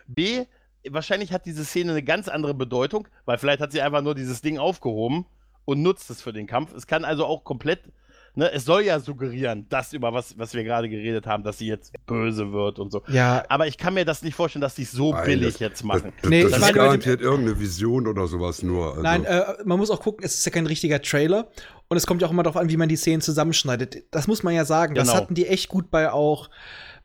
B, 0.08 0.46
wahrscheinlich 0.90 1.32
hat 1.32 1.46
diese 1.46 1.64
Szene 1.64 1.92
eine 1.92 2.04
ganz 2.04 2.28
andere 2.28 2.54
Bedeutung, 2.54 3.08
weil 3.24 3.38
vielleicht 3.38 3.62
hat 3.62 3.72
sie 3.72 3.82
einfach 3.82 4.02
nur 4.02 4.16
dieses 4.16 4.42
Ding 4.42 4.58
aufgehoben 4.58 5.26
und 5.64 5.82
nutzt 5.82 6.10
es 6.10 6.22
für 6.22 6.34
den 6.34 6.48
Kampf. 6.48 6.74
Es 6.74 6.86
kann 6.86 7.06
also 7.06 7.26
auch 7.26 7.44
komplett, 7.44 7.84
ne, 8.36 8.52
es 8.54 8.66
soll 8.66 8.84
ja 8.84 9.00
suggerieren, 9.00 9.66
das 9.70 9.94
über 9.94 10.14
was, 10.14 10.38
was 10.38 10.54
wir 10.54 10.64
gerade 10.64 10.88
geredet 10.90 11.26
haben, 11.28 11.44
dass 11.44 11.58
sie 11.58 11.68
jetzt 11.68 11.94
böse 12.06 12.52
wird 12.52 12.80
und 12.80 12.92
so. 12.92 13.02
ja, 13.08 13.44
Aber 13.50 13.68
ich 13.68 13.78
kann 13.78 13.94
mir 13.94 14.06
das 14.06 14.22
nicht 14.22 14.36
vorstellen, 14.36 14.62
dass 14.62 14.76
die 14.76 14.84
es 14.84 14.92
so 14.92 15.12
Nein, 15.14 15.26
billig 15.26 15.54
das- 15.54 15.60
jetzt 15.60 15.80
Das, 15.80 15.84
machen. 15.84 16.14
das, 16.22 16.30
Nee, 16.30 16.42
das 16.44 16.52
ich 16.52 16.56
ist 16.58 16.62
meine, 16.62 16.74
garantiert 16.74 17.22
irgendeine 17.22 17.60
Vision 17.60 18.08
oder 18.08 18.28
sowas 18.28 18.62
nur. 18.64 18.90
Also, 18.92 19.02
Nein, 19.02 19.26
äh, 19.26 19.44
man 19.66 19.78
muss 19.80 19.90
auch 19.90 20.02
gucken, 20.02 20.24
es 20.26 20.36
ist 20.36 20.46
ja 20.46 20.52
kein 20.52 20.68
richtiger 20.68 21.02
Trailer. 21.02 21.48
Und 21.88 21.98
es 21.98 22.08
kommt 22.08 22.22
ja 22.22 22.28
auch 22.28 22.32
immer 22.32 22.42
darauf 22.42 22.58
an, 22.60 22.68
wie 22.70 22.78
man 22.78 22.90
die 22.90 22.96
Szenen 22.96 23.22
zusammenschneidet. 23.22 24.06
Das 24.10 24.26
muss 24.28 24.42
man 24.42 24.56
ja 24.56 24.66
sagen. 24.66 24.96
Das 24.96 25.08
Genau. 25.10 25.20
hatten 25.20 25.36
die 25.36 25.46
echt 25.46 25.70
gut 25.70 25.92
bei 25.92 26.12
auch 26.12 26.50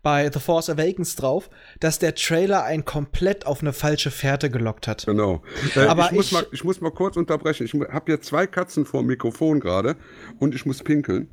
bei 0.03 0.31
The 0.33 0.41
Force 0.41 0.71
Awakens 0.71 1.15
drauf, 1.17 1.51
dass 1.81 1.99
der 1.99 2.15
Trailer 2.15 2.65
einen 2.65 2.85
komplett 2.85 3.47
auf 3.47 3.61
eine 3.61 3.73
falsche 3.73 4.11
Fährte 4.11 4.51
gelockt 4.51 4.89
hat. 4.89 5.05
Genau. 5.07 5.43
Äh, 5.77 5.81
Aber 5.81 6.07
ich, 6.07 6.13
muss 6.13 6.27
ich- 6.27 6.33
mal, 6.33 6.47
ich 6.53 6.65
muss 6.65 6.81
mal 6.81 6.91
kurz 6.91 7.17
unterbrechen. 7.17 7.65
Ich 7.67 7.75
habe 7.75 8.05
hier 8.07 8.21
zwei 8.21 8.47
Katzen 8.47 8.85
vor 8.87 9.03
dem 9.03 9.09
Mikrofon 9.09 9.61
gerade 9.61 9.97
und 10.39 10.55
ich 10.55 10.65
muss 10.67 10.83
pinkeln. 10.83 11.29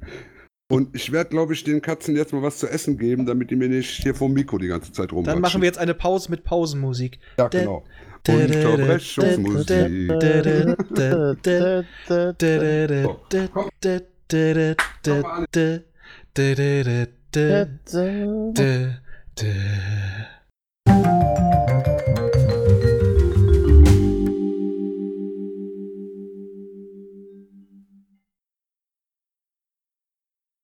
Und 0.69 0.93
ich 0.95 1.13
werde, 1.13 1.29
glaube 1.29 1.53
ich, 1.53 1.63
den 1.63 1.81
Katzen 1.81 2.17
jetzt 2.17 2.33
mal 2.33 2.41
was 2.41 2.57
zu 2.57 2.67
essen 2.67 2.97
geben, 2.97 3.25
damit 3.25 3.51
die 3.51 3.55
mir 3.55 3.69
nicht 3.69 4.03
hier 4.03 4.13
vor 4.13 4.27
dem 4.27 4.33
Mikro 4.33 4.57
die 4.57 4.67
ganze 4.67 4.91
Zeit 4.91 5.13
rumwatschen. 5.13 5.35
Dann 5.35 5.41
machen 5.41 5.61
wir 5.61 5.65
jetzt 5.67 5.77
eine 5.77 5.93
Pause 5.93 6.29
mit 6.29 6.43
Pausenmusik. 6.43 7.19
Ja, 7.37 7.47
genau. 7.47 7.85
Unterbrechungsmusik. 8.27 10.09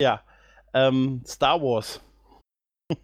Ja, 0.01 0.23
ähm, 0.73 1.21
Star 1.27 1.61
Wars. 1.61 2.01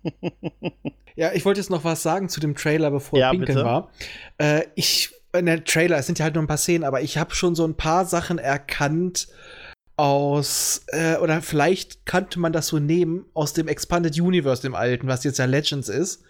Ja, 1.15 1.34
ich 1.34 1.43
wollte 1.43 1.59
jetzt 1.59 1.70
noch 1.70 1.84
was 1.84 2.01
sagen 2.01 2.30
zu 2.30 2.39
dem 2.39 2.55
Trailer, 2.55 2.91
bevor 2.91 3.20
Ja, 3.20 3.32
Pinkeln 3.32 3.57
bitte. 3.57 3.65
war. 3.65 3.91
Äh, 4.38 4.67
ich, 4.76 5.13
in 5.34 5.47
der 5.47 5.65
Trailer, 5.65 5.97
es 5.97 6.05
sind 6.05 6.17
ja 6.17 6.24
halt 6.24 6.36
nur 6.36 6.43
ein 6.45 6.47
paar 6.47 6.55
Szenen, 6.55 6.86
aber 6.86 7.01
ich 7.01 7.17
habe 7.17 7.36
schon 7.36 7.55
so 7.55 7.67
ein 7.67 7.76
paar 7.76 8.05
Sachen 8.05 8.38
erkannt 8.38 9.28
aus, 10.00 10.82
äh, 10.88 11.18
oder 11.18 11.41
vielleicht 11.41 12.06
könnte 12.06 12.39
man 12.39 12.54
das 12.54 12.68
so 12.68 12.80
nehmen, 12.80 13.26
aus 13.34 13.54
dem 13.54 13.68
Expanded 13.68 14.20
Universe, 14.20 14.62
dem 14.62 14.74
alten, 14.76 15.08
was 15.08 15.24
jetzt 15.26 15.39
ja 15.39 15.45
Legends 15.45 15.89
ist. 15.89 16.24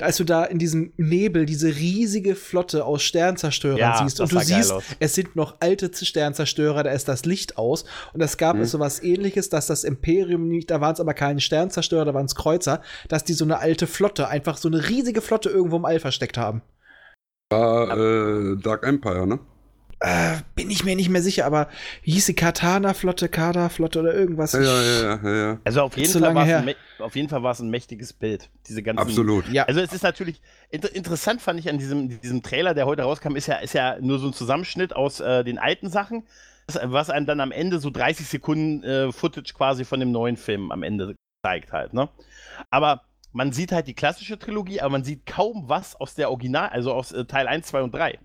Als 0.00 0.16
du 0.18 0.24
da 0.24 0.44
in 0.44 0.58
diesem 0.60 0.92
Nebel 0.96 1.44
diese 1.44 1.68
riesige 1.74 2.36
Flotte 2.36 2.84
aus 2.84 3.02
Sternzerstörern 3.02 3.78
Ja, 3.78 3.98
siehst 4.02 4.20
und 4.20 4.30
du 4.30 4.38
siehst, 4.38 4.70
aus. 4.70 4.84
es 5.00 5.14
sind 5.14 5.34
noch 5.34 5.56
alte 5.60 5.90
Sternzerstörer, 5.92 6.84
da 6.84 6.90
ist 6.92 7.08
das 7.08 7.24
Licht 7.24 7.58
aus 7.58 7.84
und 8.12 8.20
es 8.20 8.36
gab 8.36 8.54
Mhm. 8.56 8.64
so 8.64 8.78
was 8.78 9.02
ähnliches, 9.02 9.48
dass 9.48 9.66
das 9.66 9.82
Imperium 9.82 10.46
nicht, 10.48 10.70
da 10.70 10.80
waren 10.80 10.94
es 10.94 11.00
aber 11.00 11.14
keine 11.14 11.40
Sternzerstörer, 11.40 12.04
da 12.04 12.14
waren 12.14 12.26
es 12.26 12.36
Kreuzer, 12.36 12.80
dass 13.08 13.24
die 13.24 13.32
so 13.32 13.44
eine 13.44 13.58
alte 13.58 13.88
Flotte, 13.88 14.28
einfach 14.28 14.56
so 14.56 14.68
eine 14.68 14.88
riesige 14.88 15.20
Flotte 15.20 15.50
irgendwo 15.50 15.76
im 15.76 15.84
All 15.84 15.98
versteckt 15.98 16.38
haben. 16.38 16.62
War 17.50 17.90
äh, 17.96 18.56
Dark 18.62 18.86
Empire, 18.86 19.26
ne? 19.26 19.40
Äh, 20.00 20.36
bin 20.54 20.70
ich 20.70 20.84
mir 20.84 20.94
nicht 20.94 21.08
mehr 21.08 21.22
sicher, 21.22 21.44
aber 21.44 21.68
wie 22.02 22.12
hieß 22.12 22.26
die 22.26 22.34
Katana-Flotte, 22.34 23.28
Kada-Flotte 23.28 23.98
oder 23.98 24.14
irgendwas? 24.14 24.52
Ja, 24.52 24.60
ja, 24.60 24.82
ja, 24.82 25.20
ja, 25.22 25.36
ja. 25.36 25.58
Also 25.64 25.82
auf 25.82 25.96
jeden, 25.96 26.12
so 26.12 26.20
Fall 26.20 26.36
ein, 26.36 26.74
auf 27.00 27.16
jeden 27.16 27.28
Fall 27.28 27.42
war 27.42 27.50
es 27.50 27.58
ein 27.58 27.68
mächtiges 27.68 28.12
Bild. 28.12 28.48
Diese 28.68 28.82
ganzen 28.84 29.00
Absolut. 29.00 29.48
Ja. 29.48 29.64
Also 29.64 29.80
es 29.80 29.92
ist 29.92 30.04
natürlich 30.04 30.40
inter 30.70 30.94
interessant 30.94 31.42
fand 31.42 31.58
ich 31.58 31.68
an 31.68 31.78
diesem, 31.78 32.20
diesem 32.20 32.44
Trailer, 32.44 32.74
der 32.74 32.86
heute 32.86 33.02
rauskam, 33.02 33.34
ist 33.34 33.48
ja, 33.48 33.56
ist 33.56 33.74
ja 33.74 33.96
nur 34.00 34.20
so 34.20 34.28
ein 34.28 34.32
Zusammenschnitt 34.32 34.94
aus 34.94 35.18
äh, 35.18 35.42
den 35.42 35.58
alten 35.58 35.90
Sachen, 35.90 36.22
was 36.84 37.10
einem 37.10 37.26
dann 37.26 37.40
am 37.40 37.50
Ende 37.50 37.80
so 37.80 37.90
30 37.90 38.28
Sekunden 38.28 38.84
äh, 38.84 39.10
Footage 39.10 39.52
quasi 39.54 39.84
von 39.84 39.98
dem 39.98 40.12
neuen 40.12 40.36
Film 40.36 40.70
am 40.70 40.84
Ende 40.84 41.16
zeigt 41.44 41.72
halt, 41.72 41.92
ne? 41.92 42.08
Aber 42.70 43.02
man 43.32 43.52
sieht 43.52 43.72
halt 43.72 43.86
die 43.88 43.94
klassische 43.94 44.38
Trilogie, 44.38 44.80
aber 44.80 44.90
man 44.90 45.04
sieht 45.04 45.26
kaum 45.26 45.68
was 45.68 45.96
aus 45.96 46.14
der 46.14 46.30
Original, 46.30 46.68
also 46.68 46.92
aus 46.92 47.12
äh, 47.12 47.24
Teil 47.24 47.48
1, 47.48 47.66
2 47.66 47.82
und 47.82 47.94
3. 47.94 48.18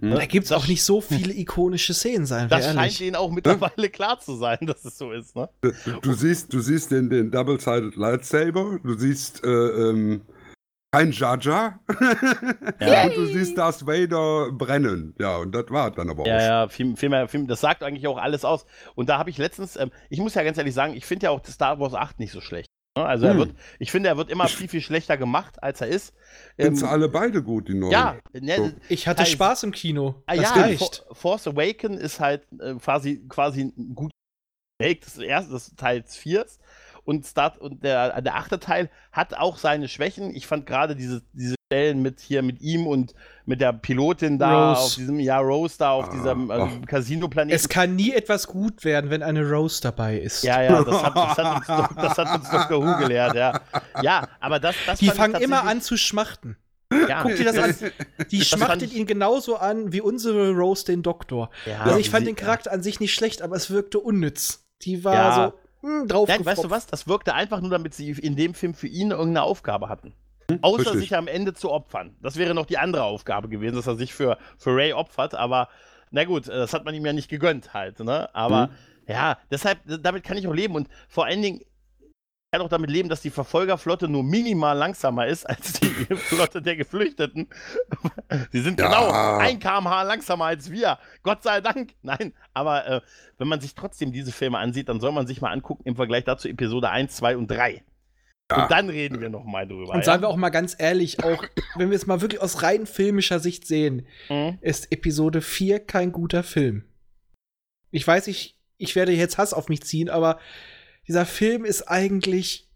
Ne? 0.00 0.14
Da 0.14 0.24
gibt 0.26 0.46
es 0.46 0.52
auch 0.52 0.66
nicht 0.66 0.82
so 0.82 1.00
viele 1.02 1.34
ikonische 1.34 1.92
Szenen, 1.94 2.26
seien 2.26 2.50
wir 2.50 2.56
Das 2.56 2.64
scheint 2.66 2.78
ehrlich. 2.78 2.98
denen 2.98 3.16
auch 3.16 3.30
mittlerweile 3.30 3.90
klar 3.90 4.18
zu 4.18 4.34
sein, 4.36 4.58
dass 4.62 4.84
es 4.84 4.96
so 4.96 5.12
ist, 5.12 5.36
ne? 5.36 5.48
Du, 5.60 5.72
du 6.00 6.12
siehst, 6.14 6.52
du 6.52 6.60
siehst 6.60 6.90
den, 6.90 7.10
den 7.10 7.30
Double-Sided 7.30 7.96
Lightsaber, 7.96 8.78
du 8.82 8.94
siehst 8.98 9.44
äh, 9.44 9.48
ähm, 9.48 10.22
kein 10.92 11.10
Jar 11.10 11.38
Jar 11.40 11.80
Ja. 12.80 13.04
und 13.04 13.16
du 13.16 13.26
siehst 13.26 13.58
Darth 13.58 13.84
Vader 13.86 14.52
brennen. 14.52 15.14
Ja, 15.18 15.38
und 15.38 15.52
das 15.52 15.66
war 15.70 15.90
dann 15.90 16.08
aber 16.08 16.22
auch. 16.22 16.26
Ja, 16.26 16.40
ja, 16.40 16.68
viel, 16.68 16.96
viel 16.96 17.08
mehr, 17.08 17.26
viel, 17.28 17.46
das 17.46 17.60
sagt 17.60 17.82
eigentlich 17.82 18.06
auch 18.06 18.16
alles 18.16 18.44
aus. 18.44 18.64
Und 18.94 19.08
da 19.08 19.18
habe 19.18 19.28
ich 19.28 19.36
letztens, 19.38 19.76
ähm, 19.76 19.90
ich 20.08 20.20
muss 20.20 20.34
ja 20.34 20.42
ganz 20.44 20.56
ehrlich 20.56 20.74
sagen, 20.74 20.94
ich 20.94 21.04
finde 21.04 21.24
ja 21.24 21.30
auch 21.30 21.44
Star 21.44 21.80
Wars 21.80 21.94
8 21.94 22.20
nicht 22.20 22.32
so 22.32 22.40
schlecht. 22.40 22.68
Ne? 22.96 23.04
Also 23.04 23.26
er 23.26 23.32
Hm. 23.32 23.38
wird, 23.38 23.54
ich 23.78 23.90
finde, 23.90 24.08
er 24.08 24.16
wird 24.16 24.30
immer 24.30 24.48
viel, 24.48 24.68
viel 24.68 24.80
schlechter 24.80 25.16
gemacht, 25.16 25.62
als 25.62 25.80
er 25.80 25.88
ist. 25.88 26.14
Sind 26.56 26.76
sie 26.76 26.84
Ähm, 26.84 26.90
alle 26.90 27.08
beide 27.08 27.42
gut, 27.42 27.68
die 27.68 27.74
neuen? 27.74 27.92
ja, 27.92 28.16
ne, 28.32 28.56
So. 28.56 28.72
Ich 28.88 29.06
hatte 29.08 29.22
Teil- 29.24 29.32
Spaß 29.32 29.62
im 29.64 29.72
Kino. 29.72 30.22
ah, 30.26 30.34
Das 30.36 30.44
ja, 30.44 30.62
reicht. 30.62 31.04
For- 31.06 31.14
Force 31.14 31.46
Awaken 31.48 31.98
ist 31.98 32.20
halt 32.20 32.46
äh, 32.60 32.74
quasi, 32.74 33.24
quasi 33.28 33.62
ein 33.76 33.94
gut 33.94 34.10
Remake 34.82 35.00
des 35.00 35.18
ersten, 35.18 35.52
des 35.52 35.74
Teils 35.76 36.16
4. 36.16 36.46
Und, 37.04 37.26
Start, 37.26 37.58
und 37.58 37.84
der, 37.84 38.22
der 38.22 38.34
achte 38.36 38.58
Teil 38.58 38.90
hat 39.12 39.34
auch 39.34 39.58
seine 39.58 39.88
Schwächen. 39.88 40.34
Ich 40.34 40.46
fand 40.46 40.64
gerade 40.66 40.96
diese, 40.96 41.22
diese 41.32 41.54
Stellen 41.74 42.02
mit 42.02 42.20
hier 42.20 42.42
mit 42.42 42.60
ihm 42.60 42.86
und 42.86 43.14
mit 43.46 43.60
der 43.60 43.72
Pilotin 43.72 44.38
da 44.38 44.70
Rose. 44.70 44.80
auf 44.80 44.94
diesem, 44.94 45.18
ja, 45.20 45.38
Rose 45.40 45.74
da 45.78 45.90
auf 45.90 46.06
Ah, 46.08 46.12
diesem 46.12 46.50
äh. 46.50 46.86
Casino-Planeten. 46.86 47.54
Es 47.54 47.68
kann 47.68 47.96
nie 47.96 48.12
etwas 48.12 48.46
gut 48.46 48.84
werden, 48.84 49.10
wenn 49.10 49.22
eine 49.24 49.48
Rose 49.50 49.80
dabei 49.82 50.18
ist. 50.18 50.44
Ja, 50.44 50.62
ja, 50.62 50.82
das 50.82 51.02
hat, 51.02 51.16
das 51.16 51.36
hat, 51.38 51.56
uns, 51.56 51.66
doch, 51.66 51.94
das 51.96 52.18
hat 52.18 52.40
uns 52.40 52.48
Dr. 52.50 52.82
Who 52.86 52.98
gelehrt, 53.02 53.34
ja. 53.34 53.60
Ja, 54.02 54.28
aber 54.40 54.60
das, 54.60 54.76
das 54.86 55.00
Die 55.00 55.10
fangen 55.10 55.34
immer 55.42 55.64
an 55.64 55.80
zu 55.80 55.96
schmachten. 55.96 56.56
Ja, 57.08 57.22
Guck 57.22 57.34
dir 57.36 57.44
das 57.52 57.58
an. 57.58 57.74
Die 58.30 58.38
Das 58.38 58.46
schmachtet 58.48 58.92
ihn 58.92 59.04
genauso 59.06 59.56
an 59.56 59.92
wie 59.92 60.00
unsere 60.00 60.52
Rose 60.52 60.84
den 60.84 61.02
Doktor. 61.02 61.50
Ja, 61.66 61.80
also 61.80 61.98
ich 61.98 62.08
fand 62.08 62.24
sie- 62.24 62.32
den 62.32 62.36
Charakter 62.36 62.70
an 62.72 62.82
sich 62.84 63.00
nicht 63.00 63.12
schlecht, 63.14 63.42
aber 63.42 63.56
es 63.56 63.68
wirkte 63.70 63.98
unnütz. 63.98 64.64
Die 64.82 65.02
war 65.02 65.14
Ja. 65.14 65.52
so 65.82 65.88
hm, 65.88 66.06
drauf. 66.08 66.28
Nein, 66.28 66.46
weißt 66.46 66.62
du 66.64 66.70
was? 66.70 66.86
Das 66.86 67.08
wirkte 67.08 67.34
einfach 67.34 67.60
nur, 67.60 67.70
damit 67.70 67.94
sie 67.94 68.10
in 68.12 68.36
dem 68.36 68.54
Film 68.54 68.74
für 68.74 68.86
ihn 68.86 69.10
irgendeine 69.10 69.42
Aufgabe 69.42 69.88
hatten. 69.88 70.14
Außer 70.62 70.78
richtig. 70.86 71.00
sich 71.00 71.16
am 71.16 71.26
Ende 71.28 71.54
zu 71.54 71.70
opfern. 71.70 72.16
Das 72.22 72.36
wäre 72.36 72.54
noch 72.54 72.66
die 72.66 72.78
andere 72.78 73.04
Aufgabe 73.04 73.48
gewesen, 73.48 73.76
dass 73.76 73.86
er 73.86 73.96
sich 73.96 74.12
für, 74.14 74.38
für 74.58 74.74
Ray 74.76 74.92
opfert, 74.92 75.34
aber 75.34 75.68
na 76.10 76.24
gut, 76.24 76.48
äh, 76.48 76.52
das 76.52 76.72
hat 76.74 76.84
man 76.84 76.94
ihm 76.94 77.04
ja 77.06 77.12
nicht 77.12 77.28
gegönnt 77.28 77.72
halt, 77.74 78.00
ne? 78.00 78.28
Aber 78.34 78.68
Mhm. 78.68 78.72
ja, 79.12 79.38
deshalb, 79.50 79.78
damit 79.84 80.22
kann 80.24 80.36
ich 80.36 80.46
auch 80.46 80.54
leben 80.54 80.74
und 80.74 80.88
vor 81.08 81.24
allen 81.26 81.42
Dingen 81.42 81.60
ich 81.60 82.56
kann 82.58 82.66
auch 82.66 82.70
damit 82.70 82.88
leben, 82.88 83.08
dass 83.08 83.20
die 83.20 83.30
Verfolgerflotte 83.30 84.06
nur 84.06 84.22
minimal 84.22 84.78
langsamer 84.78 85.26
ist 85.26 85.44
als 85.44 85.72
die 85.72 85.86
Flotte 86.14 86.62
der 86.62 86.76
Geflüchteten. 86.76 87.48
Sie 88.52 88.60
sind 88.60 88.78
Ja. 88.78 88.86
genau 88.86 89.10
ein 89.40 89.58
kmh 89.58 90.02
langsamer 90.04 90.44
als 90.44 90.70
wir. 90.70 90.98
Gott 91.24 91.42
sei 91.42 91.60
Dank. 91.60 91.94
Nein, 92.02 92.32
aber 92.52 92.86
äh, 92.86 93.00
wenn 93.38 93.48
man 93.48 93.60
sich 93.60 93.74
trotzdem 93.74 94.12
diese 94.12 94.30
Filme 94.30 94.58
ansieht, 94.58 94.88
dann 94.88 95.00
soll 95.00 95.10
man 95.10 95.26
sich 95.26 95.40
mal 95.40 95.50
angucken 95.50 95.82
im 95.84 95.96
Vergleich 95.96 96.22
dazu 96.22 96.46
Episode 96.48 96.90
1, 96.90 97.16
2 97.16 97.36
und 97.38 97.50
3. 97.50 97.82
Ja. 98.50 98.64
Und 98.64 98.70
dann 98.70 98.90
reden 98.90 99.20
wir 99.20 99.30
noch 99.30 99.44
mal 99.44 99.66
drüber. 99.66 99.94
Und 99.94 100.04
sagen 100.04 100.22
wir 100.22 100.28
auch 100.28 100.36
mal 100.36 100.50
ganz 100.50 100.76
ehrlich, 100.78 101.22
auch 101.24 101.42
wenn 101.76 101.90
wir 101.90 101.96
es 101.96 102.06
mal 102.06 102.20
wirklich 102.20 102.40
aus 102.42 102.62
rein 102.62 102.86
filmischer 102.86 103.40
Sicht 103.40 103.66
sehen, 103.66 104.06
Mhm. 104.28 104.58
ist 104.60 104.92
Episode 104.92 105.40
4 105.40 105.80
kein 105.80 106.12
guter 106.12 106.42
Film. 106.42 106.84
Ich 107.90 108.06
weiß, 108.06 108.26
ich, 108.26 108.60
ich 108.76 108.96
werde 108.96 109.12
jetzt 109.12 109.38
Hass 109.38 109.54
auf 109.54 109.68
mich 109.68 109.82
ziehen, 109.82 110.10
aber 110.10 110.38
dieser 111.08 111.24
Film 111.26 111.64
ist 111.64 111.82
eigentlich 111.88 112.70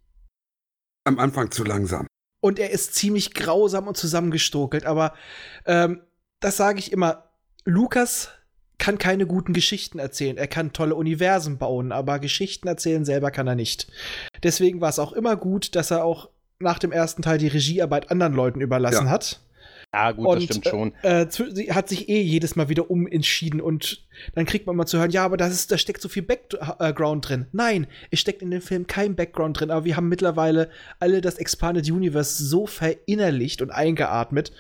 Am 1.05 1.19
Anfang 1.19 1.51
zu 1.51 1.65
langsam. 1.65 2.07
und 2.41 2.59
er 2.59 2.71
ist 2.71 2.95
ziemlich 2.95 3.35
grausam 3.35 3.89
und 3.89 3.97
zusammengestokelt, 3.97 4.85
aber 4.87 5.15
ähm, 5.67 6.03
das 6.41 6.57
sage 6.57 6.79
ich 6.79 6.93
immer. 6.93 7.31
Lukas 7.65 8.31
kann 8.79 8.99
keine 8.99 9.27
guten 9.27 9.53
Geschichten 9.53 9.99
erzählen. 9.99 10.37
Er 10.37 10.47
kann 10.47 10.73
tolle 10.73 10.95
Universen 10.95 11.59
bauen, 11.59 11.93
aber 11.93 12.19
Geschichten 12.19 12.69
erzählen 12.69 13.05
selber 13.05 13.31
kann 13.31 13.47
er 13.47 13.55
nicht. 13.57 13.89
Deswegen 14.43 14.81
war 14.81 14.89
es 14.89 14.99
auch 14.99 15.13
immer 15.13 15.37
gut, 15.37 15.75
dass 15.75 15.91
er 15.91 16.05
auch 16.05 16.31
nach 16.61 16.79
dem 16.79 16.93
ersten 16.93 17.23
Teil 17.23 17.39
die 17.39 17.49
Regiearbeit 17.49 18.11
anderen 18.11 18.35
Leuten 18.35 18.61
überlassen 18.61 19.07
Ja. 19.07 19.11
hat. 19.11 19.41
Ja, 19.95 20.13
gut, 20.13 20.27
und, 20.27 20.37
das 20.37 20.45
stimmt 20.45 20.67
schon. 20.67 20.93
Äh, 21.03 21.23
äh, 21.23 21.73
hat 21.73 21.89
sich 21.89 22.11
eh 22.11 22.21
jedes 22.21 22.57
Mal 22.57 22.69
wieder 22.69 22.91
umentschieden 22.91 23.61
und 23.61 24.07
dann 24.35 24.45
kriegt 24.45 24.67
man 24.67 24.77
mal 24.77 24.85
zu 24.85 24.99
hören, 24.99 25.11
ja, 25.11 25.25
aber 25.25 25.39
das 25.39 25.53
ist, 25.53 25.73
da 25.73 25.79
steckt 25.79 26.03
so 26.03 26.11
viel 26.11 26.23
Background 26.23 27.27
drin. 27.27 27.47
Nein, 27.53 27.87
es 28.11 28.21
steckt 28.21 28.43
in 28.43 28.51
dem 28.51 28.61
Film 28.61 28.87
kein 28.87 29.17
Background 29.17 29.59
drin, 29.59 29.71
aber 29.71 29.87
wir 29.87 29.97
haben 29.97 30.11
mittlerweile 30.11 30.69
alle 31.01 31.23
das 31.23 31.39
Expanded 31.39 31.91
Universe 31.91 32.45
so 32.45 32.67
verinnerlicht 32.67 33.63
und 33.63 33.71
eingeatmet. 33.71 34.53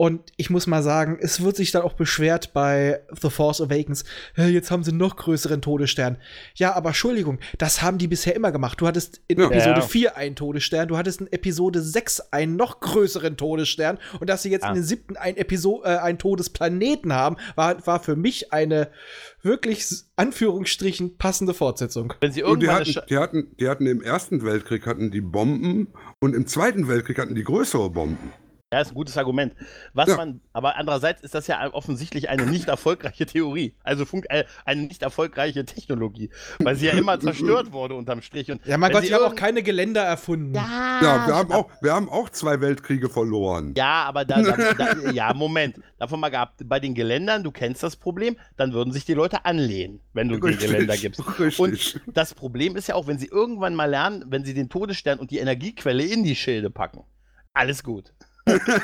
Und 0.00 0.32
ich 0.38 0.48
muss 0.48 0.66
mal 0.66 0.82
sagen, 0.82 1.18
es 1.20 1.42
wird 1.42 1.56
sich 1.56 1.72
dann 1.72 1.82
auch 1.82 1.92
beschwert 1.92 2.54
bei 2.54 3.00
The 3.20 3.28
Force 3.28 3.60
Awakens. 3.60 4.04
"Hä, 4.34 4.46
Jetzt 4.48 4.70
haben 4.70 4.82
sie 4.82 4.92
noch 4.92 5.16
größeren 5.16 5.60
Todesstern. 5.60 6.16
Ja, 6.54 6.72
aber 6.74 6.88
Entschuldigung, 6.88 7.38
das 7.58 7.82
haben 7.82 7.98
die 7.98 8.08
bisher 8.08 8.34
immer 8.34 8.50
gemacht. 8.50 8.80
Du 8.80 8.86
hattest 8.86 9.20
in 9.28 9.38
Ja. 9.38 9.48
Episode 9.50 9.80
Ja. 9.80 9.86
4 9.86 10.16
einen 10.16 10.36
Todesstern, 10.36 10.88
du 10.88 10.96
hattest 10.96 11.20
in 11.20 11.30
Episode 11.30 11.82
6 11.82 12.20
einen 12.32 12.56
noch 12.56 12.80
größeren 12.80 13.36
Todesstern 13.36 13.98
und 14.20 14.30
dass 14.30 14.42
sie 14.42 14.50
jetzt 14.50 14.64
Ah. 14.64 14.70
in 14.70 14.76
den 14.76 14.84
siebten 14.84 15.18
einen, 15.18 15.36
Episo 15.36 15.82
äh, 15.84 15.88
einen 15.98 16.16
Todesplaneten 16.18 17.12
haben, 17.12 17.36
war, 17.54 17.86
war 17.86 18.00
für 18.02 18.16
mich 18.16 18.54
eine 18.54 18.88
wirklich 19.42 19.86
Anführungsstrichen 20.16 21.18
passende 21.18 21.52
Fortsetzung. 21.52 22.14
Wenn 22.22 22.32
sie 22.32 22.42
Und 22.42 22.60
die 22.60 22.66
irgendwann 22.66 22.86
hatten, 22.94 23.06
die, 23.10 23.18
hatten, 23.18 23.56
die 23.60 23.68
hatten 23.68 23.86
im 23.86 24.00
Ersten 24.00 24.42
Weltkrieg 24.44 24.86
hatten 24.86 25.10
die 25.10 25.20
Bomben 25.20 25.88
und 26.20 26.34
im 26.34 26.46
Zweiten 26.46 26.88
Weltkrieg 26.88 27.18
hatten 27.18 27.34
die 27.34 27.44
größere 27.44 27.90
Bomben. 27.90 28.32
Ja, 28.72 28.80
ist 28.80 28.92
ein 28.92 28.94
gutes 28.94 29.18
Argument. 29.18 29.56
Was 29.94 30.10
Ja. 30.10 30.16
man, 30.16 30.40
aber 30.52 30.76
andererseits 30.76 31.22
ist 31.22 31.34
das 31.34 31.48
ja 31.48 31.74
offensichtlich 31.74 32.28
eine 32.28 32.46
nicht 32.46 32.68
erfolgreiche 32.68 33.26
Theorie. 33.26 33.74
Also 33.82 34.04
fun 34.04 34.22
äh, 34.28 34.44
eine 34.64 34.82
nicht 34.82 35.02
erfolgreiche 35.02 35.64
Technologie, 35.64 36.30
weil 36.60 36.76
sie 36.76 36.86
ja 36.86 36.92
immer 36.92 37.18
zerstört 37.18 37.72
wurde 37.72 37.96
unterm 37.96 38.22
Strich. 38.22 38.48
Und 38.48 38.64
Ja, 38.64 38.78
mein 38.78 38.92
Gott, 38.92 39.02
sie 39.02 39.12
haben 39.12 39.24
auch 39.24 39.34
keine 39.34 39.64
Geländer 39.64 40.02
erfunden. 40.02 40.54
Ja, 40.54 41.00
Ja, 41.02 41.26
wir 41.26 41.34
haben, 41.34 41.50
auch, 41.50 41.68
wir 41.80 41.92
haben 41.92 42.08
auch 42.08 42.28
zwei 42.30 42.60
Weltkriege 42.60 43.08
verloren. 43.08 43.74
Ja, 43.76 44.04
aber 44.04 44.24
da, 44.24 44.40
da, 44.40 44.72
da 44.74 45.10
ja, 45.10 45.34
Moment. 45.34 45.80
Davon 45.98 46.20
mal 46.20 46.28
gehabt, 46.28 46.62
bei 46.64 46.78
den 46.78 46.94
Geländern, 46.94 47.42
du 47.42 47.50
kennst 47.50 47.82
das 47.82 47.96
Problem, 47.96 48.36
dann 48.56 48.72
würden 48.72 48.92
sich 48.92 49.04
die 49.04 49.14
Leute 49.14 49.44
anlehnen, 49.46 49.98
wenn 50.12 50.28
du 50.28 50.38
die 50.38 50.56
Geländer 50.56 50.96
gibst. 50.96 51.20
Richtig. 51.40 51.58
Und 52.06 52.16
das 52.16 52.34
Problem 52.34 52.76
ist 52.76 52.86
ja 52.86 52.94
auch, 52.94 53.08
wenn 53.08 53.18
sie 53.18 53.26
irgendwann 53.26 53.74
mal 53.74 53.86
lernen, 53.90 54.26
wenn 54.28 54.44
sie 54.44 54.54
den 54.54 54.68
Todesstern 54.68 55.18
und 55.18 55.32
die 55.32 55.38
Energiequelle 55.38 56.04
in 56.04 56.22
die 56.22 56.36
Schilde 56.36 56.70
packen. 56.70 57.02
Alles 57.52 57.82
gut. 57.82 58.12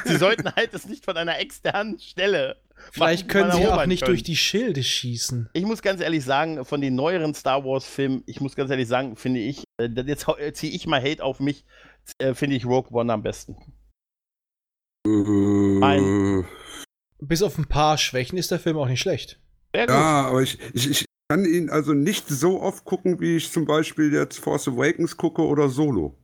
Sie 0.04 0.16
sollten 0.16 0.54
halt 0.54 0.74
es 0.74 0.86
nicht 0.86 1.04
von 1.04 1.16
einer 1.16 1.38
externen 1.38 1.98
Stelle. 1.98 2.56
Vielleicht 2.92 3.26
machen, 3.26 3.48
können 3.48 3.52
sie 3.52 3.66
auch 3.68 3.86
nicht 3.86 4.02
können. 4.02 4.12
durch 4.12 4.22
die 4.22 4.36
Schilde 4.36 4.82
schießen. 4.82 5.48
Ich 5.54 5.64
muss 5.64 5.82
ganz 5.82 6.00
ehrlich 6.00 6.24
sagen, 6.24 6.64
von 6.64 6.80
den 6.80 6.94
neueren 6.94 7.34
Star 7.34 7.64
Wars-Filmen, 7.64 8.22
ich 8.26 8.40
muss 8.40 8.54
ganz 8.54 8.70
ehrlich 8.70 8.88
sagen, 8.88 9.16
finde 9.16 9.40
ich, 9.40 9.64
äh, 9.78 9.88
jetzt 10.06 10.26
ziehe 10.52 10.72
ich 10.72 10.86
mal 10.86 11.00
Hate 11.00 11.24
auf 11.24 11.40
mich, 11.40 11.64
äh, 12.18 12.34
finde 12.34 12.56
ich 12.56 12.66
Rogue 12.66 12.90
One 12.92 13.12
am 13.12 13.22
besten. 13.22 13.56
äh, 15.06 16.42
Bis 17.20 17.42
auf 17.42 17.56
ein 17.58 17.66
paar 17.66 17.96
Schwächen 17.98 18.38
ist 18.38 18.50
der 18.50 18.60
Film 18.60 18.76
auch 18.76 18.88
nicht 18.88 19.00
schlecht. 19.00 19.40
Sehr 19.74 19.86
gut. 19.86 19.94
ja, 19.94 20.26
aber 20.26 20.42
ich, 20.42 20.58
ich, 20.74 20.90
ich 20.90 21.04
kann 21.28 21.44
ihn 21.44 21.70
also 21.70 21.92
nicht 21.92 22.28
so 22.28 22.60
oft 22.60 22.84
gucken, 22.84 23.20
wie 23.20 23.36
ich 23.36 23.50
zum 23.50 23.64
Beispiel 23.64 24.12
jetzt 24.12 24.38
Force 24.38 24.68
Awakens 24.68 25.16
gucke 25.16 25.42
oder 25.42 25.68
Solo. 25.68 26.16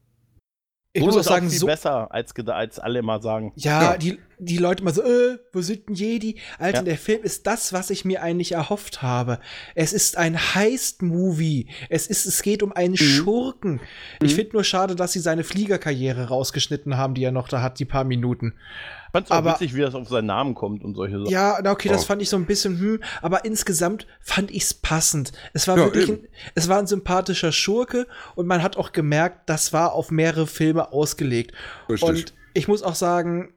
Ich 0.94 1.02
muss 1.02 1.16
auch 1.16 1.22
sagen, 1.22 1.48
viel 1.48 1.58
so. 1.58 1.66
besser, 1.66 2.12
als, 2.12 2.34
als 2.46 2.78
alle 2.78 2.98
immer 2.98 3.20
sagen. 3.22 3.52
Ja, 3.56 3.92
Ja. 3.92 3.96
Die, 3.96 4.18
die 4.38 4.58
Leute 4.58 4.84
mal 4.84 4.92
so, 4.92 5.02
äh, 5.02 5.38
wo 5.52 5.62
sind 5.62 5.88
denn 5.88 5.94
Jedi? 5.94 6.36
Alter, 6.58 6.78
Ja. 6.80 6.84
der 6.84 6.98
Film 6.98 7.22
ist 7.22 7.46
das, 7.46 7.72
was 7.72 7.88
ich 7.88 8.04
mir 8.04 8.22
eigentlich 8.22 8.52
erhofft 8.52 9.00
habe. 9.00 9.38
Es 9.74 9.94
ist 9.94 10.18
ein 10.18 10.36
Heist-Movie. 10.54 11.68
Es 11.88 12.06
ist, 12.08 12.26
es 12.26 12.42
geht 12.42 12.62
um 12.62 12.72
einen 12.72 12.96
Schurken. 12.98 13.80
Ich 14.22 14.32
Mhm. 14.32 14.36
finde 14.36 14.52
nur 14.52 14.64
schade, 14.64 14.94
dass 14.96 15.12
sie 15.12 15.20
seine 15.20 15.44
Fliegerkarriere 15.44 16.28
rausgeschnitten 16.28 16.96
haben, 16.98 17.14
die 17.14 17.24
er 17.24 17.32
noch 17.32 17.48
da 17.48 17.62
hat, 17.62 17.78
die 17.78 17.84
paar 17.86 18.04
Minuten. 18.04 18.54
Ich 19.12 19.18
fand's 19.18 19.30
auch 19.30 19.36
Aber- 19.36 19.52
witzig, 19.52 19.74
wie 19.74 19.80
das 19.82 19.94
auf 19.94 20.08
seinen 20.08 20.24
Namen 20.26 20.54
kommt 20.54 20.82
und 20.82 20.94
solche 20.94 21.18
Sachen. 21.18 21.30
Ja, 21.30 21.58
na, 21.62 21.70
okay, 21.72 21.90
das 21.90 22.04
Oh. 22.04 22.06
fand 22.06 22.22
ich 22.22 22.30
so 22.30 22.36
ein 22.38 22.46
bisschen, 22.46 22.78
hm, 22.78 23.02
aber 23.20 23.44
insgesamt 23.44 24.06
fand 24.22 24.50
ich's 24.50 24.72
passend. 24.72 25.32
Es 25.52 25.68
war 25.68 25.76
Ja, 25.76 25.84
wirklich, 25.84 26.08
ein, 26.08 26.26
es 26.54 26.68
war 26.70 26.78
ein 26.78 26.86
sympathischer 26.86 27.52
Schurke 27.52 28.06
und 28.36 28.46
man 28.46 28.62
hat 28.62 28.78
auch 28.78 28.92
gemerkt, 28.92 29.50
das 29.50 29.74
war 29.74 29.92
auf 29.92 30.10
mehrere 30.10 30.46
Filme 30.46 30.92
ausgelegt. 30.92 31.52
Richtig. 31.90 32.08
Und 32.08 32.34
ich 32.54 32.68
muss 32.68 32.82
auch 32.82 32.94
sagen, 32.94 33.52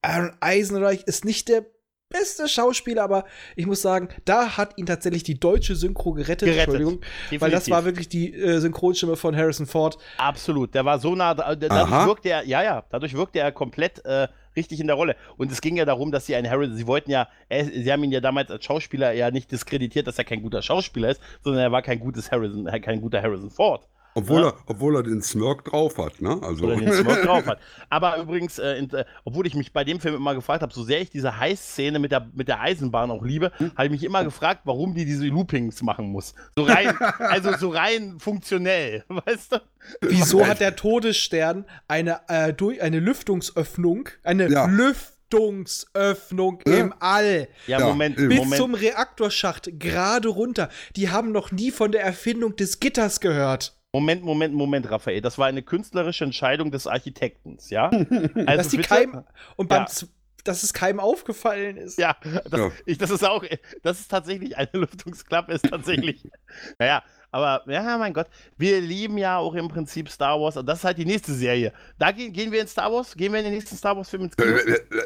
Aaron 0.00 0.32
Eisenreich 0.40 1.02
ist 1.04 1.24
nicht 1.26 1.48
der 1.48 1.66
beste 2.10 2.48
Schauspieler, 2.48 3.02
aber 3.04 3.26
ich 3.56 3.66
muss 3.66 3.82
sagen, 3.82 4.08
da 4.24 4.56
hat 4.56 4.78
ihn 4.78 4.86
tatsächlich 4.86 5.24
die 5.24 5.38
deutsche 5.38 5.76
Synchro 5.76 6.12
gerettet. 6.14 6.48
Gerettet. 6.48 6.60
Entschuldigung, 6.76 7.00
Definitiv. 7.02 7.40
weil 7.42 7.50
das 7.50 7.68
war 7.68 7.84
wirklich 7.84 8.08
die 8.08 8.32
äh, 8.32 8.58
Synchronstimme 8.60 9.16
von 9.16 9.36
Harrison 9.36 9.66
Ford. 9.66 9.98
Absolut. 10.16 10.74
Der 10.74 10.86
war 10.86 10.98
so 10.98 11.14
nah, 11.14 11.34
da- 11.34 11.54
dadurch 11.54 11.70
Aha. 11.70 12.06
wirkte 12.06 12.30
er, 12.30 12.44
ja, 12.46 12.62
ja, 12.62 12.84
dadurch 12.88 13.12
wirkte 13.14 13.40
er 13.40 13.52
komplett 13.52 14.02
äh, 14.06 14.26
richtig 14.58 14.80
in 14.80 14.86
der 14.86 14.96
Rolle. 14.96 15.16
Und 15.36 15.50
es 15.50 15.60
ging 15.60 15.76
ja 15.76 15.84
darum, 15.84 16.12
dass 16.12 16.26
sie 16.26 16.34
einen 16.34 16.50
Harrison, 16.50 16.76
sie 16.76 16.86
wollten 16.86 17.10
ja, 17.10 17.28
er, 17.48 17.64
sie 17.64 17.90
haben 17.90 18.04
ihn 18.04 18.12
ja 18.12 18.20
damals 18.20 18.50
als 18.50 18.64
Schauspieler 18.64 19.12
ja 19.12 19.30
nicht 19.30 19.50
diskreditiert, 19.50 20.06
dass 20.06 20.18
er 20.18 20.24
kein 20.24 20.42
guter 20.42 20.62
Schauspieler 20.62 21.10
ist, 21.10 21.20
sondern 21.42 21.62
er 21.62 21.72
war 21.72 21.82
kein 21.82 22.00
gutes 22.00 22.30
Harrison, 22.30 22.66
äh, 22.66 22.80
kein 22.80 23.00
guter 23.00 23.22
Harrison 23.22 23.50
Ford. 23.50 23.86
Obwohl, 24.18 24.42
Ja. 24.42 24.48
er, 24.48 24.54
obwohl 24.66 24.96
er 24.96 25.02
den 25.02 25.22
Smirk 25.22 25.64
drauf 25.64 25.98
hat, 25.98 26.20
ne? 26.20 26.38
Also, 26.42 26.64
oder 26.66 26.76
den 26.76 26.92
Smoke 26.92 27.22
drauf 27.22 27.46
hat. 27.46 27.58
Aber 27.90 28.18
übrigens, 28.18 28.58
äh, 28.58 28.74
in, 28.74 28.90
äh, 28.90 29.04
obwohl 29.24 29.46
ich 29.46 29.54
mich 29.54 29.72
bei 29.72 29.84
dem 29.84 30.00
Film 30.00 30.14
immer 30.16 30.34
gefragt 30.34 30.62
habe, 30.62 30.72
so 30.72 30.82
sehr 30.82 31.00
ich 31.00 31.10
diese 31.10 31.38
Heißszene 31.38 31.98
mit 31.98 32.12
der, 32.12 32.28
mit 32.34 32.48
der 32.48 32.60
Eisenbahn 32.60 33.10
auch 33.10 33.24
liebe, 33.24 33.52
Hm? 33.58 33.72
habe 33.76 33.86
ich 33.86 33.90
mich 33.90 34.04
immer 34.04 34.24
gefragt, 34.24 34.60
warum 34.64 34.94
die 34.94 35.04
diese 35.04 35.26
Loopings 35.26 35.82
machen 35.82 36.06
muss. 36.12 36.34
So 36.56 36.64
rein, 36.64 36.96
also 37.18 37.56
so 37.56 37.70
rein 37.70 38.16
funktionell, 38.18 39.04
weißt 39.08 39.52
du? 39.52 39.60
Wieso 40.02 40.46
hat 40.46 40.60
der 40.60 40.76
Todesstern 40.76 41.64
eine, 41.86 42.20
äh, 42.28 42.52
durch, 42.52 42.82
eine 42.82 43.00
Lüftungsöffnung, 43.00 44.08
eine 44.22 44.48
Ja. 44.50 44.66
Lüftungsöffnung 44.66 46.60
Ja. 46.66 46.74
im 46.78 46.94
All? 47.00 47.48
Ja, 47.66 47.80
Moment. 47.80 48.16
Bis 48.16 48.38
Moment. 48.38 48.54
zum 48.56 48.74
Reaktorschacht 48.74 49.70
gerade 49.78 50.28
runter. 50.28 50.68
Die 50.96 51.10
haben 51.10 51.32
noch 51.32 51.52
nie 51.52 51.70
von 51.70 51.92
der 51.92 52.02
Erfindung 52.02 52.56
des 52.56 52.80
Gitters 52.80 53.20
gehört. 53.20 53.74
Moment, 53.92 54.22
Moment, 54.22 54.54
Moment, 54.54 54.90
Raphael. 54.90 55.20
Das 55.22 55.38
war 55.38 55.46
eine 55.46 55.62
künstlerische 55.62 56.24
Entscheidung 56.24 56.70
des 56.70 56.86
Architektens, 56.86 57.70
ja? 57.70 57.90
Also 57.90 58.44
dass 58.56 58.68
die 58.68 58.76
bitte- 58.78 58.88
keim 58.88 59.24
und 59.56 59.68
beim 59.68 59.82
Ja. 59.82 60.08
Dass 60.44 60.62
es 60.62 60.72
keinem 60.72 61.00
aufgefallen 61.00 61.76
ist. 61.76 61.98
Ja, 61.98 62.16
das, 62.22 62.60
Ja. 62.60 62.70
Ich, 62.86 62.96
das 62.96 63.10
ist 63.10 63.24
auch, 63.24 63.44
das 63.82 64.00
ist 64.00 64.10
tatsächlich 64.10 64.56
eine 64.56 64.70
Lüftungsklappe, 64.72 65.52
ist 65.52 65.68
tatsächlich. 65.68 66.22
naja, 66.78 67.02
aber 67.30 67.62
ja, 67.66 67.98
mein 67.98 68.14
Gott, 68.14 68.28
wir 68.56 68.80
lieben 68.80 69.18
ja 69.18 69.36
auch 69.38 69.54
im 69.54 69.68
Prinzip 69.68 70.08
Star 70.08 70.40
Wars 70.40 70.56
und 70.56 70.64
das 70.66 70.78
ist 70.78 70.84
halt 70.84 70.96
die 70.96 71.04
nächste 71.04 71.34
Serie. 71.34 71.72
Da 71.98 72.12
gehen, 72.12 72.32
gehen 72.32 72.52
wir 72.52 72.60
in 72.62 72.68
Star 72.68 72.90
Wars, 72.90 73.14
gehen 73.14 73.32
wir 73.32 73.40
in 73.40 73.46
den 73.46 73.54
nächsten 73.54 73.76
Star 73.76 73.96
Wars-Film 73.96 74.22
ins 74.24 74.36
Kino. 74.36 74.56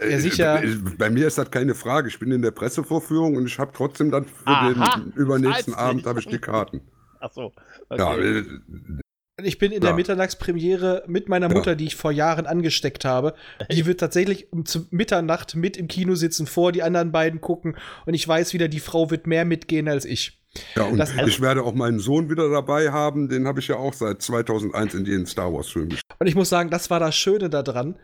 Ja, 0.08 0.18
sicher. 0.20 0.62
Äh, 0.62 0.76
Bei 0.98 1.08
mir 1.10 1.26
ist 1.26 1.38
das 1.38 1.50
keine 1.50 1.74
Frage. 1.74 2.08
Ich 2.08 2.18
bin 2.20 2.30
in 2.30 2.42
der 2.42 2.52
Pressevorführung 2.52 3.34
und 3.36 3.46
ich 3.46 3.58
habe 3.58 3.72
trotzdem 3.74 4.10
dann 4.12 4.26
für 4.26 4.46
Aha, 4.46 4.98
den 4.98 5.12
übernächsten 5.12 5.74
Abend 5.74 6.06
habe 6.06 6.20
ich 6.20 6.26
die 6.28 6.38
Karten. 6.38 6.82
Achso. 7.22 7.52
Ja, 7.90 8.12
Okay. 8.12 8.38
äh, 8.38 8.44
Ich 9.44 9.58
bin 9.58 9.72
in 9.72 9.82
Ja. 9.82 9.88
der 9.88 9.94
Mittagspremiere 9.94 11.04
mit 11.06 11.28
meiner 11.28 11.48
Ja. 11.48 11.54
Mutter, 11.54 11.74
die 11.74 11.86
ich 11.86 11.96
vor 11.96 12.12
Jahren 12.12 12.46
angesteckt 12.46 13.04
habe. 13.06 13.34
Die 13.72 13.86
wird 13.86 13.98
tatsächlich 13.98 14.52
um 14.52 14.66
zu 14.66 14.86
Mitternacht 14.90 15.54
mit 15.56 15.76
im 15.78 15.88
Kino 15.88 16.14
sitzen, 16.14 16.46
vor 16.46 16.70
die 16.70 16.82
anderen 16.82 17.12
beiden 17.12 17.40
gucken. 17.40 17.76
Und 18.04 18.12
ich 18.14 18.28
weiß 18.28 18.52
wieder, 18.52 18.68
die 18.68 18.78
Frau 18.78 19.10
wird 19.10 19.26
mehr 19.26 19.44
mitgehen 19.46 19.88
als 19.88 20.04
ich. 20.04 20.38
ja, 20.76 20.82
und 20.84 20.98
Das- 20.98 21.14
ich 21.26 21.40
werde 21.40 21.62
auch 21.62 21.72
meinen 21.74 21.98
Sohn 21.98 22.28
wieder 22.28 22.50
dabei 22.50 22.92
haben. 22.92 23.30
Den 23.30 23.46
habe 23.46 23.58
ich 23.60 23.68
ja 23.68 23.76
auch 23.76 23.94
seit 23.94 24.20
2001 24.20 24.92
in 24.94 25.06
jeden 25.06 25.24
Star 25.24 25.50
Wars 25.52 25.70
Film 25.70 25.88
gespielt. 25.88 26.04
Und 26.20 26.26
ich 26.26 26.34
muss 26.34 26.50
sagen, 26.50 26.68
das 26.68 26.90
war 26.90 27.00
das 27.00 27.16
Schöne 27.16 27.48
daran. 27.48 27.98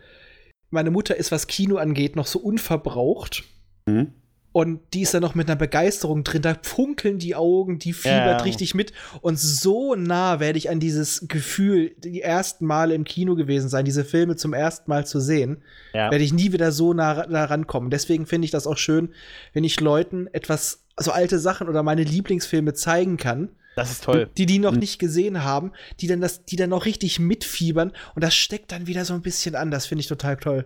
Meine 0.71 0.89
Mutter 0.89 1.15
ist, 1.15 1.31
was 1.31 1.45
Kino 1.45 1.77
angeht, 1.77 2.15
noch 2.15 2.25
so 2.25 2.39
unverbraucht. 2.39 3.43
Mhm. 3.85 4.13
Und 4.51 4.79
die 4.95 5.01
ist 5.01 5.13
da 5.13 5.19
noch 5.19 5.35
mit 5.35 5.47
einer 5.47 5.55
Begeisterung 5.57 6.23
drin. 6.23 6.41
Da 6.41 6.55
funkeln 6.61 7.19
die 7.19 7.35
Augen, 7.35 7.77
die 7.77 7.93
fiebert 7.93 8.39
Ja. 8.39 8.41
richtig 8.41 8.73
mit. 8.73 8.93
Und 9.21 9.39
so 9.39 9.93
nah 9.93 10.39
werde 10.39 10.57
ich 10.57 10.71
an 10.71 10.79
dieses 10.79 11.27
Gefühl, 11.27 11.91
die 11.99 12.21
ersten 12.21 12.65
Male 12.65 12.95
im 12.95 13.03
Kino 13.03 13.35
gewesen 13.35 13.69
sein, 13.69 13.85
diese 13.85 14.03
Filme 14.03 14.35
zum 14.37 14.53
ersten 14.53 14.89
Mal 14.89 15.05
zu 15.05 15.19
sehen, 15.19 15.61
Ja. 15.93 16.09
werde 16.09 16.23
ich 16.23 16.33
nie 16.33 16.51
wieder 16.51 16.71
so 16.71 16.93
nah 16.93 17.27
da 17.27 17.45
rankommen. 17.45 17.91
Deswegen 17.91 18.25
finde 18.25 18.45
ich 18.45 18.51
das 18.51 18.65
auch 18.65 18.77
schön, 18.77 19.13
wenn 19.53 19.63
ich 19.63 19.79
Leuten 19.79 20.25
etwas, 20.33 20.83
so 20.97 21.11
alte 21.11 21.37
Sachen 21.37 21.69
oder 21.69 21.83
meine 21.83 22.03
Lieblingsfilme 22.03 22.73
zeigen 22.73 23.17
kann, 23.17 23.49
Das 23.75 23.91
ist 23.91 24.03
toll. 24.03 24.29
die 24.35 24.47
die 24.47 24.59
noch 24.59 24.75
nicht 24.75 24.97
gesehen 24.97 25.43
haben, 25.43 25.71
die 26.01 26.07
dann 26.07 26.21
das, 26.21 26.43
die 26.43 26.55
dann 26.55 26.71
noch 26.71 26.85
richtig 26.85 27.19
mitfiebern. 27.19 27.91
Und 28.15 28.23
das 28.23 28.33
steckt 28.35 28.71
dann 28.71 28.87
wieder 28.87 29.05
so 29.05 29.13
ein 29.13 29.21
bisschen 29.21 29.53
an. 29.55 29.69
Das 29.69 29.85
finde 29.85 30.01
ich 30.01 30.07
total 30.07 30.37
toll. 30.37 30.65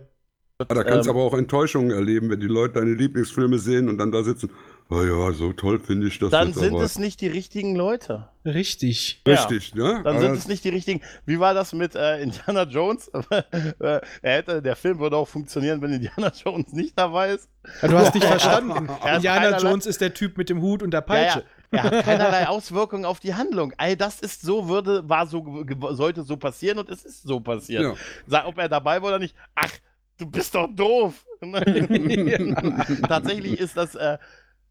Ja, 0.60 0.66
da 0.66 0.84
kannst 0.84 1.06
du 1.08 1.10
Ähm, 1.10 1.16
aber 1.16 1.24
auch 1.26 1.34
Enttäuschungen 1.36 1.90
erleben, 1.90 2.30
wenn 2.30 2.38
die 2.38 2.46
Leute 2.46 2.74
deine 2.74 2.94
Lieblingsfilme 2.94 3.58
sehen 3.58 3.88
und 3.88 3.98
dann 3.98 4.12
da 4.12 4.22
sitzen. 4.22 4.50
oh 4.88 5.02
ja, 5.02 5.32
so 5.32 5.52
toll 5.52 5.80
finde 5.80 6.06
ich 6.06 6.20
das 6.20 6.30
Dann 6.30 6.48
jetzt 6.48 6.60
sind 6.60 6.74
aber. 6.74 6.84
es 6.84 6.96
nicht 6.96 7.20
die 7.20 7.26
richtigen 7.26 7.74
Leute. 7.74 8.28
Richtig. 8.44 9.20
Richtig, 9.26 9.74
ne? 9.74 10.00
Dann 10.04 10.20
sind 10.20 10.28
Aber- 10.28 10.38
es 10.38 10.46
nicht 10.46 10.62
die 10.62 10.68
richtigen. 10.68 11.00
Wie 11.26 11.40
war 11.40 11.54
das 11.54 11.72
mit 11.72 11.96
äh, 11.96 12.22
Indiana 12.22 12.62
Jones? 12.64 13.10
Äh, 13.30 13.72
er 13.80 14.00
hätte, 14.22 14.62
der 14.62 14.76
Film 14.76 15.00
würde 15.00 15.16
auch 15.16 15.26
funktionieren, 15.26 15.82
wenn 15.82 15.92
Indiana 15.92 16.30
Jones 16.44 16.72
nicht 16.72 16.96
dabei 16.96 17.30
ist. 17.32 17.48
Ja, 17.82 17.88
du 17.88 17.98
hast 17.98 18.14
nicht 18.14 18.24
verstanden. 18.26 18.88
Er 19.04 19.16
Indiana 19.16 19.58
Jones 19.58 19.86
ist 19.86 20.00
der 20.00 20.14
Typ 20.14 20.38
mit 20.38 20.48
dem 20.50 20.62
Hut 20.62 20.84
und 20.84 20.92
der 20.92 21.00
Ja, 21.00 21.06
Peitsche. 21.06 21.38
ja. 21.72 21.78
Er 21.78 21.82
hat 21.82 22.04
keinerlei 22.04 22.46
Auswirkungen 22.46 23.04
auf 23.06 23.18
die 23.18 23.34
Handlung. 23.34 23.72
All 23.76 23.96
das 23.96 24.20
ist 24.20 24.42
so, 24.42 24.68
würde, 24.68 25.08
war 25.08 25.26
so, 25.26 25.64
sollte 25.90 26.22
so 26.22 26.36
passieren 26.36 26.78
und 26.78 26.88
es 26.90 27.04
ist 27.04 27.24
so 27.24 27.40
passiert. 27.40 27.82
Ja. 27.82 27.94
Sag, 28.28 28.46
ob 28.46 28.56
er 28.58 28.68
dabei 28.68 29.02
war 29.02 29.08
oder 29.08 29.18
nicht. 29.18 29.34
Ach, 29.56 29.70
du 30.18 30.30
bist 30.30 30.54
doch 30.54 30.68
doof. 30.74 31.24
Tatsächlich 33.08 33.58
ist 33.58 33.76
das, 33.76 33.94
äh, 33.94 34.18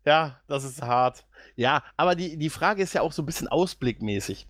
ja, 0.05 0.39
das 0.47 0.63
ist 0.63 0.81
hart. 0.81 1.25
Ja, 1.55 1.83
aber 1.97 2.15
die, 2.15 2.37
die 2.37 2.49
Frage 2.49 2.83
ist 2.83 2.93
ja 2.93 3.01
auch 3.01 3.11
so 3.11 3.21
ein 3.21 3.25
bisschen 3.25 3.47
ausblickmäßig. 3.47 4.47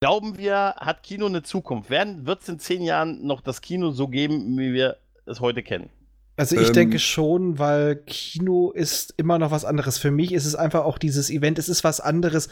Glauben 0.00 0.36
wir, 0.36 0.74
hat 0.76 1.02
Kino 1.02 1.26
eine 1.26 1.42
Zukunft? 1.42 1.90
Wird 1.90 2.42
es 2.42 2.48
in 2.48 2.58
zehn 2.58 2.82
Jahren 2.82 3.26
noch 3.26 3.40
das 3.40 3.60
Kino 3.60 3.90
so 3.90 4.08
geben, 4.08 4.58
wie 4.58 4.72
wir 4.72 4.98
es 5.24 5.40
heute 5.40 5.62
kennen? 5.62 5.90
Also 6.36 6.56
ich 6.56 6.68
Ähm. 6.68 6.74
denke 6.74 6.98
schon, 6.98 7.58
weil 7.58 7.96
Kino 7.96 8.70
ist 8.70 9.14
immer 9.16 9.38
noch 9.38 9.50
was 9.50 9.64
anderes. 9.64 9.96
Für 9.96 10.10
mich 10.10 10.32
ist 10.32 10.44
es 10.44 10.54
einfach 10.54 10.84
auch 10.84 10.98
dieses 10.98 11.30
Event, 11.30 11.58
es 11.58 11.70
ist 11.70 11.82
was 11.82 12.00
anderes. 12.00 12.48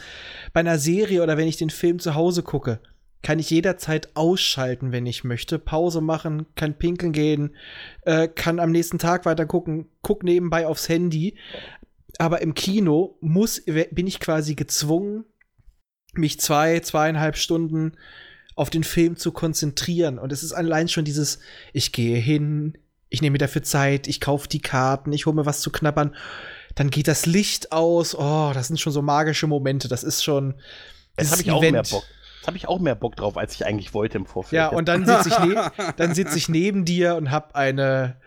Bei 0.53 0.61
einer 0.61 0.79
Serie 0.79 1.21
oder 1.21 1.37
wenn 1.37 1.47
ich 1.47 1.57
den 1.57 1.69
Film 1.69 1.99
zu 1.99 2.15
Hause 2.15 2.41
gucke, 2.41 2.79
kann 3.21 3.39
ich 3.39 3.49
jederzeit 3.49 4.15
ausschalten, 4.15 4.91
wenn 4.91 5.05
ich 5.05 5.23
möchte, 5.23 5.57
Pause 5.57 6.01
machen, 6.01 6.45
kann 6.55 6.77
pinkeln 6.77 7.11
gehen, 7.11 7.55
äh, 8.01 8.27
kann 8.27 8.59
am 8.59 8.71
nächsten 8.71 8.99
Tag 8.99 9.25
weiter 9.25 9.45
gucken, 9.45 9.87
guck 10.01 10.23
nebenbei 10.23 10.67
aufs 10.67 10.89
Handy. 10.89 11.35
Aber 12.17 12.41
im 12.41 12.53
Kino 12.53 13.17
muss, 13.21 13.63
bin 13.65 14.07
ich 14.07 14.19
quasi 14.19 14.55
gezwungen, 14.55 15.25
mich 16.13 16.39
zwei, 16.39 16.79
zweieinhalb 16.79 17.35
Stunden 17.35 17.97
auf 18.55 18.69
den 18.69 18.83
Film 18.83 19.17
zu 19.17 19.31
konzentrieren. 19.31 20.17
Und 20.17 20.31
es 20.31 20.43
ist 20.43 20.53
allein 20.53 20.87
schon 20.87 21.03
dieses, 21.03 21.39
ich 21.73 21.91
gehe 21.91 22.17
hin, 22.17 22.77
ich 23.09 23.21
nehme 23.21 23.33
mir 23.33 23.39
dafür 23.39 23.63
Zeit, 23.63 24.07
ich 24.07 24.21
kaufe 24.21 24.47
die 24.47 24.61
Karten, 24.61 25.11
ich 25.13 25.25
hole 25.25 25.35
mir 25.35 25.45
was 25.45 25.61
zu 25.61 25.71
knabbern. 25.71 26.15
Dann 26.75 26.89
geht 26.89 27.07
das 27.07 27.25
Licht 27.25 27.71
aus. 27.71 28.15
Oh, 28.15 28.51
das 28.53 28.67
sind 28.67 28.79
schon 28.79 28.93
so 28.93 29.01
magische 29.01 29.47
Momente. 29.47 29.87
Das 29.87 30.03
ist 30.03 30.23
schon. 30.23 30.55
Dieses 31.19 31.31
habe 31.31 31.41
ich 31.41 31.51
auch 31.51 31.61
mehr 31.61 31.83
Bock. 31.83 32.03
Jetzt 32.45 32.49
habe 32.49 32.57
ich 32.57 32.67
auch 32.67 32.79
mehr 32.79 32.93
Bock 32.93 33.15
drauf, 33.15 33.37
als 33.37 33.55
ich 33.55 33.65
eigentlich 33.65 33.95
wollte 33.95 34.19
im 34.19 34.27
Vorfeld. 34.27 34.53
Ja, 34.55 34.67
und 34.67 34.87
dann 34.87 35.03
sitze 35.03 35.29
ich, 35.29 35.39
ne 35.39 36.13
sitz 36.13 36.35
ich 36.35 36.47
neben 36.47 36.85
dir 36.85 37.15
und 37.15 37.31
habe 37.31 37.55
eine 37.55 38.17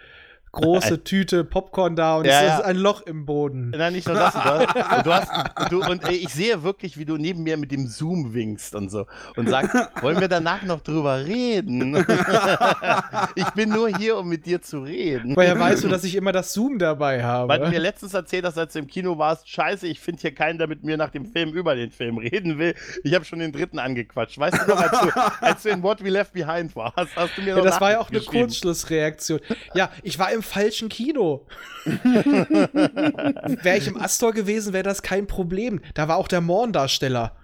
große 0.52 1.04
Tüte 1.04 1.44
Popcorn 1.44 1.96
da 1.96 2.16
und 2.16 2.24
Ja, 2.24 2.40
es 2.40 2.46
ja. 2.46 2.58
ist 2.58 2.64
ein 2.64 2.76
Loch 2.76 3.02
im 3.02 3.26
Boden. 3.26 3.70
Nein, 3.70 3.92
nicht 3.92 4.06
nur 4.06 4.16
das. 4.16 4.34
Du 4.34 4.40
hast, 4.40 4.66
du 5.06 5.12
hast, 5.12 5.30
du, 5.70 5.84
und 5.84 6.04
ey, 6.08 6.16
ich 6.16 6.30
sehe 6.30 6.62
wirklich, 6.62 6.98
wie 6.98 7.04
du 7.04 7.16
neben 7.16 7.42
mir 7.42 7.56
mit 7.56 7.70
dem 7.70 7.86
Zoom 7.86 8.34
winkst 8.34 8.74
und 8.74 8.90
so 8.90 9.06
und 9.36 9.48
sagst, 9.48 9.74
wollen 10.02 10.20
wir 10.20 10.28
danach 10.28 10.62
noch 10.62 10.80
drüber 10.80 11.24
reden? 11.24 11.94
ich 13.34 13.50
bin 13.50 13.70
nur 13.70 13.88
hier, 13.88 14.16
um 14.16 14.28
mit 14.28 14.46
dir 14.46 14.62
zu 14.62 14.80
reden. 14.80 15.36
Woher 15.36 15.58
weißt 15.58 15.84
du, 15.84 15.88
dass 15.88 16.04
ich 16.04 16.14
immer 16.14 16.32
das 16.32 16.52
Zoom 16.52 16.78
dabei 16.78 17.22
habe? 17.22 17.48
Weil 17.48 17.60
du 17.60 17.68
mir 17.68 17.80
letztens 17.80 18.14
erzählt 18.14 18.44
hast, 18.44 18.58
als 18.58 18.72
du 18.72 18.80
im 18.80 18.86
Kino 18.86 19.18
warst, 19.18 19.48
scheiße, 19.48 19.86
ich 19.86 20.00
finde 20.00 20.20
hier 20.20 20.34
keinen, 20.34 20.58
der 20.58 20.66
mit 20.66 20.84
mir 20.84 20.96
nach 20.96 21.10
dem 21.10 21.26
Film 21.26 21.52
über 21.52 21.74
den 21.74 21.90
Film 21.90 22.18
reden 22.18 22.58
will. 22.58 22.74
Ich 23.04 23.14
habe 23.14 23.24
schon 23.24 23.38
den 23.38 23.52
dritten 23.52 23.78
angequatscht. 23.78 24.38
Weißt 24.38 24.62
du 24.62 24.70
noch, 24.70 24.80
als 24.80 25.00
du, 25.00 25.20
als 25.40 25.62
du 25.62 25.68
in 25.70 25.82
What 25.82 26.02
We 26.02 26.10
Left 26.10 26.32
Behind 26.32 26.74
warst, 26.76 27.16
hast 27.16 27.36
du 27.36 27.42
mir 27.42 27.48
ja, 27.48 27.56
noch 27.56 27.64
das 27.64 27.80
war 27.80 27.92
ja 27.92 28.00
auch 28.00 28.10
eine. 28.10 28.20
Kurzschlussreaktion. 28.20 29.40
Ja, 29.74 29.90
ich 30.02 30.18
war 30.18 30.30
im 30.38 30.42
falschen 30.42 30.88
Kino. 30.88 31.46
wäre 31.84 33.76
ich 33.76 33.86
im 33.86 34.00
Astor 34.00 34.32
gewesen, 34.32 34.72
wäre 34.72 34.82
das 34.84 35.02
kein 35.02 35.26
Problem. 35.26 35.80
Da 35.94 36.08
war 36.08 36.16
auch 36.16 36.28
der 36.28 36.40
Morn-Darsteller. 36.40 37.36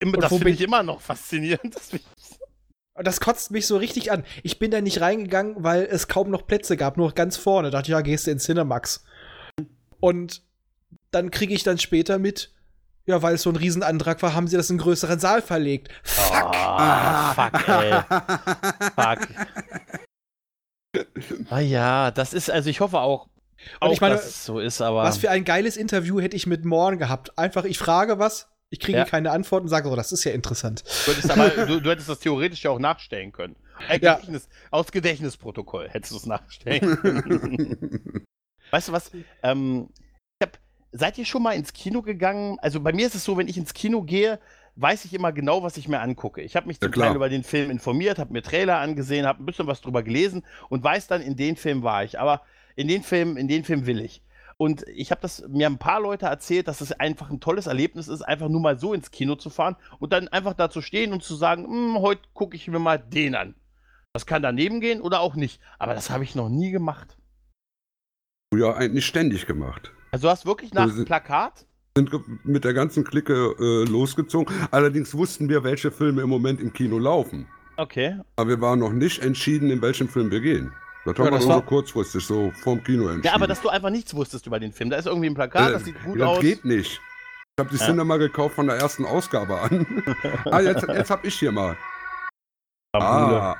Das 0.00 0.28
finde 0.28 0.44
bin- 0.44 0.54
ich 0.54 0.60
immer 0.62 0.82
noch 0.82 1.00
faszinierend. 1.00 1.74
Das 2.94 3.06
das 3.06 3.20
kotzt 3.20 3.50
mich 3.50 3.66
so 3.66 3.78
richtig 3.78 4.12
an. 4.12 4.24
Ich 4.42 4.58
bin 4.58 4.70
da 4.70 4.82
nicht 4.82 5.00
reingegangen, 5.00 5.54
weil 5.64 5.84
es 5.90 6.06
kaum 6.06 6.28
noch 6.28 6.46
Plätze 6.46 6.76
gab, 6.76 6.98
nur 6.98 7.12
ganz 7.12 7.38
vorne. 7.38 7.70
Da 7.70 7.78
dachte 7.78 7.86
ich, 7.90 7.92
ja, 7.92 8.02
gehst 8.02 8.26
du 8.26 8.30
in 8.30 8.38
Cinemax. 8.38 9.04
Und 10.00 10.42
dann 11.10 11.30
kriege 11.30 11.54
ich 11.54 11.62
dann 11.62 11.78
später 11.78 12.18
mit, 12.18 12.52
ja, 13.06 13.22
weil 13.22 13.36
es 13.36 13.42
so 13.42 13.50
ein 13.50 13.56
Riesenantrag 13.56 14.20
war, 14.22 14.34
haben 14.34 14.48
sie 14.48 14.56
das 14.58 14.68
in 14.68 14.74
einen 14.74 14.82
größeren 14.82 15.18
Saal 15.18 15.40
verlegt. 15.40 15.88
Fuck. 16.02 16.54
Ah, 16.54 17.32
fuck, 17.32 17.68
ey. 17.68 17.92
Fuck. 19.16 19.28
Ah 21.50 21.60
ja, 21.60 22.10
das 22.10 22.32
ist, 22.32 22.50
also 22.50 22.70
ich 22.70 22.80
hoffe 22.80 22.98
auch, 23.00 23.28
auch 23.80 23.92
ich 23.92 24.00
meine, 24.00 24.14
dass 24.14 24.26
es 24.26 24.44
so 24.44 24.58
ist, 24.58 24.80
aber. 24.80 25.02
Was 25.02 25.18
für 25.18 25.30
ein 25.30 25.44
geiles 25.44 25.76
Interview 25.76 26.20
hätte 26.20 26.36
ich 26.36 26.46
mit 26.46 26.64
Morn 26.64 26.98
gehabt. 26.98 27.36
Einfach, 27.38 27.64
ich 27.64 27.78
frage 27.78 28.18
was, 28.18 28.48
ich 28.70 28.80
kriege 28.80 28.98
Ja. 28.98 29.04
keine 29.04 29.30
Antwort 29.32 29.62
und 29.62 29.68
sage, 29.68 29.88
oh, 29.88 29.96
das 29.96 30.12
ist 30.12 30.24
ja 30.24 30.32
interessant. 30.32 30.84
Du 31.06 31.12
hättest, 31.12 31.30
aber, 31.30 31.48
du, 31.66 31.80
du 31.80 31.90
hättest 31.90 32.08
das 32.08 32.20
theoretisch 32.20 32.62
ja 32.62 32.70
auch 32.70 32.78
nachstellen 32.78 33.32
können. 33.32 33.56
Äh, 33.88 33.98
Ja. 34.00 34.14
Gedächtnis, 34.14 34.48
Aus 34.70 34.90
Gedächtnisprotokoll 34.92 35.88
hättest 35.88 36.12
du 36.12 36.16
es 36.16 36.26
nachstellen 36.26 36.96
können. 36.98 38.24
weißt 38.70 38.88
du 38.88 38.92
was? 38.92 39.10
Ähm, 39.42 39.88
ich 40.40 40.46
hab, 40.46 40.58
seid 40.92 41.18
ihr 41.18 41.24
schon 41.24 41.42
mal 41.42 41.52
ins 41.52 41.72
Kino 41.72 42.02
gegangen? 42.02 42.58
Also 42.60 42.80
bei 42.80 42.92
mir 42.92 43.06
ist 43.06 43.14
es 43.14 43.24
so, 43.24 43.36
wenn 43.36 43.48
ich 43.48 43.56
ins 43.58 43.74
Kino 43.74 44.02
gehe, 44.02 44.38
weiß 44.76 45.04
ich 45.04 45.14
immer 45.14 45.32
genau, 45.32 45.62
was 45.62 45.76
ich 45.76 45.88
mir 45.88 46.00
angucke. 46.00 46.40
Ich 46.42 46.56
habe 46.56 46.66
mich 46.66 46.76
Ja, 46.76 46.82
zum 46.82 46.92
klar. 46.92 47.06
Teil 47.08 47.16
über 47.16 47.28
den 47.28 47.44
Film 47.44 47.70
informiert, 47.70 48.18
habe 48.18 48.32
mir 48.32 48.42
Trailer 48.42 48.78
angesehen, 48.78 49.26
habe 49.26 49.42
ein 49.42 49.46
bisschen 49.46 49.66
was 49.66 49.80
drüber 49.80 50.02
gelesen 50.02 50.44
und 50.68 50.82
weiß 50.82 51.06
dann, 51.06 51.20
in 51.22 51.36
den 51.36 51.56
Film 51.56 51.82
war 51.82 52.04
ich. 52.04 52.18
Aber 52.20 52.42
in 52.76 52.88
den 52.88 53.02
Film, 53.02 53.36
in 53.36 53.48
den 53.48 53.64
Film 53.64 53.86
will 53.86 54.00
ich. 54.00 54.22
Und 54.56 54.86
ich 54.88 55.10
habe 55.10 55.20
das 55.22 55.42
mir 55.48 55.66
ein 55.66 55.78
paar 55.78 56.00
Leute 56.00 56.26
erzählt, 56.26 56.68
dass 56.68 56.80
es 56.82 56.92
einfach 56.92 57.30
ein 57.30 57.40
tolles 57.40 57.66
Erlebnis 57.66 58.08
ist, 58.08 58.20
einfach 58.22 58.48
nur 58.48 58.60
mal 58.60 58.78
so 58.78 58.92
ins 58.92 59.10
Kino 59.10 59.34
zu 59.36 59.48
fahren 59.48 59.76
und 59.98 60.12
dann 60.12 60.28
einfach 60.28 60.52
da 60.54 60.68
zu 60.70 60.82
stehen 60.82 61.12
und 61.14 61.22
zu 61.22 61.34
sagen, 61.34 61.64
"Hm, 61.64 61.98
heute 62.00 62.22
gucke 62.34 62.56
ich 62.56 62.68
mir 62.68 62.78
mal 62.78 62.98
den 62.98 63.34
an. 63.34 63.54
Das 64.12 64.26
kann 64.26 64.42
daneben 64.42 64.80
gehen 64.80 65.00
oder 65.00 65.20
auch 65.20 65.34
nicht. 65.34 65.60
Aber 65.78 65.94
das 65.94 66.10
habe 66.10 66.24
ich 66.24 66.34
noch 66.34 66.48
nie 66.48 66.70
gemacht. 66.70 67.16
ja, 68.54 68.74
eigentlich 68.74 69.06
ständig 69.06 69.46
gemacht. 69.46 69.92
Also 70.10 70.26
du 70.26 70.30
hast 70.30 70.44
wirklich 70.44 70.74
nach 70.74 70.82
Also- 70.82 71.04
Plakat? 71.04 71.66
Sind 71.96 72.10
mit 72.46 72.64
der 72.64 72.72
ganzen 72.72 73.02
Clique 73.04 73.54
äh, 73.58 73.84
losgezogen. 73.90 74.54
Allerdings 74.70 75.12
wussten 75.14 75.48
wir, 75.48 75.64
welche 75.64 75.90
Filme 75.90 76.22
im 76.22 76.28
Moment 76.28 76.60
im 76.60 76.72
Kino 76.72 76.98
laufen. 76.98 77.46
Okay. 77.76 78.16
Aber 78.36 78.48
wir 78.48 78.60
waren 78.60 78.78
noch 78.78 78.92
nicht 78.92 79.22
entschieden, 79.24 79.70
in 79.70 79.82
welchen 79.82 80.08
Film 80.08 80.30
wir 80.30 80.40
gehen. 80.40 80.72
Das 81.04 81.14
haben 81.16 81.24
Ja, 81.24 81.30
wir 81.32 81.36
das 81.38 81.40
nur 81.46 81.54
war- 81.54 81.60
so 81.60 81.66
kurzfristig, 81.66 82.24
so 82.24 82.52
vorm 82.62 82.84
Kino 82.84 83.04
entschieden. 83.08 83.24
Ja, 83.24 83.34
aber 83.34 83.46
dass 83.48 83.60
du 83.60 83.68
einfach 83.70 83.90
nichts 83.90 84.14
wusstest 84.14 84.46
über 84.46 84.60
den 84.60 84.72
Film. 84.72 84.90
Da 84.90 84.96
ist 84.98 85.06
irgendwie 85.06 85.28
ein 85.30 85.34
Plakat, 85.34 85.70
Äh, 85.70 85.72
das 85.72 85.84
sieht 85.84 86.00
gut 86.04 86.20
das 86.20 86.28
aus. 86.28 86.40
geht 86.40 86.64
nicht. 86.64 86.92
Ich 86.92 87.00
habe 87.64 87.70
die 87.70 87.80
Ja. 87.80 87.86
Cinema 87.86 88.18
gekauft 88.18 88.54
von 88.54 88.66
der 88.68 88.76
ersten 88.76 89.04
Ausgabe 89.04 89.58
an. 89.60 90.04
ah, 90.44 90.60
jetzt, 90.60 90.86
jetzt 90.86 91.10
hab 91.10 91.24
ich 91.24 91.34
hier 91.38 91.50
mal. 91.50 91.76
Ah, 92.92 93.56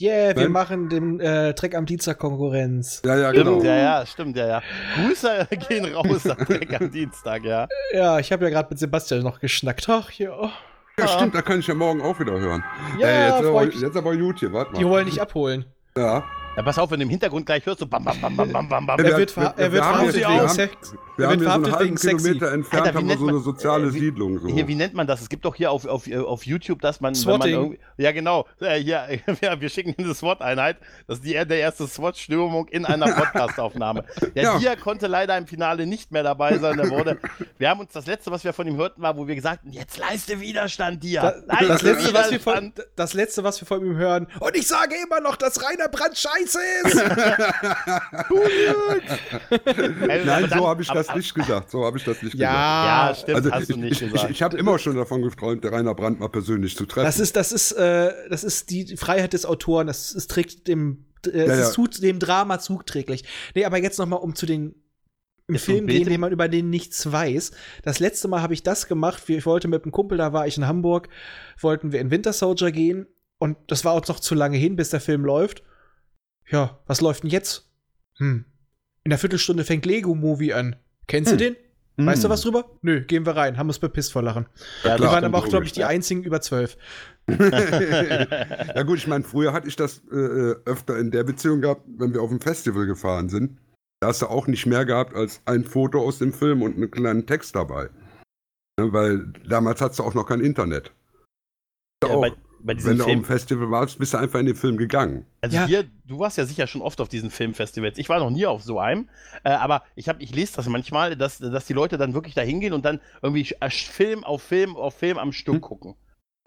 Yeah, 0.00 0.34
wir 0.34 0.44
Nein. 0.44 0.52
machen 0.52 0.88
dem 0.88 1.20
äh, 1.20 1.52
Dreck 1.52 1.74
am 1.74 1.84
Dienstag 1.84 2.18
Konkurrenz. 2.18 3.02
ja, 3.04 3.14
ja, 3.16 3.30
Stimmt, 3.30 3.46
genau. 3.46 3.62
ja, 3.62 3.76
ja, 3.76 4.06
stimmt, 4.06 4.36
ja, 4.36 4.46
ja. 4.46 4.62
Grüße 4.96 5.48
gehen 5.68 5.94
raus 5.94 6.26
am 6.26 6.38
Dreck 6.38 6.80
am 6.80 6.90
Dienstag, 6.90 7.44
ja. 7.44 7.68
Ja, 7.92 8.18
ich 8.18 8.32
habe 8.32 8.44
ja 8.44 8.50
gerade 8.50 8.68
mit 8.70 8.78
Sebastian 8.78 9.22
noch 9.22 9.38
geschnackt. 9.38 9.86
Ach, 9.90 10.10
ja. 10.12 10.50
Ja, 10.98 11.08
stimmt, 11.08 11.34
da 11.34 11.42
kann 11.42 11.60
ich 11.60 11.66
ja 11.66 11.74
morgen 11.74 12.00
auch 12.00 12.18
wieder 12.20 12.38
hören. 12.38 12.64
Ja, 12.98 13.06
Ey, 13.06 13.28
jetzt, 13.30 13.48
aber, 13.48 13.64
jetzt 13.64 13.96
aber 13.96 14.16
gut 14.16 14.38
hier, 14.40 14.52
warte 14.52 14.72
Die 14.74 14.84
mal. 14.84 14.90
wollen 14.90 15.06
dich 15.06 15.20
abholen. 15.20 15.66
Ja, 15.96 16.24
Ja, 16.54 16.62
pass 16.62 16.78
auf, 16.78 16.90
wenn 16.90 16.98
du 17.00 17.04
im 17.04 17.08
Hintergrund 17.08 17.46
gleich 17.46 17.64
hörst, 17.64 17.80
so 17.80 17.86
bam, 17.86 18.04
bam, 18.04 18.20
bam, 18.20 18.36
bam, 18.36 18.52
bam, 18.52 18.68
bam, 18.68 18.86
bam. 18.86 18.98
Ja, 18.98 19.04
Er 19.06 19.10
wir- 19.12 19.18
wird, 19.20 19.30
verha- 19.32 19.36
wir- 19.36 19.44
er 19.56 19.56
wir 19.56 19.72
wird 19.72 19.82
haben 19.84 19.94
verhaftet 19.94 20.14
wegen 20.16 20.28
wir 20.28 20.38
haben- 20.40 20.48
Sex. 20.50 20.92
wir 21.16 21.24
Er 21.24 21.30
haben 21.30 21.40
wird 21.40 21.40
hier 21.40 21.48
so 21.48 21.54
einen 21.54 21.64
verhaftet 21.64 21.72
halben 21.72 21.84
wegen 21.86 21.96
Sexy. 21.96 22.16
Kilometer 22.28 22.52
entfernt, 22.52 22.82
Alter, 22.86 22.92
wie 22.92 22.98
haben 22.98 23.04
wir 23.04 23.08
nennt 23.08 23.20
so 23.20 23.24
eine 23.26 23.32
man- 23.36 23.42
soziale 23.42 23.86
äh, 23.86 23.94
wie- 23.94 23.98
Siedlung. 24.00 24.38
So. 24.38 24.48
Hier, 24.48 24.68
wie 24.68 24.74
nennt 24.74 24.92
man 24.94 25.06
das? 25.06 25.22
Es 25.22 25.28
gibt 25.30 25.44
doch 25.46 25.54
hier 25.54 25.70
auf, 25.70 25.86
auf, 25.86 26.12
auf 26.12 26.44
YouTube, 26.44 26.82
dass 26.82 27.00
man, 27.00 27.14
wenn 27.14 27.22
man 27.22 27.36
Swatting. 27.40 27.54
irgendwie, 27.54 27.78
ja 27.96 28.12
genau, 28.12 28.46
äh, 28.60 28.78
hier, 28.82 29.08
ja, 29.40 29.58
wir 29.62 29.68
schicken 29.70 29.94
eine 29.96 30.14
SWAT-Einheit. 30.14 30.76
Das 31.06 31.18
ist 31.20 31.24
die, 31.24 31.32
der 31.32 31.56
erste 31.58 31.86
SWAT-Stürmung 31.86 32.68
in 32.68 32.84
einer 32.84 33.06
Podcast-Aufnahme. 33.14 34.04
Der 34.34 34.42
Ja. 34.42 34.58
Dia 34.58 34.76
konnte 34.76 35.06
leider 35.06 35.38
im 35.38 35.46
Finale 35.46 35.86
nicht 35.86 36.12
mehr 36.12 36.22
dabei 36.22 36.58
sein. 36.58 36.76
Der 36.76 36.90
wurde, 36.90 37.16
wir 37.56 37.70
haben 37.70 37.80
uns 37.80 37.92
das 37.94 38.04
letzte, 38.04 38.30
was 38.30 38.44
wir 38.44 38.52
von 38.52 38.66
ihm 38.66 38.76
hörten, 38.76 39.00
war, 39.00 39.16
wo 39.16 39.26
wir 39.26 39.34
gesagt 39.36 39.62
haben, 39.62 39.72
jetzt 39.72 39.96
leiste 39.96 40.38
Widerstand, 40.38 41.02
Dia. 41.02 41.22
Da, 41.22 41.54
leiste 41.60 41.66
das, 41.68 41.82
letzte, 41.82 42.12
was 42.14 42.30
wir 42.30 42.40
von, 42.40 42.52
Widerstand. 42.56 42.86
das 42.96 43.14
letzte, 43.14 43.42
was 43.42 43.58
wir 43.58 43.66
von 43.66 43.80
ihm 43.86 43.96
hören. 43.96 44.26
Und 44.38 44.54
ich 44.54 44.66
sage 44.66 44.96
immer 45.02 45.20
noch, 45.20 45.36
dass 45.36 45.62
Rainer 45.64 45.88
Brandt 45.88 46.18
scheiße 46.18 46.41
ist. 46.44 47.02
Also, 49.50 50.26
Nein, 50.26 50.48
dann- 50.50 50.58
so 50.58 50.68
habe 50.68 50.82
ich 50.82 50.88
das 50.88 51.14
nicht 51.14 51.34
gesagt. 51.34 51.70
So 51.70 51.84
habe 51.84 51.98
ich 51.98 52.04
das 52.04 52.22
nicht 52.22 52.34
Ja, 52.34 53.08
Ja, 53.08 53.14
stimmt, 53.14 53.38
gesagt. 53.38 53.54
hast 53.54 53.60
Also 53.60 53.72
du 53.74 53.78
ich, 53.78 53.84
nicht 53.84 53.92
ich, 53.92 54.02
ich, 54.06 54.12
gesagt. 54.12 54.30
ich 54.30 54.42
habe 54.42 54.56
immer 54.58 54.78
schon 54.78 54.96
davon 54.96 55.22
geträumt, 55.22 55.64
der 55.64 55.72
Rainer 55.72 55.94
Brandt 55.94 56.20
mal 56.20 56.28
persönlich 56.28 56.76
zu 56.76 56.86
treffen. 56.86 57.04
das 57.06 57.18
ist, 57.18 57.36
das 57.36 57.52
ist, 57.52 57.72
äh, 57.72 58.12
das 58.28 58.44
ist 58.44 58.70
die 58.70 58.96
Freiheit 58.96 59.32
des 59.32 59.46
Autoren. 59.46 59.86
Das 59.86 60.12
ist, 60.12 60.30
trägt 60.30 60.68
dem, 60.68 61.06
äh, 61.26 61.30
es 61.30 61.48
Ja, 61.48 61.54
ja. 61.54 61.60
ist 61.68 61.74
tut 61.74 62.02
dem 62.02 62.18
Drama 62.18 62.58
zugträglich. 62.58 63.24
Nee, 63.54 63.64
aber 63.64 63.78
jetzt 63.78 63.98
noch 63.98 64.06
mal 64.06 64.16
um 64.16 64.34
zu 64.34 64.46
den 64.46 64.74
im 65.48 65.56
Ist 65.56 65.64
Film 65.64 65.86
gehen, 65.88 66.08
den 66.08 66.20
man 66.20 66.30
über 66.32 66.48
den 66.48 66.70
nichts 66.70 67.10
weiß. 67.10 67.50
Das 67.82 67.98
letzte 67.98 68.28
Mal 68.28 68.42
habe 68.42 68.54
ich 68.54 68.62
das 68.62 68.86
gemacht. 68.86 69.24
Ich 69.28 69.44
wollte 69.44 69.66
mit 69.68 69.82
einem 69.82 69.90
Kumpel, 69.92 70.16
da 70.16 70.32
war 70.32 70.46
ich 70.46 70.56
in 70.56 70.66
Hamburg, 70.66 71.08
wollten 71.60 71.90
wir 71.92 72.00
in 72.00 72.10
Winter 72.12 72.32
Soldier 72.32 72.70
gehen 72.70 73.06
und 73.38 73.56
das 73.66 73.84
war 73.84 73.94
uns 73.96 74.06
noch 74.08 74.20
zu 74.20 74.34
lange 74.36 74.56
hin, 74.56 74.76
bis 74.76 74.90
der 74.90 75.00
Film 75.00 75.24
läuft. 75.24 75.62
Ja, 76.52 76.78
was 76.86 77.00
läuft 77.00 77.22
denn 77.22 77.30
jetzt? 77.30 77.70
Hm. 78.18 78.44
In 79.04 79.10
der 79.10 79.18
Viertelstunde 79.18 79.64
fängt 79.64 79.86
Lego 79.86 80.14
Movie 80.14 80.52
an. 80.52 80.76
Kennst 81.08 81.32
Hm. 81.32 81.38
du 81.38 81.44
den? 81.44 81.56
Weißt 81.96 82.22
du 82.22 82.28
Hm. 82.28 82.32
was 82.32 82.40
drüber? 82.42 82.70
Nö, 82.82 83.02
gehen 83.04 83.26
wir 83.26 83.36
rein. 83.36 83.58
Haben 83.58 83.68
uns 83.68 83.78
bepisst 83.78 84.12
vor 84.12 84.22
Lachen. 84.22 84.46
Ja, 84.84 84.98
Wir 84.98 85.06
waren 85.06 85.24
aber 85.24 85.38
auch, 85.38 85.48
glaube 85.48 85.64
ich, 85.66 85.72
die 85.72 85.80
ja. 85.80 85.88
einzigen 85.88 86.22
über 86.24 86.40
zwölf. 86.40 86.76
ja 87.28 88.82
gut, 88.82 88.98
ich 88.98 89.06
meine, 89.06 89.24
früher 89.24 89.52
hatte 89.52 89.68
ich 89.68 89.76
das 89.76 90.02
äh, 90.10 90.16
äh, 90.16 90.56
öfter 90.64 90.98
in 90.98 91.10
der 91.10 91.24
Beziehung 91.24 91.60
gehabt, 91.60 91.82
wenn 91.86 92.12
wir 92.14 92.22
auf 92.22 92.30
ein 92.30 92.40
Festival 92.40 92.86
gefahren 92.86 93.28
sind. 93.28 93.58
Da 94.00 94.08
hast 94.08 94.22
du 94.22 94.26
auch 94.26 94.46
nicht 94.46 94.66
mehr 94.66 94.84
gehabt 94.84 95.14
als 95.14 95.40
ein 95.44 95.64
Foto 95.64 96.00
aus 96.04 96.18
dem 96.18 96.32
Film 96.32 96.62
und 96.62 96.76
einen 96.76 96.90
kleinen 96.90 97.26
Text 97.26 97.54
dabei. 97.54 97.90
Ne, 98.80 98.92
weil 98.92 99.32
damals 99.48 99.80
hattest 99.80 100.00
du 100.00 100.04
auch 100.04 100.14
noch 100.14 100.26
kein 100.26 100.40
Internet. 100.40 100.92
Ja, 102.02 102.10
auch, 102.10 102.20
bei, 102.22 102.32
bei 102.64 102.74
diesem 102.74 102.90
wenn 102.90 102.96
du 102.98 103.04
auf 103.04 103.08
Film, 103.10 103.20
dem 103.20 103.24
Festival 103.24 103.70
warst, 103.70 103.98
bist 103.98 104.14
du 104.14 104.18
einfach 104.18 104.38
in 104.40 104.46
den 104.46 104.56
Film 104.56 104.76
gegangen. 104.76 105.26
also 105.40 105.56
Ja. 105.56 105.68
wir, 105.68 105.84
du 106.06 106.18
warst 106.18 106.38
ja 106.38 106.44
sicher 106.46 106.66
schon 106.66 106.80
oft 106.82 107.00
auf 107.00 107.08
diesen 107.08 107.30
Filmfestivals. 107.30 107.98
Ich 107.98 108.08
war 108.08 108.18
noch 108.20 108.30
nie 108.30 108.46
auf 108.46 108.62
so 108.62 108.78
einem, 108.78 109.08
äh, 109.44 109.50
aber 109.50 109.82
ich 109.96 110.08
habe, 110.08 110.22
ich 110.22 110.34
lese 110.34 110.56
das 110.56 110.68
manchmal, 110.68 111.16
dass, 111.16 111.38
dass 111.38 111.66
die 111.66 111.72
Leute 111.72 111.98
dann 111.98 112.14
wirklich 112.14 112.34
da 112.34 112.42
hingehen 112.42 112.72
und 112.72 112.84
dann 112.84 113.00
irgendwie 113.22 113.48
äh, 113.60 113.70
Film 113.70 114.24
auf 114.24 114.42
Film 114.42 114.76
auf 114.76 114.94
Film 114.96 115.18
am 115.18 115.32
Stück 115.32 115.54
Hm. 115.56 115.60
gucken. 115.60 115.94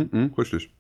Mhm, 0.01 0.33
richtig. 0.37 0.71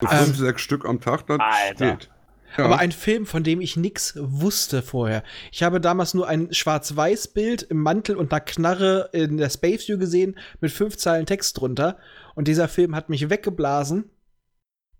So 0.00 0.08
Ähm, 0.08 0.24
fünf, 0.24 0.36
sechs 0.36 0.62
Stück 0.62 0.84
am 0.84 1.00
Tag, 1.00 1.26
dann 1.26 1.40
Alter. 1.40 1.92
geht. 1.96 2.10
Ja. 2.58 2.64
Aber 2.64 2.78
ein 2.80 2.90
Film, 2.90 3.26
von 3.26 3.44
dem 3.44 3.60
ich 3.60 3.76
nix 3.76 4.18
wusste 4.20 4.82
vorher. 4.82 5.22
Ich 5.52 5.62
habe 5.62 5.80
damals 5.80 6.14
nur 6.14 6.26
ein 6.26 6.52
Schwarz-Weiß-Bild 6.52 7.62
im 7.62 7.78
Mantel 7.80 8.16
und 8.16 8.32
einer 8.32 8.40
Knarre 8.40 9.08
in 9.12 9.36
der 9.36 9.50
Space 9.50 9.86
View 9.88 9.98
gesehen 9.98 10.36
mit 10.60 10.72
fünf 10.72 10.96
Zeilen 10.96 11.26
Text 11.26 11.60
drunter. 11.60 11.96
Und 12.34 12.48
dieser 12.48 12.66
Film 12.66 12.96
hat 12.96 13.08
mich 13.08 13.30
weggeblasen. 13.30 14.10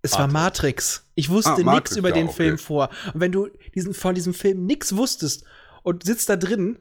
Es 0.03 0.17
war 0.17 0.27
Matrix. 0.27 1.05
Ich 1.15 1.29
wusste 1.29 1.51
Ah, 1.51 1.55
nichts 1.55 1.65
Matrix, 1.65 1.97
über 1.97 2.09
ja, 2.09 2.15
den 2.15 2.27
okay. 2.27 2.35
Film 2.35 2.57
vor. 2.57 2.89
Und 3.13 3.19
wenn 3.19 3.31
du 3.31 3.47
diesen, 3.75 3.93
von 3.93 4.15
diesem 4.15 4.33
Film 4.33 4.65
nix 4.65 4.95
wusstest 4.95 5.45
und 5.83 6.03
sitzt 6.03 6.27
da 6.29 6.35
drin, 6.37 6.79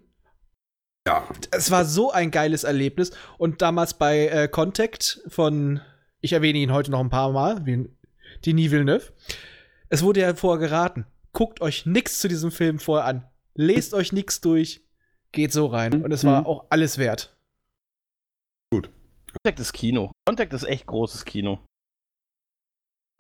ja. 1.07 1.29
es 1.51 1.71
war 1.71 1.85
so 1.85 2.11
ein 2.13 2.31
geiles 2.31 2.65
Erlebnis. 2.65 3.11
Und 3.37 3.61
damals 3.63 3.95
bei 3.95 4.29
äh, 4.29 4.49
Contact 4.49 5.21
von, 5.29 5.81
ich 6.21 6.33
erwähne 6.33 6.59
ihn 6.59 6.73
heute 6.73 6.91
noch 6.91 7.01
ein 7.01 7.11
paar 7.11 7.31
Mal, 7.33 7.67
wie 7.67 7.91
Denis 8.47 8.71
Villeneuve, 8.71 9.13
es 9.91 10.03
wurde 10.03 10.21
ja 10.21 10.35
vorher 10.35 10.67
geraten. 10.69 11.05
Guckt 11.33 11.61
euch 11.61 11.85
nichts 11.85 12.21
zu 12.21 12.29
diesem 12.29 12.51
Film 12.51 12.79
vorher 12.79 13.07
an. 13.07 13.29
Lest 13.55 13.93
euch 13.93 14.13
nichts 14.13 14.41
durch. 14.41 14.81
Geht 15.33 15.53
so 15.53 15.67
rein. 15.67 16.03
Und 16.03 16.11
es 16.13 16.25
war 16.25 16.41
Mhm. 16.41 16.47
auch 16.47 16.67
alles 16.71 16.97
wert. 16.99 17.37
Contact 18.73 19.61
ist 19.61 19.73
Kino. 19.73 20.11
Contact 20.27 20.53
ist 20.53 20.65
echt 20.65 20.87
großes 20.87 21.25
Kino. 21.25 21.61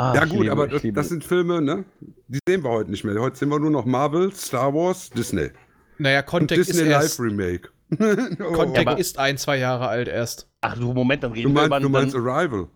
Ah, 0.01 0.15
ja 0.15 0.25
gut, 0.25 0.41
liebe- 0.41 0.53
aber 0.53 0.67
das, 0.69 0.83
das 0.85 1.09
sind 1.09 1.25
Filme, 1.25 1.61
ne? 1.61 1.85
Die 2.29 2.39
sehen 2.49 2.63
wir 2.65 2.71
heute 2.71 2.91
nicht 2.91 3.05
mehr. 3.05 3.19
Heute 3.21 3.37
sehen 3.37 3.49
wir 3.49 3.59
nur 3.59 3.71
noch 3.71 3.85
Marvel, 3.85 4.33
Star 4.35 4.73
Wars, 4.75 5.11
Disney. 5.11 5.51
Naja, 5.99 6.23
Contact 6.23 6.59
ist 6.61 6.71
Disney 6.71 6.89
erst. 6.89 7.19
Live 7.19 7.27
Remake. 7.27 7.69
oh, 8.41 8.53
Contact 8.53 8.87
aber- 8.89 8.99
ist 8.99 9.19
ein, 9.19 9.37
zwei 9.37 9.57
Jahre 9.59 9.89
alt 9.89 10.09
erst. 10.09 10.49
Ach 10.61 10.77
du, 10.79 10.93
Moment, 10.93 11.23
dann 11.23 11.33
du 11.33 11.39
reden 11.39 11.55
wir 11.55 11.65
über 11.65 11.69
meinst, 11.69 11.85
du 11.85 11.89
meinst 11.89 12.15
dann, 12.15 12.29
Arrival. 12.29 12.69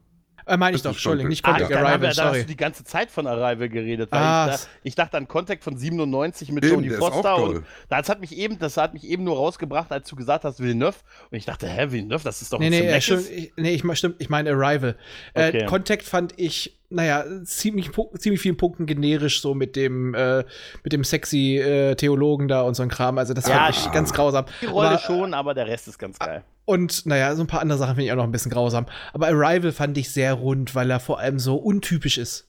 Äh, 0.47 0.59
meine 0.59 0.77
ich 0.77 0.83
Das 0.83 0.91
doch, 0.91 0.91
ist 0.91 0.97
Entschuldigung, 0.99 1.31
nicht 1.31 1.43
Ah, 1.47 1.53
Contact 1.53 1.71
dann, 1.71 1.79
haben 1.79 1.87
Arrival, 1.87 2.01
wir, 2.03 2.15
dann 2.15 2.25
hast 2.27 2.33
sorry. 2.33 2.41
du 2.43 2.47
die 2.49 2.57
ganze 2.57 2.85
Zeit 2.85 3.11
von 3.11 3.27
Arrival 3.27 3.69
geredet. 3.71 4.13
Weil 4.13 4.21
Ah, 4.21 4.51
ich, 4.53 4.61
da, 4.61 4.67
ich 4.83 4.95
dachte 4.95 5.17
an 5.17 5.27
Contact 5.27 5.65
von 5.65 5.79
97 5.79 6.53
mit 6.53 6.65
Eben, 6.67 6.75
Jodie 6.75 6.89
ist 6.89 6.99
Foster 6.99 7.37
und 7.43 7.65
das 7.89 8.11
hat 8.11 8.21
mich 8.21 8.37
eben, 8.37 8.59
das 8.59 8.77
hat 8.77 8.93
mich 8.93 9.05
eben 9.05 9.25
nur 9.25 9.37
rausgebracht, 9.37 9.91
als 9.91 10.07
du 10.07 10.17
gesagt 10.17 10.45
hast 10.45 10.61
Villeneuve 10.61 10.99
und 11.31 11.39
ich 11.39 11.47
dachte, 11.47 11.67
hä, 11.67 11.91
Villeneuve, 11.93 12.25
das 12.25 12.43
ist 12.43 12.53
doch 12.53 12.59
Nee, 12.59 12.67
ein 12.67 12.73
nee, 12.73 12.89
äh, 12.89 13.01
stimmt, 13.01 13.31
ich, 13.31 13.53
nee, 13.57 13.71
ich, 13.75 13.99
stimmt, 13.99 14.17
ich 14.19 14.29
meine 14.29 14.51
Arrival. 14.51 14.97
Äh, 15.33 15.49
Okay. 15.49 15.65
Contact 15.67 16.03
fand 16.03 16.35
ich, 16.39 16.79
naja, 16.95 17.25
ziemlich, 17.45 17.91
ziemlich 18.19 18.41
vielen 18.41 18.57
Punkten 18.57 18.87
generisch, 18.87 19.41
so 19.41 19.55
mit 19.55 19.77
dem, 19.77 20.15
äh, 20.15 20.45
mit 20.83 20.93
dem 20.93 21.05
sexy 21.05 21.59
äh, 21.59 21.95
Theologen 21.97 22.49
da 22.49 22.62
und 22.62 22.75
so 22.75 22.83
ein 22.83 22.89
Kram. 22.89 23.19
Also, 23.19 23.35
das 23.35 23.47
Ja, 23.49 23.66
fand 23.73 23.77
ich 23.77 23.93
ganz 23.93 24.12
grausam. 24.12 24.47
Die 24.62 24.66
Rolle 24.66 24.89
Aber- 24.91 24.99
schon, 24.99 25.35
aber 25.35 25.55
der 25.55 25.66
Rest 25.66 25.89
ist 25.89 25.99
ganz 25.99 26.19
geil. 26.19 26.45
Und 26.66 27.05
naja, 27.05 27.35
so 27.37 27.43
ein 27.43 27.47
paar 27.47 27.61
andere 27.61 27.79
Sachen 27.79 27.97
finde 27.97 28.07
ich 28.07 28.12
auch 28.12 28.16
noch 28.16 28.25
ein 28.25 28.33
bisschen 28.33 28.51
grausam. 28.51 28.87
Aber 29.12 29.27
Arrival 29.29 29.73
fand 29.73 29.99
ich 29.99 30.11
sehr 30.11 30.33
rund, 30.33 30.75
weil 30.75 30.91
er 30.91 31.01
vor 31.01 31.19
allem 31.19 31.39
so 31.39 31.57
untypisch 31.57 32.16
ist. 32.16 32.49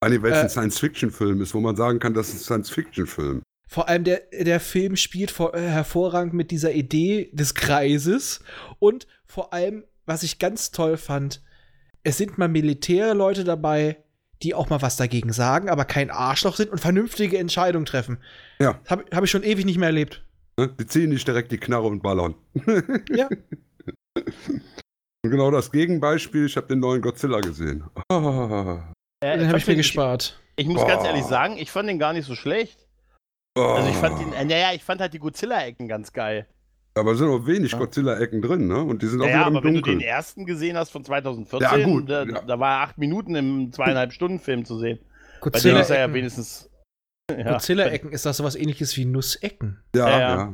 Eine, 0.00 0.22
weil 0.22 0.32
es 0.32 0.38
Äh, 0.38 0.42
ein 0.42 0.50
Science-Fiction-Film 0.50 1.40
ist, 1.40 1.54
wo 1.54 1.60
man 1.60 1.74
sagen 1.76 1.98
kann, 1.98 2.12
das 2.12 2.28
ist 2.28 2.34
ein 2.42 2.44
Science-Fiction-Film. 2.44 3.42
Vor 3.66 3.88
allem 3.88 4.04
der, 4.04 4.20
der 4.38 4.60
Film 4.60 4.96
spielt 4.96 5.30
vor, 5.30 5.54
äh, 5.54 5.60
hervorragend 5.62 6.34
mit 6.34 6.50
dieser 6.50 6.72
Idee 6.72 7.30
des 7.32 7.54
Kreises. 7.54 8.40
Und 8.78 9.06
vor 9.24 9.54
allem, 9.54 9.84
was 10.04 10.22
ich 10.22 10.38
ganz 10.38 10.70
toll 10.70 10.98
fand, 10.98 11.40
es 12.04 12.18
sind 12.18 12.38
mal 12.38 12.48
Militärleute 12.48 13.44
dabei, 13.44 13.96
die 14.42 14.54
auch 14.54 14.68
mal 14.70 14.82
was 14.82 14.96
dagegen 14.96 15.32
sagen, 15.32 15.68
aber 15.68 15.84
kein 15.84 16.10
Arschloch 16.10 16.56
sind 16.56 16.70
und 16.70 16.78
vernünftige 16.78 17.38
Entscheidungen 17.38 17.86
treffen. 17.86 18.18
Ja. 18.60 18.78
Habe 18.86 19.04
hab 19.12 19.24
ich 19.24 19.30
schon 19.30 19.42
ewig 19.42 19.64
nicht 19.64 19.78
mehr 19.78 19.88
erlebt. 19.88 20.22
Ne? 20.58 20.68
Die 20.78 20.86
ziehen 20.86 21.10
nicht 21.10 21.26
direkt 21.26 21.50
die 21.50 21.58
Knarre 21.58 21.86
und 21.86 22.02
ballern. 22.02 22.34
Ja. 23.10 23.28
Und 25.24 25.30
genau 25.30 25.50
das 25.50 25.72
Gegenbeispiel, 25.72 26.46
ich 26.46 26.56
habe 26.56 26.66
den 26.68 26.80
neuen 26.80 27.00
Godzilla 27.00 27.40
gesehen. 27.40 27.84
Ah. 28.10 28.92
Äh, 29.20 29.38
Den 29.38 29.48
habe 29.48 29.58
ich 29.58 29.66
mir 29.66 29.72
den- 29.74 29.78
gespart. 29.78 30.38
Ich, 30.56 30.66
ich 30.66 30.72
muss 30.72 30.86
ganz 30.86 31.02
Boah. 31.02 31.08
ehrlich 31.08 31.24
sagen, 31.24 31.56
ich 31.56 31.70
fand 31.70 31.88
den 31.88 31.98
gar 31.98 32.12
nicht 32.12 32.26
so 32.26 32.34
schlecht. 32.34 32.86
Also 33.56 33.88
ich 33.88 33.96
fand 33.96 34.20
ihn, 34.20 34.32
äh, 34.32 34.44
naja, 34.44 34.72
ich 34.74 34.82
fand 34.84 35.00
halt 35.00 35.14
die 35.14 35.18
Godzilla-Ecken 35.18 35.88
ganz 35.88 36.12
geil. 36.12 36.46
Aber 36.96 37.12
es 37.12 37.18
sind 37.18 37.28
auch 37.28 37.46
wenig 37.46 37.72
Ja. 37.72 37.78
Godzilla-Ecken 37.78 38.40
drin, 38.40 38.68
ne? 38.68 38.78
Und 38.82 39.02
die 39.02 39.06
sind 39.08 39.20
auch 39.20 39.26
im 39.26 39.34
aber 39.34 39.64
wenn 39.64 39.74
du 39.74 39.80
den 39.80 40.00
ersten 40.00 40.46
gesehen 40.46 40.76
hast 40.76 40.90
von 40.90 41.04
2014, 41.04 41.60
Ja, 41.80 41.84
gut, 41.84 42.08
da, 42.08 42.24
ja. 42.24 42.42
da 42.42 42.60
war 42.60 42.76
er 42.78 42.80
acht 42.82 42.98
Minuten 42.98 43.34
im 43.34 43.72
zweieinhalb 43.72 44.12
Stunden 44.12 44.38
Film 44.38 44.64
zu 44.64 44.78
sehen. 44.78 44.98
Bei 45.00 45.06
dem 45.06 45.40
Godzilla 45.52 45.80
ist 45.80 45.90
er 45.90 45.98
ja 45.98 46.12
wenigstens. 46.12 46.70
Ja. 47.34 47.52
Godzilla 47.52 47.86
Ecken 47.86 48.12
ist 48.12 48.26
das 48.26 48.36
sowas 48.36 48.54
ähnliches 48.54 48.98
wie 48.98 49.06
Nussecken. 49.06 49.80
Ja, 49.96 50.08
Ja, 50.10 50.18
ja, 50.20 50.36
ja. 50.36 50.52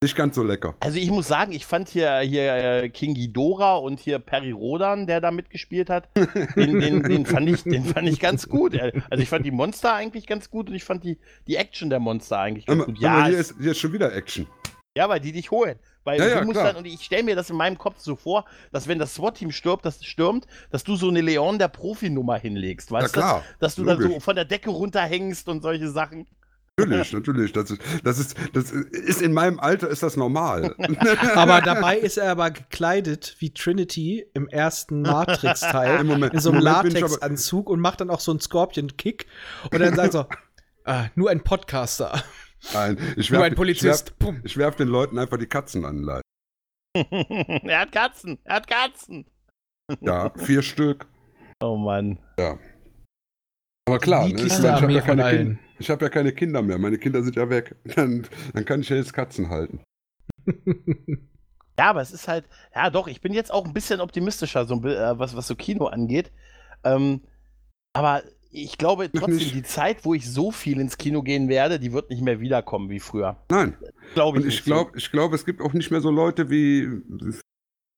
Nicht 0.00 0.14
ganz 0.16 0.36
so 0.36 0.44
lecker. 0.44 0.76
Also 0.78 0.98
ich 0.98 1.10
muss 1.10 1.26
sagen, 1.26 1.50
ich 1.52 1.66
fand 1.66 1.88
hier, 1.88 2.18
hier 2.20 2.54
äh, 2.54 2.88
King 2.90 3.14
Ghidorah 3.14 3.76
und 3.78 3.98
hier 3.98 4.20
Perry 4.20 4.52
Rodan, 4.52 5.08
der 5.08 5.20
da 5.20 5.32
mitgespielt 5.32 5.90
hat, 5.90 6.08
den, 6.56 6.78
den, 6.80 7.02
den, 7.02 7.26
fand 7.26 7.48
ich, 7.48 7.64
den 7.64 7.84
fand 7.84 8.08
ich 8.08 8.20
ganz 8.20 8.48
gut. 8.48 8.78
Also 8.80 9.20
ich 9.22 9.28
fand 9.28 9.44
die 9.44 9.50
Monster 9.50 9.94
eigentlich 9.94 10.26
ganz 10.28 10.48
gut 10.48 10.68
und 10.68 10.74
ich 10.76 10.84
fand 10.84 11.02
die, 11.02 11.18
die 11.48 11.56
Action 11.56 11.90
der 11.90 11.98
Monster 11.98 12.38
eigentlich 12.38 12.66
ganz 12.66 12.80
Aber, 12.82 12.86
gut. 12.92 12.98
aber 13.04 13.18
Ja, 13.18 13.26
hier, 13.26 13.38
es- 13.40 13.50
ist, 13.50 13.60
hier 13.60 13.70
ist 13.72 13.78
schon 13.78 13.92
wieder 13.92 14.12
Action. 14.14 14.46
Ja, 14.96 15.08
weil 15.08 15.20
die 15.20 15.32
dich 15.32 15.50
holen. 15.50 15.78
Weil 16.04 16.18
Ja, 16.18 16.24
du 16.26 16.30
ja, 16.32 16.44
musst 16.44 16.54
klar. 16.58 16.66
dann, 16.72 16.76
und 16.76 16.84
ich 16.86 17.02
stelle 17.04 17.22
mir 17.22 17.36
das 17.36 17.48
in 17.50 17.56
meinem 17.56 17.78
Kopf 17.78 17.96
so 17.98 18.16
vor, 18.16 18.44
dass 18.72 18.88
wenn 18.88 18.98
das 18.98 19.14
SWAT-Team 19.14 19.52
stirbt, 19.52 19.84
das 19.86 20.04
stürmt, 20.04 20.46
dass 20.70 20.84
du 20.84 20.96
so 20.96 21.08
eine 21.08 21.20
Leon 21.20 21.58
der 21.58 21.68
Profi-Nummer 21.68 22.38
hinlegst, 22.38 22.90
Ja 22.90 22.96
weißt 22.98 23.16
du? 23.16 23.20
klar. 23.20 23.44
Dass 23.60 23.74
du 23.76 23.84
dann 23.84 23.98
so 24.00 24.08
logisch. 24.08 24.22
von 24.24 24.34
der 24.36 24.44
Decke 24.44 24.70
runterhängst 24.70 25.48
und 25.48 25.62
solche 25.62 25.88
Sachen. 25.90 26.26
Natürlich, 26.78 27.12
natürlich. 27.12 27.52
Das 27.52 27.70
ist, 27.70 27.82
das, 28.02 28.18
ist, 28.18 28.34
das 28.54 28.70
ist 28.72 29.20
in 29.22 29.32
meinem 29.34 29.60
Alter 29.60 29.88
ist 29.88 30.02
das 30.02 30.16
normal. 30.16 30.74
Aber 31.34 31.60
dabei 31.60 31.98
ist 31.98 32.16
er 32.16 32.30
aber 32.30 32.50
gekleidet 32.50 33.36
wie 33.40 33.50
Trinity 33.52 34.26
im 34.32 34.48
ersten 34.48 35.02
Matrix-Teil. 35.02 36.00
Im 36.00 36.06
Moment, 36.06 36.32
in 36.32 36.40
so 36.40 36.50
einem 36.50 36.60
Latexanzug 36.62 37.68
und 37.68 37.78
macht 37.80 38.00
dann 38.00 38.08
auch 38.10 38.20
so 38.20 38.32
einen 38.32 38.40
Scorpion-Kick 38.40 39.26
und 39.70 39.80
dann 39.80 39.94
sagt 39.94 40.12
so, 40.12 40.24
ah, 40.86 41.04
nur 41.14 41.28
ein 41.30 41.44
Podcaster, 41.44 42.22
Nein, 42.72 42.98
ich 43.16 43.30
nur 43.30 43.40
werf, 43.40 43.50
ein 43.50 43.54
Polizist. 43.56 44.18
Bumm. 44.18 44.36
Ich 44.36 44.42
werf, 44.42 44.46
ich 44.46 44.56
werf 44.56 44.76
den 44.76 44.88
Leuten 44.88 45.18
einfach 45.18 45.38
die 45.38 45.46
Katzen 45.46 45.84
an 45.84 45.96
den 45.96 46.04
Leib. 46.04 46.22
er 46.94 47.80
hat 47.80 47.92
Katzen, 47.92 48.38
er 48.44 48.56
hat 48.56 48.66
Katzen. 48.66 49.26
Ja, 50.00 50.30
vier 50.36 50.62
Stück. 50.62 51.06
Oh 51.60 51.76
Mann. 51.76 52.18
Aber 53.88 53.98
klar, 53.98 54.28
ne, 54.28 54.34
ich, 54.34 54.36
mein, 54.38 54.48
ich 54.48 54.52
habe 54.54 54.92
ja, 54.92 55.88
hab 55.88 56.02
ja 56.02 56.08
keine 56.08 56.32
Kinder 56.32 56.62
mehr. 56.62 56.78
Meine 56.78 56.98
Kinder 56.98 57.22
sind 57.22 57.36
ja 57.36 57.48
weg. 57.50 57.76
Dann, 57.96 58.26
dann 58.52 58.64
kann 58.64 58.80
ich 58.80 58.88
ja 58.88 58.96
jetzt 58.96 59.12
Katzen 59.12 59.48
halten. 59.48 59.80
Ja, 61.78 61.90
aber 61.90 62.00
es 62.00 62.12
ist 62.12 62.28
halt, 62.28 62.44
ja 62.74 62.90
doch, 62.90 63.08
ich 63.08 63.20
bin 63.20 63.32
jetzt 63.32 63.52
auch 63.52 63.64
ein 63.64 63.72
bisschen 63.72 64.00
optimistischer, 64.00 64.66
so 64.66 64.74
äh, 64.84 65.18
was, 65.18 65.36
was 65.36 65.48
so 65.48 65.56
Kino 65.56 65.86
angeht. 65.86 66.30
Ähm, 66.84 67.22
aber 67.92 68.22
ich 68.52 68.76
glaube 68.76 69.10
trotzdem, 69.10 69.38
die 69.38 69.62
Zeit, 69.62 70.04
wo 70.04 70.14
ich 70.14 70.30
so 70.30 70.50
viel 70.50 70.78
ins 70.78 70.98
Kino 70.98 71.22
gehen 71.22 71.48
werde, 71.48 71.80
die 71.80 71.92
wird 71.92 72.10
nicht 72.10 72.22
mehr 72.22 72.40
wiederkommen 72.40 72.90
wie 72.90 73.00
früher. 73.00 73.38
Nein. 73.50 73.76
Glaube 74.14 74.38
ich 74.38 74.44
Und 74.44 74.50
ich 74.50 74.64
glaube, 74.64 74.92
ich 74.96 75.10
glaub, 75.10 75.32
es 75.32 75.44
gibt 75.46 75.62
auch 75.62 75.72
nicht 75.72 75.90
mehr 75.90 76.02
so 76.02 76.10
Leute 76.10 76.50
wie 76.50 76.88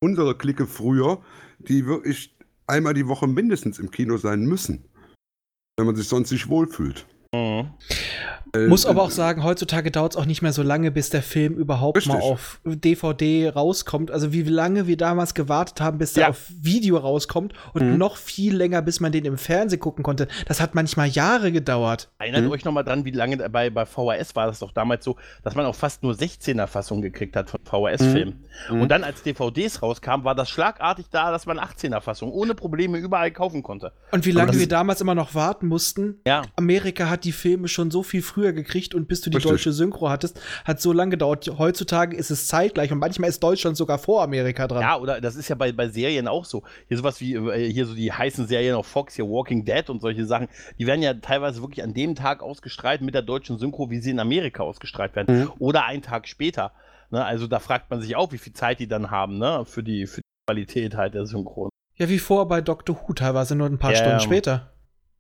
unsere 0.01 0.37
Clique 0.37 0.67
früher, 0.67 1.21
die 1.59 1.87
wirklich 1.87 2.37
einmal 2.67 2.95
die 2.95 3.09
Woche 3.09 3.27
mindestens 3.27 3.79
im 3.79 3.91
Kino 3.91 4.17
sein 4.17 4.45
müssen. 4.45 4.85
Wenn 5.77 5.87
man 5.87 5.97
sich 5.97 6.07
sonst 6.07 6.31
nicht 6.31 6.49
wohlfühlt. 6.49 7.05
Mhm. 7.35 7.71
Äh, 8.55 8.67
Muss 8.69 8.87
aber 8.87 9.01
äh, 9.01 9.05
auch 9.05 9.11
sagen, 9.11 9.43
heutzutage 9.43 9.91
dauert 9.91 10.13
es 10.13 10.17
auch 10.17 10.27
nicht 10.27 10.43
mehr 10.43 10.53
so 10.53 10.63
lange, 10.63 10.91
bis 10.91 11.11
der 11.11 11.23
Film 11.23 11.55
überhaupt 11.55 12.07
mal 12.07 12.15
Richtig. 12.15 12.31
auf 12.33 12.61
DVD 12.65 13.49
rauskommt. 13.51 14.11
Also 14.11 14.33
wie 14.33 14.43
lange 14.43 14.87
wir 14.87 14.97
damals 14.97 15.35
gewartet 15.35 15.81
haben, 15.81 15.99
bis 15.99 16.13
der 16.13 16.25
Ja. 16.25 16.29
auf 16.31 16.47
Video 16.61 16.97
rauskommt 16.97 17.53
und 17.73 17.93
Mhm. 17.93 17.99
noch 17.99 18.17
viel 18.17 18.55
länger, 18.57 18.83
bis 18.83 19.01
man 19.01 19.13
den 19.13 19.25
im 19.25 19.39
Fernsehen 19.39 19.81
gucken 19.81 20.03
konnte. 20.05 20.29
Das 20.47 20.61
hat 20.61 20.75
manchmal 20.75 21.09
Jahre 21.09 21.53
gedauert. 21.53 22.11
Erinnert 22.19 22.45
Mhm. 22.45 22.51
euch 22.51 22.65
nochmal 22.65 22.85
dran, 22.85 23.05
wie 23.05 23.11
lange 23.11 23.37
bei, 23.51 23.71
bei 23.71 23.85
VHS 23.87 24.37
war 24.37 24.47
das 24.47 24.61
doch 24.61 24.73
damals 24.73 25.05
so, 25.05 25.17
dass 25.43 25.55
man 25.55 25.67
auch 25.67 25.75
fast 25.75 26.03
nur 26.03 26.15
16er-Fassungen 26.15 27.03
gekriegt 27.03 27.37
hat 27.37 27.51
von 27.51 27.61
VHS-Filmen. 27.65 28.45
Mhm. 28.71 28.81
Und 28.83 28.89
dann, 28.91 29.05
als 29.05 29.23
DVDs 29.23 29.83
rauskamen, 29.83 30.25
war 30.25 30.35
das 30.35 30.49
schlagartig 30.51 31.07
da, 31.11 31.31
dass 31.31 31.47
man 31.47 31.59
18er-Fassungen 31.59 32.33
ohne 32.33 32.55
Probleme 32.55 32.99
überall 32.99 33.31
kaufen 33.31 33.63
konnte. 33.63 33.93
Und 34.13 34.27
wie 34.27 34.31
Aber 34.31 34.47
lange 34.47 34.59
wir 34.59 34.69
damals 34.69 35.01
immer 35.01 35.15
noch 35.15 35.35
warten 35.35 35.67
mussten. 35.67 36.21
Ja. 36.27 36.43
Amerika 36.57 37.09
hat 37.09 37.25
die 37.25 37.33
Filme 37.33 37.69
schon 37.69 37.91
so 37.91 38.03
viel 38.03 38.23
früher 38.23 38.44
früher 38.45 38.53
gekriegt 38.53 38.95
und 38.95 39.09
bis 39.09 39.21
du 39.23 39.31
die 39.31 39.37
Richtig. 39.37 39.51
deutsche 39.51 39.73
Synchro 39.73 40.09
hattest, 40.11 40.41
hat 40.65 40.81
so 40.81 40.93
lange 40.93 41.13
gedauert. 41.13 41.51
Heutzutage 41.59 42.17
ist 42.17 42.31
es 42.31 42.47
zeitgleich 42.47 42.93
und 42.93 42.99
manchmal 42.99 43.31
ist 43.31 43.43
Deutschland 43.43 43.77
sogar 43.77 43.99
vor 43.99 44.23
Amerika 44.23 44.69
dran. 44.69 44.83
Ja, 44.83 44.99
oder 44.99 45.21
das 45.21 45.37
ist 45.37 45.49
ja 45.49 45.55
bei, 45.55 45.73
bei 45.73 45.89
Serien 45.89 46.29
auch 46.29 46.45
so. 46.45 46.63
Hier 46.89 46.99
sowas 46.99 47.21
wie, 47.21 47.35
äh, 47.35 47.71
hier 47.73 47.87
so 47.87 47.95
die 47.95 48.13
heißen 48.13 48.47
Serien 48.47 48.75
auf 48.75 48.87
Fox, 48.87 49.15
hier 49.15 49.25
Walking 49.27 49.65
Dead 49.65 49.89
und 49.89 50.01
solche 50.01 50.27
Sachen, 50.27 50.49
die 50.79 50.87
werden 50.87 51.03
ja 51.03 51.15
teilweise 51.15 51.63
wirklich 51.63 51.83
an 51.83 51.95
dem 51.95 52.15
Tag 52.15 52.43
ausgestrahlt 52.43 53.01
mit 53.01 53.15
der 53.15 53.23
deutschen 53.23 53.59
Synchro, 53.59 53.91
wie 53.91 53.99
sie 54.01 54.11
in 54.11 54.21
Amerika 54.21 54.63
ausgestrahlt 54.63 55.17
werden. 55.17 55.41
Mhm. 55.41 55.53
Oder 55.59 55.87
einen 55.87 56.03
Tag 56.03 56.29
später. 56.29 56.73
Ne? 57.11 57.25
Also 57.25 57.47
da 57.47 57.59
fragt 57.61 57.91
man 57.91 58.01
sich 58.01 58.17
auch, 58.17 58.33
wie 58.33 58.39
viel 58.39 58.53
Zeit 58.53 58.79
die 58.81 58.89
dann 58.89 59.11
haben, 59.11 59.39
ne? 59.39 59.65
Für 59.65 59.83
die, 59.83 60.07
für 60.07 60.21
die 60.21 60.27
Qualität 60.47 60.97
halt 60.97 61.15
der 61.15 61.27
Synchron. 61.27 61.71
Ja, 61.97 62.09
wie 62.09 62.19
vor 62.19 62.49
bei 62.49 62.61
Doctor 62.61 62.97
Who, 62.97 63.13
teilweise 63.13 63.55
nur 63.55 63.69
ein 63.69 63.79
paar 63.79 63.93
Ja, 63.93 63.97
Stunden 63.97 64.19
ja. 64.19 64.21
später. 64.21 64.73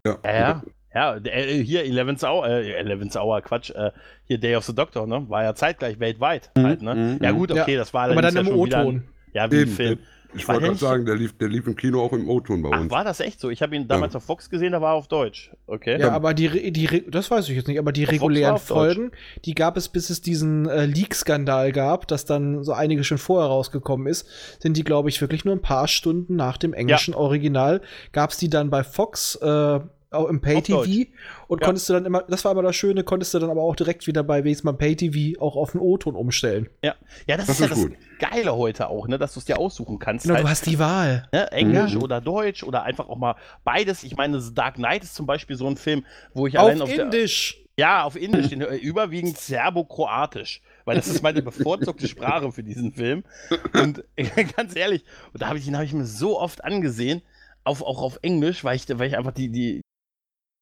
Ja, 0.06 0.18
Ja, 0.24 0.62
ja. 0.94 1.14
Ja, 1.14 1.20
der, 1.20 1.36
äh, 1.48 1.64
hier 1.64 1.84
11th 1.84 2.24
Hour, 2.24 2.46
äh, 2.48 2.80
11th 2.82 3.16
Hour, 3.20 3.40
Quatsch, 3.42 3.70
äh, 3.70 3.90
hier 4.26 4.38
Day 4.38 4.54
of 4.56 4.64
the 4.64 4.74
Doctor, 4.74 5.06
ne? 5.06 5.24
War 5.28 5.42
ja 5.42 5.54
zeitgleich 5.54 5.98
weltweit 6.00 6.50
Mhm, 6.56 6.62
halt, 6.62 6.82
ne? 6.82 6.94
mhm, 6.94 7.18
Ja 7.24 7.32
mhm. 7.32 7.36
gut, 7.38 7.50
okay, 7.52 7.72
Ja, 7.72 7.78
das 7.78 7.92
war 7.92 8.04
Aber 8.04 8.22
dann 8.22 8.36
allerdings 8.36 8.40
im 8.40 8.46
ja 8.46 8.52
schon 8.56 8.66
wieder 8.66 8.78
ein- 8.78 8.86
O-Ton. 8.86 9.04
Ja, 9.32 9.50
wie 9.50 9.56
ein 9.56 9.62
Eben, 9.62 9.70
Film. 9.72 9.98
Ich 10.36 10.48
wollte 10.48 10.62
gerade 10.62 10.74
sagen, 10.78 11.06
der 11.06 11.14
lief, 11.14 11.38
der 11.38 11.46
lief 11.48 11.64
im 11.68 11.76
Kino 11.76 12.02
auch 12.02 12.12
im 12.12 12.28
O-Ton 12.28 12.60
bei 12.60 12.70
Ach, 12.72 12.80
uns. 12.80 12.90
war 12.90 13.04
das 13.04 13.20
echt 13.20 13.38
so? 13.38 13.50
Ich 13.50 13.62
habe 13.62 13.76
ihn 13.76 13.86
damals 13.86 14.16
auf 14.16 14.24
Fox 14.24 14.50
gesehen, 14.50 14.72
da 14.72 14.80
war 14.80 14.94
er 14.94 14.96
auf 14.96 15.06
Deutsch. 15.06 15.52
Okay. 15.68 15.96
Ja, 16.00 16.10
aber 16.10 16.34
die, 16.34 16.46
Re- 16.46 16.72
die, 16.72 17.04
das 17.08 17.30
weiß 17.30 17.48
ich 17.48 17.54
jetzt 17.56 17.68
nicht, 17.68 17.78
aber 17.78 17.92
die 17.92 18.04
Auf 18.04 18.12
regulären 18.12 18.54
auf 18.54 18.66
Deutsch. 18.66 18.96
Folgen, 18.96 19.10
die 19.44 19.54
gab 19.54 19.76
es, 19.76 19.88
bis 19.88 20.10
es 20.10 20.22
diesen 20.22 20.68
äh, 20.68 20.86
Leak-Skandal 20.86 21.70
gab, 21.70 22.08
dass 22.08 22.24
dann 22.24 22.64
so 22.64 22.72
einige 22.72 23.04
schon 23.04 23.18
vorher 23.18 23.48
rausgekommen 23.48 24.08
ist, 24.08 24.26
sind 24.60 24.76
die, 24.76 24.82
glaube 24.82 25.08
ich, 25.08 25.20
wirklich 25.20 25.44
nur 25.44 25.54
ein 25.54 25.62
paar 25.62 25.86
Stunden 25.86 26.34
nach 26.34 26.56
dem 26.56 26.72
englischen 26.72 27.14
Original, 27.14 27.80
gab 28.10 28.30
es 28.30 28.36
die 28.36 28.50
dann 28.50 28.70
bei 28.70 28.82
Fox 28.82 29.36
äh, 29.36 29.78
auch 30.14 30.28
im 30.28 30.40
Pay-TV 30.40 31.10
und 31.48 31.60
Ja. 31.60 31.66
konntest 31.66 31.88
du 31.88 31.92
dann 31.92 32.04
immer, 32.06 32.22
das 32.22 32.44
war 32.44 32.52
aber 32.52 32.62
das 32.62 32.74
Schöne, 32.76 33.04
konntest 33.04 33.34
du 33.34 33.38
dann 33.38 33.50
aber 33.50 33.62
auch 33.62 33.76
direkt 33.76 34.06
wieder 34.06 34.22
bei 34.22 34.44
wenigstens 34.44 34.64
mal 34.64 34.72
Pay-TV 34.72 35.40
auch 35.40 35.56
auf 35.56 35.72
den 35.72 35.80
O-Ton 35.80 36.14
umstellen. 36.16 36.68
Ja, 36.82 36.94
ja 37.26 37.36
das, 37.36 37.46
Das 37.46 37.56
ist 37.56 37.62
ja 37.62 37.68
das 37.68 37.78
gut. 37.78 37.92
Geile 38.18 38.56
heute 38.56 38.88
auch, 38.88 39.06
ne, 39.08 39.18
dass 39.18 39.34
du 39.34 39.40
es 39.40 39.44
dir 39.44 39.58
aussuchen 39.58 39.98
kannst. 39.98 40.24
Genau, 40.24 40.36
halt, 40.36 40.44
du 40.46 40.48
hast 40.50 40.66
die 40.66 40.78
Wahl. 40.78 41.28
ne, 41.32 41.50
Englisch 41.52 41.94
Mhm. 41.94 42.02
oder 42.02 42.20
Deutsch 42.20 42.62
oder 42.62 42.84
einfach 42.84 43.08
auch 43.08 43.18
mal 43.18 43.34
beides. 43.64 44.04
Ich 44.04 44.16
meine, 44.16 44.40
The 44.40 44.54
Dark 44.54 44.76
Knight 44.76 45.02
ist 45.02 45.14
zum 45.14 45.26
Beispiel 45.26 45.56
so 45.56 45.66
ein 45.66 45.76
Film, 45.76 46.04
wo 46.32 46.46
ich 46.46 46.56
Auf 46.58 46.66
allein 46.66 46.80
auf 46.82 46.88
der, 46.92 47.04
Indisch. 47.04 47.60
Ja, 47.76 48.04
auf 48.04 48.14
Indisch, 48.14 48.50
den, 48.50 48.60
äh, 48.60 48.76
überwiegend 48.76 49.36
Serbo-Kroatisch, 49.36 50.62
weil 50.84 50.94
das 50.96 51.08
ist 51.08 51.22
meine 51.22 51.42
bevorzugte 51.42 52.06
Sprache 52.08 52.52
für 52.52 52.62
diesen 52.62 52.92
Film. 52.92 53.24
Und 53.72 54.04
ganz 54.56 54.76
ehrlich, 54.76 55.04
und 55.32 55.42
da 55.42 55.48
habe 55.48 55.58
ich 55.58 55.64
den 55.64 55.74
habe 55.74 55.84
ich 55.84 55.92
mir 55.92 56.04
so 56.06 56.38
oft 56.40 56.62
angesehen, 56.64 57.22
auf, 57.64 57.82
auch 57.82 58.00
auf 58.02 58.18
Englisch, 58.22 58.62
weil 58.62 58.76
ich, 58.76 58.86
weil 58.90 59.08
ich 59.08 59.16
einfach 59.16 59.32
die, 59.32 59.48
die 59.50 59.80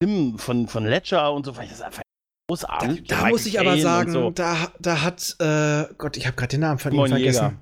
Stimmen 0.02 0.38
von, 0.38 0.66
von 0.66 0.84
Ledger 0.84 1.32
und 1.32 1.46
so, 1.46 1.52
das 1.52 1.80
einfach 1.80 2.02
Da, 2.02 2.46
großartig. 2.48 3.04
da 3.06 3.14
Michael 3.16 3.30
muss 3.32 3.46
ich 3.46 3.60
aber 3.60 3.70
Caine 3.70 3.76
und 3.78 3.82
sagen, 3.82 4.12
so. 4.12 4.30
da, 4.30 4.72
da 4.80 5.02
hat, 5.02 5.36
äh, 5.38 5.94
Gott, 5.96 6.16
ich 6.16 6.26
habe 6.26 6.36
gerade 6.36 6.50
den 6.50 6.60
Namen 6.60 6.78
von 6.80 6.90
Simon 6.90 7.06
ihm 7.06 7.10
vergessen. 7.12 7.44
Jäger. 7.44 7.58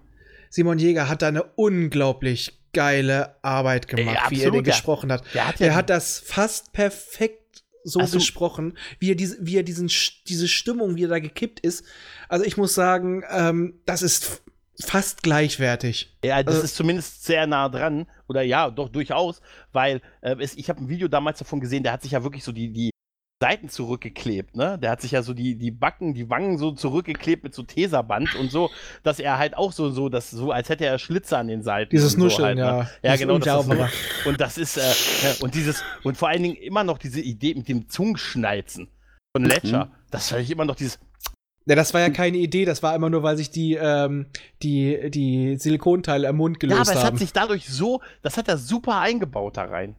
Simon 0.49 0.79
Jäger 0.79 1.09
hat 1.11 1.21
da 1.23 1.29
eine 1.29 1.43
unglaublich 1.43 2.59
geile 2.73 3.37
Arbeit 3.43 3.89
gemacht, 3.89 4.07
Ey, 4.07 4.31
wie 4.31 4.37
er 4.41 4.47
absolut, 4.47 4.55
den 4.55 4.65
gesprochen 4.65 5.13
hat. 5.13 5.23
Der 5.35 5.49
hat 5.49 5.61
ja 5.61 5.67
Er 5.67 5.75
hat 5.75 5.91
das 5.91 6.19
fast 6.19 6.73
perfekt 6.73 7.63
so 7.85 8.01
Also- 8.01 8.17
gesprochen, 8.19 8.77
wie 8.99 9.11
er, 9.11 9.17
diese, 9.17 9.37
wie 9.41 9.57
er 9.57 9.63
diesen, 9.63 9.91
diese 10.27 10.49
Stimmung, 10.49 10.97
wie 10.97 11.05
er 11.05 11.09
da 11.09 11.19
gekippt 11.19 11.61
ist. 11.61 11.85
Also 12.29 12.45
ich 12.47 12.57
muss 12.57 12.75
sagen, 12.75 13.23
ähm, 13.31 13.81
das 13.87 14.01
ist 14.03 14.43
fast 14.85 15.23
gleichwertig. 15.23 16.17
Ja, 16.25 16.43
das 16.43 16.57
Also- 16.57 16.65
ist 16.67 16.77
zumindest 16.77 17.25
sehr 17.25 17.47
nah 17.47 17.69
dran. 17.69 18.07
Oder 18.29 18.43
ja, 18.43 18.71
doch 18.71 18.89
durchaus, 18.89 19.41
weil 19.73 20.01
äh, 20.21 20.37
es, 20.41 20.55
ich 20.57 20.69
habe 20.69 20.83
ein 20.83 20.89
Video 20.89 21.09
damals 21.09 21.39
davon 21.39 21.61
gesehen, 21.61 21.83
der 21.83 21.93
hat 21.93 22.03
sich 22.03 22.13
ja 22.13 22.23
wirklich 22.23 22.45
so 22.45 22.53
die, 22.53 22.73
die 22.73 22.91
Seiten 23.43 23.71
zurückgeklebt, 23.71 24.55
ne? 24.55 24.79
Der 24.79 24.91
hat 24.91 25.01
sich 25.01 25.13
ja 25.13 25.23
so 25.23 25.33
die, 25.33 25.57
die 25.57 25.71
Backen, 25.71 26.13
die 26.13 26.29
Wangen 26.29 26.59
so 26.59 26.73
zurückgeklebt 26.73 27.43
mit 27.43 27.55
so 27.55 27.63
Teserband 27.63 28.35
und 28.35 28.51
so, 28.51 28.69
dass 29.03 29.19
er 29.19 29.39
halt 29.39 29.57
auch 29.57 29.73
so, 29.73 29.89
so, 29.91 30.11
das, 30.11 30.31
so 30.31 30.53
als 30.53 30.69
hätte 30.69 30.85
er 30.85 30.99
Schlitze 30.99 31.39
an 31.39 31.49
den 31.49 31.63
Seiten. 31.63 31.91
Dieses 31.91 32.13
so 32.13 32.19
Nuscheln, 32.19 32.45
halt, 32.45 32.57
ne? 32.59 32.89
ja. 33.03 33.11
Ja, 33.13 33.17
genau. 33.17 33.39
Das 33.39 33.67
ist 33.67 33.97
und 34.27 34.41
das 34.43 34.59
ist, 34.59 34.77
äh, 34.77 34.81
ja, 35.27 35.35
und 35.41 35.55
dieses, 35.55 35.83
und 36.05 36.19
vor 36.19 36.29
allen 36.29 36.43
Dingen 36.43 36.57
immer 36.57 36.85
noch 36.85 36.99
diese 36.99 37.23
Idee 37.23 37.55
mit 37.55 37.67
dem 37.69 37.89
Zungenschnalzen 37.89 38.89
von 39.35 39.45
Ledger. 39.47 39.87
Mhm. 39.87 39.91
Das 40.11 40.29
fand 40.29 40.43
ich 40.43 40.51
immer 40.51 40.67
noch 40.67 40.77
dieses, 40.77 40.99
Ja, 41.67 41.77
das 41.77 41.93
war 41.95 42.01
ja 42.01 42.11
keine 42.11 42.39
Idee, 42.39 42.65
das 42.65 42.83
war 42.83 42.95
immer 42.97 43.11
nur, 43.11 43.23
weil 43.23 43.37
sich 43.37 43.51
die, 43.51 43.75
ähm, 43.75 44.27
die, 44.63 45.11
die 45.11 45.57
Silikonteile 45.59 46.29
am 46.29 46.37
Mund 46.37 46.57
Ja, 46.57 46.59
gelöst 46.69 46.81
aber 46.81 46.91
es 46.99 47.05
haben. 47.05 47.13
hat 47.15 47.19
sich 47.19 47.33
dadurch 47.33 47.69
so, 47.69 48.01
das 48.23 48.37
hat 48.37 48.49
er 48.49 48.59
super 48.59 48.99
eingebaut 48.99 49.57
da 49.57 49.65
rein. 49.65 49.95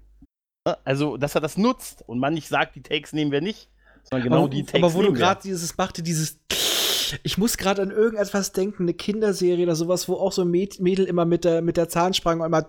Ne? 0.68 0.78
Also, 0.84 1.18
dass 1.18 1.36
er 1.36 1.42
das 1.42 1.58
nutzt 1.58 2.04
und 2.08 2.20
man 2.20 2.34
nicht 2.34 2.48
sagt, 2.48 2.76
die 2.76 2.82
Takes 2.82 3.14
nehmen 3.14 3.32
wir 3.32 3.42
nicht, 3.42 3.70
sondern 4.04 4.24
genau 4.28 4.40
aber, 4.42 4.50
die 4.50 4.64
Takes 4.64 4.84
aber 4.84 4.94
wo 4.94 4.98
du 4.98 5.04
nehmen 5.06 5.16
wir. 5.18 5.22
gerade 5.26 5.42
dieses 5.44 5.78
machte, 5.78 6.02
dieses 6.04 6.40
ich 7.24 7.38
muss 7.38 7.58
gerade 7.58 7.82
an 7.82 7.92
irgendetwas 7.92 8.54
denken, 8.54 8.84
eine 8.84 8.94
Kinderserie 8.94 9.64
oder 9.66 9.76
sowas, 9.76 10.08
wo 10.10 10.14
auch 10.16 10.32
so 10.32 10.44
ein 10.44 10.50
Mäd- 10.50 10.82
Mädel 10.82 11.06
immer 11.06 11.26
mit 11.26 11.44
der, 11.46 11.62
mit 11.62 11.78
der 11.78 11.90
Zahnspange 11.90 12.42
und 12.42 12.48
immer 12.48 12.66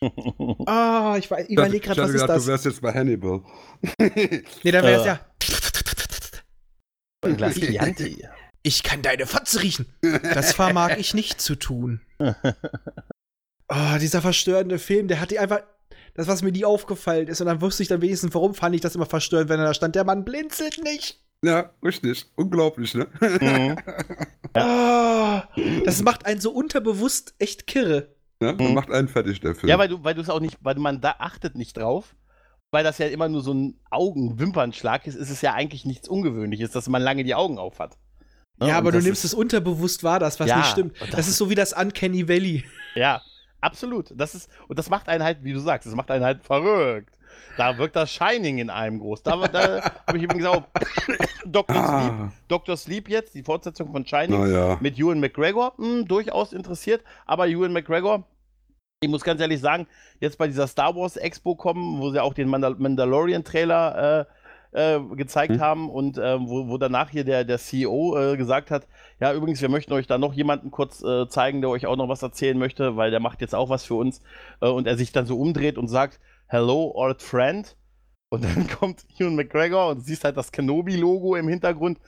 Ah, 0.66 1.16
ich 1.18 1.30
weiß- 1.30 1.44
ich 1.46 1.50
überlege 1.50 1.76
ich 1.76 1.82
gerade, 1.82 2.02
was 2.02 2.10
ist 2.10 2.26
das? 2.26 2.42
du 2.44 2.48
wärst 2.50 2.64
jetzt 2.64 2.80
bei 2.82 2.92
Hannibal. 2.92 3.42
Nee, 3.98 4.70
dann 4.70 4.82
wäre 4.84 5.00
es 5.00 5.04
Äh. 5.04 5.06
ja. 5.06 5.20
Ein 7.24 7.36
Glas 7.36 7.54
Chianti. 7.54 8.26
Ich 8.62 8.82
kann 8.82 9.02
deine 9.02 9.26
Fotze 9.26 9.62
riechen. 9.62 9.86
Das 10.34 10.52
vermag 10.54 10.96
ich 10.96 11.12
nicht 11.14 11.40
zu 11.40 11.54
tun. 11.56 12.00
Oh, 13.68 13.98
dieser 14.00 14.22
verstörende 14.22 14.78
Film, 14.78 15.08
der 15.08 15.20
hat 15.20 15.30
die 15.30 15.38
einfach. 15.38 15.60
Das, 16.16 16.28
was 16.28 16.42
mir 16.42 16.52
nie 16.52 16.64
aufgefallen 16.64 17.26
ist, 17.26 17.40
und 17.40 17.48
dann 17.48 17.60
wusste 17.60 17.82
ich 17.82 17.88
dann 17.88 18.00
wenigstens, 18.00 18.32
warum 18.34 18.54
fand 18.54 18.74
ich 18.76 18.80
das 18.80 18.94
immer 18.94 19.06
verstörend, 19.06 19.48
wenn 19.50 19.58
er 19.58 19.66
da 19.66 19.74
stand. 19.74 19.96
Der 19.96 20.04
Mann 20.04 20.24
blinzelt 20.24 20.80
nicht. 20.84 21.20
Ja, 21.44 21.70
richtig. 21.82 22.26
Unglaublich, 22.36 22.94
ne? 22.94 23.06
Mhm. 23.20 23.76
Ah, 24.56 25.48
das 25.84 26.00
macht 26.04 26.26
einen 26.26 26.40
so 26.40 26.52
unterbewusst 26.52 27.34
echt 27.40 27.66
kirre. 27.66 28.14
Ja, 28.40 28.52
Mhm. 28.52 28.74
Macht 28.74 28.92
einen 28.92 29.08
fertig, 29.08 29.40
der 29.40 29.56
Film. 29.56 29.68
Ja, 29.68 29.78
weil 29.78 29.88
du, 29.88 30.04
weil 30.04 30.14
du 30.14 30.20
es 30.20 30.30
auch 30.30 30.38
nicht, 30.38 30.58
weil 30.60 30.76
man 30.76 31.00
da 31.00 31.16
achtet 31.18 31.56
nicht 31.56 31.76
drauf. 31.76 32.14
Weil 32.74 32.82
das 32.82 32.98
ja 32.98 33.06
immer 33.06 33.28
nur 33.28 33.40
so 33.40 33.54
ein 33.54 33.78
Augenwimpernschlag 33.88 35.06
ist, 35.06 35.14
ist 35.14 35.30
es 35.30 35.40
ja 35.42 35.52
eigentlich 35.54 35.84
nichts 35.84 36.08
Ungewöhnliches, 36.08 36.72
dass 36.72 36.88
man 36.88 37.02
lange 37.02 37.22
die 37.22 37.36
Augen 37.36 37.56
auf 37.56 37.78
hat. 37.78 37.96
Ne? 38.58 38.66
Ja, 38.66 38.72
Und 38.72 38.78
aber 38.78 38.90
du 38.90 39.00
nimmst 39.00 39.24
es 39.24 39.32
unterbewusst 39.32 40.02
wahr, 40.02 40.18
das, 40.18 40.40
was 40.40 40.48
Ja, 40.48 40.56
nicht 40.56 40.70
stimmt. 40.70 41.00
Das, 41.00 41.10
das 41.10 41.28
ist 41.28 41.36
so 41.36 41.48
wie 41.48 41.54
das 41.54 41.72
Uncanny 41.72 42.28
Valley. 42.28 42.64
Ja, 42.96 43.22
absolut. 43.60 44.12
Das 44.16 44.34
ist, 44.34 44.50
und 44.66 44.76
das 44.76 44.90
macht 44.90 45.08
einen 45.08 45.22
halt, 45.22 45.44
wie 45.44 45.52
du 45.52 45.60
sagst, 45.60 45.86
das 45.86 45.94
macht 45.94 46.10
einen 46.10 46.24
halt 46.24 46.42
verrückt. 46.42 47.16
Da 47.56 47.78
wirkt 47.78 47.94
das 47.94 48.10
Shining 48.10 48.58
in 48.58 48.70
einem 48.70 48.98
groß. 48.98 49.22
Da, 49.22 49.36
da 49.46 49.92
habe 50.08 50.18
ich 50.18 50.24
übrigens 50.24 50.46
auch 50.46 50.64
Dr. 51.44 51.76
Sleep, 51.76 52.12
ah, 52.12 52.32
Dr. 52.48 52.76
Sleep 52.76 53.08
jetzt, 53.08 53.36
die 53.36 53.44
Fortsetzung 53.44 53.92
von 53.92 54.04
Shining. 54.04 54.40
naja. 54.40 54.78
mit 54.80 54.98
Ewan 54.98 55.20
McGregor 55.20 55.74
hm, 55.76 56.08
durchaus 56.08 56.52
interessiert, 56.52 57.04
aber 57.24 57.46
Ewan 57.46 57.72
McGregor, 57.72 58.24
ich 59.04 59.10
muss 59.10 59.22
ganz 59.22 59.40
ehrlich 59.40 59.60
sagen, 59.60 59.86
jetzt 60.20 60.38
bei 60.38 60.46
dieser 60.46 60.66
Star 60.66 60.96
Wars 60.96 61.16
Expo 61.16 61.54
kommen, 61.54 62.00
wo 62.00 62.10
sie 62.10 62.20
auch 62.20 62.34
den 62.34 62.48
Mandal 62.48 62.74
Mandalorian-Trailer 62.76 64.26
äh, 64.72 64.94
äh, 64.96 65.00
gezeigt 65.14 65.52
Hm. 65.52 65.60
haben 65.60 65.90
und 65.90 66.18
äh, 66.18 66.40
wo, 66.40 66.68
wo 66.68 66.78
danach 66.78 67.10
hier 67.10 67.24
der, 67.24 67.44
der 67.44 67.58
CEO 67.58 68.16
äh, 68.18 68.36
gesagt 68.36 68.70
hat, 68.70 68.88
ja 69.20 69.32
übrigens, 69.32 69.62
wir 69.62 69.68
möchten 69.68 69.92
euch 69.92 70.06
da 70.06 70.18
noch 70.18 70.34
jemanden 70.34 70.70
kurz 70.70 71.02
äh, 71.02 71.28
zeigen, 71.28 71.60
der 71.60 71.70
euch 71.70 71.86
auch 71.86 71.96
noch 71.96 72.08
was 72.08 72.22
erzählen 72.22 72.58
möchte, 72.58 72.96
weil 72.96 73.10
der 73.10 73.20
macht 73.20 73.40
jetzt 73.40 73.54
auch 73.54 73.68
was 73.68 73.84
für 73.84 73.94
uns 73.94 74.20
äh, 74.60 74.68
und 74.68 74.86
er 74.86 74.96
sich 74.96 75.12
dann 75.12 75.26
so 75.26 75.38
umdreht 75.38 75.78
und 75.78 75.88
sagt, 75.88 76.18
hello 76.46 76.92
old 76.94 77.22
friend 77.22 77.76
und 78.30 78.44
dann 78.44 78.66
kommt 78.80 79.04
Ewan 79.18 79.36
McGregor 79.36 79.88
und 79.90 80.00
siehst 80.00 80.24
halt 80.24 80.36
das 80.36 80.50
Kenobi-Logo 80.50 81.36
im 81.36 81.48
Hintergrund. 81.48 81.98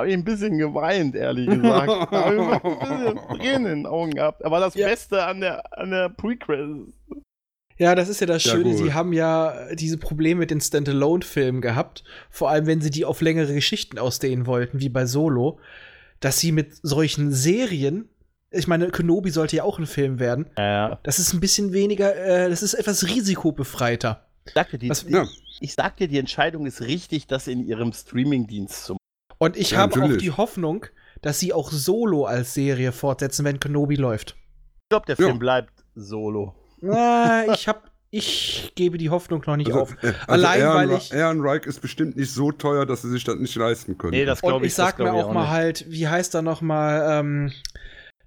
Habe 0.00 0.08
ich 0.08 0.14
ein 0.14 0.24
bisschen 0.24 0.56
geweint, 0.58 1.14
ehrlich 1.14 1.46
gesagt. 1.48 1.88
Habe 2.10 2.34
ich 2.34 2.40
ein 2.40 3.14
bisschen 3.14 3.38
Tränen 3.38 3.66
in 3.72 3.78
den 3.80 3.86
Augen 3.86 4.12
gehabt. 4.14 4.44
Aber 4.44 4.58
das 4.60 4.74
Ja. 4.74 4.88
Beste 4.88 5.24
an 5.24 5.40
der, 5.40 5.78
an 5.78 5.90
der 5.90 6.08
Prequel. 6.08 6.86
Ja, 7.76 7.94
das 7.94 8.08
ist 8.08 8.20
ja 8.20 8.26
das 8.26 8.44
Ja, 8.44 8.52
Schöne. 8.52 8.64
gut. 8.64 8.78
Sie 8.78 8.92
haben 8.94 9.12
ja 9.12 9.74
diese 9.74 9.98
Probleme 9.98 10.40
mit 10.40 10.50
den 10.50 10.60
Standalone-Filmen 10.60 11.60
gehabt. 11.60 12.04
Vor 12.30 12.50
allem, 12.50 12.66
wenn 12.66 12.80
sie 12.80 12.90
die 12.90 13.04
auf 13.04 13.20
längere 13.20 13.54
Geschichten 13.54 13.98
ausdehnen 13.98 14.46
wollten, 14.46 14.80
wie 14.80 14.88
bei 14.88 15.06
Solo. 15.06 15.58
Dass 16.20 16.38
sie 16.38 16.52
mit 16.52 16.74
solchen 16.82 17.32
Serien, 17.32 18.08
ich 18.50 18.66
meine, 18.66 18.88
Kenobi 18.90 19.30
sollte 19.30 19.56
ja 19.56 19.62
auch 19.64 19.78
ein 19.78 19.86
Film 19.86 20.18
werden, 20.18 20.46
Ja. 20.58 20.98
das 21.02 21.18
ist 21.18 21.32
ein 21.32 21.40
bisschen 21.40 21.72
weniger, 21.72 22.14
äh, 22.16 22.50
das 22.50 22.62
ist 22.62 22.74
etwas 22.74 23.06
risikobefreiter. 23.06 24.26
Ich 24.46 24.52
sag 24.54 24.70
dir, 24.70 24.78
die, 24.78 24.90
Was- 24.90 25.06
Ja, 25.08 25.26
ich 25.60 25.72
sag 25.74 25.96
dir, 25.96 26.08
die 26.08 26.18
Entscheidung 26.18 26.66
ist 26.66 26.80
richtig, 26.82 27.26
das 27.26 27.46
in 27.46 27.66
ihrem 27.66 27.92
Streamingdienst 27.92 28.84
zu 28.84 28.92
machen. 28.94 28.99
Und 29.42 29.56
ich 29.56 29.70
Ja, 29.70 29.78
habe 29.78 30.02
auch 30.02 30.16
die 30.16 30.30
Hoffnung, 30.32 30.84
dass 31.22 31.38
sie 31.40 31.52
auch 31.54 31.70
Solo 31.72 32.26
als 32.26 32.52
Serie 32.54 32.92
fortsetzen, 32.92 33.44
wenn 33.44 33.58
Kenobi 33.58 33.96
läuft. 33.96 34.36
Ich 34.82 34.88
glaube, 34.90 35.06
der 35.06 35.16
Ja. 35.16 35.26
Film 35.26 35.38
bleibt 35.38 35.72
solo. 35.94 36.54
Na, 36.82 37.44
ich 37.54 37.66
hab, 37.66 37.90
ich 38.10 38.72
gebe 38.74 38.98
die 38.98 39.08
Hoffnung 39.08 39.42
noch 39.46 39.56
nicht 39.56 39.68
also, 39.68 39.80
auf. 39.80 39.92
äh, 40.02 40.08
also 40.08 40.18
Allein, 40.28 40.62
Aaron, 40.62 40.90
weil 40.90 40.96
ich- 40.98 41.14
Aaron 41.14 41.40
Reich 41.40 41.64
ist 41.66 41.80
bestimmt 41.80 42.16
nicht 42.16 42.30
so 42.32 42.52
teuer, 42.52 42.84
dass 42.84 43.00
sie 43.02 43.08
sich 43.10 43.24
das 43.24 43.36
nicht 43.36 43.54
leisten 43.56 43.96
können. 43.96 44.10
Nee, 44.12 44.26
das 44.26 44.42
Und 44.42 44.48
glaube 44.50 44.66
ich 44.66 44.72
ich 44.72 44.74
sag 44.76 44.96
das 44.96 45.04
mir 45.06 45.10
glaub 45.10 45.16
ich 45.20 45.24
auch 45.24 45.32
mal 45.32 45.40
nicht. 45.42 45.50
halt, 45.50 45.84
wie 45.90 46.06
heißt 46.08 46.34
er 46.34 46.42
noch 46.42 46.60
mal, 46.60 47.20
ähm, 47.20 47.52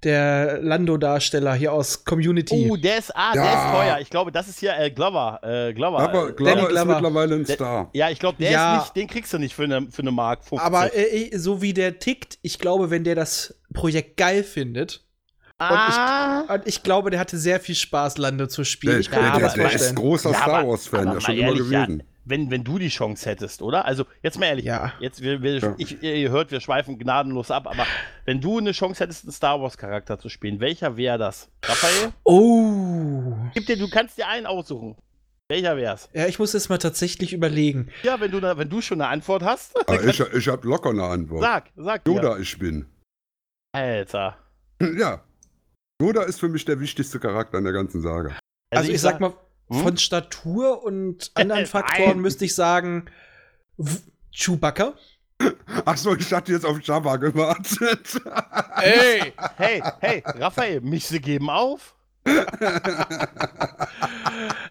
der 0.03 0.59
Lando-Darsteller 0.61 1.53
hier 1.55 1.73
aus 1.73 2.03
Community. 2.05 2.67
Oh, 2.69 2.75
der 2.75 2.97
ist, 2.99 3.15
ah, 3.15 3.33
der 3.33 3.43
Ja. 3.43 3.65
ist 3.65 3.71
teuer. 3.73 3.99
Ich 4.01 4.09
glaube, 4.09 4.31
das 4.31 4.47
ist 4.47 4.59
hier 4.59 4.77
äh, 4.77 4.91
Glover. 4.91 5.39
Äh, 5.43 5.73
Glover. 5.73 5.99
Aber 5.99 6.29
äh, 6.29 6.33
Glover 6.33 6.61
ist 6.63 6.69
Glover. 6.69 6.85
mittlerweile 6.95 7.35
ein 7.35 7.43
Der- 7.45 7.55
Star. 7.55 7.89
ja, 7.93 8.09
ich 8.09 8.19
glaube, 8.19 8.37
der 8.39 8.51
Ja. 8.51 8.77
ist 8.77 8.81
nicht, 8.83 8.95
den 8.95 9.07
kriegst 9.07 9.33
du 9.33 9.37
nicht 9.39 9.55
für 9.55 9.63
eine, 9.63 9.89
für 9.91 10.01
eine 10.01 10.11
Mark 10.11 10.43
50. 10.45 10.59
Aber 10.65 10.95
äh, 10.95 11.37
so 11.37 11.61
wie 11.61 11.73
der 11.73 11.99
tickt, 11.99 12.37
ich 12.41 12.59
glaube, 12.59 12.89
wenn 12.89 13.03
der 13.03 13.15
das 13.15 13.55
Projekt 13.73 14.17
geil 14.17 14.43
findet, 14.43 15.03
ah, 15.59 16.41
und 16.53 16.67
ich 16.67 16.83
glaube, 16.83 17.09
der 17.09 17.19
hatte 17.19 17.37
sehr 17.37 17.59
viel 17.59 17.75
Spaß, 17.75 18.17
Lando 18.17 18.47
zu 18.47 18.63
spielen. 18.63 18.93
Der, 18.93 18.99
ich 19.01 19.09
der, 19.09 19.21
der, 19.21 19.37
der 19.39 19.47
ist 19.47 19.55
vorstellen. 19.57 19.95
großer 19.95 20.31
Ja, 20.31 20.37
Star 20.37 20.67
Wars-Fan, 20.67 21.07
ja 21.13 21.21
schon 21.21 21.35
immer 21.35 21.47
ehrlich, 21.47 21.59
gewesen. 21.69 22.03
Wenn, 22.25 22.49
wenn 22.51 22.63
du 22.63 22.79
die 22.79 22.89
Chance 22.89 23.29
hättest, 23.29 23.61
oder? 23.61 23.85
Also, 23.85 24.05
jetzt 24.21 24.39
mal 24.39 24.45
ehrlich, 24.47 24.65
Ja. 24.65 24.93
jetzt, 24.99 25.21
wir, 25.21 25.41
wir, 25.41 25.57
Ja. 25.59 25.75
ich, 25.77 26.01
ihr 26.01 26.29
hört, 26.31 26.51
wir 26.51 26.59
schweifen 26.61 26.97
gnadenlos 26.97 27.51
ab, 27.51 27.67
aber 27.67 27.85
wenn 28.25 28.39
du 28.41 28.57
eine 28.59 28.71
Chance 28.71 29.03
hättest, 29.03 29.25
einen 29.25 29.31
Star 29.33 29.61
Wars-Charakter 29.61 30.17
zu 30.19 30.29
spielen, 30.29 30.59
welcher 30.59 30.95
wäre 30.97 31.17
das? 31.17 31.49
Raphael? 31.65 32.13
Oh. 32.23 33.33
Gib 33.53 33.65
dir, 33.65 33.77
du 33.77 33.89
kannst 33.89 34.17
dir 34.17 34.27
einen 34.27 34.45
aussuchen. 34.45 34.95
Welcher 35.49 35.75
wär's? 35.75 36.09
Ja, 36.13 36.25
ich 36.27 36.39
muss 36.39 36.53
jetzt 36.53 36.69
mal 36.69 36.77
tatsächlich 36.77 37.33
überlegen. 37.33 37.89
Ja, 38.03 38.19
wenn 38.21 38.31
du, 38.31 38.41
wenn 38.41 38.69
du 38.69 38.81
schon 38.81 39.01
eine 39.01 39.09
Antwort 39.09 39.43
hast, 39.43 39.75
Aber 39.87 40.03
ich, 40.03 40.19
ich 40.19 40.47
habe 40.47 40.67
locker 40.67 40.89
eine 40.91 41.03
Antwort. 41.03 41.41
sag, 41.41 41.69
sag 41.75 42.05
dir. 42.05 42.13
Yoda 42.13 42.37
ich 42.39 42.57
bin. 42.57 42.85
Alter. 43.73 44.37
Ja. 44.81 45.21
Yoda 46.01 46.23
ist 46.23 46.39
für 46.39 46.49
mich 46.49 46.65
der 46.65 46.79
wichtigste 46.79 47.19
Charakter 47.19 47.57
in 47.57 47.63
der 47.65 47.73
ganzen 47.73 48.01
Saga. 48.01 48.37
Also, 48.71 48.91
ich 48.91 49.01
sag 49.01 49.19
mal, 49.19 49.33
Hm? 49.69 49.81
von 49.83 49.97
Statur 49.97 50.83
und 50.83 51.31
anderen. 51.35 51.65
Faktoren 51.65 52.19
müsste 52.19 52.45
ich 52.45 52.53
sagen, 52.55 53.05
W- 53.77 53.99
Chewbacca. 54.31 54.93
Achso, 55.85 56.15
ich 56.15 56.31
hatte 56.31 56.51
jetzt 56.53 56.65
auf 56.65 56.81
Jabba 56.81 57.17
gewartet. 57.17 58.21
Ey! 58.81 59.33
Hey, 59.57 59.83
hey, 59.99 60.23
Raphael, 60.25 60.81
mich 60.81 61.05
sie 61.07 61.19
geben 61.19 61.49
auf? 61.49 61.95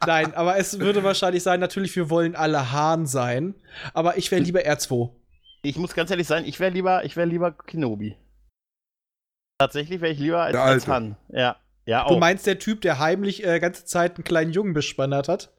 Nein, 0.07 0.35
aber 0.35 0.57
es 0.57 0.79
würde 0.79 1.03
wahrscheinlich 1.05 1.43
sein, 1.43 1.61
natürlich, 1.61 1.95
wir 1.97 2.11
wollen 2.11 2.35
alle 2.37 2.73
Hahn 2.73 3.07
sein, 3.07 3.55
aber 3.95 4.17
ich 4.17 4.31
wäre 4.31 4.41
lieber 4.43 4.61
R2. 4.61 5.11
Ich 5.63 5.77
muss 5.77 5.95
ganz 5.95 6.11
ehrlich 6.11 6.27
sein, 6.27 6.45
ich 6.45 6.59
wäre 6.61 6.71
lieber, 6.73 7.05
ich 7.05 7.17
wäre 7.17 7.27
lieber 7.29 7.53
Kenobi. 7.53 8.17
Tatsächlich 9.59 10.01
wäre 10.01 10.13
ich 10.13 10.19
lieber 10.19 10.43
als, 10.43 10.57
als 10.57 10.89
Alte. 10.89 10.93
Han. 10.93 11.17
Ja, 11.87 11.99
ja 12.03 12.09
Du 12.09 12.15
auch. 12.15 12.19
meinst 12.21 12.47
der 12.47 12.59
Typ, 12.59 12.81
der 12.83 12.99
heimlich 12.99 13.45
äh, 13.45 13.59
ganze 13.61 13.85
Zeit 13.85 14.17
einen 14.17 14.25
kleinen 14.25 14.53
Jungen 14.53 14.73
bespannert 14.73 15.29
hat? 15.29 15.51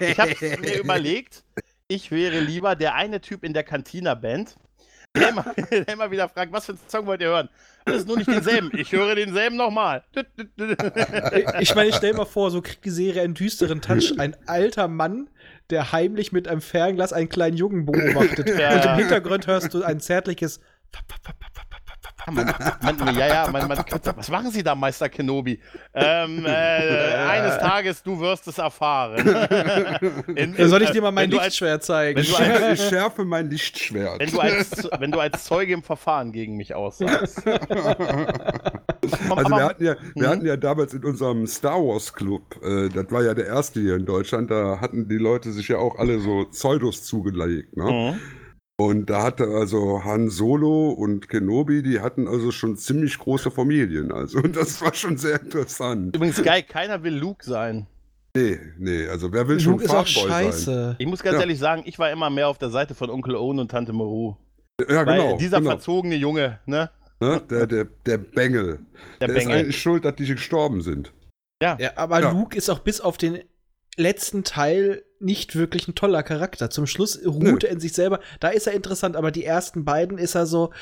Ich 0.00 0.18
habe 0.18 0.34
mir 0.60 0.78
überlegt, 0.80 1.44
ich 1.88 2.10
wäre 2.10 2.40
lieber 2.40 2.74
der 2.76 2.94
eine 2.94 3.20
Typ 3.20 3.44
in 3.44 3.52
der 3.54 3.62
Cantina-Band, 3.62 4.56
der 5.16 5.28
immer, 5.28 5.44
der 5.70 5.88
immer 5.88 6.10
wieder 6.10 6.28
fragt, 6.28 6.52
was 6.52 6.66
für 6.66 6.72
einen 6.72 6.80
Song 6.88 7.06
wollt 7.06 7.20
ihr 7.20 7.28
hören? 7.28 7.48
Alles 7.84 8.06
nur 8.06 8.16
nicht 8.16 8.28
denselben. 8.28 8.70
Ich 8.76 8.92
höre 8.92 9.14
denselben 9.14 9.56
nochmal. 9.56 10.02
Ich 11.60 11.74
meine, 11.74 11.90
ich 11.90 11.94
stell 11.94 12.14
mal 12.14 12.24
vor, 12.24 12.50
so 12.50 12.62
kriegt 12.62 12.84
die 12.84 12.90
Serie 12.90 13.22
einen 13.22 13.34
düsteren 13.34 13.80
Touch. 13.82 14.14
Ein 14.18 14.34
alter 14.46 14.88
Mann, 14.88 15.28
der 15.70 15.92
heimlich 15.92 16.32
mit 16.32 16.48
einem 16.48 16.62
Fernglas 16.62 17.12
einen 17.12 17.28
kleinen 17.28 17.56
Jungen 17.56 17.84
beobachtet. 17.86 18.48
Ja. 18.58 18.74
Und 18.74 18.84
im 18.86 18.94
Hintergrund 18.96 19.46
hörst 19.46 19.74
du 19.74 19.82
ein 19.82 20.00
zärtliches. 20.00 20.60
Man, 22.26 22.46
man, 22.98 23.18
ja, 23.18 23.26
ja, 23.26 23.50
man, 23.50 23.68
man, 23.68 23.78
was 24.16 24.30
machen 24.30 24.50
Sie 24.50 24.62
da, 24.62 24.74
Meister 24.74 25.08
Kenobi? 25.10 25.60
Ähm, 25.92 26.44
äh, 26.46 26.48
eines 26.48 27.58
Tages, 27.58 28.02
du 28.02 28.18
wirst 28.18 28.48
es 28.48 28.56
erfahren. 28.58 29.16
In- 30.34 30.54
Soll 30.68 30.82
ich 30.82 30.90
dir 30.90 31.02
mal 31.02 31.12
mein 31.12 31.30
du 31.30 31.36
als- 31.36 31.46
Lichtschwert 31.48 31.84
zeigen? 31.84 32.16
wenn 32.16 32.24
Ich, 32.24 32.34
du 32.34 32.42
als- 32.42 32.80
ich 32.80 32.88
schärfe 32.88 33.24
mein 33.24 33.50
Lichtschwert. 33.50 34.20
Wenn 34.20 34.30
du, 34.30 34.40
als, 34.40 34.88
wenn 34.98 35.10
du 35.12 35.20
als 35.20 35.44
Zeuge 35.44 35.74
im 35.74 35.82
Verfahren 35.82 36.32
gegen 36.32 36.56
mich 36.56 36.74
aussagst. 36.74 37.42
also 37.46 39.50
wir 39.50 39.64
hatten, 39.64 39.84
ja, 39.84 39.96
wir 40.14 40.26
Mhm. 40.26 40.30
hatten 40.30 40.46
ja 40.46 40.56
damals 40.56 40.94
in 40.94 41.04
unserem 41.04 41.46
Star 41.46 41.78
Wars 41.78 42.12
Club, 42.12 42.56
äh, 42.64 42.88
das 42.88 43.10
war 43.10 43.22
ja 43.22 43.34
der 43.34 43.46
erste 43.46 43.80
hier 43.80 43.96
in 43.96 44.06
Deutschland, 44.06 44.50
da 44.50 44.80
hatten 44.80 45.08
die 45.08 45.18
Leute 45.18 45.52
sich 45.52 45.68
ja 45.68 45.78
auch 45.78 45.98
alle 45.98 46.18
so 46.20 46.46
Pseudos 46.50 47.04
zugelegt. 47.04 47.76
Ne? 47.76 47.84
Mhm. 47.84 48.20
Und 48.76 49.08
da 49.08 49.22
hatte 49.22 49.44
also 49.46 50.02
Han 50.04 50.30
Solo 50.30 50.90
und 50.90 51.28
Kenobi, 51.28 51.82
die 51.82 52.00
hatten 52.00 52.26
also 52.26 52.50
schon 52.50 52.76
ziemlich 52.76 53.18
große 53.18 53.50
Familien. 53.50 54.10
Also 54.10 54.40
das 54.42 54.80
war 54.82 54.92
schon 54.94 55.16
sehr 55.16 55.40
interessant. 55.40 56.16
Übrigens 56.16 56.42
geil, 56.42 56.62
keiner 56.64 57.02
will 57.04 57.14
Luke 57.14 57.44
sein. 57.44 57.86
Nee, 58.36 58.58
nee, 58.78 59.06
also 59.06 59.32
wer 59.32 59.46
will 59.46 59.60
schon 59.60 59.74
Luke 59.74 59.84
ist 59.84 59.90
auch 59.90 60.06
Farboy 60.08 60.28
sein? 60.28 60.44
scheiße. 60.46 60.96
Ich 60.98 61.06
muss 61.06 61.22
ganz 61.22 61.34
Ja. 61.36 61.40
ehrlich 61.42 61.58
sagen, 61.60 61.82
ich 61.86 62.00
war 62.00 62.10
immer 62.10 62.30
mehr 62.30 62.48
auf 62.48 62.58
der 62.58 62.70
Seite 62.70 62.96
von 62.96 63.10
Onkel 63.10 63.36
Owen 63.36 63.60
und 63.60 63.70
Tante 63.70 63.92
Maru. 63.92 64.34
Ja, 64.80 65.06
Weil 65.06 65.20
genau. 65.20 65.36
dieser 65.38 65.58
genau. 65.58 65.70
verzogene 65.70 66.16
Junge, 66.16 66.58
ne? 66.66 66.90
Ne? 67.20 67.40
Der, 67.48 67.68
der, 67.68 67.84
der 68.06 68.18
Bengel. 68.18 68.80
Der, 69.20 69.28
Der, 69.28 69.36
ist 69.36 69.44
Bengel. 69.44 69.58
eigentlich 69.60 69.80
schuld, 69.80 70.04
dass 70.04 70.16
die 70.16 70.26
gestorben 70.26 70.82
sind. 70.82 71.12
Ja, 71.62 71.78
aber 71.94 72.20
Ja. 72.20 72.32
Luke 72.32 72.56
ist 72.58 72.68
auch 72.68 72.80
bis 72.80 73.00
auf 73.00 73.16
den 73.18 73.38
letzten 73.96 74.44
Teil 74.44 75.02
nicht 75.20 75.56
wirklich 75.56 75.88
ein 75.88 75.94
toller 75.94 76.22
Charakter. 76.22 76.68
Zum 76.70 76.86
Schluss 76.86 77.20
ruht 77.24 77.42
Nö. 77.42 77.58
er 77.62 77.70
in 77.70 77.80
sich 77.80 77.92
selber. 77.92 78.20
Da 78.40 78.48
ist 78.48 78.66
er 78.66 78.74
interessant, 78.74 79.16
aber 79.16 79.30
die 79.30 79.44
ersten 79.44 79.84
beiden 79.84 80.18
ist 80.18 80.34
er 80.34 80.46
so, 80.46 80.72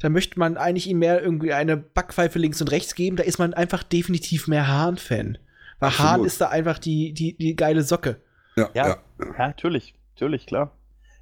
da 0.00 0.08
möchte 0.08 0.38
man 0.38 0.56
eigentlich 0.56 0.88
ihm 0.88 0.98
mehr 0.98 1.22
irgendwie 1.22 1.52
eine 1.52 1.76
Backpfeife 1.76 2.38
links 2.38 2.60
und 2.60 2.70
rechts 2.70 2.94
geben. 2.94 3.16
Da 3.16 3.22
ist 3.22 3.38
man 3.38 3.54
einfach 3.54 3.82
definitiv 3.82 4.48
mehr 4.48 4.66
Hahn-Fan. 4.66 5.38
Weil 5.78 5.88
Absolut. 5.88 6.10
Hahn 6.10 6.24
ist 6.24 6.40
da 6.40 6.48
einfach 6.48 6.78
die, 6.78 7.12
die, 7.12 7.36
die 7.36 7.56
geile 7.56 7.82
Socke. 7.82 8.20
Ja, 8.56 8.70
Ja. 8.74 8.88
ja. 8.88 8.96
Ja, 9.20 9.46
natürlich. 9.48 9.94
Natürlich, 10.14 10.46
klar. 10.46 10.76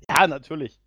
Ja, 0.09 0.27
natürlich. 0.27 0.79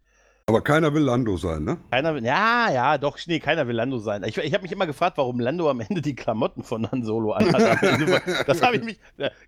Aber 0.48 0.62
keiner 0.62 0.94
will 0.94 1.02
Lando 1.02 1.38
sein, 1.38 1.64
ne? 1.64 1.78
Keiner 1.90 2.14
will, 2.14 2.24
ja, 2.24 2.70
ja, 2.72 2.98
doch, 3.00 3.18
nee, 3.26 3.40
keiner 3.40 3.68
will 3.68 3.76
Lando 3.76 3.98
sein. 3.98 4.24
Ich, 4.26 4.38
ich 4.38 4.54
habe 4.54 4.62
mich 4.62 4.72
immer 4.72 4.86
gefragt, 4.86 5.18
warum 5.18 5.40
Lando 5.40 5.68
am 5.68 5.80
Ende 5.80 6.04
die 6.04 6.14
Klamotten 6.14 6.62
von 6.64 6.90
Han 6.92 7.02
Solo 7.04 7.32
anhat. 7.32 7.80
Das 8.46 8.62
habe 8.62 8.76
ich 8.76 8.84
mich, 8.84 9.00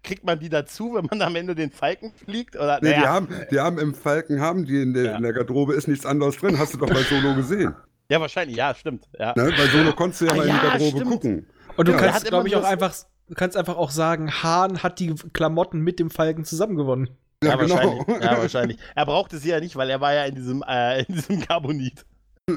kriegt 0.03 0.23
man 0.25 0.39
die 0.39 0.49
dazu, 0.49 0.95
wenn 0.95 1.05
man 1.05 1.21
am 1.21 1.35
Ende 1.35 1.53
den 1.53 1.69
Falken 1.69 2.11
fliegt? 2.13 2.55
Oder, 2.55 2.79
Nee, 2.81 2.93
die, 2.93 2.99
naja, 2.99 3.09
haben, 3.13 3.27
die 3.51 3.59
haben 3.59 3.77
im 3.77 3.93
Falken, 3.93 4.41
haben 4.41 4.65
die 4.65 4.81
in 4.81 4.95
der, 4.95 5.03
Ja. 5.03 5.15
in 5.17 5.21
der 5.23 5.33
Garderobe 5.33 5.75
ist 5.75 5.87
nichts 5.87 6.03
anderes 6.03 6.37
drin. 6.37 6.57
Hast 6.57 6.73
du 6.73 6.79
doch 6.79 6.89
bei 6.89 7.03
Solo 7.03 7.35
gesehen. 7.35 7.75
ja, 8.09 8.19
wahrscheinlich, 8.19 8.57
ja, 8.57 8.73
stimmt. 8.73 9.05
Ja. 9.19 9.33
Ne? 9.37 9.53
Bei 9.55 9.67
Solo 9.67 9.93
konntest 9.93 10.21
du 10.21 10.25
ja 10.25 10.31
Ah, 10.31 10.35
mal 10.35 10.47
in 10.47 10.49
die 10.49 10.55
ja, 10.57 10.63
Garderobe 10.63 10.97
stimmt. 10.97 11.11
gucken. 11.11 11.45
Und 11.75 11.87
du 11.87 11.91
Ja. 11.91 11.97
Kannst, 11.99 12.25
glaube 12.25 12.47
ich, 12.47 12.55
auch 12.55 12.63
einfach, 12.63 12.95
du 13.29 13.35
kannst 13.35 13.55
einfach 13.55 13.77
auch 13.77 13.91
sagen, 13.91 14.31
Hahn 14.41 14.81
hat 14.81 14.97
die 14.97 15.13
Klamotten 15.31 15.79
mit 15.81 15.99
dem 15.99 16.09
Falken 16.09 16.43
zusammengewonnen. 16.43 17.09
Ja, 17.43 17.51
Ja, 17.51 17.55
genau. 17.57 17.75
wahrscheinlich. 17.75 18.07
Ja, 18.23 18.37
wahrscheinlich. 18.41 18.77
Er 18.95 19.05
brauchte 19.05 19.37
sie 19.37 19.49
ja 19.49 19.59
nicht, 19.59 19.75
weil 19.75 19.89
er 19.89 20.01
war 20.01 20.13
ja 20.13 20.25
in 20.25 20.35
diesem, 20.35 20.63
äh, 20.67 21.03
in 21.03 21.15
diesem 21.15 21.41
Carbonit. 21.41 22.05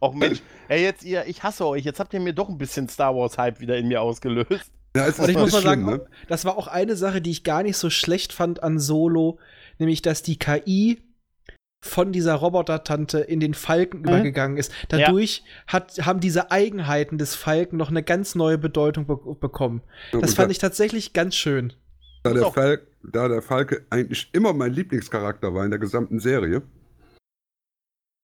Och 0.00 0.14
Mensch, 0.14 0.40
ey, 0.68 0.82
jetzt 0.82 1.04
ihr, 1.04 1.24
ich 1.26 1.42
hasse 1.42 1.66
euch. 1.66 1.84
Jetzt 1.84 2.00
habt 2.00 2.12
ihr 2.12 2.20
mir 2.20 2.32
doch 2.32 2.48
ein 2.48 2.58
bisschen 2.58 2.88
Star 2.88 3.14
Wars 3.14 3.38
Hype 3.38 3.60
wieder 3.60 3.76
in 3.78 3.88
mir 3.88 4.02
ausgelöst. 4.02 4.70
Ja, 4.96 5.06
es 5.06 5.18
Und 5.18 5.28
ich 5.28 5.36
muss 5.36 5.52
mal 5.52 5.58
ist 5.58 5.64
sagen, 5.64 5.84
ne? 5.86 6.06
das 6.28 6.44
war 6.44 6.56
auch 6.56 6.68
eine 6.68 6.96
Sache, 6.96 7.20
die 7.20 7.30
ich 7.30 7.44
gar 7.44 7.62
nicht 7.62 7.76
so 7.76 7.90
schlecht 7.90 8.32
fand 8.32 8.62
an 8.62 8.78
Solo, 8.78 9.38
nämlich 9.78 10.02
dass 10.02 10.22
die 10.22 10.38
KI 10.38 11.02
von 11.84 12.12
dieser 12.12 12.36
Roboter-Tante 12.36 13.18
in 13.20 13.40
den 13.40 13.54
Falken 13.54 14.00
Mhm. 14.00 14.08
übergegangen 14.08 14.56
ist. 14.56 14.72
Dadurch 14.88 15.42
hat, 15.66 16.06
haben 16.06 16.20
diese 16.20 16.50
Eigenheiten 16.50 17.18
des 17.18 17.34
Falken 17.34 17.76
noch 17.76 17.90
eine 17.90 18.02
ganz 18.02 18.34
neue 18.34 18.56
Bedeutung 18.56 19.06
be 19.06 19.16
bekommen. 19.34 19.82
Ja, 20.12 20.20
Das 20.20 20.34
fand 20.34 20.50
ich 20.50 20.58
tatsächlich 20.58 21.12
ganz 21.12 21.34
schön. 21.34 21.74
Da, 22.24 22.32
der. 22.32 22.50
Falk, 22.52 22.86
da 23.02 23.28
der 23.28 23.42
Falke 23.42 23.84
eigentlich 23.90 24.28
immer 24.32 24.52
mein 24.52 24.72
Lieblingscharakter 24.72 25.54
war 25.54 25.64
in 25.64 25.70
der 25.70 25.78
gesamten 25.80 26.18
Serie. 26.18 26.62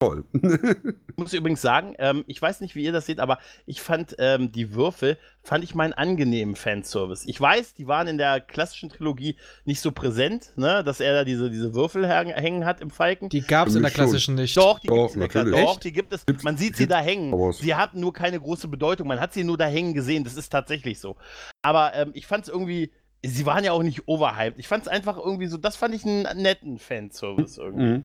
Toll. 0.03 0.25
Ich 1.11 1.23
muss 1.25 1.35
übrigens 1.35 1.61
sagen, 1.61 1.95
ähm, 1.99 2.25
ich 2.29 2.41
weiß 2.41 2.63
nicht, 2.63 2.75
wie 2.75 2.83
ihr 2.83 2.93
das 2.93 3.05
seht, 3.05 3.21
aber 3.21 3.39
ich 3.67 3.83
fand 3.83 4.17
ähm, 4.19 4.51
die 4.53 4.73
Würfel, 4.75 5.19
fand 5.43 5.63
ich 5.65 5.75
meinen 5.75 5.93
angenehmen 5.93 6.57
Fanservice. 6.57 7.27
Ich 7.29 7.39
weiß, 7.39 7.75
die 7.75 7.87
waren 7.87 8.09
in 8.09 8.17
der 8.17 8.41
klassischen 8.41 8.89
Trilogie 8.89 9.37
nicht 9.67 9.83
so 9.83 9.93
präsent, 9.93 10.55
ne, 10.57 10.83
dass 10.83 11.01
er 11.01 11.13
da 11.13 11.25
diese, 11.25 11.51
diese 11.51 11.75
Würfel 11.75 12.09
hängen- 12.09 12.65
hat 12.65 12.81
im 12.81 12.89
Falken. 12.89 13.29
Die 13.29 13.43
gab 13.43 13.69
es 13.69 13.75
in 13.75 13.83
der 13.83 13.91
klassischen 13.91 14.35
nicht. 14.37 14.57
Doch, 14.57 14.79
die 14.79 14.87
Doch, 14.87 14.97
gibt's 14.97 15.15
in 15.15 15.21
der 15.21 15.29
Klasse. 15.29 15.51
natürlich. 15.51 15.69
Doch, 15.75 15.79
die 15.81 15.93
gibt 15.93 16.15
es. 16.15 16.25
Gibt's- 16.25 16.43
Man 16.45 16.57
sieht 16.57 16.77
sie 16.77 16.87
da 16.87 17.01
hängen. 17.01 17.53
Sie 17.53 17.75
hatten 17.75 18.01
nur 18.01 18.15
keine 18.15 18.41
große 18.41 18.69
Bedeutung. 18.69 19.09
Man 19.09 19.21
hat 19.21 19.35
sie 19.35 19.45
nur 19.45 19.59
da 19.59 19.67
hängen 19.67 19.93
gesehen. 19.93 20.25
Das 20.25 20.37
ist 20.39 20.49
tatsächlich 20.49 20.99
so. 21.01 21.17
Aber 21.61 21.93
ähm, 21.95 22.13
ich 22.15 22.27
fand 22.27 22.45
es 22.45 22.49
irgendwie. 22.49 22.91
Sie 23.25 23.45
waren 23.47 23.65
ja 23.65 23.73
auch 23.73 23.83
nicht 23.83 24.09
overhyped. 24.09 24.59
Ich 24.59 24.67
fand 24.69 24.85
es 24.85 24.89
einfach 24.89 25.19
irgendwie 25.19 25.47
so. 25.47 25.57
Das 25.59 25.77
fand 25.77 25.95
ich 25.95 26.05
einen 26.05 26.23
netten 26.41 26.79
Fanservice 26.79 27.59
irgendwie. 27.59 27.85
Mhm. 27.99 28.03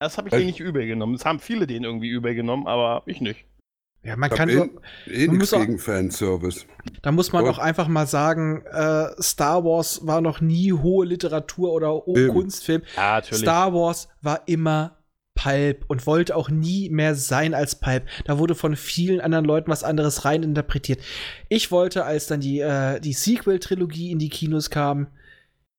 Das 0.00 0.16
habe 0.18 0.28
ich 0.28 0.34
denen 0.34 0.46
nicht 0.46 0.60
übel 0.60 0.86
genommen. 0.86 1.14
Das 1.14 1.24
haben 1.24 1.40
viele 1.40 1.66
denen 1.66 1.84
irgendwie 1.84 2.08
übel 2.08 2.34
genommen, 2.34 2.66
aber 2.66 3.02
ich 3.06 3.20
nicht. 3.20 3.44
Ja, 4.04 4.16
man 4.16 4.30
Ich 4.30 4.36
kann 4.36 4.48
eh, 4.48 4.52
eh 4.52 4.56
man 4.58 4.68
nichts 5.06 5.36
muss 5.38 5.54
auch- 5.54 5.58
gegen 5.60 5.78
Fanservice. 5.78 6.66
da 7.02 7.10
muss 7.10 7.32
man 7.32 7.44
Oh. 7.44 7.50
auch 7.50 7.58
einfach 7.58 7.88
mal 7.88 8.06
sagen, 8.06 8.62
äh, 8.66 9.08
Star 9.20 9.64
Wars 9.64 10.06
war 10.06 10.20
noch 10.20 10.40
nie 10.40 10.72
hohe 10.72 11.04
Literatur 11.04 11.72
oder. 11.72 12.00
Kunstfilm. 12.32 12.82
Ja, 12.96 13.16
natürlich. 13.16 13.40
Star 13.42 13.74
Wars 13.74 14.08
war 14.22 14.42
immer 14.46 14.97
Pulp 15.40 15.84
und 15.86 16.04
wollte 16.06 16.34
auch 16.34 16.50
nie 16.50 16.88
mehr 16.90 17.14
sein 17.14 17.54
als 17.54 17.76
Pulp. 17.76 18.04
Da 18.24 18.38
wurde 18.38 18.56
von 18.56 18.74
vielen 18.74 19.20
anderen 19.20 19.44
Leuten 19.44 19.70
was 19.70 19.84
anderes 19.84 20.24
reininterpretiert. 20.24 21.00
Ich 21.48 21.70
wollte, 21.70 22.04
als 22.04 22.26
dann 22.26 22.40
die, 22.40 22.58
äh, 22.58 22.98
die 22.98 23.12
Sequel-Trilogie 23.12 24.10
in 24.10 24.18
die 24.18 24.30
Kinos 24.30 24.68
kam, 24.70 25.06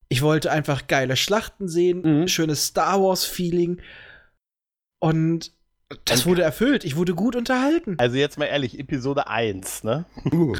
ich 0.08 0.22
wollte 0.22 0.50
einfach 0.52 0.88
geile 0.88 1.18
Schlachten 1.18 1.68
sehen, 1.68 2.02
Mhm. 2.22 2.28
schönes 2.30 2.66
Star 2.68 3.02
Wars-Feeling. 3.02 3.82
Und 5.02 5.52
Das 6.06 6.26
wurde 6.26 6.42
erfüllt. 6.44 6.86
Ich 6.86 6.96
wurde 6.96 7.14
gut 7.16 7.36
unterhalten. 7.36 7.96
Also 7.98 8.16
jetzt 8.16 8.38
mal 8.38 8.46
ehrlich, 8.46 8.78
Episode 8.80 9.28
1, 9.28 9.84
ne? 9.84 10.06
Uh, 10.32 10.54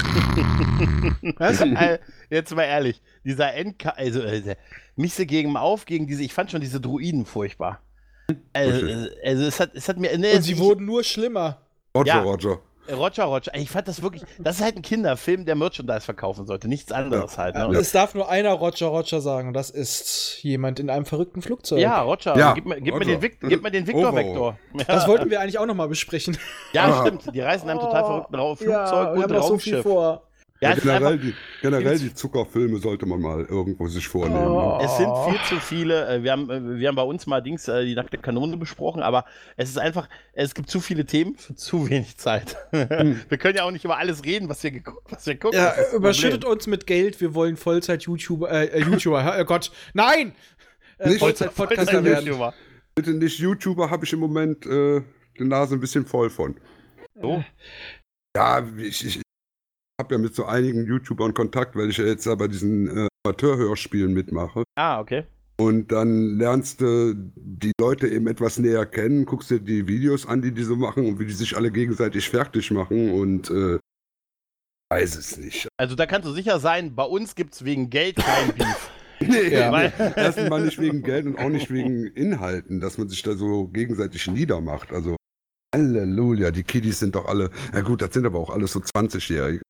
Was? 1.36 1.60
Äh, 1.62 1.98
jetzt 2.30 2.54
mal 2.54 2.64
ehrlich, 2.64 3.00
dieser 3.24 3.54
Endka 3.54 3.90
also 3.90 4.20
äh, 4.20 4.56
Misse 4.96 5.26
gegen 5.26 5.56
auf 5.56 5.84
gegen 5.86 6.06
diese, 6.06 6.22
ich 6.22 6.34
fand 6.34 6.50
schon 6.50 6.60
diese 6.60 6.80
Druiden 6.80 7.24
furchtbar. 7.26 7.80
Also, 8.52 8.86
äh, 8.86 9.08
also 9.24 9.44
es 9.44 9.60
hat, 9.60 9.70
es 9.74 9.88
hat 9.88 9.98
mir, 9.98 10.16
ne, 10.18 10.34
Und 10.36 10.42
sie 10.42 10.52
ich, 10.52 10.58
wurden 10.58 10.84
nur 10.86 11.02
schlimmer. 11.04 11.58
Roger, 11.96 12.06
Ja. 12.14 12.22
Roger. 12.22 12.58
Roger, 12.90 13.24
Roger, 13.24 13.54
ich 13.54 13.70
fand 13.70 13.86
das 13.86 14.02
wirklich, 14.02 14.24
das 14.40 14.56
ist 14.56 14.64
halt 14.64 14.74
ein 14.74 14.82
Kinderfilm, 14.82 15.44
der 15.44 15.54
Merchandise 15.54 16.00
verkaufen 16.00 16.44
sollte, 16.46 16.66
nichts 16.66 16.90
anderes 16.90 17.38
halt. 17.38 17.54
Ne? 17.54 17.66
Es 17.78 17.92
darf 17.92 18.14
nur 18.16 18.28
einer 18.28 18.50
Roger 18.54 18.88
Roger 18.88 19.20
sagen. 19.20 19.48
Und 19.48 19.54
das 19.54 19.70
ist 19.70 20.38
jemand 20.42 20.80
in 20.80 20.90
einem 20.90 21.04
verrückten 21.04 21.40
Flugzeug. 21.40 21.78
Ja, 21.78 22.00
Roger, 22.02 22.36
Ja, 22.36 22.52
gib, 22.52 22.66
mir, 22.66 22.80
gib, 22.80 22.86
Mir 22.94 23.00
Roger. 23.00 23.04
den 23.12 23.22
Vic, 23.22 23.38
gib 23.42 23.62
mir 23.62 23.70
den 23.70 23.86
Victor-Vektor. 23.86 24.58
Ja, 24.74 24.84
Das 24.88 25.06
wollten 25.06 25.30
wir 25.30 25.40
eigentlich 25.40 25.58
auch 25.58 25.66
noch 25.66 25.74
mal 25.76 25.86
besprechen. 25.88 26.36
ja 26.72 26.86
Ah. 26.86 27.00
stimmt, 27.06 27.32
die 27.32 27.40
reisen 27.40 27.66
in 27.66 27.70
einem 27.70 27.80
total 27.80 28.04
verrückten 28.04 28.34
Ra 28.34 28.56
Flugzeug 28.56 28.68
ja, 28.70 28.90
wir 28.92 29.10
und 29.12 29.22
haben 29.22 29.32
noch 29.34 29.42
so 29.46 29.58
viel 29.58 29.74
Raumschiff. 29.76 29.82
vor. 29.92 30.22
Ja, 30.60 30.70
Ja, 30.70 30.74
generell 30.74 31.06
einfach, 31.06 31.24
die, 31.24 31.34
generell 31.62 31.98
die 31.98 32.14
Zuckerfilme 32.14 32.78
sollte 32.78 33.06
man 33.06 33.20
mal 33.20 33.44
irgendwo 33.44 33.86
sich 33.88 34.06
vornehmen. 34.06 34.46
Oh. 34.46 34.78
Ne? 34.78 34.84
Es 34.84 34.96
sind 34.98 35.10
viel 35.28 35.40
zu 35.48 35.64
viele. 35.64 36.06
äh, 36.08 36.22
Wir 36.22 36.32
haben, 36.32 36.50
äh, 36.50 36.78
wir 36.78 36.88
haben 36.88 36.96
bei 36.96 37.02
uns 37.02 37.26
mal 37.26 37.40
Dings 37.40 37.66
äh, 37.68 37.84
die 37.84 37.94
nackte 37.94 38.18
Kanone 38.18 38.56
besprochen, 38.56 39.02
aber 39.02 39.24
es 39.56 39.70
ist 39.70 39.78
einfach, 39.78 40.08
es 40.32 40.54
gibt 40.54 40.68
zu 40.70 40.80
viele 40.80 41.04
Themen 41.06 41.36
für 41.36 41.54
zu 41.54 41.88
wenig 41.88 42.16
Zeit. 42.18 42.56
wir 42.72 43.38
können 43.38 43.56
ja 43.56 43.64
auch 43.64 43.70
nicht 43.70 43.84
über 43.84 43.96
alles 43.98 44.24
reden, 44.24 44.48
was 44.48 44.62
wir, 44.62 44.70
geguckt, 44.70 45.10
was 45.10 45.26
wir 45.26 45.38
gucken. 45.38 45.58
Ja, 45.58 45.74
überschüttet 45.94 46.40
Problem. 46.42 46.56
uns 46.58 46.66
mit 46.66 46.86
Geld. 46.86 47.20
Wir 47.20 47.34
wollen 47.34 47.56
Vollzeit-YouTuber, 47.56 48.50
äh, 48.50 48.66
äh, 48.66 48.80
YouTuber, 48.84 49.36
oh 49.40 49.44
Gott, 49.44 49.70
nein! 49.94 50.34
Äh, 50.98 51.08
Nicht- 51.08 51.20
Vollzeit-Podcaster 51.20 52.02
Vollzeit- 52.02 52.26
werden. 52.26 52.52
Bitte 52.94 53.12
nicht 53.14 53.38
YouTuber, 53.38 53.88
habe 53.88 54.04
ich 54.04 54.12
im 54.12 54.18
Moment 54.18 54.66
äh, 54.66 55.00
die 55.38 55.44
Nase 55.44 55.74
ein 55.76 55.80
bisschen 55.80 56.04
voll 56.04 56.28
von. 56.28 56.56
So. 57.14 57.42
Ja, 58.36 58.66
ich, 58.78 59.06
ich 59.06 59.22
habe 60.00 60.14
ja 60.14 60.18
mit 60.18 60.34
so 60.34 60.46
einigen 60.46 60.84
YouTubern 60.86 61.32
Kontakt, 61.34 61.76
weil 61.76 61.90
ich 61.90 61.98
ja 61.98 62.04
jetzt 62.04 62.26
aber 62.26 62.48
diesen 62.48 62.88
äh, 62.96 63.08
Amateurhörspielen 63.24 64.12
mitmache. 64.12 64.64
Ah, 64.76 64.98
okay. 65.00 65.24
Und 65.60 65.92
dann 65.92 66.38
lernst 66.38 66.80
du 66.80 67.14
die 67.36 67.72
Leute 67.78 68.08
eben 68.08 68.26
etwas 68.26 68.58
näher 68.58 68.86
kennen, 68.86 69.26
guckst 69.26 69.50
dir 69.50 69.60
die 69.60 69.86
Videos 69.86 70.26
an, 70.26 70.40
die 70.40 70.52
die 70.52 70.62
so 70.62 70.74
machen 70.74 71.06
und 71.06 71.18
wie 71.20 71.26
die 71.26 71.32
sich 71.34 71.54
alle 71.54 71.70
gegenseitig 71.70 72.28
fertig 72.30 72.70
machen 72.70 73.12
und 73.12 73.50
äh, 73.50 73.78
weiß 74.90 75.16
es 75.16 75.36
nicht. 75.36 75.68
Also 75.76 75.94
da 75.94 76.06
kannst 76.06 76.26
du 76.26 76.32
sicher 76.32 76.58
sein, 76.60 76.94
bei 76.94 77.04
uns 77.04 77.34
gibt 77.34 77.54
es 77.54 77.64
wegen 77.64 77.90
Geld 77.90 78.16
kein 78.16 78.54
Beef. 78.56 78.90
Nee, 79.20 79.52
Ja. 79.54 79.70
Weil- 79.70 79.92
erstmal 80.16 80.64
nicht 80.64 80.78
wegen 80.80 81.02
Geld 81.02 81.26
und 81.26 81.38
auch 81.38 81.50
nicht 81.50 81.70
wegen 81.70 82.06
Inhalten, 82.06 82.80
dass 82.80 82.96
man 82.96 83.10
sich 83.10 83.22
da 83.22 83.34
so 83.34 83.68
gegenseitig 83.68 84.26
niedermacht. 84.28 84.92
Also 84.92 85.16
Halleluja, 85.74 86.50
die 86.50 86.64
Kiddies 86.64 86.98
sind 87.00 87.14
doch 87.14 87.26
alle, 87.26 87.50
na 87.74 87.82
gut, 87.82 88.00
das 88.02 88.14
sind 88.14 88.24
aber 88.26 88.38
auch 88.38 88.50
alles 88.50 88.72
so 88.72 88.80
20-Jährige. 88.80 89.60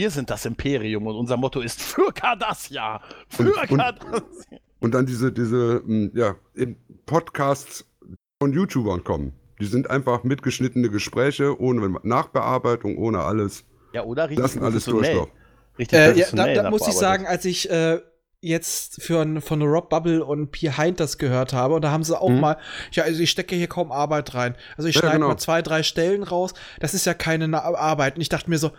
Wir 0.00 0.10
sind 0.10 0.30
das 0.30 0.46
Imperium 0.46 1.06
und 1.06 1.14
unser 1.14 1.36
Motto 1.36 1.60
ist 1.60 1.82
für 1.82 2.10
Cardassia. 2.14 3.02
Für 3.28 3.42
Und- 3.42 3.70
und- 3.70 3.78
Cardassia. 3.78 4.58
Und 4.80 4.94
dann 4.94 5.04
diese, 5.04 5.30
diese, 5.30 5.82
mh, 5.84 6.12
ja, 6.14 6.36
eben 6.56 6.76
Podcasts 7.04 7.84
von 8.42 8.50
YouTubern 8.54 9.04
kommen. 9.04 9.34
Die 9.60 9.66
sind 9.66 9.90
einfach 9.90 10.24
mitgeschnittene 10.24 10.88
Gespräche, 10.88 11.60
ohne 11.60 11.98
Nachbearbeitung, 12.02 12.96
ohne 12.96 13.18
alles. 13.20 13.64
Ja, 13.92 14.04
oder 14.04 14.24
richtig 14.30 14.38
Lassen 14.42 14.62
alles 14.64 14.86
durchlaufen. 14.86 15.30
Richtig 15.78 15.98
Äh, 15.98 16.18
ja, 16.18 16.26
da, 16.32 16.46
da 16.62 16.70
muss 16.70 16.88
ich 16.88 16.94
sagen, 16.94 17.26
als 17.26 17.44
ich 17.44 17.68
äh, 17.70 18.00
jetzt 18.40 19.02
für 19.02 19.20
ein, 19.20 19.42
von 19.42 19.60
Rob 19.60 19.90
Bubble 19.90 20.24
und 20.24 20.50
P. 20.50 20.70
Hind 20.70 20.98
das 20.98 21.18
gehört 21.18 21.52
habe, 21.52 21.74
und 21.74 21.82
da 21.82 21.90
haben 21.90 22.04
sie 22.04 22.18
auch 22.18 22.30
Mhm. 22.30 22.40
mal, 22.40 22.56
ja, 22.92 23.02
also 23.02 23.20
ich 23.20 23.30
stecke 23.30 23.54
hier 23.54 23.66
kaum 23.66 23.92
Arbeit 23.92 24.34
rein. 24.34 24.56
Also 24.78 24.88
ich 24.88 24.94
Ja, 24.94 25.00
schneide 25.02 25.16
genau. 25.16 25.28
mal 25.28 25.36
zwei, 25.36 25.60
drei 25.60 25.82
Stellen 25.82 26.22
raus. 26.22 26.54
Das 26.78 26.94
ist 26.94 27.04
ja 27.04 27.12
keine 27.12 27.48
Na 27.48 27.60
Arbeit. 27.62 28.14
Und 28.16 28.22
ich 28.22 28.30
dachte 28.30 28.48
mir 28.48 28.56
so, 28.56 28.70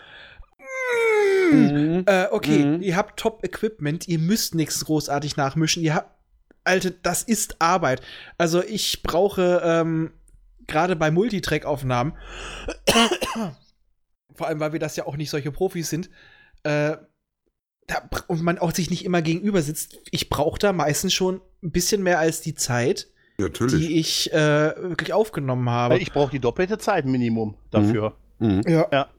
Mhm. 1.54 2.04
äh, 2.08 2.28
okay, 2.32 2.66
Mhm. 2.66 2.82
ihr 2.82 2.96
habt 2.96 3.20
Top-Equipment, 3.20 4.08
ihr 4.08 4.20
müsst 4.20 4.56
nichts 4.56 4.84
großartig 4.86 5.38
nachmischen. 5.38 5.84
Ihr 5.84 5.96
habt, 5.96 6.10
Alter, 6.64 6.92
das 6.92 7.24
ist 7.24 7.62
Arbeit. 7.62 8.02
Also 8.38 8.64
ich 8.64 9.02
brauche 9.04 9.62
ähm, 9.64 10.12
gerade 10.68 10.96
bei 10.96 11.12
Multitrack-Aufnahmen, 11.12 12.14
vor 14.36 14.48
allem, 14.48 14.60
weil 14.60 14.74
wir 14.74 14.80
das 14.80 14.96
ja 14.96 15.06
auch 15.06 15.18
nicht 15.18 15.30
solche 15.30 15.52
Profis 15.52 15.90
sind, 15.90 16.10
äh, 16.64 16.98
da, 17.88 18.10
und 18.28 18.42
man 18.44 18.58
auch 18.60 18.72
sich 18.74 18.90
nicht 18.90 19.04
immer 19.06 19.22
gegenüber 19.22 19.62
sitzt. 19.62 19.98
Ich 20.12 20.30
brauche 20.30 20.60
da 20.60 20.72
meistens 20.74 21.14
schon 21.14 21.42
ein 21.64 21.72
bisschen 21.72 22.04
mehr 22.04 22.20
als 22.20 22.42
die 22.42 22.54
Zeit, 22.56 23.08
Natürlich. 23.38 23.76
die 23.88 24.00
ich 24.00 24.32
äh, 24.32 24.38
wirklich 24.78 25.14
aufgenommen 25.14 25.70
habe. 25.70 25.98
Ich 25.98 26.12
brauche 26.14 26.32
die 26.32 26.40
doppelte 26.40 26.78
Zeit 26.78 27.06
Minimum 27.06 27.56
dafür. 27.72 28.16
Mhm. 28.40 28.62
ja. 28.68 28.88
Ja, 28.92 29.10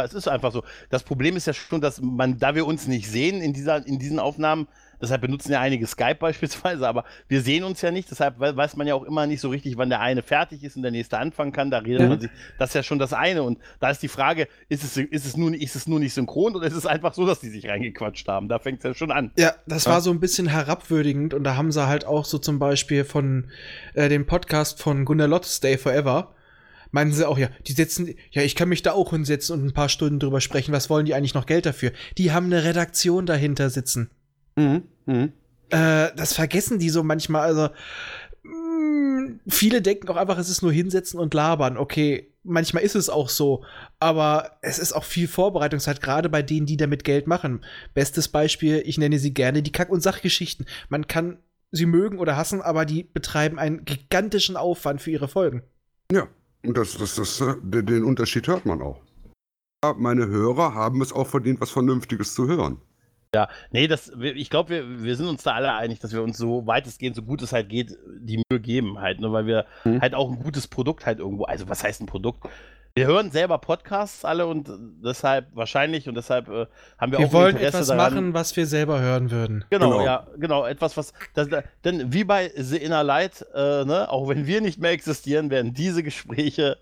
es 0.00 0.14
ist 0.14 0.28
einfach 0.28 0.52
so. 0.52 0.62
Das 0.90 1.02
Problem 1.02 1.36
ist 1.36 1.46
ja 1.46 1.52
schon, 1.52 1.80
dass 1.80 2.00
man, 2.00 2.38
da 2.38 2.54
wir 2.54 2.66
uns 2.66 2.86
nicht 2.88 3.08
sehen 3.10 3.40
in, 3.42 3.52
dieser, 3.52 3.86
in 3.86 3.98
diesen 3.98 4.18
Aufnahmen, 4.18 4.66
deshalb 5.00 5.20
benutzen 5.20 5.50
ja 5.52 5.60
einige 5.60 5.86
Skype 5.86 6.14
beispielsweise, 6.20 6.86
aber 6.88 7.04
wir 7.28 7.42
sehen 7.42 7.64
uns 7.64 7.82
ja 7.82 7.90
nicht, 7.90 8.10
deshalb 8.10 8.38
we- 8.40 8.56
weiß 8.56 8.76
man 8.76 8.86
ja 8.86 8.94
auch 8.94 9.02
immer 9.02 9.26
nicht 9.26 9.40
so 9.40 9.48
richtig, 9.50 9.76
wann 9.76 9.90
der 9.90 10.00
eine 10.00 10.22
fertig 10.22 10.62
ist 10.64 10.76
und 10.76 10.82
der 10.82 10.92
nächste 10.92 11.18
anfangen 11.18 11.50
kann. 11.52 11.70
Da 11.70 11.78
redet 11.78 12.00
Ja. 12.02 12.08
man 12.08 12.20
sich, 12.20 12.30
das 12.58 12.70
ist 12.70 12.74
ja 12.74 12.82
schon 12.82 12.98
das 13.00 13.12
eine. 13.12 13.42
Und 13.42 13.58
da 13.80 13.90
ist 13.90 14.02
die 14.02 14.08
Frage, 14.08 14.46
ist 14.68 14.84
es, 14.84 14.96
ist 14.96 15.26
es, 15.26 15.36
nur, 15.36 15.52
ist 15.54 15.74
es 15.76 15.86
nur 15.88 15.98
nicht 16.00 16.14
synchron 16.14 16.54
oder 16.54 16.66
ist 16.66 16.74
es 16.74 16.86
einfach 16.86 17.14
so, 17.14 17.26
dass 17.26 17.40
die 17.40 17.48
sich 17.50 17.68
reingequatscht 17.68 18.28
haben? 18.28 18.48
Da 18.48 18.58
fängt 18.60 18.78
es 18.78 18.84
ja 18.84 18.94
schon 18.94 19.10
an. 19.10 19.32
Ja, 19.36 19.54
das 19.66 19.84
Ja. 19.86 19.92
war 19.92 20.00
so 20.00 20.10
ein 20.12 20.20
bisschen 20.20 20.46
herabwürdigend 20.46 21.34
und 21.34 21.44
da 21.44 21.56
haben 21.56 21.72
sie 21.72 21.86
halt 21.86 22.04
auch 22.06 22.24
so 22.24 22.38
zum 22.38 22.58
Beispiel 22.58 23.04
von 23.04 23.50
äh, 23.94 24.08
dem 24.08 24.24
Podcast 24.26 24.80
von 24.80 25.04
Gunnar 25.04 25.26
Lott, 25.28 25.44
Stay 25.46 25.76
Forever, 25.76 26.32
meinen 26.92 27.12
sie 27.12 27.26
auch, 27.26 27.38
ja, 27.38 27.48
die 27.66 27.72
setzen, 27.72 28.14
ja, 28.30 28.42
ich 28.42 28.54
kann 28.54 28.68
mich 28.68 28.82
da 28.82 28.92
auch 28.92 29.10
hinsetzen 29.10 29.58
und 29.58 29.66
ein 29.66 29.74
paar 29.74 29.88
Stunden 29.88 30.20
drüber 30.20 30.40
sprechen, 30.40 30.72
was 30.72 30.88
wollen 30.88 31.06
die 31.06 31.14
eigentlich 31.14 31.34
noch 31.34 31.46
Geld 31.46 31.66
dafür? 31.66 31.90
Die 32.18 32.30
haben 32.30 32.46
eine 32.46 32.62
Redaktion 32.62 33.26
dahinter 33.26 33.70
sitzen. 33.70 34.10
Mhm. 34.56 34.84
Mhm. 35.06 35.32
Äh, 35.70 36.10
das 36.14 36.34
vergessen 36.34 36.78
die 36.78 36.90
so 36.90 37.02
manchmal, 37.02 37.42
also 37.42 37.70
mh, 38.42 39.40
viele 39.48 39.82
denken 39.82 40.08
auch 40.08 40.16
einfach, 40.16 40.38
es 40.38 40.48
ist 40.48 40.62
nur 40.62 40.72
hinsetzen 40.72 41.18
und 41.18 41.34
labern. 41.34 41.78
Okay, 41.78 42.32
manchmal 42.44 42.82
ist 42.82 42.94
es 42.94 43.08
auch 43.08 43.30
so, 43.30 43.64
aber 43.98 44.58
es 44.60 44.78
ist 44.78 44.92
auch 44.92 45.04
viel 45.04 45.28
Vorbereitungszeit, 45.28 46.02
gerade 46.02 46.28
bei 46.28 46.42
denen, 46.42 46.66
die 46.66 46.76
damit 46.76 47.04
Geld 47.04 47.26
machen. 47.26 47.64
Bestes 47.94 48.28
Beispiel, 48.28 48.82
ich 48.84 48.98
nenne 48.98 49.18
sie 49.18 49.32
gerne 49.32 49.62
die 49.62 49.72
Kack- 49.72 49.90
und 49.90 50.02
Sachgeschichten. 50.02 50.66
Man 50.88 51.06
kann 51.06 51.38
sie 51.70 51.86
mögen 51.86 52.18
oder 52.18 52.36
hassen, 52.36 52.60
aber 52.60 52.84
die 52.84 53.02
betreiben 53.02 53.58
einen 53.58 53.86
gigantischen 53.86 54.56
Aufwand 54.56 55.00
für 55.00 55.10
ihre 55.10 55.28
Folgen. 55.28 55.62
Ja, 56.12 56.28
und 56.64 56.76
das, 56.76 56.96
das, 56.96 57.16
das, 57.16 57.40
äh, 57.40 57.54
den 57.62 58.04
Unterschied 58.04 58.46
hört 58.48 58.66
man 58.66 58.82
auch. 58.82 59.00
Meine 59.96 60.26
Hörer 60.28 60.74
haben 60.74 61.00
es 61.02 61.12
auch 61.12 61.26
verdient, 61.26 61.60
was 61.60 61.70
Vernünftiges 61.70 62.34
zu 62.34 62.46
hören. 62.46 62.80
Ja, 63.34 63.48
nee, 63.70 63.88
das, 63.88 64.12
ich 64.20 64.50
glaube, 64.50 64.68
wir, 64.70 65.02
wir 65.02 65.16
sind 65.16 65.26
uns 65.26 65.42
da 65.42 65.52
alle 65.52 65.72
einig, 65.72 65.98
dass 66.00 66.12
wir 66.12 66.22
uns 66.22 66.36
so 66.36 66.66
weitestgehend, 66.66 67.16
so 67.16 67.22
gut 67.22 67.40
es 67.42 67.52
halt 67.52 67.68
geht, 67.68 67.96
die 68.20 68.42
Mühe 68.50 68.60
geben 68.60 69.00
halt, 69.00 69.20
ne, 69.20 69.32
weil 69.32 69.46
wir 69.46 69.64
Mhm. 69.84 70.00
halt 70.02 70.14
auch 70.14 70.30
ein 70.30 70.38
gutes 70.38 70.68
Produkt 70.68 71.06
halt 71.06 71.18
irgendwo, 71.18 71.44
also 71.44 71.68
was 71.68 71.82
heißt 71.82 72.02
ein 72.02 72.06
Produkt? 72.06 72.46
Wir 72.94 73.06
hören 73.06 73.30
selber 73.30 73.56
Podcasts 73.58 74.22
alle 74.24 74.46
und 74.46 74.70
deshalb 75.02 75.54
wahrscheinlich 75.56 76.08
und 76.08 76.14
deshalb 76.14 76.48
äh, 76.48 76.66
haben 76.98 77.12
wir, 77.12 77.18
Wir 77.20 77.26
auch 77.26 77.32
wollen 77.32 77.56
Interesse 77.56 77.76
etwas 77.78 77.86
daran. 77.88 78.12
machen, 78.14 78.34
was 78.34 78.54
wir 78.56 78.66
selber 78.66 79.00
hören 79.00 79.30
würden. 79.30 79.64
Genau, 79.70 79.90
Genau. 79.92 80.04
ja, 80.04 80.26
genau, 80.36 80.66
etwas, 80.66 80.96
was, 80.98 81.14
das, 81.32 81.48
da- 81.48 81.62
denn 81.84 82.12
wie 82.12 82.24
bei 82.24 82.52
The 82.54 82.76
Inner 82.76 83.02
Light, 83.02 83.46
äh, 83.54 83.84
ne, 83.86 84.10
auch 84.10 84.28
wenn 84.28 84.46
wir 84.46 84.60
nicht 84.60 84.78
mehr 84.78 84.90
existieren, 84.90 85.48
werden 85.48 85.72
diese 85.72 86.02
Gespräche 86.02 86.76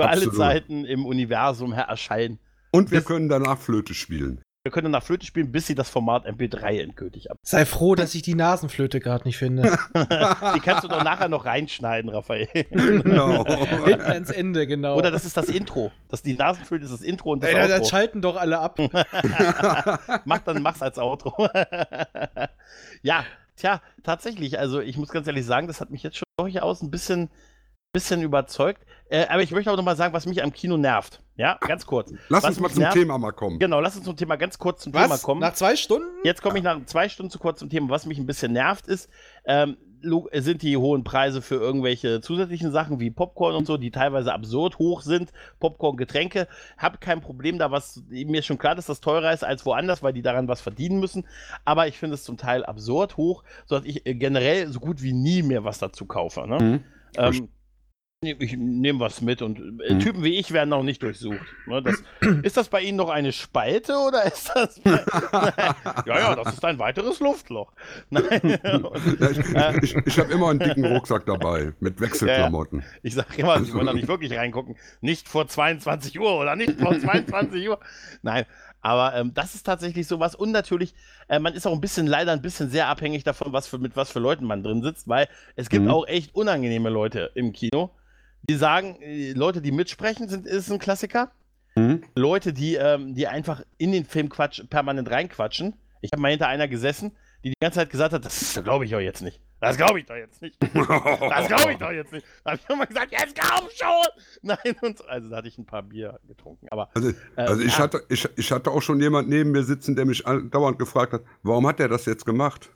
für 0.00 0.08
alle 0.08 0.12
Absolut. 0.26 0.36
Zeiten 0.36 0.84
im 0.86 1.04
Universum 1.04 1.72
erscheinen. 1.72 2.38
Und 2.72 2.90
wir 2.90 2.98
Das- 3.00 3.06
können 3.06 3.28
danach 3.28 3.58
Flöte 3.58 3.92
spielen. 3.92 4.40
Wir 4.64 4.70
können 4.70 4.90
nach 4.90 5.02
Flöte 5.02 5.26
spielen, 5.26 5.52
bis 5.52 5.66
sie 5.66 5.74
das 5.74 5.90
Format 5.90 6.26
MP3 6.26 6.80
endgültig 6.80 7.30
ab. 7.30 7.36
Sei 7.42 7.66
froh, 7.66 7.94
dass 7.94 8.14
ich 8.14 8.22
die 8.22 8.34
Nasenflöte 8.34 8.98
gerade 8.98 9.24
nicht 9.24 9.36
finde. 9.36 9.60
Die 9.94 10.60
kannst 10.60 10.84
du 10.84 10.88
doch 10.88 11.04
nachher 11.04 11.28
noch 11.28 11.44
reinschneiden, 11.44 12.08
Raphael. 12.08 12.48
Genau. 12.70 13.44
Hinten 13.84 14.00
ans 14.00 14.30
Ende, 14.30 14.66
genau. 14.66 14.96
Oder 14.96 15.10
das 15.10 15.26
ist 15.26 15.36
das 15.36 15.50
Intro. 15.50 15.92
Das, 16.08 16.22
die 16.22 16.32
Nasenflöte 16.32 16.86
ist 16.86 16.94
das 16.94 17.02
Intro 17.02 17.32
und 17.32 17.42
das 17.42 17.50
Ey, 17.50 17.56
das 17.56 17.72
Outro. 17.72 17.84
schalten 17.90 18.22
doch 18.22 18.36
alle 18.36 18.58
ab. 18.58 18.78
Mach 20.24 20.38
dann, 20.38 20.62
mach's 20.62 20.80
als 20.80 20.98
Outro. 20.98 21.46
ja, 23.02 23.26
tja, 23.56 23.82
tatsächlich. 24.02 24.58
Also 24.58 24.80
ich 24.80 24.96
muss 24.96 25.10
ganz 25.10 25.26
ehrlich 25.26 25.44
sagen, 25.44 25.66
das 25.66 25.82
hat 25.82 25.90
mich 25.90 26.02
jetzt 26.02 26.16
schon 26.16 26.24
durchaus 26.38 26.80
ein 26.80 26.90
bisschen, 26.90 27.28
bisschen 27.94 28.20
überzeugt. 28.20 28.84
Äh, 29.08 29.26
aber 29.28 29.42
ich 29.42 29.50
möchte 29.52 29.70
auch 29.70 29.76
noch 29.76 29.84
mal 29.84 29.96
sagen, 29.96 30.12
was 30.12 30.26
mich 30.26 30.42
am 30.42 30.52
Kino 30.52 30.76
nervt. 30.76 31.20
Ja, 31.36 31.58
ganz 31.60 31.86
kurz. 31.86 32.12
Lass 32.28 32.42
Was 32.42 32.50
uns 32.50 32.60
mal 32.60 32.70
zum 32.70 32.80
nervt- 32.82 32.94
Thema 32.94 33.16
mal 33.18 33.32
kommen. 33.32 33.58
Genau, 33.58 33.80
lass 33.80 33.96
uns 33.96 34.04
zum 34.04 34.16
Thema 34.16 34.36
ganz 34.36 34.58
kurz 34.58 34.82
zum 34.82 34.92
Thema 34.92 35.10
Was? 35.10 35.22
kommen. 35.22 35.40
Nach 35.40 35.54
zwei 35.54 35.76
Stunden? 35.76 36.08
Jetzt 36.24 36.42
komme 36.42 36.58
ich 36.58 36.64
nach 36.64 36.78
zwei 36.86 37.08
Stunden 37.08 37.30
zu 37.30 37.38
kurz 37.38 37.58
zum 37.60 37.70
Thema. 37.70 37.88
Was 37.90 38.06
mich 38.06 38.18
ein 38.18 38.26
bisschen 38.26 38.52
nervt, 38.52 38.86
ist, 38.86 39.08
ähm, 39.46 39.76
sind 40.32 40.60
die 40.62 40.76
hohen 40.76 41.02
Preise 41.02 41.40
für 41.40 41.54
irgendwelche 41.54 42.20
zusätzlichen 42.20 42.72
Sachen 42.72 43.00
wie 43.00 43.10
Popcorn 43.10 43.54
und 43.54 43.66
so, 43.66 43.78
die 43.78 43.90
teilweise 43.90 44.32
absurd 44.34 44.78
hoch 44.78 45.00
sind. 45.00 45.32
Popcorn, 45.60 45.96
Getränke. 45.96 46.46
Hab 46.76 47.00
kein 47.00 47.20
Problem 47.22 47.58
da, 47.58 47.70
was 47.70 48.02
mir 48.08 48.40
ist 48.40 48.46
schon 48.46 48.58
klar, 48.58 48.74
dass 48.74 48.86
das 48.86 49.00
teurer 49.00 49.32
ist 49.32 49.44
als 49.44 49.64
woanders, 49.64 50.02
weil 50.02 50.12
die 50.12 50.20
daran 50.22 50.46
was 50.48 50.60
verdienen 50.60 51.00
müssen. 51.00 51.26
Aber 51.64 51.88
ich 51.88 51.96
finde 51.98 52.14
es 52.14 52.24
zum 52.24 52.36
Teil 52.36 52.64
absurd 52.66 53.16
hoch, 53.16 53.44
sodass 53.64 53.86
ich 53.86 54.06
äh, 54.06 54.14
generell 54.14 54.68
so 54.68 54.78
gut 54.80 55.02
wie 55.02 55.12
nie 55.12 55.42
mehr 55.42 55.64
was 55.64 55.78
dazu 55.78 56.04
kaufe. 56.06 56.46
Ne? 56.48 56.58
Mhm. 56.58 56.84
Ähm, 57.16 57.48
ich 58.26 58.56
nehme 58.56 59.00
was 59.00 59.20
mit 59.20 59.42
und 59.42 59.80
äh, 59.80 59.94
Mhm. 59.94 60.00
Typen 60.00 60.24
wie 60.24 60.36
ich 60.38 60.52
werden 60.52 60.70
noch 60.70 60.82
nicht 60.82 61.02
durchsucht. 61.02 61.38
Ne, 61.66 61.82
das, 61.82 62.02
ist 62.42 62.56
das 62.56 62.68
bei 62.68 62.80
Ihnen 62.82 62.96
noch 62.96 63.08
eine 63.10 63.32
Spalte 63.32 63.94
oder 63.96 64.24
ist 64.32 64.50
das. 64.54 64.80
ja, 64.84 65.52
ja, 66.06 66.34
das 66.34 66.54
ist 66.54 66.64
ein 66.64 66.78
weiteres 66.78 67.20
Luftloch. 67.20 67.72
Nein. 68.10 68.58
Ja, 68.62 69.30
ich 69.30 69.54
Äh. 69.54 69.78
ich, 69.82 69.94
ich 70.06 70.18
habe 70.18 70.32
immer 70.32 70.50
einen 70.50 70.58
dicken 70.60 70.84
Rucksack 70.84 71.26
dabei 71.26 71.72
mit 71.80 72.00
Wechselklamotten. 72.00 72.82
Ich 73.02 73.14
sage 73.14 73.28
immer, 73.36 73.62
Sie 73.64 73.72
wollen 73.74 73.86
da 73.86 73.92
nicht 73.92 74.08
wirklich 74.08 74.32
reingucken. 74.36 74.76
Nicht 75.00 75.28
vor 75.28 75.46
22 75.46 76.18
Uhr 76.20 76.38
oder 76.38 76.56
nicht 76.56 76.80
vor 76.80 76.98
22 76.98 77.68
Uhr. 77.68 77.78
Nein, 78.22 78.44
aber 78.80 79.14
ähm, 79.16 79.32
das 79.34 79.54
ist 79.54 79.64
tatsächlich 79.64 80.06
sowas. 80.06 80.34
Und 80.34 80.50
natürlich, 80.52 80.94
äh, 81.28 81.38
man 81.38 81.54
ist 81.54 81.66
auch 81.66 81.72
ein 81.72 81.80
bisschen, 81.80 82.06
leider 82.06 82.32
ein 82.32 82.42
bisschen 82.42 82.68
sehr 82.70 82.88
abhängig 82.88 83.24
davon, 83.24 83.52
was 83.52 83.66
für, 83.66 83.78
mit 83.78 83.96
was 83.96 84.10
für 84.10 84.18
Leuten 84.20 84.44
man 84.44 84.62
drin 84.62 84.82
sitzt, 84.82 85.08
weil 85.08 85.28
es 85.56 85.68
gibt 85.70 85.84
Mhm. 85.84 85.90
auch 85.90 86.06
echt 86.06 86.34
unangenehme 86.34 86.90
Leute 86.90 87.30
im 87.34 87.52
Kino, 87.52 87.90
die 88.48 88.56
sagen, 88.56 88.96
äh, 89.00 89.32
Leute, 89.32 89.60
die 89.62 89.72
mitsprechen, 89.72 90.28
sind, 90.28 90.46
ist 90.46 90.70
ein 90.70 90.78
Klassiker. 90.78 91.30
Hm? 91.76 92.02
Leute, 92.14 92.52
die, 92.52 92.74
ähm, 92.76 93.14
die 93.14 93.26
einfach 93.26 93.62
in 93.78 93.92
den 93.92 94.04
Film 94.04 94.28
quatsch, 94.28 94.62
permanent 94.70 95.10
reinquatschen. 95.10 95.74
Ich 96.02 96.10
habe 96.12 96.22
mal 96.22 96.30
hinter 96.30 96.48
einer 96.48 96.68
gesessen, 96.68 97.12
die 97.42 97.50
die 97.50 97.56
ganze 97.60 97.80
Zeit 97.80 97.90
gesagt 97.90 98.12
hat, 98.12 98.24
das 98.24 98.60
glaube 98.62 98.84
ich 98.84 98.90
doch 98.90 99.00
jetzt 99.00 99.22
nicht. 99.22 99.40
Das 99.60 99.76
glaube 99.78 99.98
ich 99.98 100.06
doch 100.06 100.14
jetzt 100.16 100.42
nicht. 100.42 100.56
Das 100.62 101.48
glaube 101.48 101.72
ich 101.72 101.78
doch 101.78 101.90
jetzt 101.90 102.12
nicht. 102.12 102.26
Da 102.44 102.52
habe 102.52 102.60
ich 102.62 102.70
immer 102.70 102.86
gesagt, 102.86 103.12
jetzt 103.12 103.34
glaub 103.34 103.70
schon! 103.72 104.22
Nein, 104.42 104.76
und 104.82 104.98
so. 104.98 105.04
Also 105.06 105.30
da 105.30 105.36
hatte 105.38 105.48
ich 105.48 105.56
ein 105.56 105.64
paar 105.64 105.82
Bier 105.82 106.20
getrunken. 106.28 106.68
Aber 106.70 106.90
Also, 106.94 107.08
äh, 107.08 107.14
also 107.36 107.62
ich, 107.62 107.72
ja, 107.72 107.78
hatte, 107.78 108.02
ich, 108.10 108.28
ich 108.36 108.52
hatte 108.52 108.70
auch 108.70 108.82
schon 108.82 109.00
jemand 109.00 109.28
neben 109.30 109.52
mir 109.52 109.62
sitzen, 109.64 109.96
der 109.96 110.04
mich 110.04 110.22
dauernd 110.22 110.78
gefragt 110.78 111.14
hat, 111.14 111.22
warum 111.42 111.66
hat 111.66 111.78
der 111.78 111.88
das 111.88 112.04
jetzt 112.04 112.26
gemacht? 112.26 112.70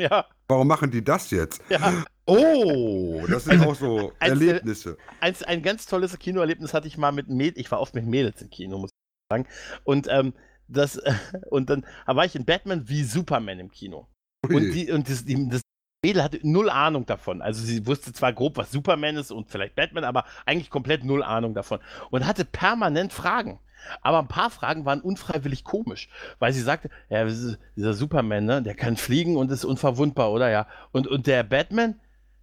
ja, 0.00 0.26
Warum 0.48 0.66
machen 0.68 0.90
die 0.90 1.02
das 1.04 1.30
jetzt? 1.30 1.62
ja. 1.68 2.04
Oh, 2.26 3.24
das 3.28 3.44
sind 3.44 3.64
auch 3.64 3.74
so 3.74 4.12
als- 4.18 4.30
Erlebnisse. 4.30 4.98
Eins, 5.20 5.42
ein 5.42 5.62
ganz 5.62 5.86
tolles 5.86 6.18
Kinoerlebnis 6.18 6.74
hatte 6.74 6.88
ich 6.88 6.98
mal 6.98 7.12
mit 7.12 7.28
Mädels. 7.28 7.58
Ich 7.58 7.70
war 7.70 7.80
oft 7.80 7.94
mit 7.94 8.04
Mädels 8.06 8.42
im 8.42 8.50
Kino, 8.50 8.78
muss 8.78 8.90
ich 8.90 9.32
sagen. 9.32 9.46
Und, 9.84 10.08
ähm, 10.10 10.34
das, 10.68 11.00
und 11.50 11.70
dann 11.70 11.86
war 12.06 12.24
ich 12.24 12.34
in 12.34 12.44
Batman 12.44 12.88
wie 12.88 13.04
Superman 13.04 13.60
im 13.60 13.70
Kino. 13.70 14.08
Und, 14.44 14.54
Ui. 14.54 14.70
die, 14.72 14.90
und 14.90 15.08
das, 15.08 15.24
die, 15.24 15.48
das 15.48 15.60
Mädel 16.04 16.22
hatte 16.22 16.40
null 16.42 16.68
Ahnung 16.68 17.06
davon. 17.06 17.42
Also 17.42 17.64
sie 17.64 17.86
wusste 17.86 18.12
zwar 18.12 18.32
grob, 18.32 18.56
was 18.56 18.72
Superman 18.72 19.16
ist 19.16 19.30
und 19.30 19.50
vielleicht 19.50 19.76
Batman, 19.76 20.04
aber 20.04 20.24
eigentlich 20.44 20.70
komplett 20.70 21.04
null 21.04 21.22
Ahnung 21.22 21.54
davon. 21.54 21.78
Und 22.10 22.26
hatte 22.26 22.44
permanent 22.44 23.12
Fragen. 23.12 23.60
Aber 24.02 24.18
ein 24.18 24.28
paar 24.28 24.50
Fragen 24.50 24.84
waren 24.84 25.00
unfreiwillig 25.00 25.62
komisch, 25.62 26.08
weil 26.38 26.52
sie 26.52 26.62
sagte, 26.62 26.90
ja, 27.08 27.24
dieser 27.24 27.94
Superman, 27.94 28.44
ne, 28.44 28.62
der 28.62 28.74
kann 28.74 28.96
fliegen 28.96 29.36
und 29.36 29.50
ist 29.52 29.64
unverwundbar, 29.64 30.32
oder 30.32 30.50
ja? 30.50 30.66
Und, 30.92 31.06
und 31.06 31.26
der 31.26 31.44
Batman, 31.44 32.00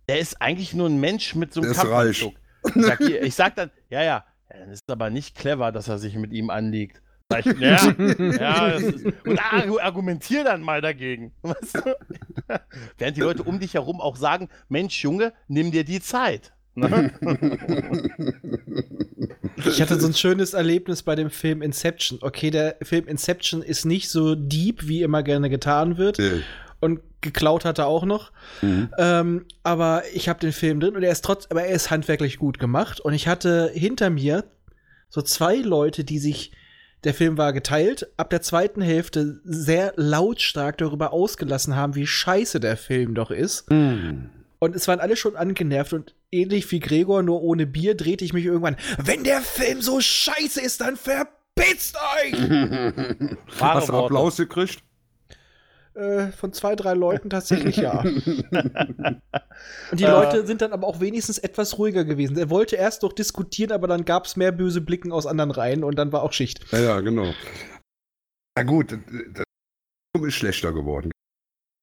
der 0.08 0.20
ist 0.20 0.42
eigentlich 0.42 0.74
nur 0.74 0.88
ein 0.90 1.00
Mensch 1.00 1.36
mit 1.36 1.54
so 1.54 1.62
einem. 1.62 1.74
Kampfanzug. 1.74 2.34
Ich 2.76 2.84
sag, 2.86 3.00
ich 3.24 3.36
sag 3.36 3.56
dann, 3.56 3.72
ja, 3.90 4.00
ja, 4.02 4.26
ja, 4.50 4.58
dann 4.60 4.70
ist 4.70 4.84
es 4.88 4.92
aber 4.92 5.10
nicht 5.10 5.36
clever, 5.36 5.72
dass 5.72 5.88
er 5.88 5.98
sich 5.98 6.16
mit 6.16 6.32
ihm 6.34 6.50
anlegt. 6.50 7.02
Ich, 7.40 7.46
ja, 7.46 7.78
ja, 8.20 8.70
das 8.70 8.82
ist, 8.84 9.06
und 9.26 9.40
argu- 9.42 9.80
argumentier 9.82 10.44
dann 10.44 10.62
mal 10.62 10.82
dagegen. 10.82 11.32
Weißt 11.42 11.76
du? 11.78 11.96
Während 13.00 13.18
die 13.18 13.22
Leute 13.22 13.42
um 13.44 13.60
dich 13.60 13.74
herum 13.74 14.00
auch 14.02 14.18
sagen, 14.18 14.50
Mensch, 14.70 15.02
Junge, 15.04 15.34
nimm 15.48 15.72
dir 15.72 15.84
die 15.84 16.00
Zeit. 16.00 16.54
Ne? 16.76 17.12
Ich 19.66 19.82
hatte 19.82 20.00
so 20.00 20.08
ein 20.08 20.14
schönes 20.14 20.54
Erlebnis 20.54 21.04
bei 21.04 21.16
dem 21.16 21.30
Film 21.30 21.62
Inception. 21.62 22.20
Okay, 22.22 22.50
der 22.52 22.78
Film 22.82 23.08
Inception 23.08 23.62
ist 23.62 23.86
nicht 23.86 24.10
so 24.10 24.36
deep, 24.36 24.88
wie 24.88 25.02
immer 25.02 25.24
gerne 25.24 25.50
getan 25.50 25.98
wird. 25.98 26.20
Nee. 26.20 26.42
Und 26.84 27.00
geklaut 27.22 27.64
hat 27.64 27.80
er 27.80 27.88
auch 27.88 28.04
noch. 28.04 28.34
Mhm. 28.62 28.90
Ähm, 28.98 29.46
aber 29.64 30.04
ich 30.14 30.28
habe 30.28 30.42
den 30.42 30.52
Film 30.52 30.82
drin 30.82 30.98
und 30.98 31.04
er 31.04 31.14
ist 31.14 31.24
trotz, 31.24 31.48
aber 31.50 31.64
er 31.64 31.74
ist 31.74 31.90
handwerklich 31.90 32.38
gut 32.38 32.60
gemacht. 32.60 33.00
Und 33.00 33.14
ich 33.14 33.28
hatte 33.30 33.72
hinter 33.74 34.10
mir 34.10 34.44
so 35.10 35.22
zwei 35.22 35.56
Leute, 35.56 36.04
die 36.04 36.20
sich, 36.20 36.52
der 37.06 37.14
Film 37.14 37.38
war 37.38 37.54
geteilt, 37.54 38.10
ab 38.18 38.30
der 38.30 38.42
zweiten 38.42 38.82
Hälfte 38.82 39.40
sehr 39.46 39.94
lautstark 39.96 40.78
darüber 40.78 41.14
ausgelassen 41.14 41.76
haben, 41.76 41.96
wie 41.96 42.06
scheiße 42.06 42.60
der 42.60 42.76
Film 42.76 43.16
doch 43.16 43.32
ist. 43.32 43.72
Mhm. 43.72 44.30
Und 44.60 44.76
es 44.76 44.88
waren 44.90 45.00
alle 45.00 45.16
schon 45.16 45.38
angenervt 45.38 45.94
und 45.94 46.16
ähnlich 46.32 46.70
wie 46.72 46.80
Gregor, 46.80 47.24
nur 47.24 47.42
ohne 47.42 47.66
Bier, 47.66 47.96
drehte 47.96 48.26
ich 48.26 48.34
mich 48.34 48.46
irgendwann. 48.46 48.76
Wenn 48.98 49.24
der 49.24 49.42
Film 49.42 49.82
so 49.82 50.02
scheiße 50.02 50.60
ist, 50.60 50.82
dann 50.82 50.98
verpisst 50.98 51.96
euch! 51.96 52.34
Hast 53.60 53.90
du. 53.90 53.94
Applaus 53.94 54.36
gekriegt? 54.36 54.84
Äh, 55.96 56.28
von 56.32 56.54
zwei, 56.54 56.76
drei 56.76 56.94
Leuten 56.94 57.30
tatsächlich 57.30 57.78
ja. 57.78 58.00
und 58.02 60.00
die 60.00 60.04
Äh. 60.04 60.10
Leute 60.12 60.46
sind 60.48 60.62
dann 60.62 60.74
aber 60.74 60.88
auch 60.88 61.00
wenigstens 61.00 61.38
etwas 61.38 61.78
ruhiger 61.78 62.04
gewesen. 62.06 62.38
Er 62.38 62.50
wollte 62.50 62.76
erst 62.76 63.04
noch 63.04 63.14
diskutieren, 63.14 63.72
aber 63.72 63.88
dann 63.88 64.06
gab 64.06 64.26
es 64.26 64.36
mehr 64.36 64.52
böse 64.52 64.82
Blicken 64.82 65.12
aus 65.12 65.26
anderen 65.26 65.52
Reihen 65.52 65.84
und 65.84 65.96
dann 65.96 66.12
war 66.12 66.24
auch 66.24 66.34
Schicht. 66.34 66.66
Ja, 66.72 66.80
ja, 66.80 67.00
genau. 67.02 67.34
Na 68.58 68.64
gut, 68.64 68.92
das 68.92 69.46
ist 70.22 70.34
schlechter 70.36 70.74
geworden. 70.74 71.12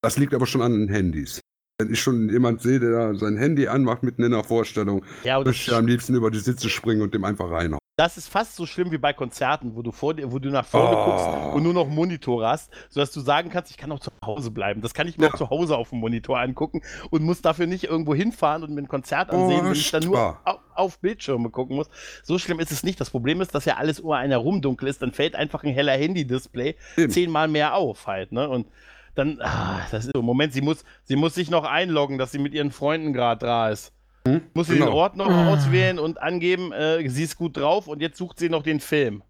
Das 0.03 0.16
liegt 0.19 0.35
aber 0.35 0.47
schon 0.47 0.62
an 0.62 0.73
den 0.73 0.89
Handys. 0.89 1.41
Wenn 1.81 1.93
ich 1.93 2.01
schon 2.01 2.28
jemand 2.28 2.61
sehe, 2.62 2.78
der 2.78 3.15
sein 3.15 3.37
Handy 3.37 3.66
anmacht 3.69 4.03
mitten 4.03 4.23
in 4.23 4.32
der 4.32 4.45
Vorstellung, 4.45 5.05
Ja, 5.24 5.39
würde 5.39 5.51
ich 5.51 5.73
am 5.73 5.87
liebsten 5.87 6.15
über 6.15 6.31
die 6.31 6.39
Sitze 6.39 6.69
springen 6.69 7.03
und 7.03 7.15
dem 7.15 7.24
einfach 7.24 7.51
reinhauen. 7.51 7.81
Das 8.01 8.17
ist 8.17 8.29
fast 8.29 8.57
so 8.57 8.65
schlimm 8.65 8.91
wie 8.93 8.97
bei 8.99 9.13
Konzerten, 9.13 9.77
wo 9.77 9.83
du 9.83 9.93
vor 9.93 10.15
dir, 10.15 10.33
wo 10.33 10.39
du 10.39 10.49
nach 10.49 10.65
vorne 10.65 10.97
Oh. 10.97 11.05
guckst 11.05 11.55
und 11.55 11.63
nur 11.63 11.75
noch 11.75 11.87
Monitore 11.87 12.49
hast, 12.49 12.71
sodass 12.89 13.13
du 13.13 13.21
sagen 13.21 13.51
kannst, 13.51 13.71
ich 13.71 13.77
kann 13.77 13.93
auch 13.93 14.01
zu 14.01 14.11
Hause 14.25 14.51
bleiben. 14.51 14.81
Das 14.81 14.95
kann 14.95 15.07
ich 15.07 15.19
mir 15.19 15.27
Ja. 15.27 15.33
auch 15.33 15.37
zu 15.37 15.51
Hause 15.51 15.77
auf 15.77 15.91
dem 15.91 16.01
Monitor 16.01 16.39
angucken 16.41 16.81
und 17.11 17.23
muss 17.23 17.43
dafür 17.43 17.67
nicht 17.67 17.85
irgendwo 17.85 18.15
hinfahren 18.15 18.63
und 18.63 18.73
mir 18.73 18.81
ein 18.81 18.89
Konzert 18.89 19.31
ansehen, 19.31 19.67
wenn 19.67 19.73
ich 19.73 19.91
dann 19.91 20.05
nur 20.05 20.39
auf, 20.45 20.59
auf 20.75 20.99
Bildschirme 21.01 21.51
gucken 21.51 21.77
muss. 21.77 21.91
So 22.23 22.39
schlimm 22.39 22.59
ist 22.59 22.73
es 22.73 22.83
nicht. 22.83 22.99
Das 23.01 23.11
Problem 23.11 23.43
ist, 23.43 23.55
dass 23.55 23.67
ja 23.67 23.77
alles 23.77 24.01
um 24.01 24.13
einen 24.13 24.31
herum 24.31 24.63
dunkel 24.63 24.89
ist, 24.89 25.03
dann 25.03 25.13
fällt 25.13 25.37
einfach 25.37 25.63
ein 25.63 25.75
heller 25.75 25.93
Handy-Display 25.93 26.77
zehnmal 27.11 27.49
mehr 27.49 27.75
auf 27.75 28.07
halt, 28.07 28.33
ne? 28.33 28.49
Und 28.49 28.67
dann, 29.15 29.41
ah, 29.43 29.81
das 29.91 30.07
ist 30.07 30.13
so. 30.15 30.23
Moment, 30.23 30.55
sie 30.55 30.63
muss, 30.63 30.85
sie 31.05 31.17
muss 31.17 31.35
sich 31.35 31.51
noch 31.51 31.65
einloggen, 31.65 32.17
dass 32.17 32.33
sie 32.33 32.39
mit 32.39 32.55
ihren 32.55 32.71
Freunden 32.71 33.13
gerade 33.13 33.45
da 33.45 33.69
ist. 33.69 33.93
Hm? 34.27 34.43
Muss 34.55 34.67
sie 34.67 34.75
den 34.75 34.83
Genau. 34.85 34.97
Ort 34.97 35.17
noch 35.17 35.29
Ah. 35.29 35.53
auswählen 35.53 35.99
und 35.99 36.21
angeben, 36.21 36.73
äh, 36.73 37.09
sie 37.09 37.23
ist 37.25 37.37
gut 37.37 37.57
drauf 37.57 37.87
und 37.89 38.01
jetzt 38.03 38.19
sucht 38.19 38.39
sie 38.39 38.49
noch 38.49 38.63
den 38.63 38.81
Film. 38.81 39.23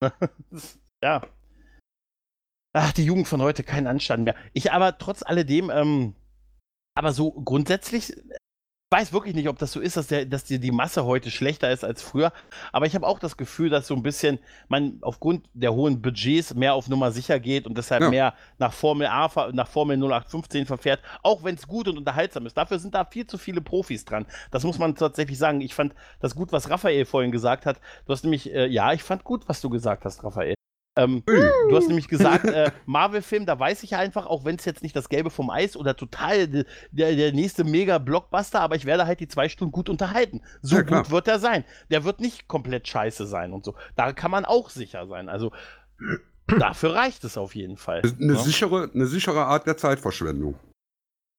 ja. 1.02 1.22
Ach, 2.72 2.92
die 2.92 3.04
Jugend 3.04 3.26
von 3.26 3.40
heute, 3.42 3.62
kein 3.64 3.86
Anstand 3.86 4.24
mehr. 4.24 4.34
Ich 4.52 4.70
aber 4.70 4.98
trotz 4.98 5.22
alledem, 5.22 5.70
ähm, 5.70 6.14
aber 6.94 7.12
so 7.12 7.32
grundsätzlich, 7.32 8.12
ich 8.12 8.20
weiß 8.90 9.12
wirklich 9.12 9.34
nicht, 9.34 9.48
ob 9.48 9.58
das 9.58 9.72
so 9.72 9.80
ist, 9.80 9.96
dass, 9.96 10.06
der, 10.06 10.26
dass 10.26 10.44
die, 10.44 10.60
die 10.60 10.70
Masse 10.70 11.04
heute 11.04 11.30
schlechter 11.30 11.70
ist 11.72 11.82
als 11.84 12.02
früher. 12.02 12.32
Aber 12.72 12.86
ich 12.86 12.94
habe 12.94 13.06
auch 13.06 13.18
das 13.18 13.36
Gefühl, 13.36 13.68
dass 13.68 13.88
so 13.88 13.94
ein 13.94 14.02
bisschen 14.02 14.38
man 14.68 14.98
aufgrund 15.02 15.48
der 15.54 15.74
hohen 15.74 16.00
Budgets 16.00 16.54
mehr 16.54 16.74
auf 16.74 16.88
Nummer 16.88 17.10
sicher 17.10 17.40
geht 17.40 17.66
und 17.66 17.76
deshalb 17.76 18.02
Ja. 18.02 18.10
mehr 18.10 18.34
nach 18.58 18.72
Formel 18.72 19.08
A, 19.08 19.28
nach 19.52 19.66
Formel 19.66 19.96
0815 19.96 20.66
verfährt, 20.66 21.00
auch 21.24 21.42
wenn 21.42 21.56
es 21.56 21.66
gut 21.66 21.88
und 21.88 21.98
unterhaltsam 21.98 22.46
ist. 22.46 22.56
Dafür 22.56 22.78
sind 22.78 22.94
da 22.94 23.04
viel 23.04 23.26
zu 23.26 23.38
viele 23.38 23.60
Profis 23.60 24.04
dran. 24.04 24.24
Das 24.52 24.62
muss 24.62 24.78
man 24.78 24.94
tatsächlich 24.94 25.38
sagen. 25.38 25.60
Ich 25.60 25.74
fand 25.74 25.94
das 26.20 26.36
gut, 26.36 26.52
was 26.52 26.70
Raphael 26.70 27.04
vorhin 27.06 27.32
gesagt 27.32 27.66
hat. 27.66 27.80
Du 28.06 28.12
hast 28.12 28.22
nämlich, 28.22 28.52
äh, 28.54 28.66
ja, 28.66 28.92
ich 28.92 29.02
fand 29.02 29.24
gut, 29.24 29.48
was 29.48 29.60
du 29.60 29.68
gesagt 29.68 30.04
hast, 30.04 30.22
Raphael. 30.22 30.54
Ähm. 30.96 31.22
Du 31.26 31.76
hast 31.76 31.88
nämlich 31.88 32.08
gesagt, 32.08 32.46
äh, 32.46 32.70
Marvel-Film, 32.86 33.44
da 33.46 33.58
weiß 33.58 33.82
ich 33.82 33.96
einfach, 33.96 34.26
auch 34.26 34.44
wenn 34.44 34.56
es 34.56 34.64
jetzt 34.64 34.82
nicht 34.82 34.96
das 34.96 35.08
Gelbe 35.08 35.30
vom 35.30 35.50
Eis 35.50 35.76
oder 35.76 35.94
total 35.96 36.48
de- 36.48 36.64
der, 36.90 37.14
der 37.14 37.32
nächste 37.32 37.64
Mega-Blockbuster, 37.64 38.60
aber 38.60 38.76
ich 38.76 38.86
werde 38.86 39.06
halt 39.06 39.20
die 39.20 39.28
zwei 39.28 39.48
Stunden 39.48 39.72
gut 39.72 39.88
unterhalten. 39.88 40.40
So 40.62 40.76
Ja, 40.76 40.82
klar. 40.82 41.02
gut 41.02 41.10
wird 41.10 41.28
er 41.28 41.38
sein. 41.38 41.64
Der 41.90 42.04
wird 42.04 42.20
nicht 42.20 42.48
komplett 42.48 42.88
scheiße 42.88 43.26
sein 43.26 43.52
und 43.52 43.64
so. 43.64 43.74
Da 43.94 44.12
kann 44.12 44.30
man 44.30 44.44
auch 44.44 44.70
sicher 44.70 45.06
sein. 45.06 45.28
Also 45.28 45.52
dafür 46.58 46.94
reicht 46.94 47.24
es 47.24 47.36
auf 47.36 47.54
jeden 47.54 47.76
Fall. 47.76 48.02
Eine, 48.02 48.32
ne? 48.32 48.38
sichere, 48.38 48.90
eine 48.94 49.06
sichere 49.06 49.44
Art 49.44 49.66
der 49.66 49.76
Zeitverschwendung. 49.76 50.54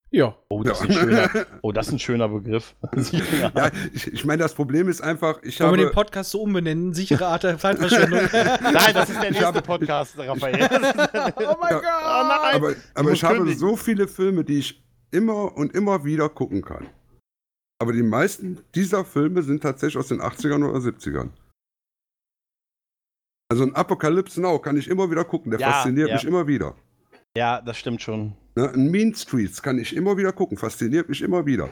Ja. 0.10 0.36
Oh, 0.50 0.64
das 0.64 0.80
Ja. 0.80 0.86
ist 0.86 0.92
ein 0.92 1.00
schöner, 1.00 1.30
oh, 1.62 1.72
das 1.74 1.88
ist 1.88 1.94
ein 1.94 2.00
schöner 2.00 2.30
Begriff. 2.30 2.76
Ja, 3.56 3.70
ich, 3.94 4.08
ich 4.14 4.26
meine, 4.26 4.42
das 4.44 4.54
Problem 4.54 4.88
ist 4.88 5.02
einfach, 5.02 5.42
ich 5.44 5.60
Wollen 5.60 5.72
wir 5.72 5.78
den 5.78 5.86
habe. 5.88 5.96
Podcast 5.96 6.32
so 6.32 6.42
umbenennen? 6.42 6.94
Sichere 6.94 7.28
Art 7.28 7.44
der 7.44 7.58
Zeitverschwendung. 7.60 8.22
Nein, 8.32 8.94
das 8.94 9.10
ist 9.10 9.16
der 9.22 9.24
Ich 9.26 9.30
nächste 9.32 9.46
habe- 9.48 9.62
Podcast, 9.62 10.18
Raphael. 10.18 10.36
oh 10.36 10.38
mein 10.40 11.72
Ja. 11.72 11.80
Gott! 11.80 11.84
Oh 11.94 12.28
nein! 12.28 12.56
Aber, 12.56 12.74
aber 12.96 13.12
ich 13.12 13.24
habe 13.24 13.54
so 13.56 13.76
viele 13.76 14.08
Filme, 14.08 14.44
die 14.46 14.60
ich 14.60 14.82
immer 15.12 15.56
und 15.58 15.74
immer 15.76 16.04
wieder 16.06 16.30
gucken 16.30 16.62
kann. 16.62 16.88
Aber 17.80 17.92
die 17.94 18.02
meisten 18.04 18.60
dieser 18.76 19.04
Filme 19.06 19.44
sind 19.44 19.62
tatsächlich 19.62 19.98
aus 19.98 20.08
den 20.08 20.22
80ern 20.22 20.68
oder 20.68 20.80
70ern. 20.80 21.30
Also 23.50 23.64
ein 23.64 23.76
Apocalypse 23.76 24.42
Now 24.42 24.60
kann 24.60 24.78
ich 24.78 24.88
immer 24.90 25.10
wieder 25.12 25.24
gucken, 25.24 25.52
der 25.52 25.60
Ja, 25.60 25.72
fasziniert 25.72 26.10
ja. 26.10 26.16
mich 26.16 26.26
immer 26.26 26.48
wieder. 26.48 26.76
Ja, 27.38 27.62
das 27.62 27.78
stimmt 27.78 28.02
schon. 28.02 28.34
Ne? 28.58 28.74
Ein 28.74 28.90
Mean 28.90 29.14
Streets 29.14 29.62
kann 29.62 29.78
ich 29.78 29.96
immer 29.96 30.18
wieder 30.18 30.34
gucken, 30.34 30.58
fasziniert 30.58 31.10
mich 31.10 31.22
immer 31.22 31.46
wieder. 31.46 31.70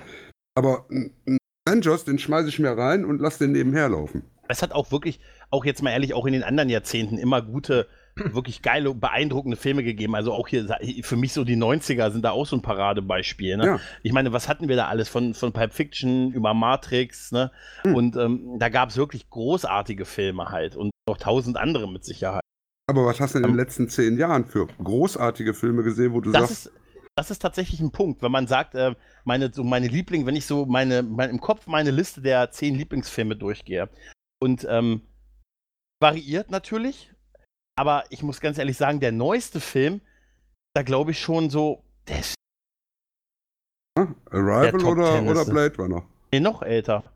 Aber 0.53 0.85
ein 0.91 1.39
Avengers, 1.67 2.05
den 2.05 2.19
schmeiße 2.19 2.47
ich 2.49 2.59
mir 2.59 2.77
rein 2.77 3.05
und 3.05 3.19
lasse 3.19 3.39
den 3.39 3.53
nebenher 3.53 3.89
laufen. 3.89 4.21
Es 4.47 4.61
hat 4.61 4.71
auch 4.71 4.91
wirklich, 4.91 5.19
auch 5.49 5.65
jetzt 5.65 5.81
mal 5.81 5.89
ehrlich, 5.89 6.13
auch 6.13 6.27
in 6.27 6.33
den 6.33 6.43
anderen 6.43 6.69
Jahrzehnten 6.69 7.17
immer 7.17 7.41
gute 7.41 7.87
wirklich 8.15 8.61
geile, 8.61 8.93
beeindruckende 8.93 9.57
Filme 9.57 9.83
gegeben. 9.83 10.13
Also 10.13 10.31
auch 10.31 10.47
hier 10.47 10.77
für 11.01 11.15
mich 11.15 11.33
so 11.33 11.43
die 11.43 11.57
90er 11.57 12.11
sind 12.11 12.23
da 12.23 12.29
auch 12.29 12.45
so 12.45 12.55
ein 12.55 12.61
Paradebeispiel. 12.61 13.57
Ne? 13.57 13.65
Ja. 13.65 13.79
Ich 14.03 14.13
meine, 14.13 14.31
was 14.31 14.47
hatten 14.47 14.69
wir 14.69 14.75
da 14.75 14.85
alles? 14.85 15.09
Von, 15.09 15.33
von 15.33 15.53
Pulp 15.53 15.73
Fiction 15.73 16.31
über 16.33 16.53
Matrix, 16.53 17.31
ne? 17.31 17.51
Und 17.83 18.15
ähm, 18.15 18.59
da 18.59 18.69
gab 18.69 18.89
es 18.89 18.97
wirklich 18.97 19.27
großartige 19.31 20.05
Filme 20.05 20.49
halt 20.49 20.75
und 20.75 20.91
noch 21.09 21.17
tausend 21.17 21.57
andere 21.57 21.91
mit 21.91 22.05
Sicherheit. 22.05 22.44
Aber 22.87 23.05
was 23.05 23.19
hast 23.19 23.33
du 23.33 23.39
in 23.39 23.45
den 23.45 23.55
letzten 23.55 23.89
zehn 23.89 24.17
Jahren 24.17 24.45
für 24.45 24.67
großartige 24.67 25.53
Filme 25.53 25.83
gesehen, 25.83 26.13
wo 26.13 26.21
du 26.21 26.31
Das 26.31 26.49
sagst, 26.49 26.67
ist, 26.67 26.73
das 27.15 27.31
ist 27.31 27.39
tatsächlich 27.39 27.79
ein 27.79 27.91
Punkt, 27.91 28.21
wenn 28.21 28.31
man 28.31 28.45
sagt, 28.45 28.75
äh, 28.75 28.93
meine, 29.23 29.51
so 29.51 29.63
meine 29.63 29.87
Liebling, 29.87 30.25
wenn 30.25 30.35
ich 30.35 30.45
so 30.45 30.65
meine, 30.65 31.01
mein, 31.01 31.31
im 31.31 31.41
Kopf 31.41 31.65
meine 31.65 31.91
Liste 31.91 32.21
der 32.21 32.51
zehn 32.51 32.75
Lieblingsfilme 32.75 33.35
durchgehe. 33.35 33.89
Und 34.39 34.67
ähm, 34.69 35.01
variiert 35.99 36.51
natürlich, 36.51 37.11
aber 37.75 38.03
ich 38.09 38.21
muss 38.21 38.39
ganz 38.39 38.59
ehrlich 38.59 38.77
sagen, 38.77 38.99
der 38.99 39.11
neueste 39.11 39.59
Film, 39.59 40.01
da 40.75 40.83
glaube 40.83 41.11
ich 41.11 41.19
schon 41.19 41.49
so, 41.49 41.83
der 42.07 42.19
ist 42.19 42.35
hm, 43.97 44.15
Arrival 44.29 44.71
der 44.71 44.85
oder, 44.85 45.23
oder 45.23 45.45
Blade 45.45 45.77
Runner? 45.77 46.05
nee, 46.31 46.39
noch 46.39 46.61
älter. 46.61 47.14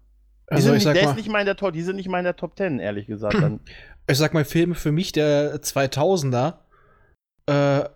Die 0.52 0.56
Also 0.56 0.74
nicht, 0.74 0.84
sag 0.84 0.94
der 0.94 1.06
mal, 1.06 1.12
ist 1.12 1.18
nicht 1.18 1.30
mal 1.30 1.40
in 1.40 1.46
der 1.46 1.56
Top, 1.56 1.74
die 1.74 1.82
sind 1.82 1.96
nicht 1.96 2.10
mal 2.10 2.20
in 2.20 2.26
der 2.26 2.36
Top 2.36 2.58
10, 2.58 2.80
ehrlich 2.80 3.08
gesagt. 3.08 3.34
Dann. 3.42 3.60
ich 4.08 4.18
sag 4.18 4.34
mal 4.34 4.46
Filme 4.46 4.76
für 4.76 4.92
mich 4.92 5.12
der 5.12 5.62
2000er. 5.62 6.56
Äh, 7.48 7.90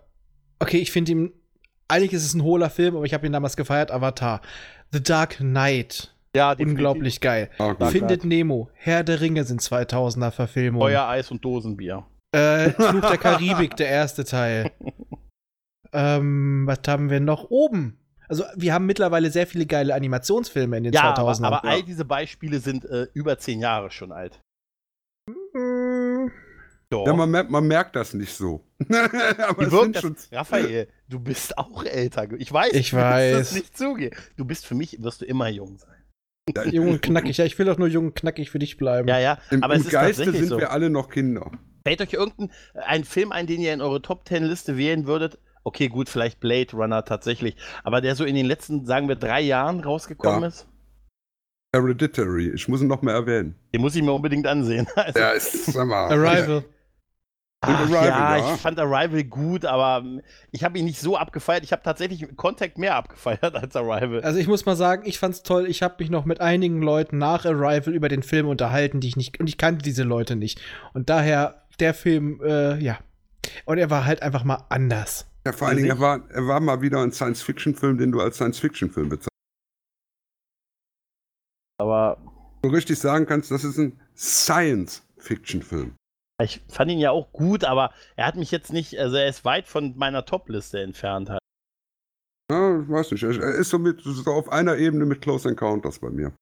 okay, 0.60 0.78
ich 0.78 0.92
finde 0.92 1.12
ihn 1.12 1.32
eigentlich 1.88 2.12
ist 2.12 2.24
es 2.24 2.34
ein 2.34 2.42
hohler 2.42 2.70
Film, 2.70 2.96
aber 2.96 3.04
ich 3.04 3.14
habe 3.14 3.26
ihn 3.26 3.32
damals 3.32 3.56
gefeiert. 3.56 3.90
Avatar, 3.90 4.40
The 4.92 5.02
Dark 5.02 5.36
Knight, 5.36 6.14
Ja, 6.34 6.52
unglaublich 6.52 7.20
geil. 7.20 7.50
Gut. 7.58 7.82
Findet 7.88 8.24
Nemo, 8.24 8.70
Herr 8.74 9.04
der 9.04 9.20
Ringe 9.20 9.44
sind 9.44 9.60
2000er 9.60 10.30
Verfilmungen. 10.30 10.86
Feuer, 10.86 11.06
Eis 11.06 11.30
und 11.30 11.44
Dosenbier. 11.44 12.04
Äh, 12.32 12.70
Fluch 12.70 13.08
der 13.08 13.18
Karibik, 13.18 13.76
der 13.76 13.88
erste 13.88 14.24
Teil. 14.24 14.72
ähm, 15.92 16.64
was 16.66 16.80
haben 16.88 17.10
wir 17.10 17.20
noch 17.20 17.50
oben? 17.50 17.98
Also, 18.28 18.44
wir 18.56 18.72
haben 18.74 18.86
mittlerweile 18.86 19.30
sehr 19.30 19.46
viele 19.46 19.66
geile 19.66 19.94
Animationsfilme 19.94 20.76
in 20.78 20.84
den 20.84 20.92
Ja, 20.92 21.14
aber, 21.14 21.30
2000ern. 21.32 21.44
aber 21.46 21.64
all 21.64 21.82
diese 21.82 22.04
Beispiele 22.04 22.58
sind 22.60 22.84
äh, 22.84 23.06
über 23.14 23.38
zehn 23.38 23.60
Jahre 23.60 23.90
schon 23.90 24.12
alt. 24.12 24.40
Doch. 26.90 27.06
Ja, 27.06 27.14
man, 27.14 27.30
merkt, 27.30 27.50
man 27.50 27.66
merkt 27.66 27.96
das 27.96 28.14
nicht 28.14 28.32
so. 28.34 28.64
Aber 28.88 29.70
wirkt 29.72 29.96
das? 29.96 30.02
schon. 30.02 30.16
Raphael, 30.32 30.88
du 31.08 31.18
bist 31.18 31.56
auch 31.58 31.84
älter. 31.84 32.28
Ich 32.38 32.52
weiß, 32.52 32.72
Ich 32.74 32.92
weiß. 32.92 33.38
das 33.38 33.52
nicht 33.54 33.76
zugehen. 33.76 34.14
Du 34.36 34.44
bist 34.44 34.66
für 34.66 34.74
mich, 34.74 35.02
wirst 35.02 35.22
du 35.22 35.24
immer 35.24 35.48
jung 35.48 35.78
sein. 35.78 36.04
jung 36.72 36.88
und 36.90 37.02
knackig. 37.02 37.38
Ja, 37.38 37.46
ich 37.46 37.58
will 37.58 37.66
doch 37.66 37.78
nur 37.78 37.88
jung 37.88 38.06
und 38.08 38.14
knackig 38.14 38.50
für 38.50 38.58
dich 38.58 38.76
bleiben. 38.76 39.08
Ja, 39.08 39.18
ja, 39.18 39.38
Im, 39.50 39.62
aber 39.64 39.74
im 39.74 39.80
es 39.80 39.86
ist 39.86 39.92
Geiste 39.92 40.24
tatsächlich 40.24 40.40
sind 40.40 40.48
so. 40.50 40.58
wir 40.58 40.70
alle 40.70 40.90
noch 40.90 41.08
Kinder. 41.08 41.50
Fällt 41.86 42.00
euch 42.02 42.12
irgendein 42.12 42.50
ein 42.74 43.04
Film 43.04 43.32
ein, 43.32 43.46
den 43.46 43.60
ihr 43.60 43.72
in 43.72 43.80
eure 43.80 44.00
Top 44.02 44.28
10 44.28 44.44
Liste 44.44 44.76
wählen 44.76 45.06
würdet? 45.06 45.38
Okay, 45.64 45.88
gut, 45.88 46.08
vielleicht 46.08 46.40
Blade 46.40 46.70
Runner 46.74 47.04
tatsächlich, 47.04 47.56
aber 47.82 48.00
der 48.00 48.14
so 48.14 48.24
in 48.24 48.34
den 48.34 48.46
letzten, 48.46 48.84
sagen 48.86 49.08
wir, 49.08 49.16
drei 49.16 49.40
Jahren 49.40 49.80
rausgekommen 49.80 50.42
Ja. 50.42 50.48
ist, 50.48 50.66
Hereditary, 51.74 52.50
ich 52.50 52.68
muss 52.68 52.80
ihn 52.82 52.86
noch 52.86 53.02
mal 53.02 53.12
erwähnen. 53.12 53.56
den 53.72 53.80
muss 53.80 53.96
ich 53.96 54.02
mir 54.02 54.12
unbedingt 54.12 54.46
ansehen. 54.46 54.86
Also, 54.96 55.18
Ja, 55.18 55.30
ist, 55.30 55.66
sag 55.72 55.86
mal. 55.88 56.04
Arrival. 56.12 56.64
ach, 57.60 57.68
Arrival, 57.80 58.06
ja, 58.06 58.36
ja. 58.36 58.54
ich 58.54 58.60
fand 58.60 58.78
Arrival 58.78 59.24
gut, 59.24 59.64
aber 59.64 60.04
ich 60.52 60.62
habe 60.62 60.78
ihn 60.78 60.84
nicht 60.84 61.00
so 61.00 61.16
abgefeiert. 61.16 61.64
Ich 61.64 61.72
habe 61.72 61.82
tatsächlich 61.82 62.36
Contact 62.36 62.78
mehr 62.78 62.94
abgefeiert 62.94 63.54
als 63.56 63.74
Arrival. 63.74 64.20
Also 64.22 64.38
ich 64.38 64.46
muss 64.46 64.64
mal 64.66 64.76
sagen, 64.76 65.02
ich 65.04 65.18
fand's 65.18 65.42
toll. 65.42 65.66
Ich 65.66 65.82
habe 65.82 65.96
mich 65.98 66.10
noch 66.10 66.26
mit 66.26 66.40
einigen 66.40 66.80
Leuten 66.80 67.18
nach 67.18 67.44
Arrival 67.44 67.92
über 67.92 68.08
den 68.08 68.22
Film 68.22 68.46
unterhalten, 68.46 69.00
die 69.00 69.08
ich 69.08 69.16
nicht 69.16 69.40
und 69.40 69.48
ich 69.48 69.58
kannte 69.58 69.82
diese 69.82 70.04
Leute 70.04 70.36
nicht. 70.36 70.60
Und 70.92 71.10
daher 71.10 71.64
der 71.80 71.92
Film, 71.94 72.40
äh, 72.44 72.78
ja. 72.78 72.98
Und 73.64 73.78
er 73.78 73.90
war 73.90 74.04
halt 74.06 74.22
einfach 74.22 74.44
mal 74.44 74.64
anders. 74.68 75.26
Ja, 75.46 75.52
vor 75.52 75.68
allen 75.68 75.76
Dingen, 75.76 75.90
er 75.90 76.00
war, 76.00 76.28
er 76.30 76.46
war 76.46 76.60
mal 76.60 76.80
wieder 76.80 77.02
ein 77.02 77.12
Science-Fiction-Film, 77.12 77.98
den 77.98 78.12
du 78.12 78.20
als 78.20 78.36
Science-Fiction-Film 78.36 79.08
bezeichnest. 79.10 79.28
aber 81.78 82.18
Du 82.62 82.70
richtig 82.70 82.98
sagen 82.98 83.26
kannst, 83.26 83.50
das 83.50 83.62
ist 83.64 83.76
ein 83.78 84.00
Science-Fiction-Film. 84.16 85.96
ich 86.42 86.62
fand 86.68 86.90
ihn 86.90 86.98
ja 86.98 87.10
auch 87.10 87.30
gut, 87.32 87.64
aber 87.64 87.92
er 88.16 88.26
hat 88.26 88.36
mich 88.36 88.50
jetzt 88.50 88.72
nicht, 88.72 88.98
also 88.98 89.16
er 89.16 89.28
ist 89.28 89.44
weit 89.44 89.68
von 89.68 89.96
meiner 89.96 90.24
Top-Liste 90.24 90.80
entfernt. 90.80 91.28
Halt. 91.30 91.40
Ja, 92.50 92.80
ich 92.80 92.88
weiß 92.88 93.10
nicht. 93.12 93.22
Er 93.22 93.54
ist 93.54 93.68
so, 93.70 93.78
mit, 93.78 94.00
so 94.02 94.30
auf 94.30 94.48
einer 94.50 94.76
Ebene 94.78 95.04
mit 95.04 95.20
Close 95.20 95.48
Encounters 95.48 95.98
bei 95.98 96.08
mir. 96.10 96.32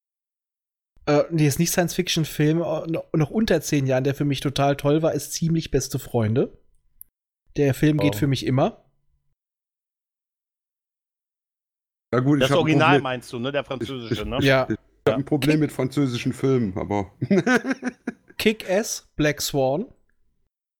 Äh, 1.05 1.23
nee, 1.31 1.45
ist 1.47 1.59
nicht 1.59 1.71
Science-Fiction-Film, 1.71 2.61
äh, 2.61 2.87
noch, 3.17 3.29
unter 3.29 3.59
zehn 3.59 3.85
Jahren, 3.85 4.05
der 4.05 4.15
für 4.15 4.23
mich 4.25 4.39
total 4.39 4.77
toll 4.77 5.01
war, 5.01 5.13
ist 5.13 5.33
ziemlich 5.33 5.71
beste 5.71 5.99
Freunde. 5.99 6.57
Der 7.57 7.73
Film 7.73 7.97
geht 7.97 8.15
Oh. 8.15 8.17
für 8.19 8.27
mich 8.27 8.45
immer. 8.45 8.82
Ja, 12.13 12.19
gut, 12.19 12.41
Das 12.41 12.51
Original 12.51 12.87
Problem- 12.89 13.03
meinst 13.03 13.33
du, 13.33 13.39
ne? 13.39 13.51
Der 13.51 13.63
französische, 13.63 14.21
ich- 14.21 14.25
ne? 14.25 14.37
Ja. 14.41 14.67
Ich 14.69 14.77
habe 15.11 15.17
ein 15.21 15.25
Problem 15.25 15.59
mit 15.59 15.71
französischen 15.71 16.31
Filmen, 16.31 16.77
aber. 16.77 17.11
Kick-Ass, 18.37 19.07
Black 19.15 19.41
Swan. 19.41 19.85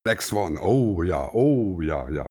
Black 0.04 0.22
Swan, 0.22 0.58
oh 0.58 1.02
ja, 1.02 1.30
oh 1.32 1.80
ja, 1.80 2.08
ja. 2.10 2.26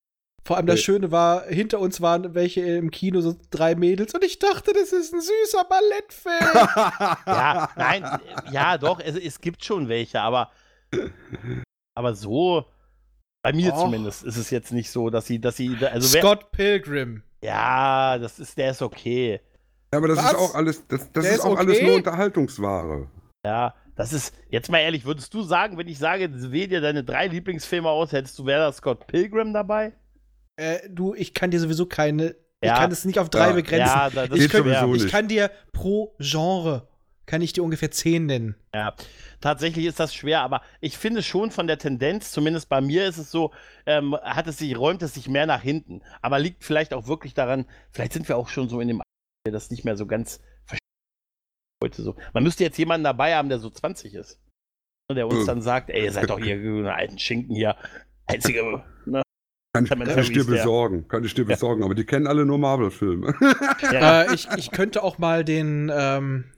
Vor 0.45 0.57
allem 0.57 0.65
das 0.67 0.79
Äh. 0.79 0.83
Schöne 0.83 1.11
war, 1.11 1.45
hinter 1.47 1.79
uns 1.79 2.01
waren 2.01 2.33
welche 2.35 2.61
im 2.61 2.91
Kino, 2.91 3.21
so 3.21 3.35
drei 3.49 3.75
Mädels, 3.75 4.13
und 4.13 4.23
ich 4.23 4.39
dachte, 4.39 4.73
das 4.73 4.91
ist 4.91 5.13
ein 5.13 5.21
süßer 5.21 5.65
Ballettfilm. 5.69 7.17
Ja, 7.27 7.69
nein, 7.75 8.05
ja, 8.51 8.77
doch, 8.77 8.99
es, 8.99 9.15
es 9.15 9.39
gibt 9.39 9.63
schon 9.63 9.87
welche, 9.87 10.19
aber, 10.21 10.51
aber 11.95 12.13
so, 12.15 12.65
bei 13.43 13.53
mir 13.53 13.73
Och. 13.73 13.79
zumindest, 13.85 14.23
ist 14.23 14.37
es 14.37 14.49
jetzt 14.49 14.71
nicht 14.73 14.89
so, 14.91 15.09
dass 15.09 15.25
sie, 15.27 15.39
dass 15.39 15.57
sie, 15.57 15.75
also 15.85 16.13
wer, 16.13 16.21
Scott 16.21 16.51
Pilgrim. 16.51 17.23
Ja, 17.43 18.17
das 18.17 18.39
ist, 18.39 18.57
der 18.57 18.71
ist 18.71 18.81
okay. 18.81 19.39
Ja, 19.93 19.99
aber 19.99 20.07
das 20.07 20.17
Was? 20.17 20.31
ist 20.31 20.35
auch 20.37 20.55
alles, 20.55 20.87
das, 20.87 21.11
das 21.11 21.25
ist 21.25 21.31
ist 21.35 21.39
auch 21.41 21.57
alles 21.57 21.77
okay? 21.77 21.85
nur 21.85 21.95
Unterhaltungsware. 21.95 23.07
Ja, 23.45 23.75
das 23.95 24.13
ist, 24.13 24.33
jetzt 24.49 24.71
mal 24.71 24.79
ehrlich, 24.79 25.05
würdest 25.05 25.33
du 25.33 25.41
sagen, 25.43 25.77
wenn 25.77 25.87
ich 25.87 25.99
sage, 25.99 26.29
wähl 26.51 26.67
dir 26.67 26.81
deine 26.81 27.03
drei 27.03 27.27
Lieblingsfilme 27.27 27.89
aus, 27.89 28.11
hättest 28.11 28.39
du, 28.39 28.45
wäre 28.45 28.61
da 28.61 28.71
Scott 28.71 29.05
Pilgrim 29.07 29.53
dabei? 29.53 29.93
Äh, 30.55 30.89
du, 30.89 31.13
ich 31.13 31.33
kann 31.33 31.51
dir 31.51 31.59
sowieso 31.59 31.85
keine. 31.85 32.35
Ja. 32.63 32.73
Ich 32.73 32.79
kann 32.79 32.91
es 32.91 33.05
nicht 33.05 33.19
auf 33.19 33.29
drei 33.29 33.49
Ja. 33.49 33.53
begrenzen. 33.53 33.87
Ja, 33.87 34.09
da, 34.09 34.27
das 34.27 34.39
ich, 34.39 34.51
sowieso 34.51 34.95
ich 34.95 35.11
kann 35.11 35.27
dir 35.27 35.51
pro 35.73 36.15
Genre 36.19 36.87
kann 37.25 37.41
ich 37.41 37.53
dir 37.53 37.63
ungefähr 37.63 37.91
zehn 37.91 38.25
nennen. 38.25 38.55
Ja, 38.73 38.93
tatsächlich 39.41 39.85
ist 39.85 39.99
das 39.99 40.13
schwer, 40.13 40.41
aber 40.41 40.61
ich 40.81 40.97
finde 40.97 41.23
schon 41.23 41.51
von 41.51 41.67
der 41.67 41.77
Tendenz, 41.77 42.31
zumindest 42.31 42.69
bei 42.69 42.81
mir 42.81 43.07
ist 43.07 43.17
es 43.17 43.31
so, 43.31 43.51
ähm, 43.85 44.15
hat 44.15 44.47
es 44.47 44.57
sich, 44.57 44.77
räumt 44.77 45.01
es 45.03 45.13
sich 45.13 45.27
mehr 45.29 45.45
nach 45.45 45.61
hinten. 45.61 46.01
Aber 46.21 46.39
liegt 46.39 46.63
vielleicht 46.63 46.93
auch 46.93 47.07
wirklich 47.07 47.33
daran, 47.33 47.65
vielleicht 47.91 48.13
sind 48.13 48.27
wir 48.27 48.37
auch 48.37 48.49
schon 48.49 48.69
so 48.69 48.79
in 48.81 48.87
dem 48.87 48.97
Alter, 48.97 49.09
der 49.47 49.53
das 49.53 49.71
nicht 49.71 49.85
mehr 49.85 49.97
so 49.97 50.05
ganz 50.05 50.41
versteht 50.65 50.79
heute 51.83 52.01
so. 52.01 52.15
Man 52.33 52.43
müsste 52.43 52.63
jetzt 52.63 52.77
jemanden 52.77 53.03
dabei 53.03 53.35
haben, 53.35 53.49
der 53.49 53.59
so 53.59 53.69
20 53.69 54.15
ist. 54.15 54.39
Der 55.11 55.27
uns 55.27 55.45
dann 55.45 55.61
sagt, 55.61 55.89
ey, 55.89 56.05
ihr 56.05 56.11
seid 56.11 56.29
doch 56.29 56.39
hier 56.39 56.55
alten 56.91 57.19
Schinken 57.19 57.55
hier. 57.55 57.75
Einzige, 58.25 58.83
ne? 59.05 59.21
Kann, 59.75 59.85
kann 59.87 60.19
ich 60.19 60.31
dir 60.31 60.45
besorgen, 60.45 61.07
kann 61.07 61.23
ich 61.23 61.33
dir 61.33 61.45
besorgen, 61.45 61.83
aber 61.83 61.95
die 61.95 62.05
kennen 62.05 62.27
alle 62.27 62.45
nur 62.45 62.59
Marvel-Filme. 62.59 63.35
Ja, 63.91 64.21
äh, 64.29 64.33
ich, 64.33 64.47
ich 64.55 64.69
könnte 64.69 65.01
auch 65.01 65.17
mal 65.17 65.43
den, 65.43 65.91
ähm, 65.93 66.52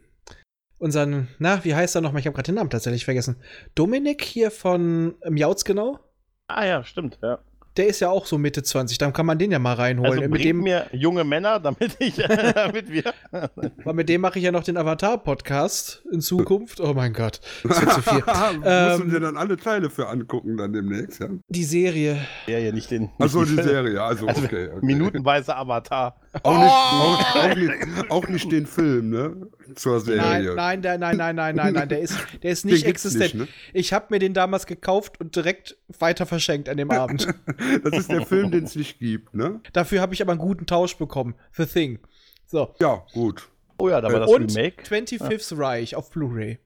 unseren, 0.85 1.27
na, 1.39 1.65
wie 1.65 1.73
heißt 1.73 1.95
er 1.95 2.01
nochmal? 2.01 2.19
Ich 2.19 2.27
habe 2.27 2.35
gerade 2.35 2.51
den 2.51 2.55
Namen 2.55 2.69
tatsächlich 2.69 3.05
vergessen. 3.05 3.37
Dominik 3.73 4.23
hier 4.23 4.51
von 4.51 5.15
Miauts 5.27 5.65
genau. 5.65 5.99
ah 6.47 6.65
ja, 6.65 6.83
stimmt, 6.83 7.17
ja. 7.21 7.39
Der 7.75 7.87
ist 7.87 7.99
ja 7.99 8.09
auch 8.09 8.25
so 8.25 8.37
Mitte 8.37 8.63
20, 8.63 8.97
dann 8.99 9.11
kann 9.11 9.25
man 9.25 9.37
den 9.37 9.51
ja 9.51 9.59
mal 9.59 9.73
reinholen. 9.73 10.19
Also 10.19 10.29
mit, 10.29 10.45
dem, 10.45 10.61
mir 10.61 10.85
junge 10.93 11.25
Männer, 11.25 11.59
damit 11.59 11.97
ich, 11.99 12.15
damit 12.55 12.89
wir. 12.89 13.03
weil 13.83 13.93
mit 13.93 14.07
dem 14.07 14.21
mache 14.21 14.39
ich 14.39 14.45
ja 14.45 14.51
noch 14.53 14.63
den 14.63 14.77
Avatar-Podcast 14.77 16.03
in 16.09 16.21
Zukunft. 16.21 16.79
Oh 16.79 16.93
mein 16.93 17.11
Gott, 17.11 17.41
das 17.63 17.81
wird 17.81 17.91
zu 17.91 18.01
viel. 18.01 18.23
Ähm, 18.63 19.01
du 19.01 19.07
dir 19.07 19.19
dann 19.19 19.37
alle 19.37 19.57
Teile 19.57 19.89
für 19.89 20.07
angucken 20.07 20.55
dann 20.55 20.71
demnächst, 20.71 21.19
ja? 21.19 21.27
Die 21.49 21.63
Serie. 21.63 22.19
Ja, 22.47 22.57
ja, 22.57 22.71
nicht 22.71 22.89
den. 22.91 23.09
Achso, 23.19 23.43
die. 23.43 23.55
Serie, 23.55 24.01
also, 24.01 24.27
Also 24.27 24.43
okay, 24.43 24.69
okay. 24.71 24.85
Minutenweise 24.85 25.55
Avatar. 25.55 26.15
Auch 26.43 26.57
nicht, 26.57 26.69
auch, 26.71 27.35
auch, 27.35 27.55
nicht, 27.55 28.11
auch 28.11 28.27
nicht 28.27 28.51
den 28.51 28.65
Film, 28.65 29.09
ne? 29.09 29.35
Zur 29.75 29.99
Serie. 29.99 30.21
Nein, 30.21 30.55
nein, 30.55 30.81
der, 30.81 30.97
nein, 30.97 31.17
nein, 31.17 31.35
nein, 31.35 31.55
nein, 31.55 31.73
nein, 31.73 31.89
der 31.89 31.99
ist, 32.01 32.17
der 32.43 32.51
ist 32.51 32.65
nicht 32.65 32.85
existent. 32.85 33.33
nicht, 33.33 33.35
ne? 33.35 33.47
Ich 33.73 33.93
habe 33.93 34.07
mir 34.09 34.19
den 34.19 34.33
damals 34.33 34.65
gekauft 34.67 35.19
und 35.19 35.35
direkt 35.35 35.77
weiter 35.99 36.25
verschenkt 36.25 36.69
an 36.69 36.77
dem 36.77 36.91
Abend. 36.91 37.27
Das 37.83 37.97
ist 37.97 38.11
der 38.11 38.25
Film, 38.25 38.51
den 38.51 38.65
es 38.65 38.75
nicht 38.75 38.99
gibt, 38.99 39.33
ne? 39.33 39.61
Dafür 39.73 40.01
habe 40.01 40.13
ich 40.13 40.21
aber 40.21 40.31
einen 40.33 40.41
guten 40.41 40.65
Tausch 40.65 40.97
bekommen. 40.97 41.35
The 41.53 41.65
Thing. 41.65 41.99
So. 42.45 42.75
Ja, 42.79 43.05
gut. 43.13 43.49
Oh 43.77 43.89
ja, 43.89 44.01
da 44.01 44.11
war 44.11 44.21
das 44.21 44.29
und 44.31 44.55
Remake. 44.55 44.83
25th 44.83 45.57
Reich 45.57 45.95
auf 45.95 46.09
Blu-ray. 46.11 46.59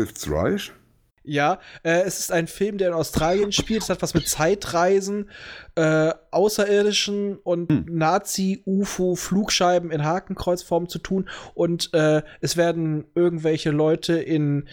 Fifth 0.00 0.30
Reich? 0.30 0.72
Ja, 1.24 1.60
äh, 1.84 2.00
es 2.02 2.18
ist 2.18 2.32
ein 2.32 2.48
Film, 2.48 2.78
der 2.78 2.88
in 2.88 2.94
Australien 2.94 3.52
spielt. 3.52 3.82
Es 3.82 3.90
hat 3.90 4.02
was 4.02 4.14
mit 4.14 4.28
Zeitreisen, 4.28 5.30
äh, 5.76 6.12
Außerirdischen 6.32 7.36
und 7.36 7.70
Hm. 7.70 7.84
Nazi-UFO-Flugscheiben 7.88 9.90
in 9.90 10.04
Hakenkreuzform 10.04 10.88
zu 10.88 10.98
tun. 10.98 11.28
Und 11.54 11.92
äh, 11.94 12.22
es 12.40 12.56
werden 12.56 13.04
irgendwelche 13.14 13.70
Leute 13.70 14.14
in 14.14 14.68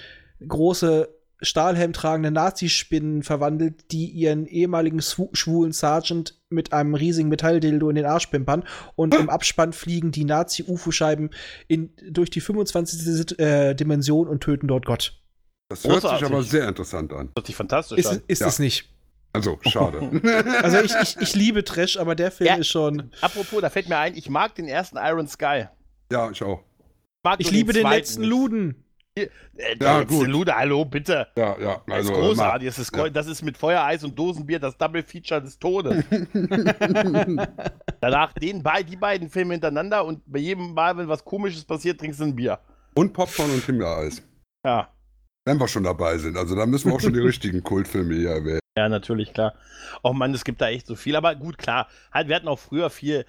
große 0.47 1.09
Stahlhelm 1.41 1.93
tragende 1.93 2.31
Nazispinnen 2.31 3.23
verwandelt, 3.23 3.93
die 3.93 4.07
ihren 4.09 4.45
ehemaligen 4.45 4.99
schwu- 4.99 5.33
schwulen 5.33 5.71
Sergeant 5.71 6.37
mit 6.49 6.73
einem 6.73 6.95
riesigen 6.95 7.29
Metalldildo 7.29 7.89
in 7.89 7.95
den 7.95 8.05
Arsch 8.05 8.27
pimpern. 8.27 8.65
Und 8.95 9.15
im 9.15 9.29
Abspann 9.29 9.71
fliegen 9.71 10.11
die 10.11 10.25
Nazi-UFO-Scheiben 10.25 11.29
durch 12.09 12.29
die 12.29 12.41
25. 12.41 12.99
Sit- 12.99 13.39
äh, 13.39 13.73
Dimension 13.73 14.27
und 14.27 14.41
töten 14.41 14.67
dort 14.67 14.85
Gott. 14.85 15.18
Das 15.69 15.83
hört 15.83 16.01
sich 16.01 16.23
aber 16.25 16.41
sehr 16.43 16.67
interessant 16.67 17.13
an. 17.13 17.29
hört 17.35 17.45
sich 17.45 17.55
fantastisch 17.55 17.99
Ist, 17.99 18.07
an. 18.07 18.21
ist 18.27 18.41
Ja. 18.41 18.47
es 18.47 18.59
nicht. 18.59 18.89
Also, 19.33 19.59
schade. 19.61 19.99
Also 20.63 20.79
ich, 20.79 20.93
ich, 21.01 21.17
ich 21.21 21.35
liebe 21.35 21.63
Trash, 21.63 21.97
aber 21.97 22.15
der 22.15 22.31
Film 22.31 22.47
Ja. 22.47 22.55
ist 22.55 22.67
schon. 22.67 23.11
Apropos, 23.21 23.61
da 23.61 23.69
fällt 23.69 23.87
mir 23.87 23.97
ein, 23.97 24.15
ich 24.17 24.29
mag 24.29 24.55
den 24.55 24.67
ersten 24.67 24.97
Iron 24.97 25.27
Sky. 25.27 25.65
ja, 26.11 26.31
ich 26.31 26.41
auch. 26.43 26.63
Mag 27.23 27.39
Ich 27.39 27.47
nur 27.47 27.53
liebe 27.53 27.73
den 27.73 27.83
zweiten 27.83 27.95
letzten 27.97 28.21
nicht. 28.21 28.29
Luden. 28.29 28.83
Äh, 29.15 29.27
Ja, 29.57 29.75
der 29.75 29.99
letzte 29.99 30.15
gut. 30.15 30.27
Lude, 30.27 30.55
hallo, 30.55 30.85
bitte. 30.85 31.27
Ja, 31.37 31.55
ja. 31.59 31.81
Das 31.85 31.95
Also, 31.97 32.13
ist 32.13 32.17
großartig. 32.19 32.67
Das 32.69 32.79
ist, 32.79 32.95
ja. 32.95 33.09
das 33.09 33.27
ist 33.27 33.41
mit 33.43 33.57
Feuereis 33.57 34.03
und 34.03 34.17
Dosenbier 34.17 34.57
das 34.59 34.75
Double 34.77 35.03
Feature 35.03 35.41
des 35.41 35.59
Todes. 35.59 36.03
Danach 38.01 38.33
den, 38.33 38.63
bei- 38.63 38.83
die 38.83 38.95
beiden 38.95 39.29
Filme 39.29 39.53
hintereinander 39.53 40.05
und 40.05 40.21
bei 40.25 40.39
jedem 40.39 40.73
Mal, 40.73 40.97
wenn 40.97 41.07
was 41.07 41.23
Komisches 41.23 41.63
passiert, 41.65 41.99
trinkst 41.99 42.19
du 42.19 42.23
ein 42.25 42.35
Bier. 42.35 42.59
Und 42.95 43.13
Popcorn 43.13 43.51
und 43.51 43.63
Himbeereis. 43.63 44.21
Ja. 44.65 44.89
Wenn 45.49 45.59
wir 45.59 45.67
schon 45.67 45.83
dabei 45.83 46.17
sind. 46.19 46.37
Also, 46.37 46.55
da 46.55 46.67
müssen 46.67 46.89
wir 46.91 46.95
auch 46.95 47.01
schon 47.01 47.13
die 47.13 47.19
richtigen 47.31 47.63
Kultfilme 47.63 48.13
hier 48.13 48.29
erwähnen. 48.29 48.59
Ja, 48.77 48.87
natürlich, 48.87 49.33
klar. 49.33 49.55
Oh 50.03 50.13
Mann, 50.13 50.31
es 50.33 50.43
gibt 50.45 50.61
da 50.61 50.69
echt 50.69 50.85
so 50.85 50.95
viel. 50.95 51.15
Aber 51.15 51.33
gut, 51.35 51.57
klar. 51.57 51.87
Halt, 52.13 52.27
wir 52.27 52.35
hatten 52.35 52.47
auch 52.47 52.59
früher 52.59 52.91
viel. 52.91 53.25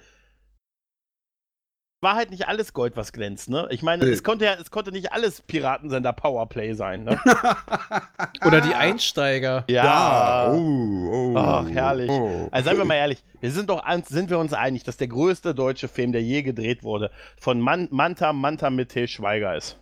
War 2.03 2.15
halt 2.15 2.29
nicht 2.31 2.47
alles 2.47 2.73
Gold, 2.73 2.95
was 2.95 3.11
glänzt, 3.11 3.49
ne? 3.49 3.67
Ich 3.71 3.81
meine, 3.83 4.05
Nee. 4.05 4.11
es 4.11 4.23
konnte 4.23 4.45
ja, 4.45 4.53
es 4.55 4.69
konnte 4.71 4.91
nicht 4.91 5.13
alles 5.13 5.41
Piratensender 5.41 6.13
Powerplay 6.13 6.73
sein, 6.73 7.03
ne? 7.03 7.19
Oder 8.45 8.61
die 8.61 8.73
Einsteiger. 8.73 9.65
Ja. 9.67 10.51
Oh, 10.51 11.09
oh. 11.11 11.37
Ach, 11.37 11.69
herrlich. 11.69 12.09
Oh. 12.09 12.47
Also 12.51 12.69
seien 12.69 12.77
wir 12.77 12.85
mal 12.85 12.95
ehrlich, 12.95 13.23
wir 13.39 13.51
sind 13.51 13.69
doch 13.69 13.83
an- 13.83 14.03
sind 14.03 14.29
wir 14.31 14.39
uns 14.39 14.53
einig, 14.53 14.83
dass 14.83 14.97
der 14.97 15.09
größte 15.09 15.53
deutsche 15.55 15.87
Film, 15.87 16.11
der 16.11 16.23
je 16.23 16.41
gedreht 16.43 16.83
wurde, 16.83 17.11
von 17.39 17.59
Man 17.59 17.87
Manta 17.91 18.31
Manta 18.33 18.69
mit 18.71 18.89
Til 18.89 19.07
Schweiger 19.07 19.55
ist. 19.55 19.77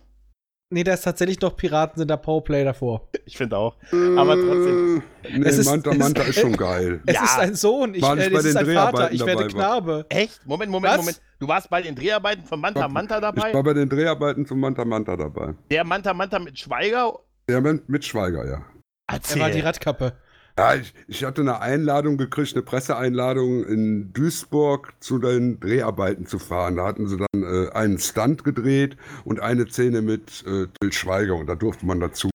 Nee, 0.72 0.84
da 0.84 0.94
ist 0.94 1.02
tatsächlich 1.02 1.40
noch 1.40 1.56
Piraten 1.56 1.98
sind 1.98 2.08
der 2.08 2.16
Powerplay 2.16 2.62
davor. 2.62 3.08
Ich 3.24 3.36
finde 3.36 3.56
auch. 3.56 3.74
Aber 3.90 4.34
trotzdem. 4.36 5.02
Äh, 5.24 5.38
Nee, 5.38 5.48
Es 5.48 5.58
ist- 5.58 5.66
Manta 5.66 5.90
es- 5.90 5.98
Manta 5.98 6.22
ist 6.22 6.38
schon 6.40 6.56
geil. 6.56 7.02
Es 7.06 7.14
Ja. 7.16 7.24
ist 7.24 7.38
ein 7.40 7.54
Sohn, 7.56 7.92
ich, 7.94 8.02
äh, 8.04 8.06
bei 8.06 8.16
es 8.38 8.44
ist 8.44 8.56
ein 8.56 8.66
Vater, 8.66 9.10
ich 9.12 9.26
werde. 9.26 9.48
Knabe. 9.48 10.06
Echt? 10.08 10.46
Moment, 10.46 10.70
Moment, 10.70 10.92
Was? 10.94 10.98
Moment. 11.00 11.20
Du 11.40 11.48
warst 11.48 11.68
bei 11.70 11.82
den 11.82 11.96
Dreharbeiten 11.96 12.44
von 12.44 12.60
Manta 12.60 12.86
Manta 12.86 13.16
Ich 13.16 13.20
dabei? 13.20 13.52
war 13.52 13.62
bei 13.64 13.74
den 13.74 13.88
Dreharbeiten 13.88 14.46
zu 14.46 14.54
Manta 14.54 14.84
Manta 14.84 15.16
dabei. 15.16 15.54
Der 15.72 15.82
Manta 15.84 16.14
Manta 16.14 16.38
mit 16.38 16.56
Schweiger? 16.56 17.18
Der 17.48 17.60
mit, 17.60 17.88
mit 17.88 18.04
Schweiger, 18.04 18.46
ja. 18.48 18.62
Erzähl. 19.08 19.38
Er 19.38 19.42
war 19.46 19.50
die 19.50 19.60
Radkappe. 19.60 20.12
Ja, 20.60 20.74
ich, 20.74 20.92
ich 21.08 21.24
hatte 21.24 21.40
eine 21.40 21.62
Einladung 21.62 22.18
gekriegt, 22.18 22.52
eine 22.52 22.62
Presseeinladung 22.62 23.64
in 23.64 24.12
Duisburg 24.12 24.92
zu 25.00 25.18
den 25.18 25.58
Dreharbeiten 25.58 26.26
zu 26.26 26.38
fahren. 26.38 26.76
Da 26.76 26.84
hatten 26.84 27.08
sie 27.08 27.16
dann 27.16 27.42
äh, 27.42 27.70
einen 27.70 27.98
Stunt 27.98 28.44
gedreht 28.44 28.98
und 29.24 29.40
eine 29.40 29.66
Szene 29.66 30.02
mit 30.02 30.44
äh, 30.46 30.66
Til 30.78 30.92
Schweiger 30.92 31.36
und 31.36 31.46
da 31.46 31.54
durfte 31.54 31.86
man 31.86 31.98
dazu. 31.98 32.28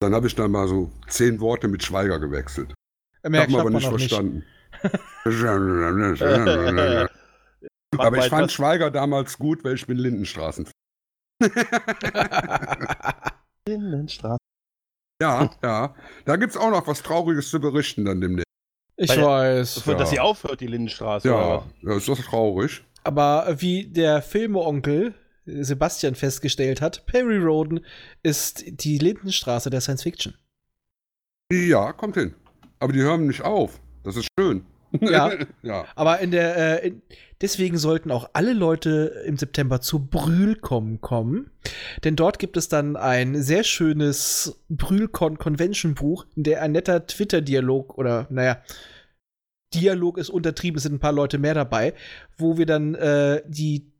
Dann 0.00 0.14
habe 0.14 0.26
ich 0.26 0.36
dann 0.36 0.50
mal 0.50 0.68
so 0.68 0.90
zehn 1.06 1.38
Worte 1.40 1.68
mit 1.68 1.84
Schweiger 1.84 2.18
gewechselt. 2.18 2.72
Mehr 3.28 3.42
Haben 3.42 3.52
wir 3.52 3.60
aber 3.60 3.78
schafft 3.78 3.98
nicht 3.98 4.12
man 4.12 4.42
verstanden. 5.20 7.08
Mach 7.94 8.04
aber 8.06 8.16
ich 8.16 8.30
fand 8.30 8.50
Schweiger 8.50 8.90
damals 8.90 9.36
gut, 9.36 9.64
weil 9.64 9.74
ich 9.74 9.86
bin 9.86 9.98
Lindenstraßen. 9.98 10.66
Lindenstraße. 13.68 14.47
Ja, 15.20 15.50
ja. 15.62 15.94
Da 16.24 16.36
gibt 16.36 16.52
es 16.52 16.56
auch 16.56 16.70
noch 16.70 16.86
was 16.86 17.02
Trauriges 17.02 17.50
zu 17.50 17.60
berichten 17.60 18.04
dann 18.04 18.20
demnächst. 18.20 18.44
Ich 18.96 19.10
Weil- 19.10 19.22
weiß. 19.24 19.74
Dass 19.84 19.86
Ja. 19.86 20.06
sie 20.06 20.20
aufhört, 20.20 20.60
die 20.60 20.66
Lindenstraße. 20.66 21.28
oder 21.32 21.38
Ja, 21.40 21.64
das 21.82 21.96
ist 21.98 22.08
doch 22.08 22.18
traurig. 22.18 22.82
Aber 23.04 23.46
wie 23.58 23.86
der 23.86 24.22
Filmeonkel 24.22 25.14
Sebastian 25.46 26.14
festgestellt 26.14 26.80
hat, 26.82 27.06
Perry 27.06 27.38
Roden 27.38 27.84
ist 28.22 28.64
die 28.66 28.98
Lindenstraße 28.98 29.70
der 29.70 29.80
Science 29.80 30.02
Fiction. 30.02 30.34
Ja, 31.50 31.92
kommt 31.94 32.16
hin. 32.16 32.34
Aber 32.80 32.92
die 32.92 33.00
hören 33.00 33.26
nicht 33.26 33.42
auf. 33.42 33.80
Das 34.04 34.16
ist 34.16 34.28
schön. 34.38 34.66
Ja. 35.00 35.32
ja. 35.62 35.84
Aber 35.94 36.20
in 36.20 36.30
der, 36.30 36.82
äh, 36.82 36.88
in, 36.88 37.02
deswegen 37.40 37.78
sollten 37.78 38.10
auch 38.10 38.30
alle 38.32 38.52
Leute 38.52 39.22
im 39.26 39.36
September 39.36 39.80
zu 39.80 40.06
Brühlcom 40.06 41.00
kommen. 41.00 41.50
Denn 42.04 42.16
dort 42.16 42.38
gibt 42.38 42.56
es 42.56 42.68
dann 42.68 42.96
ein 42.96 43.42
sehr 43.42 43.64
schönes 43.64 44.60
Brühlcon-Convention-Buch, 44.68 46.26
in 46.36 46.44
der 46.44 46.62
ein 46.62 46.72
netter 46.72 47.06
Twitter-Dialog 47.06 47.98
oder, 47.98 48.26
naja, 48.30 48.62
Dialog 49.74 50.16
ist 50.16 50.30
untertrieben, 50.30 50.78
es 50.78 50.84
sind 50.84 50.94
ein 50.94 51.00
paar 51.00 51.12
Leute 51.12 51.38
mehr 51.38 51.54
dabei, 51.54 51.92
wo 52.38 52.56
wir 52.56 52.64
dann 52.64 52.94
äh, 52.94 53.42
die 53.46 53.92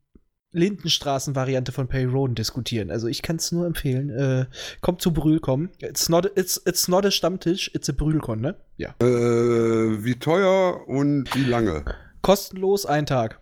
Lindenstraßen-Variante 0.53 1.73
von 1.73 1.89
Perry 1.89 2.05
Roden 2.07 2.35
diskutieren. 2.35 2.91
Also 2.91 3.07
ich 3.07 3.23
kann 3.23 3.37
es 3.37 3.53
nur 3.53 3.67
empfehlen. 3.67 4.11
Äh, 4.11 4.47
kommt 4.81 5.03
zu 5.03 5.13
Brühlcom. 5.13 5.71
It's 5.81 6.09
not, 6.09 6.31
it's, 6.39 6.61
it's 6.67 6.89
not 6.89 7.05
a 7.05 7.11
Stammtisch, 7.11 7.71
it's 7.75 7.89
a 7.91 7.93
Brühlcon, 7.93 8.41
ne? 8.41 8.57
Ja. 8.77 8.95
Äh, 9.01 10.05
wie 10.05 10.19
teuer 10.19 10.87
und 10.89 11.35
wie 11.35 11.45
lange? 11.45 11.85
Kostenlos, 12.23 12.87
ein 12.87 13.07
Tag. 13.07 13.41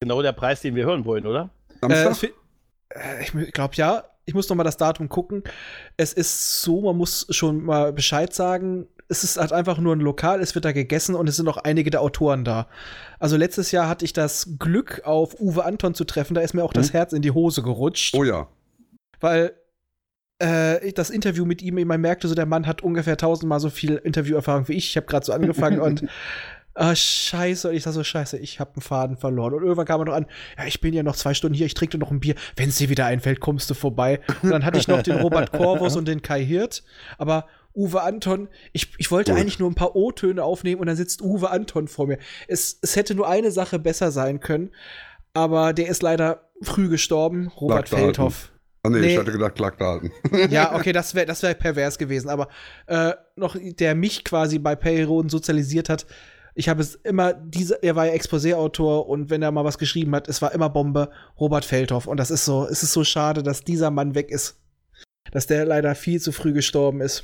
Genau 0.00 0.22
der 0.22 0.32
Preis, 0.32 0.60
den 0.60 0.76
wir 0.76 0.86
hören 0.86 1.04
wollen, 1.04 1.26
oder? 1.26 1.50
Äh, 1.82 1.88
Samstag? 1.88 2.16
fi- 2.16 2.32
äh, 2.90 3.22
ich 3.22 3.52
glaube 3.52 3.74
ja. 3.74 4.04
Ich 4.26 4.34
muss 4.34 4.46
noch 4.50 4.56
mal 4.56 4.62
das 4.64 4.76
Datum 4.76 5.08
gucken. 5.08 5.42
Es 5.96 6.12
ist 6.12 6.60
so, 6.60 6.82
man 6.82 6.96
muss 6.98 7.26
schon 7.30 7.64
mal 7.64 7.94
Bescheid 7.94 8.34
sagen. 8.34 8.86
Es 9.08 9.24
ist 9.24 9.38
halt 9.38 9.52
einfach 9.52 9.78
nur 9.78 9.96
ein 9.96 10.00
Lokal, 10.00 10.40
es 10.40 10.54
wird 10.54 10.64
da 10.66 10.72
gegessen 10.72 11.14
und 11.14 11.28
es 11.28 11.36
sind 11.36 11.48
auch 11.48 11.56
einige 11.56 11.90
der 11.90 12.02
Autoren 12.02 12.44
da. 12.44 12.68
Also 13.18 13.36
letztes 13.36 13.70
Jahr 13.72 13.88
hatte 13.88 14.04
ich 14.04 14.12
das 14.12 14.56
Glück, 14.58 15.00
auf 15.04 15.40
Uwe 15.40 15.64
Anton 15.64 15.94
zu 15.94 16.04
treffen. 16.04 16.34
Da 16.34 16.42
ist 16.42 16.52
mir 16.54 16.62
auch 16.62 16.72
das 16.74 16.88
Hm? 16.88 16.92
Herz 16.92 17.12
in 17.14 17.22
die 17.22 17.30
Hose 17.30 17.62
gerutscht, 17.62 18.14
oh 18.14 18.24
ja. 18.24 18.48
weil 19.20 19.52
äh, 20.42 20.86
ich- 20.86 20.94
das 20.94 21.10
Interview 21.10 21.44
mit 21.44 21.62
ihm, 21.62 21.74
man 21.86 22.00
merkte 22.00 22.28
so, 22.28 22.34
der 22.34 22.46
Mann 22.46 22.66
hat 22.66 22.82
ungefähr 22.82 23.16
tausendmal 23.16 23.60
so 23.60 23.70
viel 23.70 23.96
Interviewerfahrung 23.96 24.68
wie 24.68 24.74
ich. 24.74 24.90
Ich 24.90 24.96
habe 24.96 25.06
gerade 25.06 25.24
so 25.26 25.32
angefangen 25.32 25.80
und 25.80 26.04
Ah, 26.80 26.94
scheiße. 26.94 27.70
Und 27.70 27.74
ich 27.74 27.82
sag 27.82 27.90
so, 27.92 28.04
scheiße, 28.04 28.38
ich 28.38 28.60
habe 28.60 28.74
einen 28.74 28.82
Faden 28.82 29.16
verloren. 29.16 29.52
Und 29.52 29.62
irgendwann 29.62 29.84
kam 29.86 30.00
er 30.00 30.04
noch 30.04 30.12
an, 30.12 30.26
ja, 30.56 30.64
ich 30.64 30.80
bin 30.80 30.94
ja 30.94 31.02
noch 31.02 31.16
zwei 31.16 31.34
Stunden 31.34 31.56
hier, 31.56 31.66
ich 31.66 31.74
trinke 31.74 31.98
noch 31.98 32.12
ein 32.12 32.20
Bier. 32.20 32.36
Wenn 32.54 32.68
es 32.68 32.76
dir 32.76 32.88
wieder 32.88 33.04
einfällt, 33.04 33.40
kommst 33.40 33.68
du 33.68 33.74
vorbei. 33.74 34.20
Und 34.42 34.50
dann 34.50 34.64
hatte 34.64 34.78
ich 34.78 34.86
noch 34.86 35.02
den 35.02 35.16
Robert 35.18 35.50
Corvus 35.50 35.96
und 35.96 36.06
den 36.06 36.22
Kai 36.22 36.44
Hirt. 36.44 36.84
Aber 37.16 37.48
Uwe 37.74 38.02
Anton, 38.02 38.48
ich, 38.72 38.92
ich 38.98 39.10
wollte 39.10 39.32
Gut. 39.32 39.40
eigentlich 39.40 39.58
nur 39.58 39.70
ein 39.70 39.74
paar 39.74 39.94
O-Töne 39.94 40.42
aufnehmen 40.42 40.80
und 40.80 40.86
dann 40.86 40.96
sitzt 40.96 41.22
Uwe 41.22 41.50
Anton 41.50 41.86
vor 41.88 42.06
mir. 42.06 42.18
Es, 42.48 42.78
es 42.82 42.96
hätte 42.96 43.14
nur 43.14 43.28
eine 43.28 43.50
Sache 43.50 43.78
besser 43.78 44.10
sein 44.10 44.40
können, 44.40 44.70
aber 45.34 45.72
der 45.72 45.88
ist 45.88 46.02
leider 46.02 46.50
früh 46.62 46.88
gestorben, 46.88 47.48
Robert. 47.48 47.88
Feldhoff. 47.88 48.50
Ah, 48.82 48.90
nee, 48.90 49.00
Nee. 49.00 49.12
ich 49.12 49.18
hatte 49.18 49.32
gedacht, 49.32 49.54
Clark 49.54 49.78
Dalton. 49.78 50.10
Ja, 50.50 50.74
okay, 50.74 50.92
das 50.94 51.14
wäre 51.14 51.26
das 51.26 51.42
wär 51.42 51.54
pervers 51.54 51.98
gewesen, 51.98 52.28
aber 52.28 52.48
äh, 52.86 53.12
noch 53.36 53.56
der 53.60 53.94
mich 53.94 54.24
quasi 54.24 54.58
bei 54.58 54.74
Perioden 54.76 55.28
sozialisiert 55.28 55.88
hat. 55.88 56.06
Ich 56.54 56.68
habe 56.68 56.80
es 56.82 56.96
immer, 56.96 57.34
diese, 57.34 57.80
er 57.82 57.94
war 57.94 58.06
ja 58.06 58.14
Exposé-Autor 58.14 59.08
und 59.08 59.30
wenn 59.30 59.42
er 59.42 59.52
mal 59.52 59.64
was 59.64 59.78
geschrieben 59.78 60.12
hat, 60.16 60.26
es 60.26 60.42
war 60.42 60.52
immer 60.52 60.68
Bombe, 60.68 61.10
Robert 61.38 61.64
Feldhoff. 61.64 62.08
Und 62.08 62.16
das 62.18 62.32
ist 62.32 62.44
so, 62.44 62.66
es 62.66 62.82
ist 62.82 62.92
so 62.92 63.04
schade, 63.04 63.44
dass 63.44 63.62
dieser 63.62 63.92
Mann 63.92 64.16
weg 64.16 64.30
ist. 64.32 64.58
Dass 65.30 65.46
der 65.46 65.64
leider 65.66 65.94
viel 65.94 66.20
zu 66.20 66.32
früh 66.32 66.52
gestorben 66.52 67.00
ist. 67.00 67.22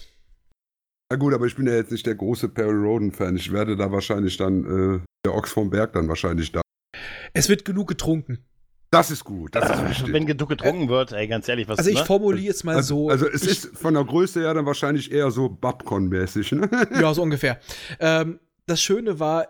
Na 1.10 1.16
gut, 1.16 1.34
aber 1.34 1.46
ich 1.46 1.54
bin 1.54 1.66
ja 1.66 1.74
jetzt 1.74 1.92
nicht 1.92 2.06
der 2.06 2.14
große 2.14 2.48
Perry 2.48 2.74
Roden-Fan. 2.74 3.36
Ich 3.36 3.52
werde 3.52 3.76
da 3.76 3.92
wahrscheinlich 3.92 4.36
dann, 4.36 4.64
äh, 4.64 5.00
der 5.24 5.34
Ochs 5.34 5.52
vom 5.52 5.70
Berg 5.70 5.92
dann 5.92 6.08
wahrscheinlich 6.08 6.52
da. 6.52 6.62
Es 7.34 7.48
wird 7.48 7.64
genug 7.64 7.88
getrunken. 7.88 8.44
Das 8.90 9.10
ist 9.10 9.24
gut, 9.24 9.56
das 9.56 9.68
ist 9.68 9.88
wichtig. 9.88 10.12
Wenn 10.12 10.24
genug 10.24 10.48
getrunken 10.48 10.88
wird, 10.88 11.12
ey, 11.12 11.26
ganz 11.26 11.48
ehrlich, 11.48 11.66
was 11.66 11.78
Also 11.78 11.90
ich 11.90 11.98
ne? 11.98 12.04
formuliere 12.04 12.54
es 12.54 12.62
mal 12.62 12.76
also, 12.76 13.06
so. 13.06 13.10
also 13.10 13.28
es 13.28 13.42
ich, 13.42 13.50
ist 13.50 13.76
von 13.76 13.94
der 13.94 14.04
Größe 14.04 14.40
her 14.40 14.54
dann 14.54 14.66
wahrscheinlich 14.66 15.10
eher 15.10 15.32
so 15.32 15.48
Babcon-mäßig, 15.48 16.54
ne? 16.54 16.70
Ja, 17.00 17.12
so 17.12 17.22
ungefähr. 17.22 17.58
Ähm, 17.98 18.38
das 18.66 18.80
Schöne 18.80 19.18
war, 19.18 19.48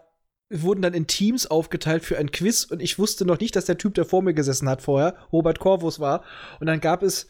wir 0.49 0.63
wurden 0.63 0.81
dann 0.81 0.95
in 0.95 1.07
Teams 1.07 1.47
aufgeteilt 1.47 2.05
für 2.05 2.17
ein 2.17 2.31
Quiz 2.31 2.65
und 2.65 2.81
ich 2.81 2.99
wusste 2.99 3.27
noch 3.27 3.39
nicht, 3.39 3.55
dass 3.55 3.67
der 3.67 3.77
Typ, 3.77 3.93
der 3.95 4.07
vor 4.07 4.23
mir 4.23 4.33
gesessen 4.33 4.67
hat 4.67 4.81
vorher, 4.81 5.15
Robert 5.31 5.59
Corvus 5.59 6.01
war. 6.01 6.25
Und 6.59 6.67
dann 6.67 6.81
gab 6.81 7.03
es, 7.03 7.29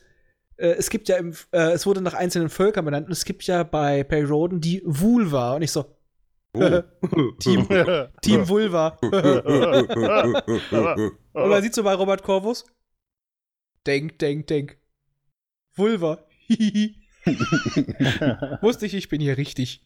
äh, 0.57 0.69
es 0.69 0.91
gibt 0.91 1.09
ja, 1.09 1.17
im, 1.17 1.35
äh, 1.53 1.73
es 1.73 1.87
wurde 1.87 2.01
nach 2.01 2.15
einzelnen 2.15 2.49
Völkern 2.49 2.85
benannt 2.85 3.07
und 3.07 3.13
es 3.13 3.25
gibt 3.25 3.45
ja 3.45 3.63
bei 3.63 4.05
Perry 4.05 4.25
Roden 4.25 4.61
die 4.61 4.83
Vulva. 4.85 5.55
Und 5.55 5.63
ich 5.63 5.73
so, 5.73 5.87
Oh. 6.57 6.61
Team, 7.41 7.67
Team 8.23 8.49
Vulva. 8.49 8.97
und 9.03 9.13
man 11.33 11.63
sieht 11.63 11.75
so 11.75 11.83
bei 11.83 11.95
Robert 11.95 12.23
Corvus, 12.23 12.65
denk, 13.87 14.21
denk, 14.21 14.47
denk. 14.47 14.79
Vulva. 15.75 16.25
Wusste 18.61 18.87
ich, 18.87 18.95
ich 18.95 19.09
bin 19.09 19.21
hier 19.21 19.37
richtig. 19.37 19.85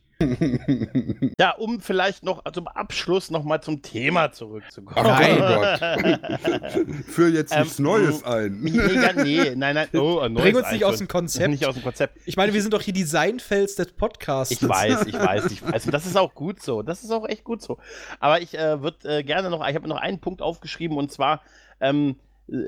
Ja, 1.39 1.53
um 1.53 1.81
vielleicht 1.81 2.25
noch 2.25 2.43
zum 2.53 2.67
Abschluss 2.67 3.31
noch 3.31 3.45
mal 3.45 3.61
zum 3.61 3.83
Thema 3.83 4.33
zurückzukommen. 4.33 5.07
Ach 5.09 5.21
Nein. 5.21 6.19
Gott. 6.43 7.05
Führ 7.07 7.29
jetzt 7.29 7.53
Ähm, 7.53 7.63
nichts 7.63 7.79
Neues 7.79 8.25
ein. 8.25 8.61
Nee, 8.61 8.71
nee, 8.73 9.55
nein, 9.55 9.75
nein. 9.77 9.89
Oh, 9.95 10.19
ein 10.19 10.33
neues 10.33 10.45
Bring 10.45 10.57
uns 10.57 10.73
nicht 10.73 10.85
aus 10.85 10.99
dem 10.99 11.07
Konzept. 11.07 11.51
Nicht 11.51 11.67
aus 11.67 11.77
dem 11.77 11.85
Konzept. 11.85 12.19
Ich 12.27 12.37
meine, 12.37 12.53
wir 12.53 12.61
sind 12.63 12.75
doch 12.75 12.83
hier 12.83 12.95
die 12.95 13.05
Seinfelds 13.05 13.77
des 13.77 13.93
Podcasts. 13.93 14.51
Ich 14.51 14.69
weiß, 14.69 15.07
ich 15.07 15.15
weiß, 15.15 15.47
ich 15.53 15.63
weiß. 15.63 15.87
Und 15.87 15.93
das 15.93 16.05
ist 16.05 16.17
auch 16.17 16.35
gut 16.35 16.61
so. 16.63 16.83
Das 16.83 17.05
ist 17.05 17.13
auch 17.13 17.29
echt 17.29 17.45
gut 17.45 17.63
so. 17.63 17.79
Aber 18.19 18.41
ich 18.41 18.59
äh, 18.59 18.83
würde 18.83 19.19
äh, 19.19 19.23
gerne 19.23 19.51
noch, 19.51 19.67
ich 19.69 19.75
habe 19.77 19.87
noch 19.87 19.99
einen 19.99 20.19
Punkt 20.19 20.43
aufgeschrieben 20.43 20.97
und 20.97 21.13
zwar, 21.13 21.43
ähm, 21.81 22.17
äh, 22.49 22.67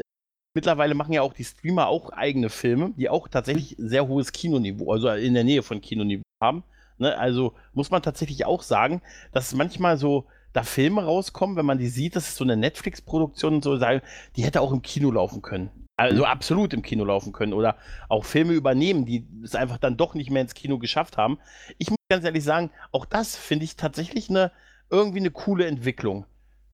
mittlerweile 0.54 0.94
machen 0.94 1.12
ja 1.12 1.22
auch 1.22 1.32
die 1.32 1.44
Streamer 1.44 1.88
auch 1.88 2.10
eigene 2.10 2.48
Filme, 2.48 2.92
die 2.96 3.08
auch 3.08 3.26
tatsächlich 3.26 3.74
sehr 3.76 4.06
hohes 4.06 4.30
Kinoniveau, 4.30 4.92
also 4.92 5.08
in 5.08 5.34
der 5.34 5.42
Nähe 5.44 5.64
von 5.64 5.80
Kinoniveau 5.80 6.22
haben. 6.40 6.62
Ne? 7.00 7.18
Also 7.18 7.54
muss 7.72 7.90
man 7.90 8.02
tatsächlich 8.02 8.44
auch 8.44 8.62
sagen, 8.62 9.02
dass 9.32 9.54
manchmal 9.54 9.96
so 9.96 10.26
da 10.52 10.62
Filme 10.62 11.04
rauskommen, 11.04 11.56
wenn 11.56 11.66
man 11.66 11.78
die 11.78 11.88
sieht, 11.88 12.16
das 12.16 12.28
ist 12.28 12.36
so 12.36 12.44
eine 12.44 12.56
Netflix-Produktion 12.56 13.54
und 13.54 13.64
so, 13.64 13.78
die 13.78 14.44
hätte 14.44 14.60
auch 14.60 14.72
im 14.72 14.82
Kino 14.82 15.10
laufen 15.10 15.42
können. 15.42 15.70
Also 15.96 16.24
absolut 16.24 16.72
im 16.72 16.82
Kino 16.82 17.04
laufen 17.04 17.32
können 17.32 17.52
oder 17.52 17.76
auch 18.08 18.24
Filme 18.24 18.54
übernehmen, 18.54 19.04
die 19.04 19.26
es 19.44 19.54
einfach 19.54 19.76
dann 19.76 19.96
doch 19.96 20.14
nicht 20.14 20.30
mehr 20.30 20.42
ins 20.42 20.54
Kino 20.54 20.78
geschafft 20.78 21.18
haben. 21.18 21.38
Ich 21.78 21.90
muss 21.90 21.98
ganz 22.08 22.24
ehrlich 22.24 22.42
sagen, 22.42 22.70
auch 22.90 23.04
das 23.04 23.36
finde 23.36 23.64
ich 23.64 23.76
tatsächlich 23.76 24.30
eine 24.30 24.50
irgendwie 24.88 25.20
eine 25.20 25.30
coole 25.30 25.66
Entwicklung. 25.66 26.24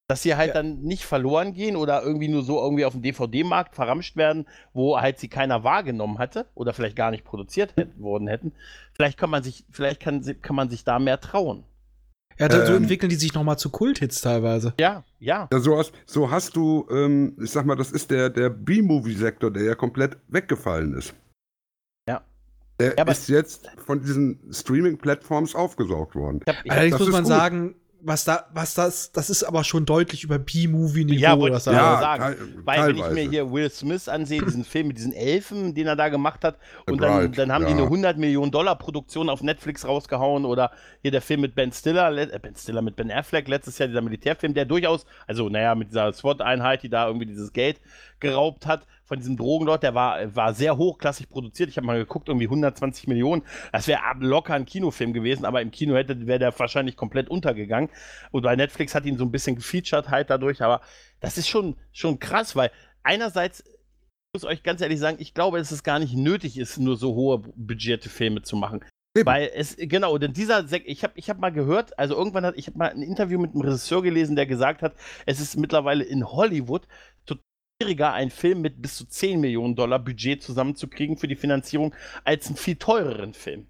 Dass 0.09 0.21
sie 0.23 0.35
halt 0.37 0.49
Ja. 0.49 0.53
dann 0.53 0.83
nicht 0.83 1.03
verloren 1.03 1.53
gehen 1.53 1.75
oder 1.75 2.01
irgendwie 2.01 2.29
nur 2.29 2.41
so 2.41 2.61
irgendwie 2.61 2.85
auf 2.85 2.93
dem 2.93 3.01
DVD-Markt 3.01 3.75
verramscht 3.75 4.15
werden, 4.15 4.47
wo 4.73 4.97
halt 4.99 5.19
sie 5.19 5.27
keiner 5.27 5.65
wahrgenommen 5.65 6.17
hatte 6.17 6.45
oder 6.55 6.73
vielleicht 6.73 6.95
gar 6.95 7.11
nicht 7.11 7.25
produziert 7.25 7.75
hätten, 7.75 8.01
worden 8.01 8.27
hätten. 8.29 8.53
Vielleicht 8.93 9.17
kann 9.17 9.29
man 9.29 9.43
sich, 9.43 9.65
vielleicht 9.69 9.99
kann, 9.99 10.23
kann 10.41 10.55
man 10.55 10.69
sich 10.69 10.85
da 10.85 10.97
mehr 10.99 11.19
trauen. 11.19 11.65
Ja, 12.39 12.47
dann, 12.47 12.65
so 12.65 12.73
Ähm. 12.73 12.83
entwickeln 12.83 13.09
die 13.09 13.15
sich 13.17 13.33
noch 13.33 13.43
mal 13.43 13.57
zu 13.57 13.69
Kulthits 13.69 14.21
teilweise. 14.21 14.73
Ja, 14.79 15.03
ja. 15.19 15.49
Ja, 15.51 15.59
so 15.59 15.77
hast, 15.77 15.91
so 16.05 16.31
hast 16.31 16.55
du, 16.55 16.87
ähm, 16.89 17.35
ich 17.43 17.51
sag 17.51 17.65
mal, 17.65 17.75
das 17.75 17.91
ist 17.91 18.09
der, 18.09 18.29
der 18.29 18.49
B-Movie-Sektor, 18.49 19.51
der 19.51 19.63
ja 19.63 19.75
komplett 19.75 20.17
weggefallen 20.29 20.93
ist. 20.93 21.15
Ja. 22.07 22.21
Der 22.79 22.89
Ja, 22.95 23.01
aber- 23.01 23.11
ist 23.11 23.27
jetzt 23.27 23.67
von 23.85 23.99
diesen 24.01 24.39
Streaming-Plattforms 24.53 25.53
aufgesaugt 25.55 26.15
worden. 26.15 26.39
Ich 26.45 26.55
hab, 26.55 26.65
ich 26.65 26.71
Allerdings 26.71 26.99
muss 26.99 27.09
man 27.09 27.23
gut. 27.23 27.27
sagen, 27.27 27.75
was 28.01 28.23
da, 28.25 28.45
was 28.53 28.73
das, 28.73 29.11
das 29.11 29.29
ist 29.29 29.43
aber 29.43 29.63
schon 29.63 29.85
deutlich 29.85 30.23
über 30.23 30.37
B-Movie-Niveau. 30.39 31.19
Ja, 31.19 31.37
wollte 31.39 31.53
das 31.55 31.67
ich 31.67 31.73
Ja, 31.73 31.99
sagen. 31.99 32.21
teil- 32.21 32.37
Weil, 32.63 32.87
wenn 32.87 32.95
ich 32.95 33.01
teilweise. 33.01 33.13
mir 33.15 33.29
hier 33.29 33.51
Will 33.51 33.69
Smith 33.69 34.07
ansehe, 34.07 34.41
diesen 34.43 34.63
Film 34.65 34.87
mit 34.89 34.97
diesen 34.97 35.13
Elfen, 35.13 35.73
den 35.73 35.87
er 35.87 35.95
da 35.95 36.09
gemacht 36.09 36.43
hat, 36.43 36.57
und 36.85 37.01
dann, 37.01 37.31
dann 37.33 37.51
haben 37.51 37.65
die 37.65 37.71
ja. 37.71 37.77
eine 37.77 37.83
100 37.85 38.17
Millionen 38.17 38.51
Dollar 38.51 38.75
Produktion 38.77 39.29
auf 39.29 39.41
Netflix 39.41 39.85
rausgehauen 39.87 40.45
oder 40.45 40.71
hier 41.01 41.11
der 41.11 41.21
Film 41.21 41.41
mit 41.41 41.55
Ben 41.55 41.71
Stiller, 41.71 42.11
le- 42.11 42.31
äh, 42.31 42.39
Ben 42.39 42.55
Stiller 42.55 42.81
mit 42.81 42.95
Ben 42.95 43.11
Affleck 43.11 43.47
letztes 43.47 43.77
Jahr, 43.77 43.87
dieser 43.87 44.01
Militärfilm, 44.01 44.53
der 44.53 44.65
durchaus, 44.65 45.05
also 45.25 45.49
naja, 45.49 45.73
mit 45.75 45.89
dieser 45.89 46.13
SWAT-Einheit, 46.13 46.83
die 46.83 46.89
da 46.89 47.07
irgendwie 47.07 47.25
dieses 47.25 47.51
Geld 47.53 47.79
geraubt 48.19 48.65
hat 48.65 48.85
von 49.07 49.17
diesem 49.17 49.37
Drogenlord, 49.37 49.83
der 49.83 49.95
war, 49.95 50.35
war 50.35 50.53
sehr 50.53 50.77
hochklassig 50.77 51.29
produziert. 51.29 51.69
Ich 51.69 51.77
habe 51.77 51.87
mal 51.87 51.97
geguckt, 51.97 52.27
irgendwie 52.27 52.47
120 52.47 53.07
Millionen. 53.07 53.43
Das 53.71 53.87
wäre 53.87 54.01
locker 54.19 54.53
ein 54.53 54.65
Kinofilm 54.65 55.13
gewesen, 55.13 55.45
aber 55.45 55.61
im 55.61 55.71
Kino 55.71 55.95
hätte 55.95 56.27
wäre 56.27 56.39
der 56.39 56.59
wahrscheinlich 56.59 56.97
komplett 56.97 57.29
untergegangen. 57.29 57.89
Und 58.31 58.43
bei 58.43 58.55
Netflix 58.55 58.93
hat 58.93 59.05
ihn 59.05 59.17
so 59.17 59.23
ein 59.23 59.31
bisschen 59.31 59.55
gefeatured 59.55 60.09
halt 60.09 60.29
dadurch, 60.29 60.61
aber 60.61 60.81
das 61.21 61.37
ist 61.37 61.47
schon, 61.47 61.75
schon 61.91 62.19
krass, 62.19 62.55
weil 62.55 62.71
einerseits 63.03 63.63
ich 64.33 64.43
muss 64.43 64.51
euch 64.51 64.61
ganz 64.61 64.81
ehrlich 64.81 64.99
sagen, 64.99 65.17
ich 65.19 65.33
glaube, 65.33 65.57
dass 65.57 65.71
es 65.71 65.83
gar 65.83 65.99
nicht 65.99 66.13
nötig 66.13 66.57
ist, 66.57 66.77
nur 66.77 66.97
so 66.97 67.15
hohe 67.15 67.39
budgetierte 67.39 68.09
Filme 68.09 68.41
zu 68.41 68.57
machen. 68.57 68.83
Weil 69.25 69.49
es, 69.55 69.75
genau, 69.77 70.17
denn 70.17 70.33
dieser, 70.33 70.67
Sek 70.67 70.83
ich 70.85 71.03
habe 71.03 71.13
ich 71.15 71.29
hab 71.29 71.39
mal 71.39 71.51
gehört, 71.51 71.97
also 71.97 72.15
irgendwann 72.15 72.45
hat, 72.45 72.55
ich 72.57 72.67
habe 72.67 72.77
mal 72.77 72.91
ein 72.91 73.01
Interview 73.01 73.39
mit 73.39 73.53
einem 73.53 73.61
Regisseur 73.61 74.03
gelesen, 74.03 74.35
der 74.35 74.45
gesagt 74.45 74.81
hat, 74.81 74.93
es 75.25 75.39
ist 75.39 75.57
mittlerweile 75.57 76.03
in 76.03 76.25
Hollywood 76.25 76.87
schwieriger, 77.81 78.13
einen 78.13 78.31
Film 78.31 78.61
mit 78.61 78.81
bis 78.81 78.95
zu 78.97 79.05
10 79.07 79.39
Millionen 79.39 79.75
Dollar 79.75 79.99
Budget 79.99 80.41
zusammenzukriegen 80.41 81.17
für 81.17 81.27
die 81.27 81.35
Finanzierung, 81.35 81.93
als 82.23 82.47
einen 82.47 82.55
viel 82.55 82.75
teureren 82.75 83.33
Film. 83.33 83.67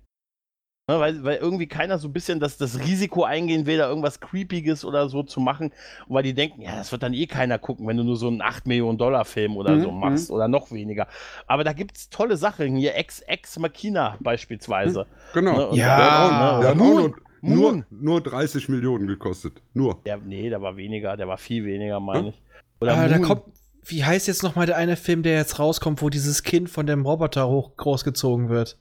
Ne, 0.89 0.97
weil, 1.01 1.21
weil 1.25 1.35
irgendwie 1.37 1.67
keiner 1.67 1.97
so 1.97 2.07
ein 2.07 2.13
bisschen 2.13 2.39
das, 2.39 2.57
das 2.57 2.79
Risiko 2.79 3.25
eingehen 3.25 3.65
will, 3.65 3.77
da 3.77 3.89
irgendwas 3.89 4.21
Creepiges 4.21 4.85
oder 4.85 5.09
so 5.09 5.21
zu 5.23 5.41
machen. 5.41 5.73
Weil 6.07 6.23
die 6.23 6.33
denken, 6.33 6.61
ja, 6.61 6.77
das 6.77 6.93
wird 6.93 7.03
dann 7.03 7.13
eh 7.13 7.27
keiner 7.27 7.59
gucken, 7.59 7.85
wenn 7.87 7.97
du 7.97 8.03
nur 8.05 8.15
so 8.15 8.29
einen 8.29 8.41
8 8.41 8.65
Millionen 8.67 8.97
Dollar 8.97 9.25
Film 9.25 9.57
oder 9.57 9.75
Mhm, 9.75 9.81
so 9.81 9.91
machst 9.91 10.31
oder 10.31 10.47
noch 10.47 10.71
weniger. 10.71 11.09
Aber 11.45 11.65
da 11.65 11.73
gibt 11.73 11.97
es 11.97 12.09
tolle 12.09 12.37
Sachen. 12.37 12.77
Hier 12.77 12.95
Ex, 12.95 13.19
Ex 13.19 13.59
Machina 13.59 14.15
beispielsweise. 14.21 15.05
Genau. 15.33 15.71
Ne, 15.73 15.77
Ja. 15.77 15.97
Der 15.97 15.97
hat 15.97 16.13
auch, 16.13 16.31
ne, 16.31 16.61
der 16.61 16.69
hat 16.69 16.75
auch 16.75 16.75
Moon, 16.77 16.95
nur, 17.41 17.55
nur, 17.57 17.71
Moon. 17.73 17.85
nur 17.89 18.21
30 18.21 18.69
Millionen 18.69 19.07
gekostet. 19.07 19.61
Nur. 19.73 19.99
Der, 20.05 20.15
nee, 20.19 20.49
der 20.49 20.61
war 20.61 20.77
weniger, 20.77 21.17
der 21.17 21.27
war 21.27 21.37
viel 21.37 21.65
weniger, 21.65 21.99
meine 21.99 22.29
ich. 22.29 22.41
Oder 22.79 22.93
Ah, 22.95 23.07
da 23.09 23.19
kommt, 23.19 23.43
wie 23.87 24.03
heißt 24.05 24.27
jetzt 24.27 24.43
noch 24.43 24.55
mal 24.55 24.65
der 24.65 24.77
eine 24.77 24.95
Film, 24.95 25.23
der 25.23 25.35
jetzt 25.35 25.59
rauskommt, 25.59 26.01
wo 26.01 26.09
dieses 26.09 26.43
Kind 26.43 26.69
von 26.69 26.85
dem 26.87 27.05
Roboter 27.05 27.47
hoch 27.47 27.75
großgezogen 27.77 28.49
wird? 28.49 28.77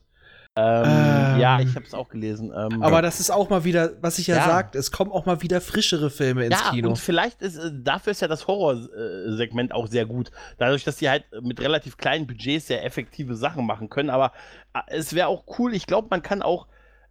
ähm, 0.55 0.85
Ähm. 0.85 1.39
ja, 1.39 1.59
ich 1.59 1.75
habe 1.75 1.85
es 1.85 1.93
auch 1.93 2.09
gelesen. 2.09 2.51
Ähm, 2.55 2.81
Aber 2.81 3.03
das 3.03 3.19
ist 3.19 3.29
auch 3.29 3.49
mal 3.49 3.63
wieder, 3.63 3.91
was 4.01 4.17
ich 4.17 4.25
ja, 4.27 4.37
Ja. 4.37 4.45
sagte, 4.47 4.79
es 4.79 4.91
kommen 4.91 5.11
auch 5.11 5.25
mal 5.27 5.43
wieder 5.43 5.61
frischere 5.61 6.09
Filme 6.09 6.45
ins 6.45 6.59
ja, 6.59 6.71
Kino. 6.71 6.89
und 6.89 6.97
vielleicht 6.97 7.43
ist, 7.43 7.57
äh, 7.57 7.69
dafür 7.71 8.11
ist 8.11 8.21
ja 8.21 8.27
das 8.27 8.47
Horrorsegment 8.47 9.71
auch 9.71 9.85
sehr 9.87 10.05
gut. 10.07 10.31
Dadurch, 10.57 10.83
dass 10.83 10.95
die 10.97 11.09
halt 11.09 11.25
mit 11.41 11.59
relativ 11.61 11.97
kleinen 11.97 12.25
Budgets 12.25 12.67
sehr 12.67 12.83
effektive 12.83 13.35
Sachen 13.35 13.65
machen 13.67 13.89
können. 13.89 14.09
Aber 14.09 14.31
äh, 14.73 14.79
es 14.87 15.13
wäre 15.13 15.27
auch 15.27 15.43
cool, 15.59 15.73
ich 15.75 15.85
glaube, 15.85 16.07
man 16.09 16.23
kann 16.23 16.41
auch, 16.41 16.67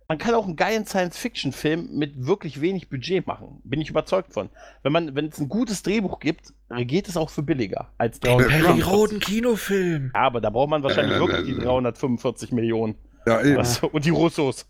man 0.09 0.19
kann 0.19 0.35
auch 0.35 0.45
einen 0.47 0.57
geilen 0.57 0.87
Science-Fiction-Film 0.87 1.89
mit 1.97 2.27
wirklich 2.27 2.61
wenig 2.61 2.89
Budget 2.89 3.27
machen. 3.27 3.61
Bin 3.65 3.81
ich 3.81 3.91
überzeugt 3.91 4.33
von. 4.33 4.51
Wenn 4.83 4.93
man, 4.93 5.15
wenn 5.15 5.27
es 5.27 5.39
ein 5.41 5.49
gutes 5.49 5.83
Drehbuch 5.83 6.21
gibt, 6.21 6.53
geht 6.71 7.09
es 7.09 7.17
auch 7.17 7.31
für 7.31 7.43
billiger 7.43 7.93
als 7.99 8.21
Den 8.21 8.39
345. 8.39 8.67
Perry 8.67 8.81
Roden 8.97 9.21
Kinofilm. 9.21 10.13
Ja, 10.15 10.21
aber 10.23 10.41
da 10.41 10.51
braucht 10.51 10.71
man 10.71 10.83
wahrscheinlich 10.83 11.19
wirklich 11.19 11.47
die 11.47 11.61
345 11.61 12.53
Millionen. 12.53 12.95
Ja, 13.27 13.43
eben. 13.43 13.57
Was- 13.57 13.83
Und 13.83 14.05
die 14.05 14.11
Russos. 14.11 14.67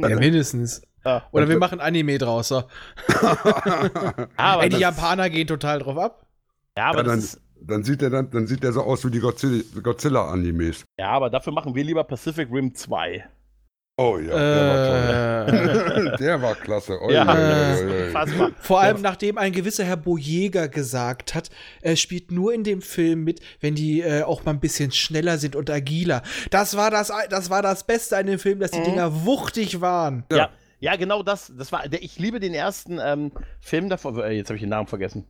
Ja, 0.00 0.08
mindestens. 0.18 0.82
Ja. 1.04 1.28
Oder 1.32 1.48
wir 1.48 1.58
machen 1.58 1.80
Anime 1.80 2.16
draus. 2.18 2.48
So. 2.48 2.62
Aber 4.36 4.62
Ey, 4.64 4.68
die 4.70 4.78
Japaner 4.78 5.28
gehen 5.30 5.46
total 5.46 5.78
drauf 5.80 5.98
ab. 5.98 6.26
Ja, 6.76 6.86
aber 6.90 6.98
Ja, 6.98 7.02
das 7.04 7.10
dann, 7.12 7.18
ist, 7.18 7.40
dann, 7.60 7.84
sieht 7.84 8.00
der 8.00 8.10
dann, 8.10 8.30
dann 8.30 8.46
sieht 8.46 8.62
der 8.64 8.72
so 8.72 8.82
aus 8.82 9.04
wie 9.04 9.10
die 9.10 9.20
Godzilla- 9.20 9.80
Godzilla-Animes. 9.80 10.84
ja, 10.98 11.10
aber 11.10 11.30
dafür 11.30 11.52
machen 11.52 11.74
wir 11.74 11.84
lieber 11.84 12.02
Pacific 12.04 12.48
Rim 12.50 12.74
2. 12.74 13.24
oh 13.96 14.18
ja, 14.18 14.34
der 14.36 14.68
war 14.68 15.48
Äh, 15.48 15.94
toll. 15.94 16.16
der 16.20 16.42
war 16.42 16.54
klasse. 16.54 17.00
Oi, 17.00 17.12
Ja, 17.12 17.32
oi, 17.34 18.12
oi. 18.40 18.52
Vor 18.60 18.80
allem, 18.80 19.00
nachdem 19.02 19.38
ein 19.38 19.52
gewisser 19.52 19.84
Herr 19.84 19.96
Bojäger 19.96 20.68
gesagt 20.68 21.34
hat, 21.34 21.50
er 21.82 21.96
spielt 21.96 22.30
nur 22.30 22.52
in 22.54 22.64
dem 22.64 22.82
Film 22.82 23.24
mit, 23.24 23.40
wenn 23.60 23.74
die 23.74 24.00
äh, 24.00 24.22
auch 24.22 24.44
mal 24.44 24.52
ein 24.52 24.60
bisschen 24.60 24.90
schneller 24.92 25.38
sind 25.38 25.56
und 25.56 25.70
agiler. 25.70 26.22
Das 26.50 26.76
war 26.76 26.90
das, 26.90 27.12
das 27.30 27.50
war 27.50 27.62
das 27.62 27.84
Beste 27.84 28.16
an 28.16 28.26
dem 28.26 28.38
Film, 28.38 28.60
dass 28.60 28.70
die 28.70 28.80
Mhm. 28.80 28.84
Dinger 28.84 29.24
wuchtig 29.24 29.80
waren. 29.80 30.24
Ja. 30.32 30.50
ja, 30.80 30.96
genau 30.96 31.22
das. 31.22 31.52
Das 31.56 31.72
war, 31.72 31.88
der, 31.88 32.02
ich 32.02 32.18
liebe 32.18 32.40
den 32.40 32.54
ersten 32.54 32.98
ähm, 33.02 33.32
Film 33.60 33.88
davon. 33.88 34.18
Äh, 34.18 34.32
jetzt 34.32 34.48
habe 34.48 34.56
ich 34.56 34.62
den 34.62 34.70
Namen 34.70 34.86
vergessen. 34.88 35.26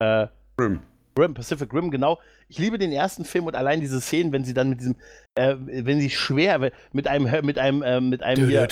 Äh, 0.00 0.26
Rim. 0.60 0.80
Rim, 1.18 1.34
Pacific 1.34 1.72
Rim, 1.74 1.90
genau. 1.90 2.18
Ich 2.48 2.58
liebe 2.58 2.78
den 2.78 2.92
ersten 2.92 3.24
Film 3.24 3.46
und 3.46 3.56
allein 3.56 3.80
diese 3.80 4.00
Szenen, 4.00 4.32
wenn 4.32 4.44
sie 4.44 4.54
dann 4.54 4.70
mit 4.70 4.80
diesem, 4.80 4.94
äh, 5.40 5.56
wenn 5.86 6.00
sie 6.00 6.10
schwer, 6.10 6.70
mit 6.92 7.06
einem, 7.08 7.44
mit 7.44 7.58
einem, 7.58 7.82
äh, 7.82 8.00
mit 8.00 8.22
einem 8.22 8.48
hier, 8.48 8.68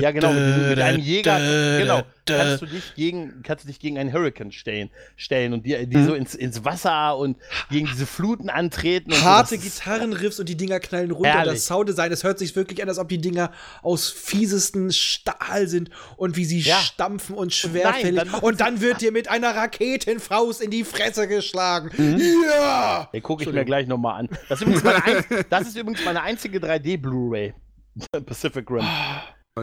ja 0.00 0.10
genau, 0.10 0.32
mit, 0.32 0.68
mit 0.68 0.78
einem 0.80 1.00
Jäger, 1.00 1.38
genau, 1.78 2.02
kannst 2.26 2.62
du 2.62 2.66
dich 2.66 2.94
gegen, 2.94 3.42
kannst 3.42 3.64
du 3.64 3.68
dich 3.68 3.80
gegen 3.80 3.98
einen 3.98 4.12
Hurricane 4.12 4.52
stellen, 4.52 4.90
stellen 5.16 5.52
und 5.52 5.66
die, 5.66 5.86
die 5.86 6.04
so 6.04 6.14
ins, 6.14 6.34
ins 6.34 6.64
Wasser 6.64 7.16
und 7.16 7.36
gegen 7.70 7.86
diese 7.86 8.06
Fluten 8.06 8.48
antreten. 8.48 9.12
Und 9.12 9.22
Harte 9.22 9.56
so. 9.56 9.62
Gitarrenriffs 9.62 10.40
und 10.40 10.48
die 10.48 10.56
Dinger 10.56 10.80
knallen 10.80 11.10
runter. 11.10 11.30
Herrlich. 11.30 11.54
Das 11.54 11.66
Sounddesign, 11.66 12.12
es 12.12 12.24
hört 12.24 12.38
sich 12.38 12.54
wirklich 12.56 12.82
an, 12.82 12.88
als 12.88 12.98
ob 12.98 13.08
die 13.08 13.18
Dinger 13.20 13.50
aus 13.82 14.10
fiesesten 14.10 14.92
Stahl 14.92 15.68
sind 15.68 15.90
und 16.16 16.36
wie 16.36 16.44
sie 16.44 16.60
Ja. 16.60 16.76
stampfen 16.78 17.34
und 17.34 17.46
Nein, 17.46 17.50
schwerfällig. 17.50 18.16
dann 18.20 18.30
machen 18.30 18.44
und 18.44 18.60
dann 18.60 18.80
wird 18.80 19.00
dir 19.00 19.12
mit 19.12 19.28
einer 19.28 19.54
Raketenfaust 19.54 20.62
in 20.62 20.70
die 20.70 20.84
Fresse 20.84 21.28
geschlagen. 21.28 21.90
Mhm. 21.96 22.20
Ja! 22.48 23.08
Den 23.12 23.22
gucke 23.22 23.44
ich 23.44 23.52
mir 23.52 23.64
gleich 23.64 23.86
nochmal 23.86 24.20
an. 24.20 24.28
Das 24.48 24.60
ist, 24.60 24.66
übrigens 24.66 24.84
meine 24.84 25.04
ein, 25.04 25.24
das 25.50 25.68
ist 25.68 25.76
übrigens 25.76 26.03
meine 26.04 26.22
einzige 26.22 26.58
3D-Blu-ray. 26.58 27.54
Pacific 28.26 28.70
Rim. 28.70 28.84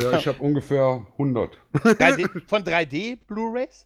Ja, 0.02 0.18
ich 0.18 0.28
habe 0.28 0.42
ungefähr 0.42 1.06
100. 1.14 1.58
3D, 1.74 2.42
von 2.48 2.64
3D-Blu-rays? 2.64 3.86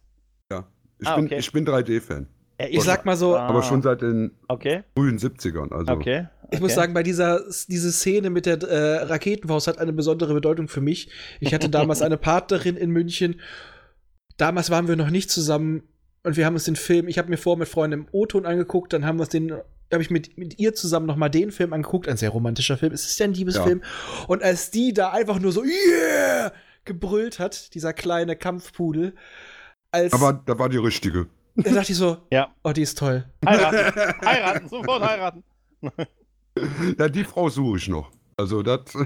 Ich, 0.98 1.06
Ah, 1.06 1.16
bin, 1.16 1.26
okay. 1.26 1.38
ich 1.38 1.52
bin 1.52 1.66
3D-Fan. 1.66 2.26
Ja, 2.58 2.66
Ich 2.70 2.82
sag 2.82 3.04
mal 3.04 3.16
so, 3.16 3.36
Ah, 3.36 3.48
Aber 3.48 3.62
schon 3.62 3.82
seit 3.82 4.00
den 4.00 4.30
Okay, 4.48 4.82
frühen 4.96 5.18
70ern. 5.18 5.72
Also. 5.74 5.92
okay. 5.92 6.28
Ich 6.52 6.60
muss 6.60 6.74
sagen, 6.74 6.94
bei 6.94 7.02
dieser 7.02 7.40
diese 7.68 7.92
Szene 7.92 8.30
mit 8.30 8.46
der 8.46 8.62
äh, 8.62 9.02
Raketenfaust 9.02 9.66
hat 9.66 9.76
eine 9.78 9.92
besondere 9.92 10.32
Bedeutung 10.32 10.68
für 10.68 10.80
mich. 10.80 11.10
Ich 11.40 11.52
hatte 11.52 11.68
damals 11.68 12.00
eine 12.02 12.16
Partnerin 12.16 12.76
in 12.76 12.90
München. 12.90 13.40
Damals 14.38 14.70
waren 14.70 14.88
wir 14.88 14.96
noch 14.96 15.10
nicht 15.10 15.28
zusammen 15.30 15.82
und 16.26 16.36
wir 16.36 16.44
haben 16.44 16.54
uns 16.54 16.64
den 16.64 16.74
Film, 16.74 17.06
ich 17.06 17.18
habe 17.18 17.28
mir 17.30 17.36
vor 17.36 17.56
mit 17.56 17.68
Freunden 17.68 18.00
im 18.00 18.06
O-Ton 18.10 18.46
angeguckt, 18.46 18.92
dann 18.92 19.06
haben 19.06 19.16
wir 19.18 19.22
uns 19.22 19.30
den 19.30 19.52
habe 19.92 20.02
ich 20.02 20.10
mit, 20.10 20.36
mit 20.36 20.58
ihr 20.58 20.74
zusammen 20.74 21.06
noch 21.06 21.14
mal 21.14 21.28
den 21.28 21.52
Film 21.52 21.72
angeguckt, 21.72 22.08
ein 22.08 22.16
sehr 22.16 22.30
romantischer 22.30 22.76
Film. 22.76 22.92
Es 22.92 23.06
ist 23.06 23.16
ja 23.20 23.26
ein 23.26 23.32
Liebesfilm. 23.34 23.84
Und 24.26 24.42
als 24.42 24.72
die 24.72 24.92
da 24.92 25.12
einfach 25.12 25.38
nur 25.38 25.52
so 25.52 25.62
yeah 25.62 26.52
gebrüllt 26.84 27.38
hat, 27.38 27.72
dieser 27.74 27.92
kleine 27.92 28.34
Kampfpudel, 28.34 29.14
als 29.92 30.12
Aber 30.12 30.32
da 30.32 30.58
war 30.58 30.68
die 30.68 30.78
richtige. 30.78 31.28
da 31.54 31.70
dachte 31.70 31.92
ich 31.92 31.98
so, 31.98 32.16
Ja. 32.32 32.52
oh, 32.64 32.72
die 32.72 32.82
ist 32.82 32.98
toll. 32.98 33.24
Heiraten. 33.46 34.00
heiraten, 34.24 34.68
sofort 34.68 35.02
heiraten. 35.02 35.44
Ja, 36.98 37.08
die 37.10 37.22
Frau 37.22 37.50
suche 37.50 37.76
ich 37.76 37.86
noch. 37.86 38.10
Also 38.38 38.62
das. 38.62 38.80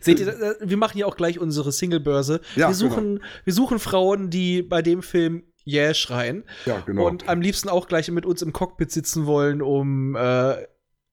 Seht 0.00 0.20
ihr, 0.20 0.28
äh, 0.28 0.54
wir 0.60 0.76
machen 0.76 0.98
ja 0.98 1.06
auch 1.06 1.16
gleich 1.16 1.38
unsere 1.38 1.72
Singlebörse. 1.72 2.40
Ja, 2.56 2.68
wir 2.68 2.74
suchen, 2.74 3.22
wir 3.44 3.52
suchen 3.52 3.78
Frauen, 3.78 4.30
die 4.30 4.62
bei 4.62 4.82
dem 4.82 5.02
Film 5.02 5.44
yeah 5.66 5.92
schreien 5.92 6.44
ja, 6.64 6.80
genau. 6.80 7.06
und 7.06 7.28
am 7.28 7.40
liebsten 7.42 7.68
auch 7.68 7.88
gleich 7.88 8.10
mit 8.10 8.24
uns 8.24 8.40
im 8.42 8.52
Cockpit 8.52 8.90
sitzen 8.90 9.26
wollen, 9.26 9.60
um 9.60 10.16
äh, 10.16 10.62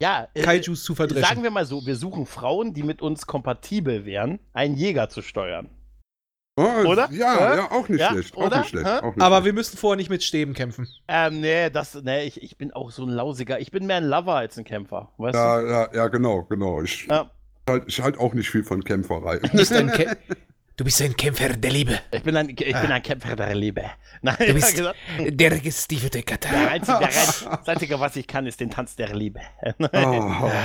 Ja, 0.01 0.27
äh, 0.33 0.41
Kaijus 0.41 0.83
zu 0.83 0.95
verdreschen. 0.95 1.27
sagen 1.27 1.43
wir 1.43 1.51
mal 1.51 1.65
so, 1.65 1.85
wir 1.85 1.95
suchen 1.97 2.25
Frauen, 2.25 2.73
die 2.73 2.83
mit 2.83 3.01
uns 3.01 3.27
kompatibel 3.27 4.05
wären, 4.05 4.39
einen 4.53 4.75
Jäger 4.75 5.09
zu 5.09 5.21
steuern. 5.21 5.69
Oh, 6.57 6.87
oder? 6.87 7.09
Ja, 7.11 7.35
Hä? 7.37 7.57
ja, 7.57 7.71
auch 7.71 7.89
nicht 7.89 7.99
Ja, 7.99 8.11
schlecht. 8.11 8.37
oder? 8.37 8.45
Auch 8.45 8.57
nicht 8.59 8.69
schlecht. 8.69 8.85
Auch 8.87 9.13
nicht 9.13 9.21
Aber 9.21 9.35
schlecht. 9.35 9.45
wir 9.45 9.53
müssen 9.53 9.77
vorher 9.77 9.97
nicht 9.97 10.09
mit 10.09 10.23
Stäben 10.23 10.53
kämpfen. 10.53 10.87
Ähm, 11.09 11.41
nee, 11.41 11.69
das, 11.69 11.95
nee, 12.01 12.23
ich, 12.23 12.41
ich 12.41 12.57
bin 12.57 12.71
auch 12.71 12.91
so 12.91 13.03
ein 13.03 13.09
Lausiger. 13.09 13.59
Ich 13.59 13.71
bin 13.71 13.85
mehr 13.87 13.97
ein 13.97 14.05
Lover 14.05 14.35
als 14.35 14.57
ein 14.57 14.63
Kämpfer, 14.63 15.11
weißt 15.17 15.35
Ja, 15.35 15.61
ja, 15.61 15.89
ja, 15.93 16.07
genau, 16.07 16.43
genau. 16.43 16.81
Ich, 16.81 17.07
du? 17.07 17.13
Ja. 17.13 17.31
Halt, 17.67 17.83
ich 17.87 18.01
halt 18.01 18.17
auch 18.17 18.33
nicht 18.33 18.49
viel 18.49 18.63
von 18.63 18.83
Kämpferei. 18.83 19.39
Du 19.39 19.49
bist 19.49 19.71
ein, 19.73 19.91
Kä 19.91 20.07
du 20.77 20.83
bist 20.83 21.01
ein 21.01 21.15
Kämpfer 21.15 21.49
der 21.49 21.71
Liebe. 21.71 21.99
Ich 22.11 22.23
bin 22.23 22.35
ein, 22.37 22.49
ich 22.49 22.55
bin 22.57 22.75
ein 22.91 23.01
Kämpfer 23.01 23.35
der 23.35 23.55
Liebe. 23.55 23.83
Nein, 24.21 24.35
Du 24.39 24.53
bist 24.53 24.75
gesagt, 24.75 24.97
der 25.19 25.59
gestiefte 25.59 26.09
der 26.09 26.23
Katar. 26.23 26.69
einzige, 26.69 26.97
der 26.99 27.07
rein, 27.07 27.59
das 27.59 27.67
Einzige, 27.69 27.99
was 27.99 28.15
ich 28.15 28.27
kann, 28.27 28.45
ist 28.47 28.59
den 28.59 28.69
Tanz 28.69 28.95
der 28.95 29.13
Liebe. 29.15 29.39
Oh, 29.63 29.71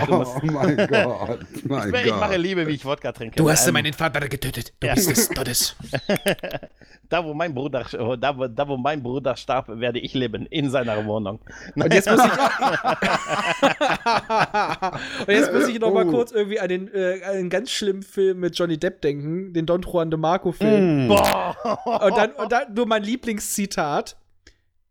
oh 0.09 0.41
mein 0.43 0.77
Gott. 0.89 1.41
Mein 1.65 1.95
ich, 1.95 2.07
ich 2.07 2.11
mache 2.13 2.31
Gott. 2.33 2.39
Liebe, 2.41 2.67
wie 2.67 2.73
ich 2.73 2.85
Wodka 2.85 3.13
trinke. 3.13 3.37
Du 3.37 3.51
hast 3.51 3.67
Ähm, 3.67 3.75
meinen 3.75 3.93
Vater 3.93 4.29
getötet. 4.29 4.73
Du 4.81 4.87
Ja. 4.87 4.95
bist 4.95 5.11
des 5.11 5.29
Todes. 5.29 5.77
Da, 7.11 7.23
wo 7.25 7.35
mein 7.35 7.53
Bruder, 7.55 7.85
da, 8.19 8.39
wo, 8.39 8.47
da, 8.47 8.67
wo 8.69 8.77
mein 8.79 9.03
Bruder 9.03 9.37
starb, 9.37 9.69
werde 9.69 9.99
ich 9.99 10.15
leben, 10.15 10.47
in 10.47 10.71
seiner 10.71 11.05
Wohnung. 11.05 11.41
Und 11.75 11.93
jetzt 11.93 12.09
muss 12.11 12.21
ich. 12.25 12.31
Und 15.27 15.35
jetzt 15.35 15.53
muss 15.53 15.69
ich 15.69 15.79
noch 15.79 15.93
mal 15.93 16.07
Oh. 16.07 16.11
kurz 16.11 16.33
irgendwie 16.33 16.59
an 16.61 16.69
den, 16.69 16.89
äh, 16.95 17.23
an 17.25 17.35
den 17.35 17.51
ganz 17.51 17.71
schlimmen 17.71 18.03
Film 18.03 18.41
mit 18.41 18.57
Johnny 18.59 18.79
Depp 18.79 19.03
denken, 19.03 19.53
den 19.53 19.67
Don 19.67 19.83
Juan 19.83 20.11
de 20.11 20.19
Marco 20.19 20.53
Film. 20.53 21.09
Boah. 21.09 21.55
Und, 22.03 22.17
dann, 22.17 22.33
und 22.33 22.51
dann 22.53 22.73
nur 22.75 22.87
mein 22.87 23.03
Lieblingszitat. 23.03 24.17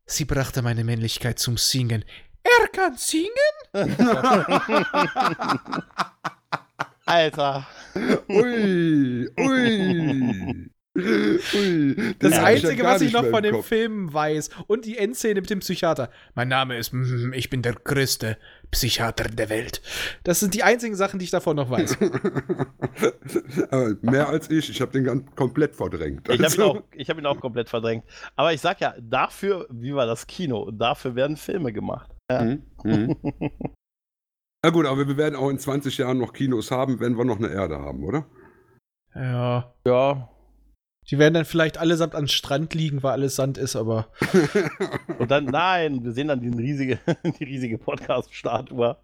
Sie 0.06 0.26
brachte 0.26 0.62
meine 0.62 0.84
Männlichkeit 0.84 1.40
zum 1.40 1.58
Singen. 1.58 2.06
Er 2.44 2.68
kann 2.70 2.96
singen? 2.98 3.30
Alter. 7.06 7.66
Ui, 8.30 9.30
ui. 9.40 10.70
Ui. 11.56 12.16
Das 12.20 12.34
ja 12.34 12.44
Einzige, 12.44 12.84
was 12.84 13.02
ich 13.02 13.14
noch 13.14 13.26
von 13.26 13.44
dem 13.44 13.56
Kopf. 13.56 13.68
Film 13.68 14.14
weiß 14.14 14.50
und 14.68 14.86
die 14.86 14.98
Endszene 14.98 15.42
mit 15.42 15.50
dem 15.50 15.60
Psychiater. 15.60 16.10
Mein 16.36 16.48
Name 16.48 16.78
ist, 16.78 16.94
mm, 16.94 17.34
ich 17.34 17.50
bin 17.50 17.62
der 17.62 17.74
größte 17.74 18.38
Psychiater 18.72 19.26
der 19.26 19.50
Welt. 19.50 19.82
Das 20.24 20.40
sind 20.40 20.54
die 20.54 20.64
einzigen 20.64 20.96
Sachen, 20.96 21.20
die 21.20 21.26
ich 21.26 21.32
davon 21.32 21.56
noch 21.56 21.70
weiß. 21.70 21.98
Aber 23.72 23.96
mehr 24.02 24.30
als 24.30 24.50
ich. 24.50 24.70
Ich 24.70 24.82
habe 24.82 24.92
den 24.92 25.04
ganz 25.06 25.24
komplett 25.36 25.76
verdrängt. 25.76 26.28
Ich 26.30 26.34
habe 26.34 26.38
ihn, 26.42 26.46
Also, 26.46 26.64
auch- 26.64 26.84
ich 26.96 27.10
hab 27.10 27.18
ihn 27.18 27.26
auch 27.26 27.40
komplett 27.40 27.70
verdrängt. 27.70 28.04
Aber 28.36 28.54
ich 28.54 28.62
sag 28.62 28.80
ja, 28.82 28.94
dafür, 29.02 29.68
wie 29.72 29.94
war 29.94 30.06
das 30.06 30.28
Kino? 30.28 30.70
Dafür 30.72 31.16
werden 31.16 31.38
Filme 31.38 31.74
gemacht. 31.74 32.12
Mhm, 32.32 32.64
mhm. 32.84 33.16
Na 34.64 34.72
gut, 34.72 34.86
aber 34.86 35.08
wir 35.08 35.16
werden 35.18 35.36
auch 35.36 35.50
in 35.50 35.58
20 35.58 35.98
Jahren 35.98 36.18
noch 36.18 36.34
Kinos 36.34 36.70
haben, 36.70 37.00
wenn 37.00 37.18
wir 37.18 37.24
noch 37.26 37.38
eine 37.38 37.48
Erde 37.50 37.80
haben, 37.80 38.04
oder? 38.04 38.26
ja. 39.16 39.74
Ja. 39.88 40.30
Die 41.10 41.18
werden 41.18 41.34
dann 41.34 41.46
vielleicht 41.46 41.78
allesamt 41.78 42.14
am 42.16 42.28
Strand 42.28 42.74
liegen, 42.74 43.02
weil 43.02 43.14
alles 43.14 43.36
Sand 43.36 43.58
ist, 43.58 43.76
aber. 43.76 44.10
Und 45.20 45.32
dann, 45.32 45.46
nein, 45.46 46.04
wir 46.04 46.12
sehen 46.12 46.28
dann 46.28 46.42
die 46.42 46.50
riesige, 46.50 47.00
die 47.40 47.44
riesige 47.44 47.78
Podcast-Statue. 47.78 48.96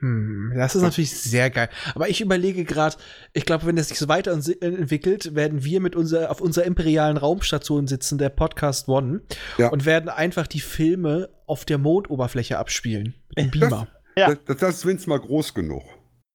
Hm, 0.00 0.52
das 0.56 0.74
ist 0.74 0.82
natürlich 0.82 1.16
sehr 1.16 1.48
geil. 1.50 1.68
Aber 1.94 2.08
ich 2.08 2.20
überlege 2.20 2.64
gerade, 2.64 2.96
ich 3.34 3.44
glaube, 3.44 3.66
wenn 3.66 3.76
das 3.76 3.88
sich 3.88 3.98
so 4.00 4.08
weiterentwickelt, 4.08 5.36
werden 5.36 5.62
wir 5.62 5.80
mit 5.80 5.94
unser, 5.94 6.30
auf 6.32 6.40
unserer 6.40 6.64
imperialen 6.64 7.16
Raumstation 7.16 7.86
sitzen, 7.86 8.18
der 8.18 8.30
Podcast 8.30 8.88
One, 8.88 9.20
Ja. 9.58 9.68
und 9.68 9.86
werden 9.86 10.08
einfach 10.08 10.48
die 10.48 10.60
Filme 10.60 11.28
auf 11.46 11.64
der 11.64 11.78
Mondoberfläche 11.78 12.58
abspielen. 12.58 13.14
Mit 13.28 13.38
dem 13.38 13.50
Beamer. 13.52 13.86
Ja. 14.16 14.28
Das, 14.30 14.38
das, 14.44 14.56
das 14.56 14.74
ist 14.78 14.86
wenigstens 14.86 15.06
mal 15.06 15.20
groß 15.20 15.54
genug. 15.54 15.84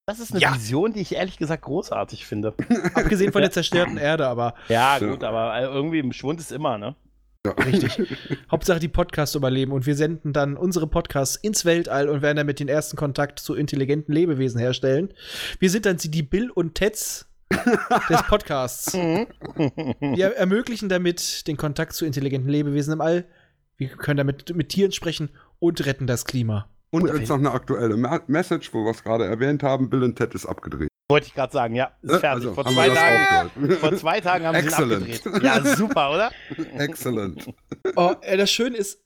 Das 0.08 0.20
ist 0.20 0.30
eine 0.32 0.40
Ja. 0.40 0.54
Vision, 0.54 0.94
die 0.94 1.00
ich 1.00 1.14
ehrlich 1.14 1.36
gesagt 1.36 1.64
großartig 1.64 2.24
finde. 2.24 2.54
Abgesehen 2.94 3.30
von 3.30 3.42
der 3.42 3.50
zerstörten 3.50 3.98
Erde, 3.98 4.26
aber 4.26 4.54
Ja, 4.68 4.98
gut, 4.98 5.22
aber 5.22 5.54
äh, 5.54 5.64
irgendwie 5.64 5.98
im 5.98 6.14
Schwund 6.14 6.40
ist 6.40 6.50
immer, 6.50 6.78
ne? 6.78 6.96
Ja. 7.44 7.52
richtig. 7.52 8.16
Hauptsache 8.50 8.78
die 8.80 8.88
Podcasts 8.88 9.34
überleben 9.34 9.70
und 9.72 9.84
wir 9.84 9.94
senden 9.96 10.32
dann 10.32 10.56
unsere 10.56 10.86
Podcasts 10.86 11.36
ins 11.36 11.66
Weltall 11.66 12.08
und 12.08 12.22
werden 12.22 12.38
damit 12.38 12.58
den 12.58 12.68
ersten 12.68 12.96
Kontakt 12.96 13.38
zu 13.38 13.54
intelligenten 13.54 14.14
Lebewesen 14.14 14.58
herstellen. 14.58 15.12
Wir 15.58 15.68
sind 15.68 15.84
dann 15.84 15.98
die 15.98 16.22
Bill 16.22 16.50
und 16.52 16.74
Teds 16.74 17.28
des 18.08 18.22
Podcasts. 18.28 18.94
Wir 18.94 20.36
ermöglichen 20.36 20.88
damit 20.88 21.46
den 21.46 21.58
Kontakt 21.58 21.92
zu 21.92 22.06
intelligenten 22.06 22.48
Lebewesen 22.48 22.94
im 22.94 23.02
All. 23.02 23.26
Wir 23.76 23.88
können 23.88 24.16
damit 24.16 24.56
mit 24.56 24.70
Tieren 24.70 24.92
sprechen 24.92 25.28
und 25.58 25.84
retten 25.84 26.06
das 26.06 26.24
Klima. 26.24 26.66
Und 26.90 27.06
jetzt 27.06 27.28
noch 27.28 27.36
eine 27.36 27.50
aktuelle 27.50 27.96
Ma 27.96 28.20
Message, 28.26 28.72
wo 28.72 28.84
wir 28.84 28.90
es 28.92 29.02
gerade 29.02 29.24
erwähnt 29.26 29.62
haben. 29.62 29.90
Bill 29.90 30.02
und 30.02 30.16
Ted 30.16 30.34
ist 30.34 30.46
abgedreht. 30.46 30.88
Wollte 31.10 31.26
ich 31.26 31.34
gerade 31.34 31.52
sagen, 31.52 31.74
ja, 31.74 31.92
ist 32.02 32.10
Ne? 32.12 32.20
fertig. 32.20 32.48
Also, 32.48 32.54
vor, 32.54 32.66
zwei 32.66 32.88
Tagen, 32.90 33.70
vor 33.80 33.96
zwei 33.96 34.20
Tagen 34.20 34.44
haben 34.46 34.54
sie 34.56 34.60
ihn 34.62 34.68
Excellent. 34.68 35.26
abgedreht. 35.26 35.42
Ja, 35.42 35.76
super, 35.76 36.10
oder? 36.12 36.30
Excellent. 36.78 37.46
Oh, 37.96 38.14
äh, 38.22 38.36
das 38.36 38.50
Schöne 38.50 38.76
ist, 38.76 39.02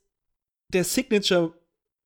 der 0.73 0.83
Signature 0.83 1.53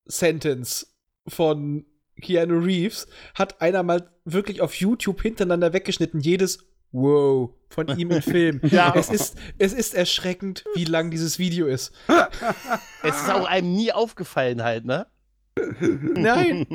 Sentence 0.06 0.94
von 1.26 1.84
Keanu 2.22 2.58
Reeves 2.60 3.06
hat 3.34 3.60
einer 3.60 3.82
mal 3.82 4.10
wirklich 4.24 4.60
auf 4.60 4.74
YouTube 4.74 5.20
hintereinander 5.22 5.72
weggeschnitten. 5.72 6.20
Jedes 6.20 6.64
Wow 6.90 7.50
von 7.68 7.86
ihm 7.98 8.10
im 8.12 8.22
Film. 8.22 8.60
Ja. 8.70 8.94
Es 8.96 9.10
ist, 9.10 9.36
es 9.58 9.72
ist 9.74 9.94
erschreckend, 9.94 10.64
wie 10.74 10.84
lang 10.86 11.10
dieses 11.10 11.38
Video 11.38 11.66
ist. 11.66 11.92
Es 13.02 13.20
ist 13.22 13.30
auch 13.30 13.46
einem 13.46 13.72
nie 13.74 13.92
aufgefallen 13.92 14.62
halt, 14.62 14.86
ne? 14.86 15.06
Nein. 16.14 16.66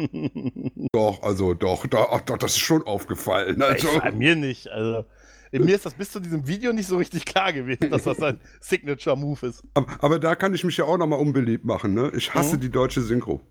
Doch, 0.92 1.22
also 1.24 1.54
doch, 1.54 1.86
doch, 1.88 2.22
doch, 2.22 2.38
das 2.38 2.52
ist 2.52 2.60
schon 2.60 2.84
aufgefallen. 2.84 3.62
Also, 3.62 3.88
Bei 4.00 4.12
mir 4.12 4.36
nicht. 4.36 4.68
Also, 4.70 5.06
mir 5.52 5.76
ist 5.76 5.86
das 5.86 5.94
bis 5.94 6.12
zu 6.12 6.20
diesem 6.20 6.48
Video 6.48 6.74
nicht 6.74 6.88
so 6.88 6.98
richtig 6.98 7.26
klar 7.26 7.54
gewesen, 7.54 7.90
dass 7.92 8.04
das 8.04 8.20
ein 8.22 8.40
Signature-Move 8.62 9.48
ist. 9.48 9.64
aber, 9.74 9.88
aber 10.00 10.20
da 10.20 10.36
kann 10.36 10.54
ich 10.54 10.64
mich 10.64 10.78
ja 10.78 10.86
auch 10.86 10.98
nochmal 10.98 11.20
unbeliebt 11.20 11.66
machen. 11.66 11.94
Ne? 11.94 12.12
Ich 12.16 12.34
hasse 12.34 12.56
Mhm. 12.58 12.62
die 12.62 12.70
deutsche 12.72 13.02
Synchro 13.02 13.42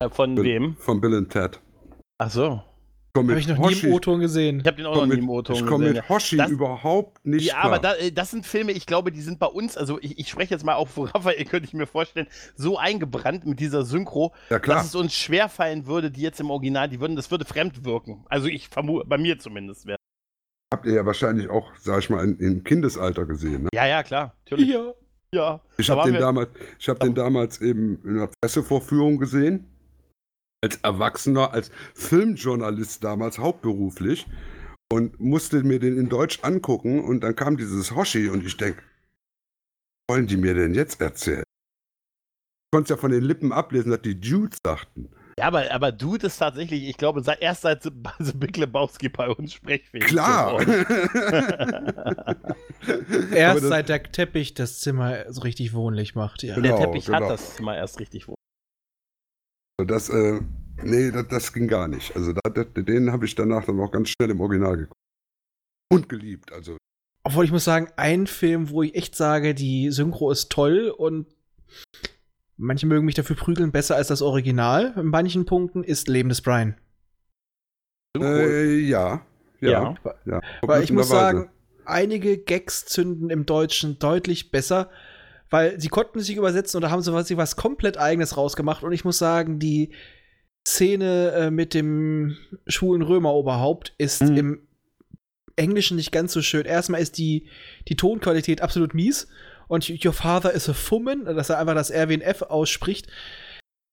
Äh, 0.00 0.08
Von 0.10 0.36
wem? 0.42 0.76
von 0.78 1.00
Bill 1.00 1.14
und 1.14 1.30
Ted. 1.30 1.60
Ach 2.18 2.30
so. 2.30 2.62
Habe 3.14 3.38
ich 3.38 3.46
noch 3.46 3.58
nie 3.58 3.64
Hoshi- 3.74 3.86
im 3.88 3.92
O-Ton 3.92 4.20
gesehen. 4.20 4.60
Ich 4.60 4.66
habe 4.66 4.76
den 4.78 4.86
auch 4.86 4.96
noch 4.96 5.06
nie 5.06 5.18
im 5.18 5.28
O-Ton 5.28 5.56
Ich 5.56 5.66
komme 5.66 5.84
gesehen. 5.84 5.96
mit 5.96 6.08
Hoshi 6.08 6.36
Das- 6.38 6.50
überhaupt 6.50 7.26
nicht 7.26 7.44
Ja, 7.46 7.54
klar. 7.60 7.64
aber 7.66 7.78
da, 7.78 7.92
das 8.12 8.30
sind 8.30 8.46
Filme, 8.46 8.72
ich 8.72 8.86
glaube, 8.86 9.12
die 9.12 9.20
sind 9.20 9.38
bei 9.38 9.46
uns, 9.46 9.76
also 9.76 9.98
ich, 10.00 10.18
ich 10.18 10.28
spreche 10.30 10.54
jetzt 10.54 10.64
mal 10.64 10.74
auch 10.76 10.88
vor 10.88 11.14
Raphael, 11.14 11.44
könnte 11.44 11.66
ich 11.66 11.74
mir 11.74 11.86
vorstellen, 11.86 12.26
so 12.56 12.78
eingebrannt 12.78 13.44
mit 13.44 13.60
dieser 13.60 13.84
Synchro, 13.84 14.32
ja, 14.48 14.58
klar. 14.58 14.78
dass 14.78 14.86
es 14.86 14.94
uns 14.94 15.12
schwerfallen 15.12 15.86
würde, 15.86 16.10
die 16.10 16.22
jetzt 16.22 16.40
im 16.40 16.50
Original, 16.50 16.88
die 16.88 17.00
würden, 17.00 17.14
das 17.16 17.30
würde 17.30 17.44
fremd 17.44 17.84
wirken. 17.84 18.24
Also 18.30 18.46
ich 18.48 18.68
vermute, 18.68 19.06
bei 19.06 19.18
mir 19.18 19.38
zumindest 19.38 19.86
wäre. 19.86 19.98
Habt 20.72 20.86
ihr 20.86 20.94
ja 20.94 21.04
wahrscheinlich 21.04 21.50
auch, 21.50 21.70
sag 21.78 21.98
ich 21.98 22.08
mal, 22.08 22.24
im 22.26 22.64
Kindesalter 22.64 23.26
gesehen. 23.26 23.64
Ne? 23.64 23.68
Ja, 23.74 23.86
ja, 23.86 24.02
klar, 24.02 24.34
natürlich. 24.46 24.70
Ja. 24.70 24.92
Ja. 25.34 25.60
Ich 25.78 25.86
Da 25.86 25.96
habe 25.96 26.08
den, 26.08 26.14
wir- 26.14 26.20
damals, 26.20 26.48
ich 26.78 26.88
hab 26.88 27.00
den 27.00 27.14
damals 27.14 27.60
eben 27.60 28.02
in 28.04 28.16
einer 28.16 28.28
Pressevorführung 28.40 29.18
gesehen. 29.18 29.66
Als 30.62 30.76
Erwachsener, 30.82 31.52
als 31.52 31.70
Filmjournalist 31.94 33.02
damals 33.02 33.38
hauptberuflich. 33.38 34.26
Und 34.92 35.18
musste 35.20 35.62
mir 35.62 35.78
den 35.80 35.96
in 35.98 36.08
Deutsch 36.08 36.40
angucken. 36.42 37.02
Und 37.02 37.22
dann 37.22 37.34
kam 37.34 37.56
dieses 37.56 37.94
Hoshi 37.94 38.28
und 38.28 38.44
ich 38.44 38.56
denke, 38.58 38.82
wollen 40.08 40.26
die 40.26 40.36
mir 40.36 40.54
denn 40.54 40.74
jetzt 40.74 41.00
erzählen? 41.00 41.42
Ich 41.44 42.76
konnte 42.76 42.92
ja 42.94 42.96
von 42.98 43.10
den 43.10 43.22
Lippen 43.24 43.52
ablesen, 43.52 43.90
dass 43.90 44.02
die 44.02 44.18
Dudes 44.20 44.58
sagten. 44.64 45.10
Ja, 45.38 45.46
aber, 45.46 45.70
aber 45.72 45.92
Dude 45.92 46.26
ist 46.26 46.36
tatsächlich, 46.36 46.84
ich 46.84 46.98
glaube, 46.98 47.22
seit, 47.22 47.40
erst 47.40 47.62
seit 47.62 47.82
The 47.82 47.90
The 48.18 48.32
Big 48.36 48.56
Lebowski 48.58 49.08
bei 49.08 49.28
uns 49.30 49.54
sprechfähig 49.54 50.04
Klar. 50.04 50.60
Erst 53.34 53.62
das- 53.62 53.68
seit 53.68 53.88
der 53.88 54.02
Teppich 54.02 54.52
das 54.54 54.80
Zimmer 54.80 55.24
so 55.32 55.40
richtig 55.40 55.72
wohnlich 55.72 56.14
macht. 56.14 56.42
Ja. 56.42 56.56
Und 56.56 56.62
der 56.64 56.72
Genau, 56.72 56.84
Teppich 56.84 57.06
genau. 57.06 57.20
hat 57.20 57.30
das 57.30 57.60
mal 57.60 57.76
erst 57.76 57.98
richtig 57.98 58.28
wohl. 58.28 58.34
Das, 59.78 60.08
äh, 60.08 60.40
nee, 60.82 61.10
das, 61.10 61.28
das 61.28 61.52
ging 61.52 61.68
gar 61.68 61.88
nicht. 61.88 62.14
Also 62.16 62.32
da, 62.32 62.50
das, 62.50 62.66
den 62.74 63.12
habe 63.12 63.26
ich 63.26 63.34
danach 63.34 63.64
dann 63.64 63.80
auch 63.80 63.90
ganz 63.90 64.10
schnell 64.10 64.30
im 64.30 64.40
Original 64.40 64.76
geguckt. 64.76 65.00
Und 65.90 66.08
geliebt, 66.08 66.52
also. 66.52 66.76
Obwohl 67.24 67.44
ich 67.44 67.52
muss 67.52 67.64
sagen, 67.64 67.88
ein 67.96 68.26
Film, 68.26 68.70
wo 68.70 68.82
ich 68.82 68.94
echt 68.94 69.14
sage, 69.14 69.54
die 69.54 69.90
Synchro 69.90 70.30
ist 70.30 70.50
toll 70.50 70.92
und 70.96 71.26
manche 72.56 72.86
mögen 72.86 73.04
mich 73.04 73.14
dafür 73.14 73.36
prügeln, 73.36 73.72
besser 73.72 73.96
als 73.96 74.08
das 74.08 74.22
Original. 74.22 74.94
In 74.96 75.06
manchen 75.06 75.44
Punkten 75.44 75.84
ist 75.84 76.08
Leben 76.08 76.28
des 76.28 76.40
Brian. 76.40 76.76
Äh, 78.18 78.78
ja. 78.78 79.24
Ja. 79.60 79.94
Ja. 80.04 80.14
ja. 80.24 80.40
Weil 80.62 80.82
ich 80.82 80.92
muss 80.92 81.08
sagen, 81.08 81.50
einige 81.84 82.38
Gags 82.38 82.86
zünden 82.86 83.30
im 83.30 83.46
Deutschen 83.46 83.98
deutlich 83.98 84.50
besser, 84.50 84.90
weil 85.52 85.78
sie 85.78 85.88
konnten 85.88 86.20
sich 86.20 86.36
übersetzen 86.36 86.78
oder 86.78 86.90
haben 86.90 87.02
so 87.02 87.12
was, 87.12 87.28
sie 87.28 87.36
was 87.36 87.56
komplett 87.56 87.98
eigenes 87.98 88.36
rausgemacht. 88.38 88.82
Und 88.82 88.92
ich 88.92 89.04
muss 89.04 89.18
sagen, 89.18 89.58
die 89.58 89.90
Szene 90.66 91.32
äh, 91.32 91.50
mit 91.50 91.74
dem 91.74 92.36
schwulen 92.66 93.02
Römeroberhaupt 93.02 93.94
ist 93.98 94.22
Mhm. 94.22 94.36
im 94.36 94.68
Englischen 95.56 95.98
nicht 95.98 96.10
ganz 96.10 96.32
so 96.32 96.40
schön. 96.40 96.64
Erstmal 96.64 97.02
ist 97.02 97.18
die, 97.18 97.48
die 97.88 97.96
Tonqualität 97.96 98.62
absolut 98.62 98.94
mies. 98.94 99.28
Und 99.68 99.90
Your 100.04 100.14
Father 100.14 100.52
is 100.52 100.68
a 100.70 100.72
Fummen, 100.72 101.26
dass 101.26 101.50
er 101.50 101.58
einfach 101.58 101.74
das 101.74 101.90
R 101.90 102.08
wie 102.08 102.14
ein 102.14 102.22
F 102.22 102.42
ausspricht. 102.42 103.08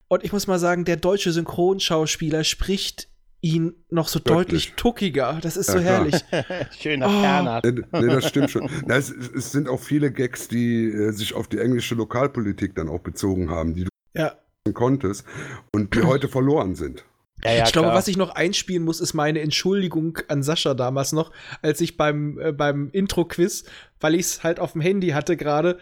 Und 0.07 0.23
ich 0.23 0.31
muss 0.31 0.47
mal 0.47 0.59
sagen, 0.59 0.85
der 0.85 0.95
deutsche 0.95 1.33
Synchronschauspieler 1.33 2.45
spricht 2.45 3.09
ihn 3.41 3.73
noch 3.89 4.07
so 4.09 4.19
Deutlich. 4.19 4.35
deutlich 4.67 4.73
tuckiger. 4.75 5.39
Das 5.41 5.55
ist 5.57 5.67
Ja, 5.67 5.73
so 5.73 5.79
herrlich. 5.79 6.15
Schöner 6.79 7.61
Oh. 7.63 7.67
Nee, 7.69 7.81
nee, 7.93 8.07
das 8.07 8.27
stimmt 8.27 8.51
schon. 8.51 8.69
Na, 8.85 8.97
es, 8.97 9.09
es 9.09 9.51
sind 9.51 9.69
auch 9.69 9.79
viele 9.79 10.11
Gags, 10.11 10.47
die 10.47 10.85
äh, 10.85 11.11
sich 11.11 11.33
auf 11.33 11.47
die 11.47 11.59
englische 11.59 11.95
Lokalpolitik 11.95 12.75
dann 12.75 12.89
auch 12.89 12.99
bezogen 12.99 13.49
haben, 13.49 13.73
die 13.75 13.83
du 13.85 13.89
Ja. 14.13 14.33
konntest 14.73 15.25
und 15.73 15.95
die 15.95 16.03
heute 16.03 16.27
verloren 16.27 16.75
sind. 16.75 17.05
Ja, 17.43 17.53
ja, 17.53 17.63
ich 17.65 17.71
glaube, 17.71 17.87
klar. 17.87 17.97
was 17.97 18.09
ich 18.09 18.17
noch 18.17 18.31
einspielen 18.35 18.83
muss, 18.83 18.99
ist 18.99 19.13
meine 19.13 19.39
Entschuldigung 19.39 20.17
an 20.27 20.43
Sascha 20.43 20.73
damals 20.73 21.13
noch, 21.13 21.31
als 21.61 21.79
ich 21.79 21.95
beim, 21.95 22.37
äh, 22.37 22.51
beim 22.51 22.89
Intro-Quiz, 22.91 23.63
weil 24.01 24.15
ich 24.15 24.21
es 24.21 24.43
halt 24.43 24.59
auf 24.59 24.73
dem 24.73 24.81
Handy 24.81 25.09
hatte 25.11 25.37
gerade, 25.37 25.79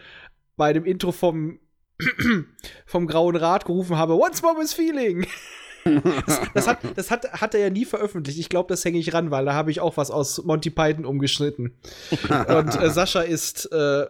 bei 0.56 0.72
dem 0.72 0.84
Intro 0.84 1.10
vom, 1.10 1.58
vom 2.86 3.08
Grauen 3.08 3.34
Rat 3.34 3.64
gerufen 3.64 3.96
habe, 3.96 4.14
Once 4.14 4.42
more 4.42 4.56
with 4.56 4.72
feeling. 4.72 5.26
Das, 5.84 6.40
das, 6.54 6.66
hat, 6.68 6.78
das 6.96 7.10
hat, 7.10 7.32
hat 7.32 7.54
er 7.54 7.60
ja 7.60 7.70
nie 7.70 7.84
veröffentlicht. 7.84 8.38
Ich 8.38 8.48
glaube, 8.48 8.68
das 8.68 8.84
hänge 8.84 8.98
ich 8.98 9.14
ran, 9.14 9.30
weil 9.30 9.44
da 9.44 9.54
habe 9.54 9.70
ich 9.70 9.80
auch 9.80 9.96
was 9.96 10.10
aus 10.10 10.44
Monty 10.44 10.70
Python 10.70 11.04
umgeschnitten. 11.06 11.78
Und 12.48 12.80
äh, 12.80 12.90
Sascha 12.90 13.20
ist 13.22 13.66
äh, 13.72 14.06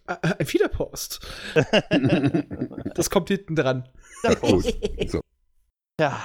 ein 0.00 0.46
Wiederpost. 0.52 1.20
Das 2.94 3.08
kommt 3.10 3.28
hinten 3.28 3.56
dran. 3.56 3.88
Gut. 4.40 4.64
So. 5.08 5.20
Ja. 5.98 6.20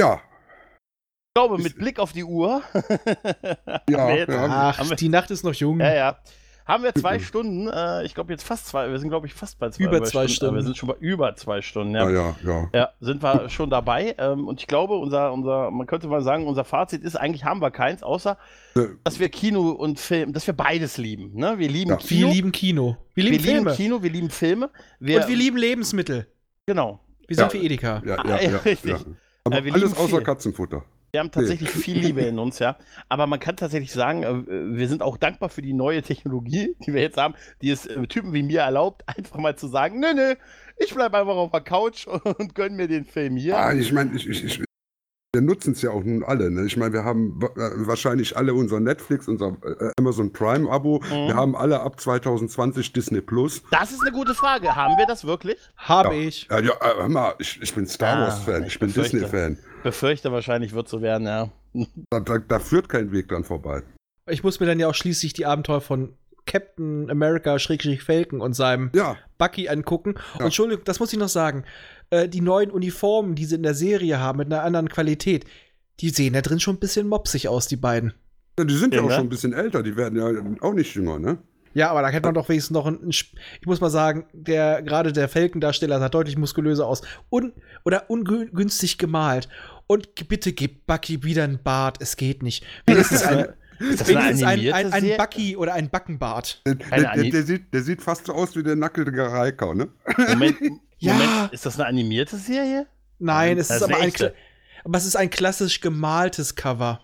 Ja, 0.00 0.20
Ich 0.22 1.34
glaube, 1.34 1.58
mit 1.60 1.76
Blick 1.76 1.98
auf 1.98 2.12
die 2.12 2.24
Uhr. 2.24 2.62
ja, 3.88 4.10
jetzt- 4.14 4.28
ja. 4.28 4.74
Ach, 4.78 4.90
die 4.96 5.08
Nacht 5.08 5.30
ist 5.32 5.42
noch 5.44 5.54
jung. 5.54 5.80
Ja, 5.80 5.94
ja. 5.94 6.18
Haben 6.66 6.82
wir 6.82 6.94
zwei 6.94 7.18
Stunden, 7.18 7.68
äh, 7.68 8.04
ich 8.04 8.14
glaube 8.14 8.32
jetzt 8.32 8.42
fast 8.42 8.66
zwei, 8.66 8.90
wir 8.90 8.98
sind 8.98 9.10
glaube 9.10 9.26
ich 9.26 9.34
fast 9.34 9.58
bei 9.58 9.68
zwei, 9.68 9.84
Über 9.84 10.02
zwei 10.02 10.28
Stunden. 10.28 10.54
Wir 10.56 10.62
sind 10.62 10.76
schon 10.78 10.88
bei 10.88 10.96
über 10.98 11.36
zwei 11.36 11.60
Stunden, 11.60 11.94
ja. 11.94 12.08
Ja, 12.08 12.10
ja, 12.10 12.36
ja. 12.44 12.68
Ja, 12.72 12.88
sind 13.00 13.22
wir 13.22 13.50
schon 13.50 13.68
dabei. 13.68 14.14
Ähm, 14.18 14.48
und 14.48 14.60
ich 14.60 14.66
glaube, 14.66 14.94
unser, 14.96 15.32
unser, 15.32 15.70
man 15.70 15.86
könnte 15.86 16.08
mal 16.08 16.22
sagen, 16.22 16.46
unser 16.46 16.64
Fazit 16.64 17.02
ist, 17.02 17.16
eigentlich 17.16 17.44
haben 17.44 17.60
wir 17.60 17.70
keins, 17.70 18.02
außer 18.02 18.38
Äh, 18.76 18.86
dass 19.04 19.20
wir 19.20 19.28
Kino 19.28 19.70
und 19.72 20.00
Film, 20.00 20.32
dass 20.32 20.46
wir 20.46 20.54
beides 20.54 20.96
lieben. 20.96 21.32
Ne? 21.34 21.58
Wir 21.58 21.68
lieben 21.68 21.90
Ja. 21.90 21.98
Wir 21.98 22.06
Kino. 22.06 22.30
lieben 22.30 22.52
Kino. 22.52 22.96
Wir 23.14 23.24
wir 23.24 23.30
lieben 23.32 23.44
lieben 23.44 23.54
Filme. 23.56 23.74
Kino, 23.76 24.02
wir 24.02 24.10
lieben 24.10 24.30
Filme. 24.30 24.70
Wir, 25.00 25.20
Und 25.20 25.28
wir 25.28 25.36
lieben 25.36 25.56
Lebensmittel. 25.58 26.26
Genau. 26.66 26.98
Wir 27.28 27.36
sind 27.36 27.52
Ja. 27.52 27.60
wie 27.60 27.66
Edeka. 27.66 28.02
Ja, 28.06 28.16
Ah, 28.16 28.28
ja, 28.28 28.36
ja, 28.40 28.50
ja, 28.52 28.56
richtig. 28.58 28.90
ja. 28.92 28.98
Aber 29.44 29.58
Äh, 29.58 29.64
wir 29.64 29.74
alles 29.74 29.90
lieben 29.90 29.98
außer 30.02 30.16
viel. 30.16 30.24
Katzenfutter. 30.24 30.82
Wir 31.14 31.20
haben 31.20 31.30
tatsächlich 31.30 31.70
viel 31.70 31.96
Liebe 31.96 32.22
in 32.26 32.40
uns, 32.40 32.58
ja. 32.58 32.76
Aber 33.08 33.28
man 33.28 33.38
kann 33.38 33.56
tatsächlich 33.56 33.92
sagen, 33.92 34.24
äh, 34.24 34.76
wir 34.76 34.88
sind 34.88 35.00
auch 35.00 35.16
dankbar 35.16 35.48
für 35.48 35.62
die 35.62 35.72
neue 35.72 36.02
Technologie, 36.02 36.74
die 36.84 36.92
wir 36.92 37.02
jetzt 37.02 37.16
haben, 37.18 37.34
die 37.62 37.70
es 37.70 37.86
äh, 37.86 38.04
Typen 38.08 38.32
wie 38.32 38.42
mir 38.42 38.62
erlaubt, 38.62 39.04
einfach 39.16 39.36
mal 39.38 39.54
zu 39.54 39.68
sagen, 39.68 40.00
nö, 40.00 40.12
nö, 40.12 40.34
ich 40.76 40.92
bleibe 40.92 41.16
einfach 41.16 41.36
auf 41.36 41.52
der 41.52 41.60
Couch 41.60 42.08
und 42.08 42.56
gönn 42.56 42.74
mir 42.74 42.88
den 42.88 43.04
Film 43.04 43.36
hier. 43.36 43.56
Ah, 43.56 43.72
ich 43.72 43.92
meine, 43.92 44.12
ich, 44.16 44.28
ich, 44.28 44.42
ich, 44.42 44.64
wir 45.32 45.40
nutzen 45.40 45.74
es 45.74 45.82
ja 45.82 45.90
auch 45.90 46.02
nun 46.02 46.24
alle. 46.24 46.50
Ne? 46.50 46.64
Ich 46.66 46.76
meine, 46.76 46.92
wir 46.92 47.04
haben 47.04 47.38
äh, 47.42 47.86
wahrscheinlich 47.86 48.36
alle 48.36 48.52
unser 48.52 48.80
Netflix, 48.80 49.28
unser 49.28 49.56
Amazon 49.96 50.32
Prime-Abo. 50.32 50.98
Mhm. 50.98 51.28
Wir 51.28 51.36
haben 51.36 51.54
alle 51.54 51.78
ab 51.80 52.00
2020 52.00 52.92
Disney 52.92 53.20
Plus. 53.20 53.62
Das 53.70 53.92
ist 53.92 54.02
eine 54.02 54.10
gute 54.10 54.34
Frage. 54.34 54.74
Haben 54.74 54.98
wir 54.98 55.06
das 55.06 55.24
wirklich? 55.24 55.58
Habe 55.76 56.16
Ja. 56.16 56.22
ich. 56.22 56.48
Ja, 56.50 56.58
ja, 56.58 56.72
hör 56.80 57.08
mal, 57.08 57.34
ich, 57.38 57.62
ich 57.62 57.72
bin 57.72 57.86
Star 57.86 58.16
Ah, 58.16 58.20
Wars-Fan, 58.22 58.62
ich, 58.62 58.74
ich 58.74 58.78
bin. 58.80 58.92
Disney-Fan. 58.92 59.58
Befürchte 59.84 60.32
wahrscheinlich 60.32 60.72
wird 60.74 60.88
so 60.88 61.00
werden, 61.02 61.26
ja. 61.28 61.50
Da, 62.10 62.20
da, 62.20 62.38
da 62.38 62.58
führt 62.58 62.88
kein 62.88 63.12
Weg 63.12 63.28
dran 63.28 63.44
vorbei. 63.44 63.82
Ich 64.28 64.42
muss 64.42 64.58
mir 64.58 64.66
dann 64.66 64.80
ja 64.80 64.88
auch 64.88 64.94
schließlich 64.94 65.32
die 65.34 65.46
Abenteuer 65.46 65.80
von 65.80 66.14
Captain 66.46 67.10
America 67.10 67.58
Schrägstrich 67.58 68.02
Falcon 68.02 68.40
und 68.40 68.54
seinem 68.54 68.90
Ja, 68.94 69.16
Bucky 69.38 69.68
angucken. 69.68 70.14
Ja. 70.16 70.40
Und 70.40 70.44
Entschuldigung, 70.46 70.84
das 70.84 71.00
muss 71.00 71.12
ich 71.12 71.18
noch 71.18 71.28
sagen. 71.28 71.64
Äh, 72.10 72.28
die 72.28 72.40
neuen 72.40 72.70
Uniformen, 72.70 73.34
die 73.34 73.44
sie 73.44 73.54
in 73.56 73.62
der 73.62 73.74
Serie 73.74 74.18
haben, 74.20 74.38
mit 74.38 74.52
einer 74.52 74.62
anderen 74.62 74.88
Qualität, 74.88 75.44
die 76.00 76.10
sehen 76.10 76.32
da 76.34 76.40
drin 76.42 76.60
schon 76.60 76.76
ein 76.76 76.80
bisschen 76.80 77.06
mopsig 77.08 77.48
aus, 77.48 77.66
die 77.66 77.76
beiden. 77.76 78.14
ja 78.58 78.64
die 78.64 78.74
sind 78.76 78.94
ja, 78.94 79.00
Ja, 79.00 79.04
auch 79.06 79.08
ne? 79.10 79.14
schon 79.16 79.26
ein 79.26 79.30
bisschen 79.30 79.52
älter, 79.52 79.82
die 79.82 79.96
werden 79.96 80.16
ja 80.18 80.42
auch 80.60 80.74
nicht 80.74 80.94
jünger, 80.94 81.18
ne? 81.18 81.38
Ja, 81.76 81.90
aber 81.90 82.02
da 82.02 82.08
hätte 82.08 82.26
man 82.28 82.34
doch 82.34 82.48
wenigstens 82.48 82.72
noch 82.74 82.86
ein, 82.86 83.00
ein 83.02 83.10
Sp- 83.10 83.34
ich 83.60 83.66
muss 83.66 83.80
mal 83.80 83.90
sagen, 83.90 84.26
der 84.32 84.80
gerade 84.82 85.12
der 85.12 85.28
Falcon-Darsteller 85.28 85.98
sah 85.98 86.08
deutlich 86.08 86.36
muskulöser 86.38 86.86
aus 86.86 87.02
Un, 87.32 87.52
oder 87.84 88.08
ungünstig 88.10 88.96
gemalt. 88.96 89.48
Und 89.86 90.28
bitte 90.28 90.52
gib 90.52 90.86
Bucky 90.86 91.22
wieder 91.22 91.44
einen 91.44 91.62
Bart, 91.62 91.98
es 92.00 92.16
geht 92.16 92.42
nicht. 92.42 92.64
Wenigstens 92.86 93.22
ein, 93.22 93.48
Ist 93.78 94.00
das 94.00 94.08
eine 94.08 94.18
wenigstens 94.20 94.42
ein, 94.42 94.48
animierte 94.48 94.76
ein, 94.76 94.92
ein? 94.92 95.16
Bucky 95.16 95.56
oder 95.56 95.74
ein 95.74 95.90
Backenbart. 95.90 96.62
Der, 96.66 96.74
der, 96.74 97.12
der, 97.14 97.30
der, 97.30 97.42
sieht, 97.42 97.74
der 97.74 97.82
sieht 97.82 98.02
fast 98.02 98.26
so 98.26 98.32
aus 98.32 98.56
wie 98.56 98.62
der 98.62 98.76
nackelige 98.76 99.30
Reika, 99.30 99.74
ne? 99.74 99.88
Moment, 100.28 100.56
Ja. 100.98 101.12
Moment, 101.14 101.52
ist 101.52 101.66
das 101.66 101.78
eine 101.78 101.86
animierte 101.88 102.36
Serie? 102.36 102.86
Nein, 103.18 103.58
es 103.58 103.68
Das 103.68 103.76
ist 103.76 103.82
ist 103.82 103.92
aber 103.92 104.02
ein, 104.02 104.12
aber 104.84 104.98
es 104.98 105.04
ist 105.04 105.16
ein 105.16 105.30
klassisch 105.30 105.80
gemaltes 105.80 106.54
Cover. 106.54 107.00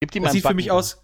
Gibt 0.00 0.14
die 0.14 0.20
Das 0.20 0.28
mal 0.28 0.32
sieht 0.32 0.46
für 0.46 0.54
mich 0.54 0.70
aus, 0.70 1.02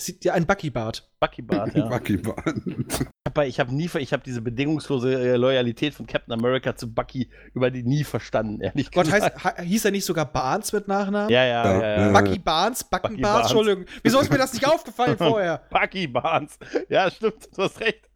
sieht 0.00 0.24
ja 0.24 0.34
ein 0.34 0.46
Bucky-Bart. 0.46 1.08
Buckybart, 1.20 1.74
ja. 1.74 1.86
Bucky 1.88 2.16
Band. 2.16 3.06
Aber 3.24 3.46
ich 3.46 3.60
habe 3.60 3.74
nie, 3.74 3.88
ich 3.98 4.12
habe 4.12 4.22
diese 4.24 4.42
bedingungslose 4.42 5.14
äh, 5.14 5.36
Loyalität 5.36 5.94
von 5.94 6.06
Captain 6.06 6.32
America 6.32 6.74
zu 6.76 6.92
Bucky 6.92 7.30
über 7.54 7.70
die 7.70 7.82
nie 7.84 8.04
verstanden, 8.04 8.60
ehrlich 8.60 8.90
Gott, 8.90 9.04
gesagt. 9.06 9.42
heißt, 9.44 9.58
he- 9.58 9.64
hieß 9.66 9.84
er 9.86 9.90
nicht 9.92 10.04
sogar 10.04 10.26
Barnes 10.26 10.72
mit 10.72 10.88
Nachnamen? 10.88 11.30
Ja, 11.30 11.44
ja, 11.44 11.64
Ja, 11.64 11.80
ja. 11.80 12.06
ja. 12.12 12.20
Bucky 12.20 12.38
Barnes, 12.38 12.84
Bucky 12.84 13.02
Backenbart, 13.02 13.32
Barnes. 13.34 13.50
Entschuldigung. 13.52 13.84
Wieso 14.02 14.20
ist 14.20 14.30
mir 14.30 14.38
das 14.38 14.52
nicht 14.52 14.66
aufgefallen 14.66 15.16
vorher? 15.18 15.62
Bucky 15.70 16.06
Barnes. 16.06 16.58
Ja, 16.88 17.10
stimmt, 17.10 17.48
du 17.56 17.62
hast 17.62 17.80
recht. 17.80 18.08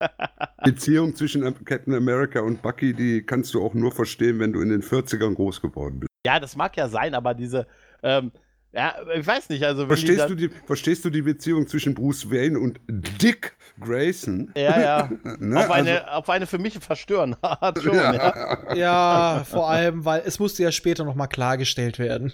Beziehung 0.64 1.14
zwischen 1.14 1.42
Captain 1.64 1.94
America 1.94 2.40
und 2.40 2.62
Bucky, 2.62 2.94
die 2.94 3.22
kannst 3.24 3.54
du 3.54 3.64
auch 3.64 3.74
nur 3.74 3.92
verstehen, 3.92 4.38
wenn 4.38 4.52
du 4.52 4.60
in 4.60 4.68
den 4.68 4.82
40ern 4.82 5.34
groß 5.34 5.60
geworden 5.60 6.00
bist. 6.00 6.08
Ja, 6.26 6.40
das 6.40 6.56
mag 6.56 6.76
ja 6.76 6.88
sein, 6.88 7.14
aber 7.14 7.34
diese, 7.34 7.66
ähm, 8.02 8.32
ja, 8.74 8.94
ich 9.14 9.26
weiß 9.26 9.48
nicht, 9.50 9.62
also 9.62 9.86
Verstehst 9.86 10.28
du, 10.28 10.34
die, 10.34 10.50
verstehst 10.66 11.04
du 11.04 11.10
die 11.10 11.22
Beziehung 11.22 11.68
zwischen 11.68 11.94
Bruce 11.94 12.30
Wayne 12.30 12.58
und 12.58 12.80
Dick 12.88 13.56
Grayson? 13.80 14.50
Ja, 14.56 14.80
ja. 14.80 15.10
Ne? 15.38 15.58
auf, 15.58 15.70
eine, 15.70 16.12
auf 16.12 16.28
eine 16.28 16.46
für 16.46 16.58
mich 16.58 16.78
verstören 16.78 17.36
Art 17.42 17.80
schon, 17.80 17.94
ja. 17.94 18.14
ja. 18.14 18.74
Ja, 18.74 19.44
vor 19.48 19.70
allem, 19.70 20.04
weil 20.04 20.22
es 20.24 20.38
musste 20.38 20.62
ja 20.62 20.72
später 20.72 21.04
noch 21.04 21.14
mal 21.14 21.26
klargestellt 21.28 21.98
werden. 21.98 22.32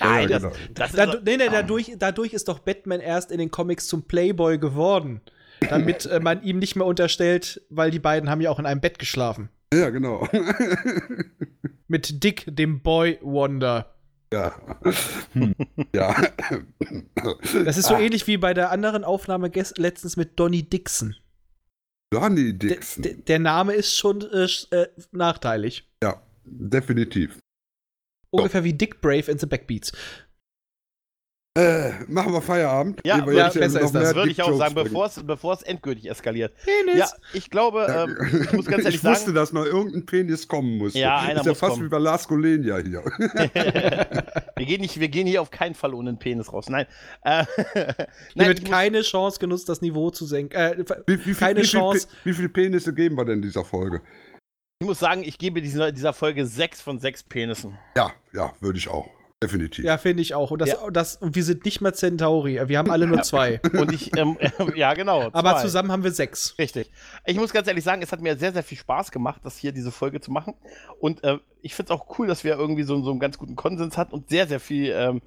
Nein, 0.00 0.28
Ja, 0.28 0.38
das, 0.38 0.42
genau. 0.42 0.54
das 0.74 0.90
ist 0.90 0.98
Dadu 0.98 1.18
nee, 1.24 1.36
nee, 1.36 1.48
dadurch, 1.50 1.92
dadurch 1.98 2.32
ist 2.32 2.48
doch 2.48 2.60
Batman 2.60 3.00
erst 3.00 3.30
in 3.30 3.38
den 3.38 3.50
Comics 3.50 3.86
zum 3.86 4.04
Playboy 4.04 4.58
geworden. 4.58 5.20
Damit 5.68 6.06
äh, 6.06 6.20
man 6.20 6.42
ihm 6.42 6.58
nicht 6.58 6.74
mehr 6.74 6.86
unterstellt, 6.86 7.60
weil 7.68 7.90
die 7.90 7.98
beiden 7.98 8.30
haben 8.30 8.40
ja 8.40 8.50
auch 8.50 8.58
in 8.58 8.66
einem 8.66 8.80
Bett 8.80 8.98
geschlafen. 8.98 9.50
ja, 9.72 9.90
genau. 9.90 10.26
Mit 11.88 12.24
Dick, 12.24 12.44
dem 12.48 12.80
Boy 12.80 13.18
Wonder. 13.20 13.94
Ja. 14.32 14.54
ja. 15.94 16.14
Das 17.64 17.76
ist 17.76 17.86
so 17.88 17.94
ähnlich 17.96 18.26
wie 18.26 18.36
bei 18.38 18.54
der 18.54 18.70
anderen 18.70 19.04
Aufnahme 19.04 19.50
letztens 19.76 20.16
mit 20.16 20.38
Donny 20.38 20.62
Dixon. 20.62 21.14
Donny 22.12 22.56
Dixon. 22.58 23.02
d- 23.02 23.14
der 23.14 23.38
Name 23.38 23.74
ist 23.74 23.96
schon 23.96 24.20
äh, 24.22 24.44
äh, 24.70 24.88
nachteilig. 25.12 25.88
ja, 26.02 26.22
definitiv. 26.44 27.38
Ungefähr 28.30 28.64
wie 28.64 28.72
Dick 28.72 29.00
Brave 29.02 29.30
in 29.30 29.38
The 29.38 29.46
Backbeats. 29.46 29.92
Äh, 31.54 31.90
machen 32.08 32.32
wir 32.32 32.40
Feierabend. 32.40 33.02
Ja, 33.04 33.18
ja, 33.30 33.50
besser 33.50 33.80
noch 33.80 33.86
ist 33.86 33.94
das. 33.94 34.14
würde 34.14 34.30
ich 34.30 34.40
auch 34.40 34.46
Jokes 34.48 34.58
sagen, 34.58 34.74
bevor 34.74 35.04
es, 35.04 35.22
bevor 35.22 35.52
es 35.52 35.62
endgültig 35.62 36.08
eskaliert. 36.08 36.54
Penis. 36.64 36.98
Ja, 36.98 37.08
ich 37.34 37.50
glaube, 37.50 37.86
ähm, 37.94 38.42
ich 38.42 38.52
muss 38.54 38.64
ganz 38.64 38.78
ehrlich 38.84 39.00
ich 39.00 39.04
wusste, 39.04 39.26
sagen, 39.26 39.34
dass 39.34 39.52
noch 39.52 39.66
irgendein 39.66 40.06
Penis 40.06 40.48
kommen 40.48 40.78
musste. 40.78 40.98
Ja, 40.98 41.18
einer 41.18 41.40
ist 41.40 41.44
ja 41.44 41.52
muss 41.52 41.58
fast 41.58 41.72
kommen. 41.72 41.84
wie 41.84 41.88
bei 41.90 41.98
Lars 41.98 42.26
Golenia 42.26 42.78
hier. 42.78 43.04
wir, 44.56 44.66
gehen 44.66 44.80
nicht, 44.80 44.98
wir 44.98 45.08
gehen 45.08 45.26
hier 45.26 45.42
auf 45.42 45.50
keinen 45.50 45.74
Fall 45.74 45.92
ohne 45.92 46.08
einen 46.08 46.18
Penis 46.18 46.50
raus. 46.50 46.70
Nein. 46.70 46.86
Äh, 47.22 47.44
Hier 47.74 47.96
nein 48.34 48.48
wird 48.48 48.64
keine 48.64 49.02
Chance 49.02 49.38
genutzt, 49.38 49.68
das 49.68 49.82
Niveau 49.82 50.10
zu 50.10 50.24
senken. 50.24 50.56
Äh, 50.56 50.82
Wie, 51.06 51.26
wie, 51.26 51.34
Keine 51.34 51.60
wie, 51.60 51.66
Chance. 51.66 52.08
Wie 52.24 52.32
viele 52.32 52.48
Penisse 52.48 52.94
geben 52.94 53.16
wir 53.18 53.26
denn 53.26 53.36
in 53.36 53.42
dieser 53.42 53.64
Folge? 53.64 54.00
ich 54.80 54.86
muss 54.86 54.98
sagen, 54.98 55.22
ich 55.22 55.38
gebe 55.38 55.60
dieser, 55.60 55.92
dieser 55.92 56.12
Folge 56.12 56.46
sechs 56.46 56.80
von 56.80 56.98
sechs 56.98 57.22
Penissen. 57.22 57.78
Ja, 57.94 58.10
ja, 58.32 58.52
würde 58.60 58.78
ich 58.78 58.88
auch. 58.88 59.08
Definitiv. 59.42 59.84
Ja, 59.84 59.98
finde 59.98 60.22
ich 60.22 60.34
auch. 60.34 60.50
Und, 60.50 60.60
das, 60.60 60.70
Ja. 60.70 60.90
das, 60.90 61.16
und 61.16 61.34
wir 61.34 61.44
sind 61.44 61.64
nicht 61.64 61.80
mehr 61.80 61.92
Centauri. 61.92 62.60
Wir 62.68 62.78
haben 62.78 62.90
alle 62.90 63.06
nur 63.06 63.22
zwei. 63.22 63.60
Und 63.72 63.92
ich, 63.92 64.16
ähm, 64.16 64.38
ja, 64.74 64.94
genau. 64.94 65.28
Aber 65.32 65.52
zwei. 65.54 65.62
zusammen 65.62 65.92
haben 65.92 66.04
wir 66.04 66.12
sechs. 66.12 66.56
Richtig. 66.58 66.90
Ich 67.26 67.36
muss 67.36 67.52
ganz 67.52 67.68
ehrlich 67.68 67.84
sagen, 67.84 68.02
es 68.02 68.12
hat 68.12 68.20
mir 68.20 68.36
sehr, 68.38 68.52
sehr 68.52 68.62
viel 68.62 68.78
Spaß 68.78 69.10
gemacht, 69.10 69.40
das 69.44 69.56
hier, 69.58 69.72
diese 69.72 69.92
Folge 69.92 70.20
zu 70.20 70.30
machen. 70.30 70.54
Und 71.00 71.22
äh, 71.24 71.38
ich 71.60 71.74
finde 71.74 71.92
es 71.92 71.98
auch 72.00 72.18
cool, 72.18 72.26
dass 72.26 72.44
wir 72.44 72.56
irgendwie 72.56 72.82
so, 72.84 73.02
so 73.02 73.10
einen 73.10 73.20
ganz 73.20 73.36
guten 73.38 73.56
Konsens 73.56 73.98
hatten 73.98 74.14
und 74.14 74.30
sehr, 74.30 74.46
sehr 74.46 74.60
viel 74.60 74.92
ähm, 74.96 75.20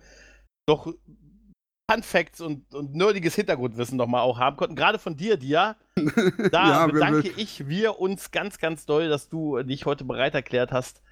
doch 0.67 0.91
Fun 1.91 2.01
Facts 2.01 2.41
und, 2.41 2.73
und 2.73 2.95
nerdiges 2.95 3.35
Hintergrundwissen 3.35 3.95
nochmal 3.97 4.21
auch 4.21 4.39
haben 4.39 4.57
konnten. 4.57 4.75
Gerade 4.75 4.97
von 4.97 5.15
dir, 5.15 5.37
Dia. 5.37 5.75
Da 6.51 6.67
Ja, 6.69 6.87
bedanke 6.87 7.23
wir- 7.25 7.37
ich 7.37 7.67
wir 7.67 7.99
uns 7.99 8.31
ganz, 8.31 8.57
ganz 8.57 8.85
doll, 8.87 9.07
dass 9.07 9.29
du 9.29 9.61
dich 9.61 9.85
heute 9.85 10.03
bereit 10.03 10.33
erklärt 10.33 10.71
hast, 10.71 11.03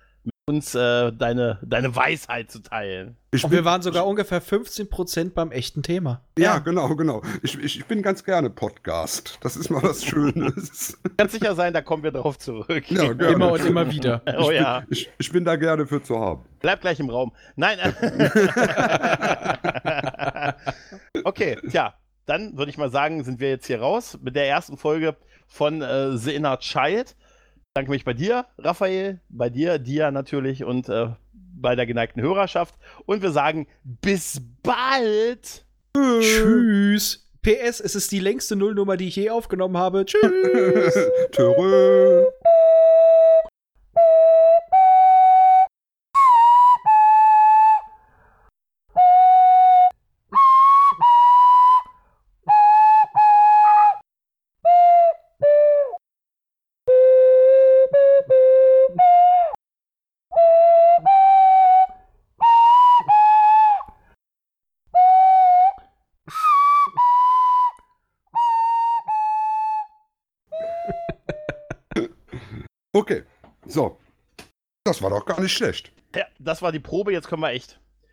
uns 0.45 0.76
äh, 0.76 1.11
deine, 1.14 1.57
deine 1.61 1.95
Weisheit 1.95 2.52
zu 2.52 2.60
teilen. 2.60 3.15
Ich 3.32 3.49
wir 3.49 3.64
waren 3.64 3.82
sogar 3.82 4.06
ungefähr 4.06 4.41
15% 4.41 5.34
beim 5.34 5.52
echten 5.52 5.84
Thema. 5.84 6.22
ja, 6.38 6.60
genau, 6.60 6.94
genau. 6.98 7.22
Ich, 7.41 7.57
ich, 7.57 7.80
ich 7.80 7.86
bin 7.86 8.02
ganz 8.02 8.26
gerne 8.26 8.49
Podcast. 8.49 9.40
Das 9.41 9.56
ist 9.56 9.70
mal 9.70 9.82
was 9.82 10.03
Schönes. 10.06 10.99
Ganz 11.15 11.32
sicher 11.32 11.56
sein, 11.56 11.74
da 11.74 11.82
kommen 11.82 12.03
wir 12.03 12.11
drauf 12.11 12.38
zurück. 12.38 12.91
Ja, 12.91 13.14
gerne. 13.14 13.34
Immer 13.34 13.53
und 13.53 13.65
immer 13.65 13.90
wieder. 13.90 14.22
oh 14.38 14.52
ich, 14.52 14.60
ja. 14.60 14.82
bin, 14.82 14.88
ich, 14.91 15.10
ich 15.18 15.32
bin 15.32 15.45
da 15.45 15.56
gerne 15.56 15.88
für 15.88 16.03
zu 16.03 16.20
haben. 16.20 16.44
Bleib 16.60 16.82
gleich 16.82 16.99
im 16.99 17.10
Raum. 17.10 17.32
Nein. 17.56 17.80
äh, 17.80 17.94
okay, 21.24 21.57
tja, 21.70 21.94
dann 22.26 22.57
würde 22.57 22.70
ich 22.70 22.78
mal 22.78 22.91
sagen, 22.91 23.24
sind 23.24 23.40
wir 23.40 23.49
jetzt 23.49 23.68
hier 23.68 23.80
raus 23.80 24.20
mit 24.22 24.36
der 24.36 24.49
ersten 24.49 24.76
Folge 24.76 25.15
von 25.48 25.82
äh, 25.82 26.18
The 26.18 26.36
Inner 26.36 26.60
Child. 26.60 27.15
Ich 27.76 27.80
danke 27.80 27.90
mich 27.90 28.06
bei 28.06 28.14
dir, 28.14 28.45
Raphael, 28.60 29.20
bei 29.30 29.50
dir, 29.50 29.80
Dia 29.80 30.12
natürlich 30.12 30.64
und 30.64 30.90
äh, 30.90 31.08
bei 31.34 31.76
der 31.76 31.88
geneigten 31.88 32.22
Hörerschaft. 32.22 32.76
Und 33.08 33.24
wir 33.24 33.32
sagen 33.32 33.66
bis 33.84 34.40
bald. 34.62 35.66
Tschüss. 35.98 37.28
PS, 37.41 37.80
es 37.80 37.95
ist 37.95 38.12
die 38.12 38.20
längste 38.20 38.56
Nullnummer, 38.56 38.95
die 38.95 39.08
ich 39.08 39.16
je 39.16 39.32
aufgenommen 39.32 39.76
habe. 39.76 40.06
Tschüss. 40.06 40.94
Törö. 41.32 42.26
Das 74.94 75.02
war 75.02 75.10
doch 75.10 75.26
gar 75.26 75.41
nicht 75.41 75.53
schlecht. 75.53 75.91
Ja, 76.15 76.26
das 76.38 76.61
war 76.61 76.72
die 76.72 76.80
Probe, 76.80 77.11
jetzt 77.11 77.28
können 77.28 77.41
wir 77.41 77.49
echt. 77.49 77.80